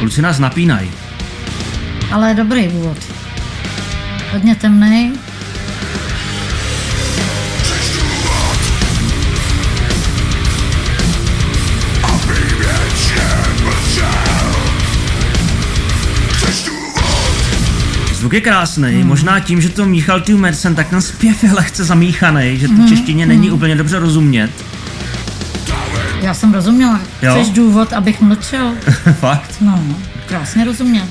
Kluci 0.00 0.22
nás 0.22 0.38
napínají. 0.38 1.09
Ale 2.10 2.34
dobrý 2.34 2.68
úvod. 2.68 2.98
Hodně 4.32 4.54
temný. 4.54 5.12
Zvuk 18.14 18.32
je 18.32 18.40
krásný, 18.40 18.92
hmm. 18.92 19.06
možná 19.06 19.40
tím, 19.40 19.60
že 19.60 19.68
to 19.68 19.86
míchal 19.86 20.20
Two 20.20 20.38
Madsen, 20.38 20.74
tak 20.74 20.88
ten 20.88 21.02
zpěv 21.02 21.44
je 21.44 21.52
lehce 21.52 21.84
zamíchaný, 21.84 22.58
že 22.58 22.68
to 22.68 22.88
češtině 22.88 23.26
není 23.26 23.50
úplně 23.50 23.76
dobře 23.76 23.98
rozumět. 23.98 24.50
Já 26.20 26.34
jsem 26.34 26.54
rozuměla. 26.54 27.00
Jo? 27.22 27.34
Chceš 27.34 27.50
důvod, 27.50 27.92
abych 27.92 28.20
mlčel? 28.20 28.74
Fakt? 29.20 29.54
No, 29.60 29.84
krásně 30.30 30.64
rozuměl. 30.64 31.04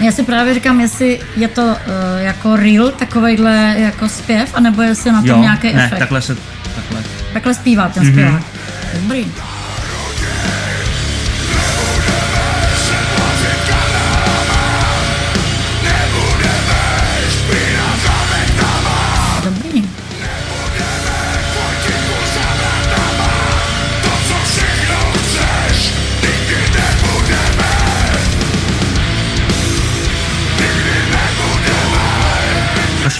Já 0.00 0.12
si 0.12 0.22
právě 0.22 0.54
říkám, 0.54 0.80
jestli 0.80 1.20
je 1.36 1.48
to 1.48 1.62
uh, 1.62 1.74
jako 2.18 2.56
real, 2.56 2.90
takovejhle 2.90 3.74
jako 3.78 4.08
zpěv, 4.08 4.50
anebo 4.54 4.82
jestli 4.82 5.12
na 5.12 5.20
tom 5.20 5.30
Jo, 5.30 5.38
nějaký 5.38 5.72
ne, 5.72 5.84
efekt. 5.84 5.98
takhle 5.98 6.22
se, 6.22 6.36
takhle. 6.74 7.02
Takhle 7.32 7.54
zpívá 7.54 7.88
ten 7.88 8.02
Mhm. 8.02 8.12
zpěvák. 8.12 8.42
Dobrý. 9.02 9.26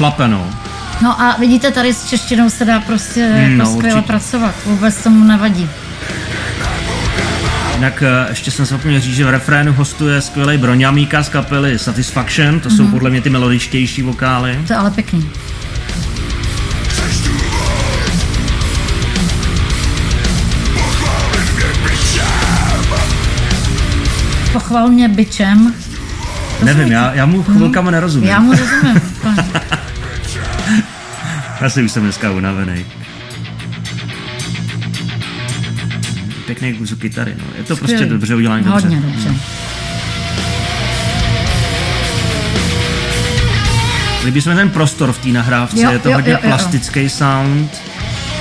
To 0.04 0.10
šlape, 0.10 0.28
no. 0.28 0.50
No 1.02 1.20
a 1.22 1.36
vidíte, 1.40 1.70
tady 1.70 1.94
s 1.94 2.04
češtinou 2.04 2.50
se 2.50 2.64
dá 2.64 2.80
prostě 2.80 3.28
Mm, 3.28 3.36
jako 3.36 3.54
no, 3.56 3.66
skvěle 3.66 3.94
určitě. 3.94 4.06
pracovat. 4.12 4.54
Vůbec 4.66 4.96
tomu 5.02 5.24
nevadí. 5.24 5.70
Jinak 7.74 8.02
eh, 8.02 8.26
ještě 8.28 8.50
jsem 8.50 8.64
zapomněl 8.66 9.00
říct, 9.00 9.16
že 9.16 9.24
v 9.24 9.30
refrénu 9.30 9.72
hostuje 9.72 10.20
skvělý 10.20 10.58
Broňamíka 10.58 11.22
z 11.22 11.28
kapely 11.28 11.78
Satisfaction, 11.78 12.60
to 12.60 12.70
jsou 12.70 12.86
podle 12.88 13.10
mě 13.10 13.20
ty 13.20 13.30
melodičtější 13.30 14.02
vokály. 14.02 14.58
To 14.66 14.72
je 14.72 14.76
ale 14.76 14.90
pěkný. 14.90 15.30
Pochval 24.52 24.88
mě 24.88 25.08
byčem. 25.08 25.74
Nevím, 26.64 26.92
já, 26.92 27.12
já 27.14 27.26
mu 27.26 27.42
chvilkama 27.42 27.90
nerozumím. 27.90 28.28
Já 28.28 28.40
mu 28.40 28.50
rozumím. 28.52 29.00
Asi 31.60 31.82
už 31.82 31.92
jsem 31.92 32.02
dneska 32.02 32.30
unavený. 32.30 32.86
Pěkný 36.46 36.74
kus 36.74 36.94
kytary, 37.00 37.34
no. 37.38 37.44
Je 37.58 37.64
to 37.64 37.76
prostě 37.76 37.96
Skvělý. 37.96 38.10
dobře 38.10 38.34
udělané 38.34 38.62
dobře. 38.62 38.88
Hodně 38.88 39.00
dobře. 39.00 39.34
Líbí 44.24 44.40
se 44.42 44.50
mi 44.50 44.56
ten 44.56 44.70
prostor 44.70 45.12
v 45.12 45.18
té 45.18 45.28
nahrávce, 45.28 45.80
Jo, 45.82 45.90
je 45.90 45.98
to 45.98 46.08
jo, 46.08 46.14
hodně 46.14 46.32
jo, 46.32 46.38
jo. 46.42 46.48
plastický 46.48 47.08
sound. 47.08 47.70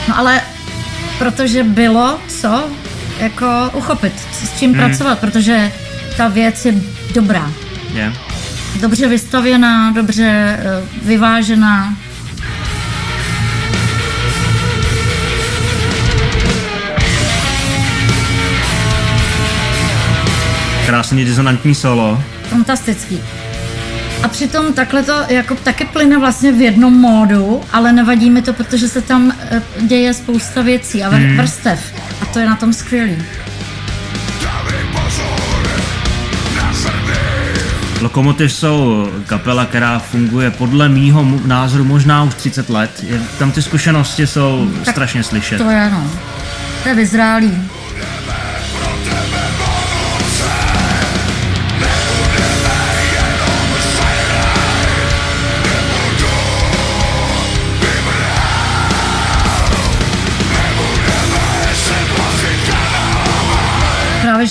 No 0.10 0.18
ale 0.18 0.41
protože 1.19 1.64
bylo 1.64 2.19
co 2.27 2.64
jako 3.19 3.69
uchopit, 3.73 4.14
s 4.44 4.60
čím 4.60 4.73
Hmm. 4.73 4.80
pracovat, 4.80 5.19
protože 5.19 5.72
ta 6.18 6.27
věc 6.27 6.65
je 6.65 6.73
dobrá. 7.14 7.52
Je. 7.94 8.14
Dobře 8.81 9.07
vystavěná, 9.07 9.91
dobře 9.91 10.26
eh, 10.60 10.81
vyvážená. 11.03 11.98
Krásný 20.85 21.26
disonantní 21.26 21.76
solo. 21.76 22.23
Fantastický. 22.49 23.19
A 24.23 24.27
přitom 24.27 24.73
takhle 24.73 25.03
to 25.03 25.14
jako 25.30 25.55
taky 25.55 25.85
plyne 25.85 26.18
vlastně 26.19 26.51
v 26.51 26.61
jednom 26.61 26.93
módu, 26.93 27.61
ale 27.72 27.93
nevadí 27.93 28.30
mi 28.30 28.41
to, 28.41 28.53
protože 28.53 28.88
se 28.88 29.01
tam 29.01 29.34
eh, 29.51 29.61
děje 29.81 30.14
spousta 30.14 30.61
věcí 30.61 31.03
a 31.03 31.11
vr- 31.11 31.38
vrstev. 31.38 31.80
A 32.22 32.26
to 32.26 32.39
je 32.39 32.45
na 32.45 32.55
tom 32.55 32.73
skvělý. 32.73 33.18
Lokomotiv 38.01 38.53
jsou 38.53 39.07
kapela, 39.26 39.65
která 39.65 39.99
funguje 39.99 40.51
podle 40.51 40.89
mýho 40.89 41.26
názoru 41.45 41.84
možná 41.84 42.23
už 42.23 42.34
30 42.35 42.69
let. 42.69 43.05
Tam 43.39 43.51
ty 43.51 43.61
zkušenosti 43.61 44.27
jsou 44.27 44.69
Tak 44.85 44.93
strašně 44.93 45.23
slyšet. 45.23 45.57
To 45.57 45.69
je 45.69 45.89
no. 45.89 46.11
To 46.84 46.89
je 46.89 46.95
vyzrálý. 46.95 47.51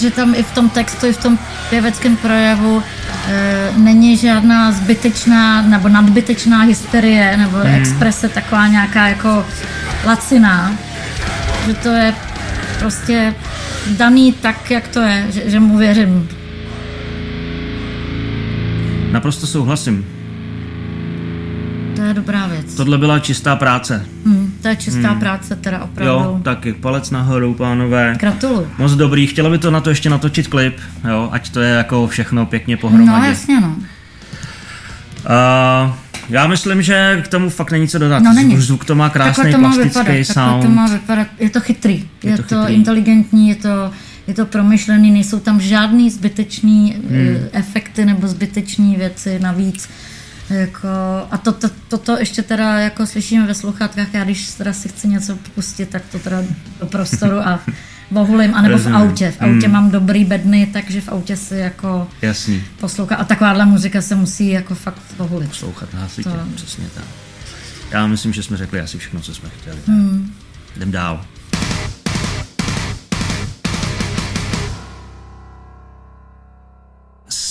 Že 0.02 0.10
tam 0.10 0.34
i 0.34 0.42
v 0.42 0.52
tom 0.52 0.68
textu, 0.68 1.06
i 1.06 1.12
v 1.12 1.22
tom 1.22 1.38
pěveckém 1.70 2.16
projevu 2.16 2.82
e, 3.28 3.72
není 3.76 4.16
žádná 4.16 4.72
zbytečná 4.72 5.62
nebo 5.62 5.88
nadbytečná 5.88 6.62
hysterie 6.62 7.36
nebo 7.36 7.56
hmm. 7.56 7.74
exprese 7.74 8.28
taková 8.28 8.66
nějaká 8.66 9.08
jako 9.08 9.46
laciná. 10.04 10.72
Že 11.66 11.74
to 11.74 11.88
je 11.88 12.14
prostě 12.78 13.34
daný 13.96 14.32
tak, 14.32 14.70
jak 14.70 14.88
to 14.88 15.00
je, 15.00 15.26
že, 15.30 15.50
že 15.50 15.60
mu 15.60 15.78
věřím. 15.78 16.28
Naprosto 19.12 19.46
souhlasím. 19.46 20.11
To 21.96 22.02
je 22.02 22.14
dobrá 22.14 22.46
věc. 22.46 22.74
Tohle 22.74 22.98
byla 22.98 23.18
čistá 23.18 23.56
práce. 23.56 24.06
Hmm, 24.26 24.54
to 24.62 24.68
je 24.68 24.76
čistá 24.76 25.10
hmm. 25.10 25.20
práce 25.20 25.56
teda 25.56 25.82
opravdu. 25.82 26.12
Jo, 26.12 26.40
taky 26.42 26.72
palec 26.72 27.10
nahoru, 27.10 27.54
pánové. 27.54 28.16
Gratuluju. 28.18 28.68
Moc 28.78 28.92
dobrý, 28.92 29.26
chtělo 29.26 29.50
by 29.50 29.58
to 29.58 29.70
na 29.70 29.80
to 29.80 29.90
ještě 29.90 30.10
natočit 30.10 30.48
klip, 30.48 30.80
jo, 31.08 31.28
ať 31.32 31.50
to 31.50 31.60
je 31.60 31.70
jako 31.70 32.06
všechno 32.06 32.46
pěkně 32.46 32.76
pohromadě. 32.76 33.20
No 33.20 33.24
jasně 33.24 33.60
no. 33.60 33.76
Uh, 35.24 35.94
já 36.28 36.46
myslím, 36.46 36.82
že 36.82 37.22
k 37.24 37.28
tomu 37.28 37.50
fakt 37.50 37.70
není 37.70 37.88
co 37.88 37.98
dodat. 37.98 38.22
No, 38.22 38.32
není. 38.32 38.60
Zvuk 38.60 38.84
to 38.84 38.94
má 38.94 39.10
krásný 39.10 39.42
takhle 39.42 39.52
to 39.52 39.58
má 39.58 39.74
plastický 39.74 39.98
vypadat, 39.98 40.24
sound. 40.24 40.62
To 40.62 40.68
má 40.68 40.86
vypadat. 40.86 41.26
Je 41.38 41.50
to 41.50 41.60
chytrý, 41.60 42.08
je, 42.22 42.30
Je 42.30 42.36
to, 42.36 42.42
to 42.42 42.48
to 42.48 42.60
chytrý. 42.60 42.74
inteligentní, 42.74 43.48
je 43.48 43.54
to, 43.54 43.90
je 44.26 44.34
to 44.34 44.46
promyšlený, 44.46 45.10
nejsou 45.10 45.40
tam 45.40 45.60
žádný 45.60 46.10
zbytečný 46.10 46.96
hmm. 47.08 47.36
efekty 47.52 48.04
nebo 48.04 48.28
zbytečné 48.28 48.96
věci 48.96 49.38
navíc. 49.38 49.88
Jako, 50.52 50.88
a 51.30 51.38
to, 51.38 51.52
to, 51.52 51.68
toto 51.88 52.18
ještě 52.18 52.42
teda 52.42 52.78
jako 52.78 53.06
slyšíme 53.06 53.46
ve 53.46 53.54
sluchátkách, 53.54 54.14
já 54.14 54.24
když 54.24 54.50
teda 54.50 54.72
si 54.72 54.88
chci 54.88 55.08
něco 55.08 55.36
pustit, 55.54 55.88
tak 55.88 56.02
to 56.12 56.18
teda 56.18 56.42
do 56.80 56.86
prostoru 56.86 57.38
a 57.38 57.60
vohulím, 58.10 58.54
anebo 58.54 58.74
v 58.74 58.76
Rozumím. 58.76 58.96
autě. 58.98 59.30
V 59.30 59.42
autě 59.42 59.68
mám 59.68 59.90
dobrý 59.90 60.24
bedny, 60.24 60.66
takže 60.72 61.00
v 61.00 61.08
autě 61.08 61.36
si 61.36 61.54
jako 61.56 62.08
Jasný. 62.22 62.62
poslouchá. 62.80 63.16
A 63.16 63.24
takováhle 63.24 63.66
muzika 63.66 64.02
se 64.02 64.14
musí 64.14 64.48
jako 64.48 64.74
fakt 64.74 65.00
vohulit. 65.18 65.54
Slouchat 65.54 65.92
na 65.94 66.00
hlasitě, 66.00 66.30
To- 66.30 66.38
přesně 66.54 66.84
tak. 66.94 67.04
Já 67.90 68.06
myslím, 68.06 68.32
že 68.32 68.42
jsme 68.42 68.56
řekli 68.56 68.80
asi 68.80 68.98
všechno, 68.98 69.20
co 69.20 69.34
jsme 69.34 69.48
chtěli. 69.60 69.78
Hmm. 69.86 70.34
Jdem 70.76 70.90
dál. 70.90 71.24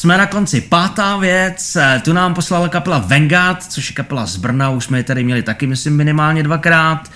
Jsme 0.01 0.17
na 0.17 0.25
konci. 0.25 0.61
Pátá 0.61 1.17
věc, 1.17 1.75
eh, 1.75 2.01
tu 2.05 2.13
nám 2.13 2.33
poslala 2.33 2.69
kapela 2.69 2.97
Vanguard, 2.97 3.63
což 3.63 3.89
je 3.89 3.95
kapela 3.95 4.25
z 4.25 4.35
Brna, 4.35 4.69
už 4.69 4.85
jsme 4.85 4.99
je 4.99 5.03
tady 5.03 5.23
měli 5.23 5.43
taky, 5.43 5.67
myslím, 5.67 5.97
minimálně 5.97 6.43
dvakrát. 6.43 7.11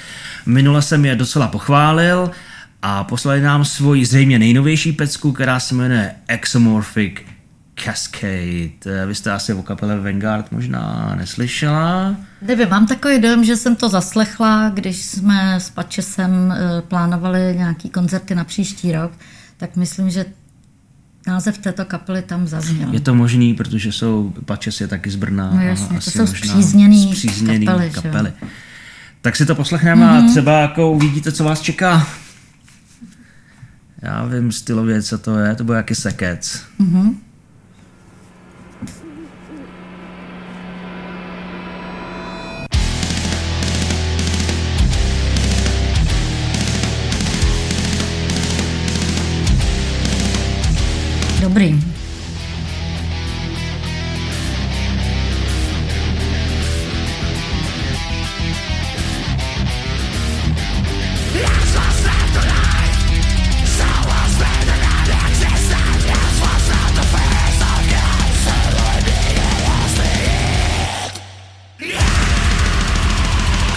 Minule 0.45 0.81
jsem 0.81 1.05
je 1.05 1.15
docela 1.15 1.47
pochválil 1.47 2.31
a 2.81 3.03
poslali 3.03 3.41
nám 3.41 3.65
svoji 3.65 4.05
zřejmě 4.05 4.39
nejnovější 4.39 4.91
pecku, 4.91 5.31
která 5.31 5.59
se 5.59 5.75
jmenuje 5.75 6.15
Exomorphic 6.27 7.13
Cascade. 7.75 8.69
Eh, 8.85 9.05
Vy 9.05 9.15
jste 9.15 9.31
asi 9.31 9.53
o 9.53 9.63
kapele 9.63 9.99
Vanguard 9.99 10.51
možná 10.51 11.13
neslyšela. 11.17 12.15
Nevím, 12.41 12.69
mám 12.69 12.87
takový 12.87 13.19
dojem, 13.19 13.43
že 13.43 13.57
jsem 13.57 13.75
to 13.75 13.89
zaslechla, 13.89 14.69
když 14.69 15.05
jsme 15.05 15.55
s 15.59 15.69
Pačesem 15.69 16.51
eh, 16.51 16.81
plánovali 16.81 17.55
nějaký 17.57 17.89
koncerty 17.89 18.35
na 18.35 18.43
příští 18.43 18.91
rok, 18.91 19.11
tak 19.57 19.75
myslím, 19.75 20.09
že 20.09 20.25
název 21.27 21.57
této 21.57 21.85
kapely 21.85 22.21
tam 22.21 22.47
zazněl. 22.47 22.93
Je 22.93 22.99
to 22.99 23.15
možný, 23.15 23.53
protože 23.53 23.91
jsou, 23.91 24.33
Pačes 24.45 24.81
je 24.81 24.87
taky 24.87 25.11
z 25.11 25.15
Brna. 25.15 25.51
No 25.51 25.59
a 25.59 25.61
jasně, 25.61 25.87
to 25.87 25.95
asi 25.95 26.11
jsou 26.11 26.19
možná 26.19 26.37
spřízněný 26.37 27.13
spřízněný 27.15 27.65
kapely, 27.65 27.91
že 27.95 28.01
kapely. 28.01 28.33
Tak 29.21 29.35
si 29.35 29.45
to 29.45 29.55
poslechneme 29.55 30.05
mm-hmm. 30.05 30.25
a 30.25 30.29
třeba 30.29 30.59
jako 30.59 30.91
uvidíte, 30.91 31.31
co 31.31 31.43
vás 31.43 31.61
čeká. 31.61 32.07
Já 34.01 34.25
vím 34.25 34.51
stylově, 34.51 35.01
co 35.01 35.17
to 35.17 35.39
je, 35.39 35.55
to 35.55 35.63
bude 35.63 35.77
jaký 35.77 35.95
sekec. 35.95 36.63
Dobrý. 36.79 37.24
K 51.55 51.94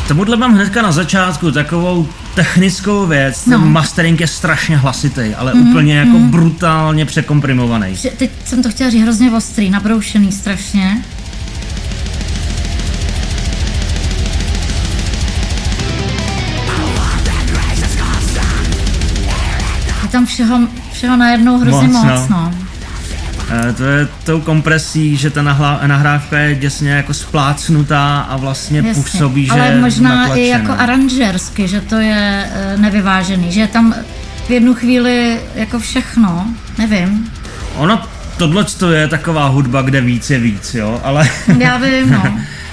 tomuhle 0.09 0.37
mám 0.37 0.55
hnedka 0.55 0.83
na 0.83 0.93
začátku 0.93 1.51
takovou 1.53 2.09
technickou 2.35 3.07
věc. 3.07 3.45
Ten 3.45 3.53
No. 3.53 3.59
mastering 3.59 4.21
je 4.21 4.27
strašně 4.27 4.77
hlasitý, 4.77 5.35
ale 5.37 5.55
mm, 5.55 5.69
úplně 5.69 5.97
jako 5.99 6.19
mm. 6.19 6.31
brutálně 6.31 7.07
překomprimovaný. 7.07 7.95
Teď 8.17 8.31
jsem 8.45 8.63
to 8.63 8.71
chtěla 8.71 8.91
říct 8.91 9.03
hrozně 9.03 9.33
ostrý, 9.33 9.71
nabroušený 9.71 10.33
strašně. 10.33 11.03
Je 20.03 20.09
tam 20.13 20.27
všeho, 20.27 20.61
všeho 20.93 21.17
najednou 21.17 21.59
hrozně 21.59 21.89
Moc, 21.89 22.05
moc, 22.05 22.29
no. 22.29 22.37
no. 22.37 22.68
Eh, 23.51 23.73
To 23.73 23.85
je 23.85 24.09
tou 24.25 24.41
kompresí, 24.41 25.17
že 25.17 25.31
ta 25.31 25.43
nahla- 25.43 25.81
nahrávka 25.87 26.39
je 26.39 26.55
děsně 26.55 26.91
jako 26.91 27.15
splácnutá 27.15 28.19
a 28.21 28.37
vlastně 28.37 28.79
Jasně. 28.79 28.95
působí, 29.03 29.47
že 29.47 29.53
Ale 29.53 29.75
možná 29.81 30.11
i 30.15 30.19
natlačená. 30.19 30.47
jako 30.59 30.73
aranžersky, 30.83 31.69
že 31.69 31.81
to 31.81 31.95
je 31.95 32.47
eh, 32.53 32.77
nevyvážený, 32.77 33.53
že 33.53 33.61
je 33.61 33.69
tam 33.69 33.95
v 34.47 34.51
jednu 34.51 34.75
chvíli 34.75 35.41
jako 35.55 35.79
všechno, 35.79 36.47
nevím. 36.79 37.31
Ono, 37.77 38.03
tohle 38.37 38.65
to 38.65 38.91
je 38.93 39.09
taková 39.09 39.47
hudba, 39.49 39.83
kde 39.83 40.01
víc 40.01 40.31
je 40.31 40.39
víc, 40.39 40.75
jo, 40.75 41.01
ale 41.05 41.29
Já 41.59 41.77
vím, 41.77 42.11
no. 42.11 42.23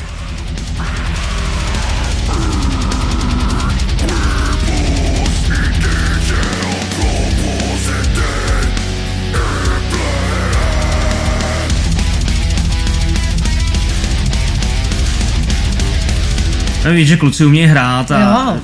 No, 16.85 16.91
víš, 16.91 17.07
že 17.07 17.17
kluci 17.17 17.45
umějí 17.45 17.67
hrát 17.67 18.11
a 18.11 18.19
Jo. 18.21 18.57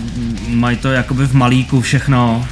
mají 0.49 0.77
to 0.77 0.91
jakoby 0.91 1.27
v 1.27 1.33
malíku 1.33 1.81
všechno. 1.81 2.45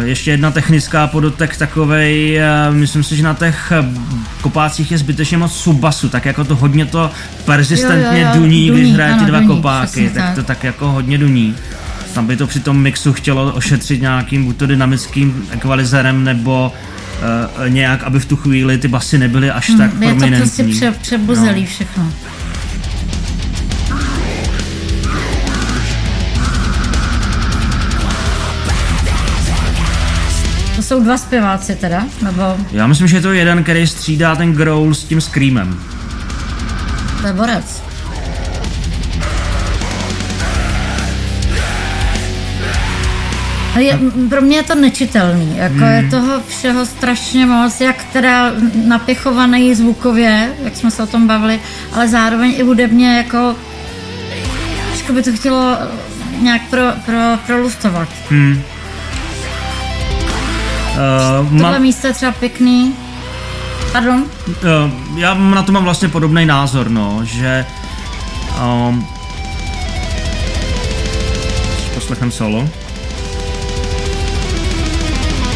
Eh, 0.00 0.04
Ještě 0.06 0.30
jedna 0.30 0.50
technická 0.50 1.06
podotek 1.06 1.56
takovej, 1.56 2.38
eh, 2.38 2.44
myslím 2.70 3.02
si, 3.02 3.16
že 3.16 3.22
na 3.22 3.34
těch 3.34 3.72
kopácích 4.40 4.90
je 4.92 4.98
zbytečně 4.98 5.38
moc 5.38 5.52
subbasu, 5.56 6.08
tak 6.08 6.24
jako 6.26 6.44
to 6.44 6.56
hodně 6.56 6.86
to 6.86 7.10
persistentně 7.44 8.20
Jo, 8.20 8.26
jo, 8.28 8.32
jo, 8.34 8.40
duní, 8.40 8.68
když 8.70 8.80
duní, 8.80 8.92
hraje 8.94 9.12
ty 9.14 9.18
ano, 9.18 9.26
dva 9.26 9.38
duní, 9.40 9.48
kopáky, 9.48 10.10
tak, 10.14 10.24
tak. 10.24 10.34
to 10.34 10.42
tak 10.42 10.64
jako 10.64 10.90
hodně 10.90 11.18
duní. 11.18 11.54
Tam 12.14 12.26
by 12.26 12.36
to 12.36 12.46
při 12.46 12.60
tom 12.60 12.76
mixu 12.80 13.12
chtělo 13.12 13.52
ošetřit 13.52 14.00
nějakým 14.00 14.44
buď 14.44 14.56
to 14.56 14.66
dynamickým 14.66 15.44
ekvalizérem, 15.50 16.24
nebo 16.24 16.72
uh, 17.62 17.68
nějak, 17.68 18.02
aby 18.02 18.20
v 18.20 18.26
tu 18.26 18.36
chvíli 18.36 18.78
ty 18.78 18.88
basy 18.88 19.18
nebyly 19.18 19.50
až 19.50 19.66
tak 19.78 19.90
Hm, 19.94 20.02
je 20.02 20.08
to 20.08 20.14
prominentní. 20.16 20.38
prostě 20.38 20.64
pře, 20.64 20.92
přebuzelý 21.02 21.60
No. 21.60 21.66
všechno. 21.66 22.12
Jsou 30.84 31.00
dva 31.04 31.16
zpěváci 31.18 31.74
teda, 31.76 32.04
nebo 32.22 32.56
Já 32.72 32.86
myslím, 32.86 33.08
že 33.08 33.16
je 33.16 33.20
to 33.20 33.32
jeden, 33.32 33.62
který 33.62 33.86
střídá 33.86 34.36
ten 34.36 34.52
growl 34.52 34.94
s 34.94 35.04
tím 35.04 35.20
screamem. 35.20 35.78
to 37.20 37.26
je 37.26 37.32
borec. 37.32 37.82
Je, 43.78 43.98
pro 44.28 44.40
mě 44.40 44.56
je 44.56 44.62
to 44.62 44.74
nečitelný, 44.74 45.56
jako 45.56 45.74
Hmm. 45.74 45.92
je 45.92 46.02
toho 46.10 46.42
všeho 46.48 46.86
strašně 46.86 47.46
moc, 47.46 47.80
jak 47.80 48.04
teda 48.12 48.52
napěchovaný 48.86 49.74
zvukově, 49.74 50.52
jak 50.64 50.76
jsme 50.76 50.90
se 50.90 51.02
o 51.02 51.06
tom 51.06 51.26
bavili, 51.26 51.60
ale 51.92 52.08
zároveň 52.08 52.54
i 52.56 52.62
hudebně 52.62 53.16
jako, 53.16 53.56
jako 55.00 55.12
by 55.12 55.22
to 55.22 55.32
chtělo 55.32 55.76
nějak 56.40 56.62
pro, 56.70 56.82
pro, 57.06 57.18
prolustovat. 57.46 58.08
Hmm. 58.30 58.62
Uh, 60.94 61.48
Tohle 61.48 61.72
ma, 61.72 61.78
místo 61.78 62.06
je 62.06 62.12
třeba 62.12 62.32
pěkný. 62.32 62.94
Pardon? 63.92 64.24
uh, 64.48 65.18
já 65.18 65.34
na 65.34 65.62
to 65.62 65.72
mám 65.72 65.84
vlastně 65.84 66.08
podobný 66.08 66.46
názor, 66.46 66.90
no, 66.90 67.20
že 67.22 67.66
um, 68.88 69.06
poslechem 71.94 72.30
solo. 72.30 72.68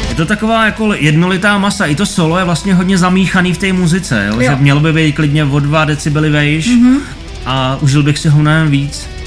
Je 0.08 0.14
to 0.14 0.26
taková 0.26 0.66
jako 0.66 0.94
jednolitá 0.94 1.58
masa, 1.58 1.86
i 1.86 1.94
to 1.94 2.06
solo 2.06 2.38
je 2.38 2.44
vlastně 2.44 2.74
hodně 2.74 2.98
zamíchaný 2.98 3.52
v 3.52 3.58
té 3.58 3.72
muzice, 3.72 4.26
jo? 4.28 4.40
Jo. 4.40 4.50
že 4.50 4.56
mělo 4.56 4.80
by 4.80 4.92
být 4.92 5.12
klidně 5.12 5.44
o 5.44 5.60
2 5.60 5.84
decibely 5.84 6.30
vejš 6.30 6.66
mm-hmm. 6.68 7.00
a 7.46 7.78
užil 7.80 8.02
bych 8.02 8.18
si 8.18 8.28
ho 8.28 8.38
mnohem 8.38 8.70
víc. 8.70 9.17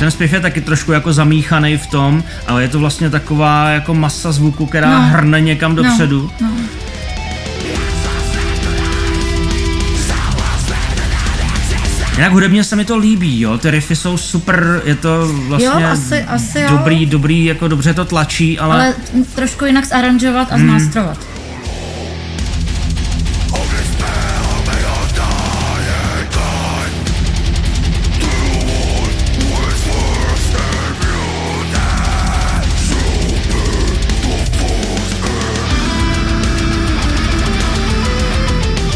Ten 0.00 0.10
zpěv 0.10 0.32
je 0.32 0.40
taky 0.40 0.60
trošku 0.60 0.92
jako 0.92 1.12
zamíchaný 1.12 1.76
v 1.76 1.86
tom, 1.86 2.24
ale 2.46 2.62
je 2.62 2.68
to 2.68 2.78
vlastně 2.78 3.10
taková 3.10 3.68
jako 3.68 3.94
masa 3.94 4.32
zvuku, 4.32 4.66
která 4.66 4.90
No. 4.90 5.08
hrne 5.08 5.40
někam 5.40 5.74
dopředu. 5.74 6.30
No. 6.40 6.48
Jinak 12.16 12.32
hudebně 12.32 12.64
se 12.64 12.76
mi 12.76 12.84
to 12.84 12.96
líbí, 12.96 13.40
jo, 13.40 13.58
ty 13.58 13.70
riffy 13.70 13.96
jsou 13.96 14.16
super, 14.16 14.82
je 14.84 14.94
to 14.94 15.28
vlastně 15.48 15.66
Jo, 15.84 15.88
asi- 15.92 16.22
asi 16.22 16.60
jo. 16.60 16.66
dobrý, 16.70 17.06
dobrý, 17.06 17.44
jako 17.44 17.68
dobře 17.68 17.94
to 17.94 18.04
tlačí, 18.04 18.58
ale, 18.58 18.74
Ale 18.74 18.94
trošku 19.34 19.64
jinak 19.64 19.84
zaranžovat 19.86 20.52
a 20.52 20.54
Hmm. 20.54 20.66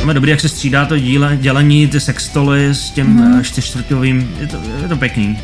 Máme 0.04 0.14
dobrý, 0.14 0.30
jak 0.30 0.40
se 0.40 0.48
střídá 0.48 0.86
to 0.86 0.98
díle, 0.98 1.36
dělení, 1.40 1.88
ty 1.88 2.00
sextoly 2.00 2.74
s 2.74 2.90
tím 2.90 3.06
mm-hmm. 3.06 3.42
čtyřčtvrtovým, 3.42 4.36
je 4.40 4.46
to, 4.46 4.56
je 4.82 4.88
to 4.88 4.96
pěkný. 4.96 5.38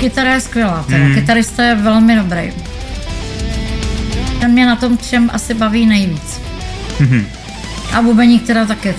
Kytara 0.00 0.34
je 0.34 0.40
skvělá, 0.40 0.84
teda. 0.88 1.04
Hmm. 1.04 1.14
Kytarista 1.14 1.64
je 1.64 1.74
velmi 1.74 2.16
dobrý. 2.16 2.52
Ten 4.40 4.52
mě 4.52 4.66
na 4.66 4.76
tom 4.76 4.96
všem 4.96 5.30
asi 5.32 5.54
baví 5.54 5.86
nejvíc. 5.86 6.40
Mhm. 7.00 7.26
A 7.92 8.02
bubeník 8.02 8.46
teda 8.46 8.66
taky. 8.66 8.94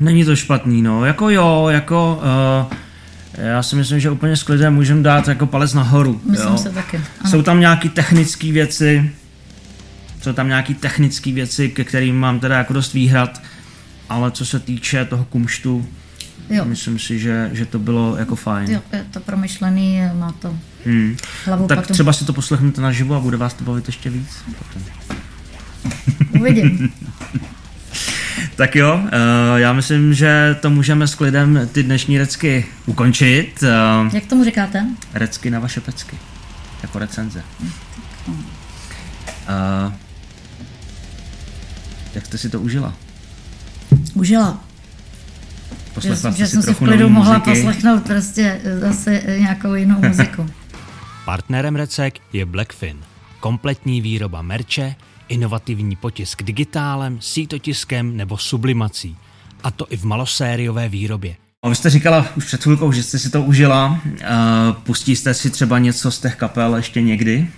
Není 0.00 0.24
to 0.24 0.36
špatný, 0.36 0.82
no, 0.82 1.04
jako 1.04 1.30
jo, 1.30 1.68
jako 1.70 2.22
uh, 2.70 2.76
já 3.38 3.62
si 3.62 3.76
myslím, 3.76 4.00
že 4.00 4.10
úplně 4.10 4.36
s 4.36 4.42
klidem 4.42 4.74
můžeme 4.74 5.02
dát 5.02 5.28
jako 5.28 5.46
palec 5.46 5.74
nahoru. 5.74 6.20
Myslím 6.24 6.50
jo. 6.52 6.58
se 6.58 6.70
taky. 6.70 6.96
Ano. 6.96 7.30
Jsou 7.30 7.42
tam 7.42 7.60
nějaké 7.60 7.88
technické 7.88 8.52
věci, 8.52 9.10
jsou 10.22 10.32
tam 10.32 10.48
nějaké 10.48 10.74
technické 10.74 11.32
věci, 11.32 11.68
ke 11.68 11.84
kterým 11.84 12.16
mám 12.20 12.40
teda 12.40 12.58
jako 12.58 12.72
dost 12.72 12.92
výhrad, 12.92 13.42
ale 14.08 14.30
co 14.30 14.46
se 14.46 14.60
týče 14.60 15.04
toho 15.04 15.24
kumštu, 15.24 15.86
Jo. 16.50 16.64
myslím 16.64 16.98
si, 16.98 17.18
že, 17.18 17.50
že 17.52 17.66
to 17.66 17.78
bylo 17.78 18.16
jako 18.16 18.36
fajn. 18.36 18.70
Jo, 18.70 18.80
je 18.92 19.04
to 19.10 19.20
promyšlený, 19.20 20.00
má 20.18 20.32
to 20.32 20.56
Hmm. 20.86 21.16
hlavu 21.44 21.66
Tak 21.66 21.78
patu. 21.78 21.92
třeba 21.92 22.12
si 22.12 22.24
to 22.24 22.32
poslechnete 22.32 22.80
naživo 22.80 23.14
a 23.16 23.20
bude 23.20 23.36
vás 23.36 23.54
to 23.54 23.64
bavit 23.64 23.86
ještě 23.86 24.10
víc. 24.10 24.28
Potom. 24.58 24.82
Uvidím. 26.40 26.92
Tak 28.60 28.76
jo, 28.76 29.00
eh, 29.12 29.60
já 29.60 29.72
myslím, 29.72 30.14
že 30.14 30.56
to 30.60 30.70
můžeme 30.70 31.06
s 31.08 31.14
klidem 31.14 31.68
ty 31.72 31.82
dnešní 31.82 32.18
recky 32.18 32.66
ukončit. 32.86 33.62
Eh, 33.62 34.16
Jak 34.16 34.26
tomu 34.26 34.44
říkáte? 34.44 34.86
Recky 35.14 35.50
na 35.50 35.58
vaše 35.60 35.80
pecky. 35.80 36.18
Jako 36.82 36.98
recenze. 36.98 37.42
Uh, 38.28 39.92
jak 42.14 42.26
jste 42.26 42.38
si 42.38 42.48
to 42.50 42.60
užila? 42.60 42.94
Užila. 44.14 44.64
Poslechla 45.94 46.30
Že, 46.30 46.36
jste 46.36 46.38
že 46.38 46.46
si 46.46 46.52
jsem 46.52 46.62
si 46.62 46.74
v 46.74 46.78
klidu 46.78 47.08
mohla 47.08 47.38
muziky? 47.38 47.50
poslechnout 47.50 48.02
prostě 48.02 48.60
zase 48.80 49.22
nějakou 49.38 49.74
jinou 49.74 50.00
muziku. 50.08 50.46
Partnerem 51.24 51.76
Recek 51.76 52.14
je 52.32 52.46
Blackfin. 52.46 52.96
Kompletní 53.40 54.00
výroba 54.00 54.42
merče, 54.42 54.94
inovativní 55.30 55.96
potisk 55.96 56.42
digitálem, 56.42 57.18
sítotiskem 57.20 58.16
nebo 58.16 58.38
sublimací. 58.38 59.16
A 59.62 59.70
to 59.70 59.86
i 59.90 59.96
v 59.96 60.04
malosériové 60.04 60.88
výrobě. 60.88 61.36
A 61.62 61.68
vy 61.68 61.74
jste 61.74 61.90
říkala 61.90 62.26
už 62.36 62.44
před 62.44 62.62
chvilkou, 62.62 62.92
že 62.92 63.02
jste 63.02 63.18
si 63.18 63.30
to 63.30 63.42
užila. 63.42 64.00
Uh, 64.04 64.18
pustí 64.72 65.16
jste 65.16 65.34
si 65.34 65.50
třeba 65.50 65.78
něco 65.78 66.10
z 66.10 66.18
těch 66.18 66.36
kapel 66.36 66.76
ještě 66.76 67.02
někdy? 67.02 67.48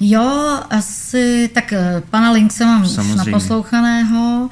Jo, 0.00 0.60
asi, 0.70 1.50
tak 1.54 1.72
eh, 1.72 2.02
pana 2.10 2.30
Linkse 2.30 2.64
mám 2.64 2.82
už 2.82 2.88
Samozřejmě. 2.88 3.16
naposlouchaného, 3.16 4.50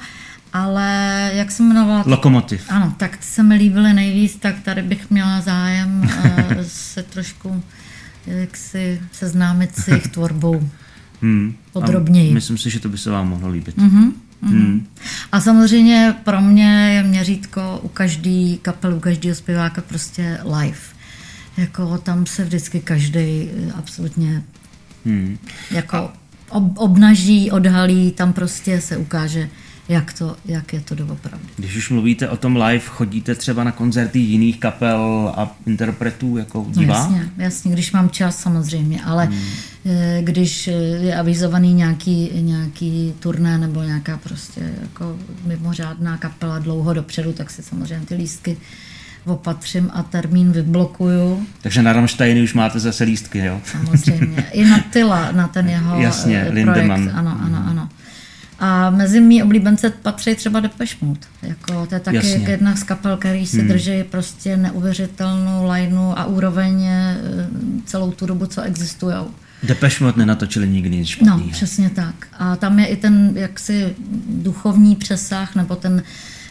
ale 0.53 1.29
jak 1.33 1.51
se 1.51 1.63
jmenovala? 1.63 2.03
Lokomotiv. 2.07 2.65
Ano, 2.69 2.93
tak 2.97 3.17
ty 3.17 3.23
se 3.23 3.43
mi 3.43 3.55
líbily 3.55 3.93
nejvíc, 3.93 4.35
tak 4.35 4.59
tady 4.59 4.81
bych 4.81 5.09
měla 5.09 5.41
zájem 5.41 6.09
eh, 6.25 6.63
se 6.67 7.03
trošku 7.03 7.63
jak 8.27 8.57
si 8.57 9.01
seznámit 9.11 9.75
s 9.75 9.87
jejich 9.87 10.07
tvorbou. 10.07 10.69
Hmm. 11.21 11.55
Podrobněji. 11.73 12.31
A 12.31 12.33
myslím 12.33 12.57
si, 12.57 12.69
že 12.69 12.79
to 12.79 12.89
by 12.89 12.97
se 12.97 13.09
vám 13.09 13.29
mohlo 13.29 13.49
líbit. 13.49 13.77
Mhm. 13.77 14.13
Hmm. 14.43 14.87
A 15.31 15.41
samozřejmě 15.41 16.15
pro 16.23 16.41
mě 16.41 16.91
je 16.95 17.03
měřítko 17.03 17.79
u 17.83 17.87
každý 17.87 18.59
kapely, 18.61 18.95
u 18.95 18.99
každého 18.99 19.35
zpěváka 19.35 19.81
prostě 19.81 20.39
live. 20.43 20.77
Jako 21.57 21.97
tam 21.97 22.25
se 22.25 22.43
vždycky 22.43 22.79
každý 22.79 23.49
absolutně 23.75 24.43
hmm. 25.05 25.37
jako 25.71 26.11
ob, 26.49 26.77
obnaží, 26.77 27.51
odhalí, 27.51 28.11
tam 28.11 28.33
prostě 28.33 28.81
se 28.81 28.97
ukáže, 28.97 29.49
jak, 29.91 30.13
to, 30.13 30.35
jak 30.45 30.73
je 30.73 30.81
to 30.81 30.95
doopravdy. 30.95 31.47
Když 31.57 31.75
už 31.75 31.89
mluvíte 31.89 32.29
o 32.29 32.37
tom 32.37 32.55
live, 32.55 32.85
chodíte 32.85 33.35
třeba 33.35 33.63
na 33.63 33.71
koncerty 33.71 34.19
jiných 34.19 34.59
kapel 34.59 35.33
a 35.37 35.55
interpretů 35.65 36.37
jako 36.37 36.65
divák? 36.69 37.09
No 37.09 37.15
jasně, 37.15 37.31
jasně, 37.37 37.71
když 37.71 37.91
mám 37.91 38.09
čas 38.09 38.37
samozřejmě, 38.37 39.03
ale 39.03 39.25
hmm. 39.25 39.41
když 40.21 40.67
je 41.01 41.15
avizovaný 41.15 41.73
nějaký, 41.73 42.29
nějaký 42.33 43.13
turné 43.19 43.57
nebo 43.57 43.83
nějaká 43.83 44.17
prostě 44.17 44.61
jako 44.81 45.17
mimořádná 45.45 46.17
kapela 46.17 46.59
dlouho 46.59 46.93
dopředu, 46.93 47.33
tak 47.33 47.49
si 47.49 47.63
samozřejmě 47.63 48.05
ty 48.05 48.15
lístky 48.15 48.57
opatřím 49.25 49.89
a 49.93 50.03
termín 50.03 50.51
vyblokuju. 50.51 51.47
Takže 51.61 51.81
na 51.81 51.93
Rammsteiny 51.93 52.41
už 52.41 52.53
máte 52.53 52.79
zase 52.79 53.03
lístky, 53.03 53.39
jo? 53.39 53.61
Samozřejmě. 53.65 54.45
I 54.51 54.65
na 54.65 54.79
Tyla, 54.79 55.31
na 55.31 55.47
ten 55.47 55.69
jeho 55.75 56.01
Jasně, 56.01 56.39
projekt. 56.39 56.53
Lindemann. 56.53 57.11
Ano, 57.13 57.37
ano, 57.41 57.57
ano. 57.57 57.60
A 58.63 58.89
mezi 58.89 59.21
mý 59.21 59.43
oblíbence 59.43 59.89
patří 59.89 60.35
třeba 60.35 60.59
Depeche 60.59 61.05
Mode. 61.05 61.19
Jako, 61.41 61.85
to 61.85 61.95
je 61.95 61.99
taky 61.99 62.15
Jasně. 62.15 62.45
jedna 62.47 62.75
z 62.75 62.83
kapel, 62.83 63.17
který 63.17 63.47
si 63.47 63.59
hmm. 63.59 63.67
drží 63.67 64.03
prostě 64.03 64.57
neuvěřitelnou 64.57 65.71
lineu 65.71 66.13
a 66.15 66.25
úroveň 66.25 66.83
eh, 66.85 67.17
celou 67.85 68.11
tu 68.11 68.25
dobu, 68.25 68.45
co 68.45 68.61
existují. 68.61 69.15
Depeche 69.63 70.03
Mode 70.03 70.17
nenatočili 70.17 70.67
nikdy 70.67 70.97
nic 70.97 71.07
No, 71.09 71.13
špatného. 71.13 71.51
přesně 71.51 71.89
tak. 71.89 72.27
A 72.39 72.55
tam 72.55 72.79
je 72.79 72.85
i 72.85 72.95
ten 72.95 73.31
jaksi 73.35 73.95
duchovní 74.29 74.95
přesah, 74.95 75.55
nebo 75.55 75.75
ten 75.75 76.03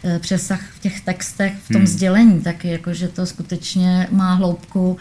eh, 0.04 0.18
přesah 0.18 0.60
v 0.76 0.80
těch 0.80 1.00
textech, 1.00 1.52
v 1.64 1.68
tom 1.68 1.76
hmm. 1.76 1.86
sdělení, 1.86 2.40
taky 2.40 2.68
jako, 2.70 2.94
že 2.94 3.08
to 3.08 3.26
skutečně 3.26 4.08
má 4.10 4.34
hloubku 4.34 4.96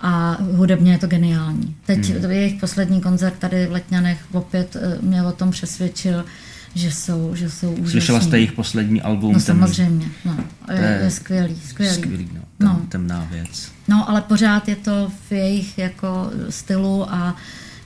a 0.00 0.38
hudebně 0.56 0.92
je 0.92 0.98
to 0.98 1.06
geniální. 1.06 1.74
Teď 1.86 2.10
hmm. 2.10 2.30
jejich 2.30 2.60
poslední 2.60 3.00
koncert 3.00 3.34
tady 3.38 3.66
v 3.66 3.72
Letňanech 3.72 4.18
opět 4.32 4.76
eh, 4.76 4.98
mě 5.02 5.22
o 5.22 5.32
tom 5.32 5.50
přesvědčil, 5.50 6.24
že 6.74 6.92
jsou, 6.92 7.34
že 7.34 7.50
jsou 7.50 7.72
úžasní. 7.72 7.90
Slyšela 7.90 8.20
jste 8.20 8.36
jejich 8.36 8.52
poslední 8.52 9.02
album? 9.02 9.32
No 9.32 9.38
ten- 9.38 9.40
samozřejmě, 9.40 10.06
no. 10.24 10.36
Je, 10.70 10.76
To 10.76 10.82
je 10.82 11.00
je 11.02 11.10
skvělý, 11.10 11.56
skvělý. 11.68 11.94
Skvělý, 11.94 12.28
no. 12.34 12.40
Tem, 12.58 12.68
No. 12.68 12.86
Temná 12.88 13.28
věc. 13.30 13.72
No, 13.88 14.10
ale 14.10 14.20
pořád 14.22 14.68
je 14.68 14.76
to 14.76 15.12
v 15.28 15.32
jejich 15.32 15.78
jako 15.78 16.30
stylu 16.48 17.12
a 17.14 17.36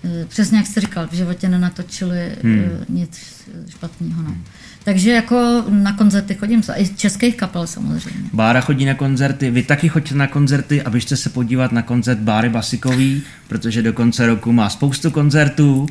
e, 0.04 0.24
přesně 0.24 0.58
jak 0.58 0.66
jsi 0.66 0.80
říkal, 0.80 1.06
v 1.06 1.14
životě 1.14 1.48
nenatočili 1.48 2.32
hmm. 2.42 2.70
nic 2.88 3.20
špatného. 3.68 4.22
No. 4.22 4.36
Takže 4.84 5.12
jako 5.12 5.64
na 5.68 5.92
koncerty 5.92 6.34
chodím, 6.34 6.62
i 6.74 6.88
českých 6.88 7.36
kapel 7.36 7.66
samozřejmě. 7.66 8.30
Bára 8.32 8.60
chodí 8.60 8.84
na 8.84 8.94
koncerty, 8.94 9.50
vy 9.50 9.62
taky 9.62 9.88
choďte 9.88 10.14
na 10.14 10.26
koncerty 10.26 10.82
a 10.82 10.90
běžte 10.90 11.16
se 11.16 11.30
podívat 11.30 11.72
na 11.72 11.82
koncert 11.82 12.18
Báry 12.18 12.48
Basikový, 12.48 13.22
protože 13.48 13.82
do 13.82 13.92
konce 13.92 14.26
roku 14.26 14.52
má 14.52 14.68
spoustu 14.70 15.10
koncertů, 15.10 15.86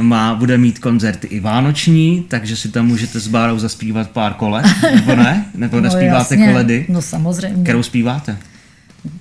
má, 0.00 0.34
bude 0.34 0.58
mít 0.58 0.78
koncerty 0.78 1.26
i 1.26 1.40
vánoční, 1.40 2.24
takže 2.28 2.56
si 2.56 2.68
tam 2.68 2.86
můžete 2.86 3.20
s 3.20 3.28
Bárou 3.28 3.58
zaspívat 3.58 4.10
pár 4.10 4.34
kole, 4.34 4.62
nebo 4.94 5.16
ne? 5.16 5.44
Nebo 5.54 5.80
nespíváte 5.80 6.34
jasně. 6.34 6.46
koledy? 6.46 6.86
No 6.88 7.02
samozřejmě, 7.02 7.62
Kterou 7.62 7.82
zpíváte? 7.82 8.36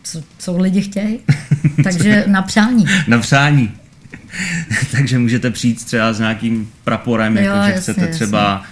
co, 0.04 0.22
co 0.38 0.58
lidi 0.58 0.82
chtějí. 0.82 1.20
Takže 1.84 2.24
na 2.28 2.42
přání. 2.42 2.86
Na 3.08 3.18
přání. 3.20 3.72
takže 4.92 5.20
můžete 5.20 5.52
přijít 5.52 5.86
třeba 5.86 6.14
s 6.14 6.20
nějakým 6.20 6.70
praporem, 6.84 7.38
Jo, 7.38 7.44
jako 7.44 7.56
že 7.66 7.72
jasně, 7.72 7.82
chcete 7.82 8.02
jasně. 8.02 8.16
třeba 8.16 8.64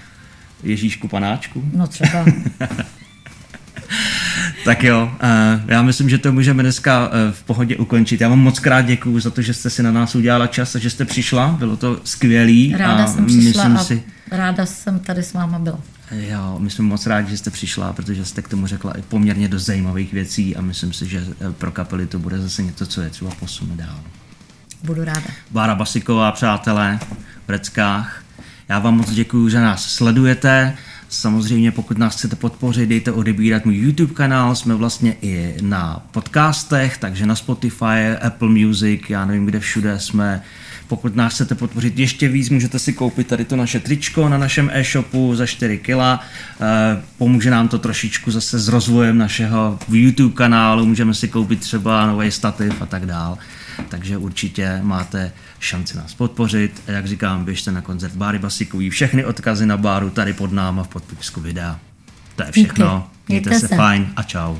Ježíšku 0.63 1.07
panáčku. 1.07 1.63
No 1.73 1.87
třeba. 1.87 2.25
Tak 4.65 4.83
jo, 4.83 5.11
eh, 5.21 5.61
já 5.67 5.81
myslím, 5.81 6.09
že 6.09 6.17
to 6.17 6.31
můžeme 6.31 6.63
dneska 6.63 7.09
eh, 7.11 7.31
v 7.31 7.43
pohodě 7.43 7.77
ukončit. 7.77 8.21
Já 8.21 8.29
vám 8.29 8.39
moc 8.39 8.59
krát 8.59 8.81
děkuju 8.81 9.19
za 9.19 9.29
to, 9.29 9.41
že 9.41 9.53
jste 9.53 9.69
si 9.69 9.83
na 9.83 9.91
nás 9.91 10.15
udělala 10.15 10.47
čas 10.47 10.75
a 10.75 10.79
že 10.79 10.89
jste 10.89 11.05
přišla. 11.05 11.55
Bylo 11.59 11.77
to 11.77 12.01
skvělý. 12.03 12.75
Ráda 12.77 13.03
a 13.03 13.07
jsem 13.07 13.25
přišla 13.25 13.67
myslím 13.67 13.77
a 13.77 13.83
si, 13.83 14.03
ráda 14.31 14.65
jsem 14.65 14.99
tady 14.99 15.23
s 15.23 15.33
váma 15.33 15.59
byla. 15.59 15.79
jo, 16.11 16.55
my 16.59 16.69
jsme 16.69 16.85
moc 16.85 17.05
rádi, 17.05 17.31
že 17.31 17.37
jste 17.37 17.51
přišla, 17.51 17.93
protože 17.93 18.25
jste 18.25 18.41
k 18.41 18.47
tomu 18.47 18.67
řekla 18.67 18.97
i 18.97 19.01
poměrně 19.01 19.47
dost 19.47 19.65
zajímavých 19.65 20.13
věcí 20.13 20.55
a 20.55 20.61
myslím 20.61 20.93
si, 20.93 21.07
že 21.07 21.23
eh, 21.41 21.51
pro 21.51 21.71
kapely 21.71 22.07
to 22.07 22.19
bude 22.19 22.39
zase 22.39 22.63
něco, 22.63 22.85
co 22.85 23.01
je 23.01 23.09
třeba 23.09 23.31
posune 23.31 23.75
dál. 23.75 23.99
Budu 24.83 25.03
ráda. 25.03 25.27
Bára 25.51 25.75
Basiková, 25.75 26.31
přátelé, 26.31 26.99
v 27.47 27.49
Reckách. 27.49 28.23
Já 28.69 28.79
vám 28.79 28.97
moc 28.97 29.11
děkuji, 29.11 29.49
že 29.49 29.59
nás 29.61 29.85
sledujete. 29.85 30.77
Samozřejmě, 31.09 31.71
pokud 31.71 31.97
nás 31.97 32.15
chcete 32.15 32.35
podpořit, 32.35 32.89
dejte 32.89 33.11
odebírat 33.11 33.65
můj 33.65 33.75
YouTube 33.75 34.13
kanál. 34.13 34.55
Jsme 34.55 34.75
vlastně 34.75 35.15
i 35.21 35.55
na 35.61 36.05
podcastech, 36.11 36.97
takže 36.97 37.25
na 37.25 37.35
Spotify, 37.35 38.17
Apple 38.21 38.49
Music, 38.49 39.01
já 39.09 39.25
nevím, 39.25 39.45
kde 39.45 39.59
všude 39.59 39.99
jsme. 39.99 40.41
Pokud 40.87 41.15
nás 41.15 41.33
chcete 41.33 41.55
podpořit 41.55 41.99
ještě 41.99 42.27
víc, 42.27 42.49
můžete 42.49 42.79
si 42.79 42.93
koupit 42.93 43.27
tady 43.27 43.45
to 43.45 43.55
naše 43.55 43.79
tričko 43.79 44.29
na 44.29 44.37
našem 44.37 44.71
e-shopu 44.73 45.35
za 45.35 45.45
4 45.45 45.77
kila. 45.77 46.19
Eh, 46.61 47.01
Pomůže 47.17 47.51
nám 47.51 47.67
to 47.67 47.79
trošičku 47.79 48.31
zase 48.31 48.59
s 48.59 48.67
rozvojem 48.67 49.17
našeho 49.17 49.79
YouTube 49.91 50.35
kanálu, 50.35 50.85
můžeme 50.85 51.13
si 51.13 51.27
koupit 51.27 51.59
třeba 51.59 52.07
nový 52.07 52.31
stativ 52.31 52.81
a 52.81 52.85
tak 52.85 53.05
dál. 53.05 53.37
Takže 53.89 54.17
určitě 54.17 54.79
máte 54.81 55.31
šanci 55.59 55.97
nás 55.97 56.13
podpořit. 56.13 56.81
A 56.87 56.91
jak 56.91 57.07
říkám, 57.07 57.45
běžte 57.45 57.71
na 57.71 57.81
koncert 57.81 58.13
Báry 58.15 58.39
Basikový. 58.39 58.89
Všechny 58.89 59.25
odkazy 59.25 59.65
na 59.65 59.77
báru 59.77 60.09
tady 60.09 60.33
pod 60.33 60.51
náma 60.51 60.83
v 60.83 60.87
podpisku 60.87 61.41
videa. 61.41 61.79
To 62.35 62.43
je 62.43 62.51
všechno. 62.51 62.97
Díky. 62.97 63.33
Mějte 63.33 63.49
Mějte 63.49 63.59
se 63.59 63.67
se. 63.67 63.75
fajn 63.75 64.07
a 64.15 64.23
čau. 64.23 64.55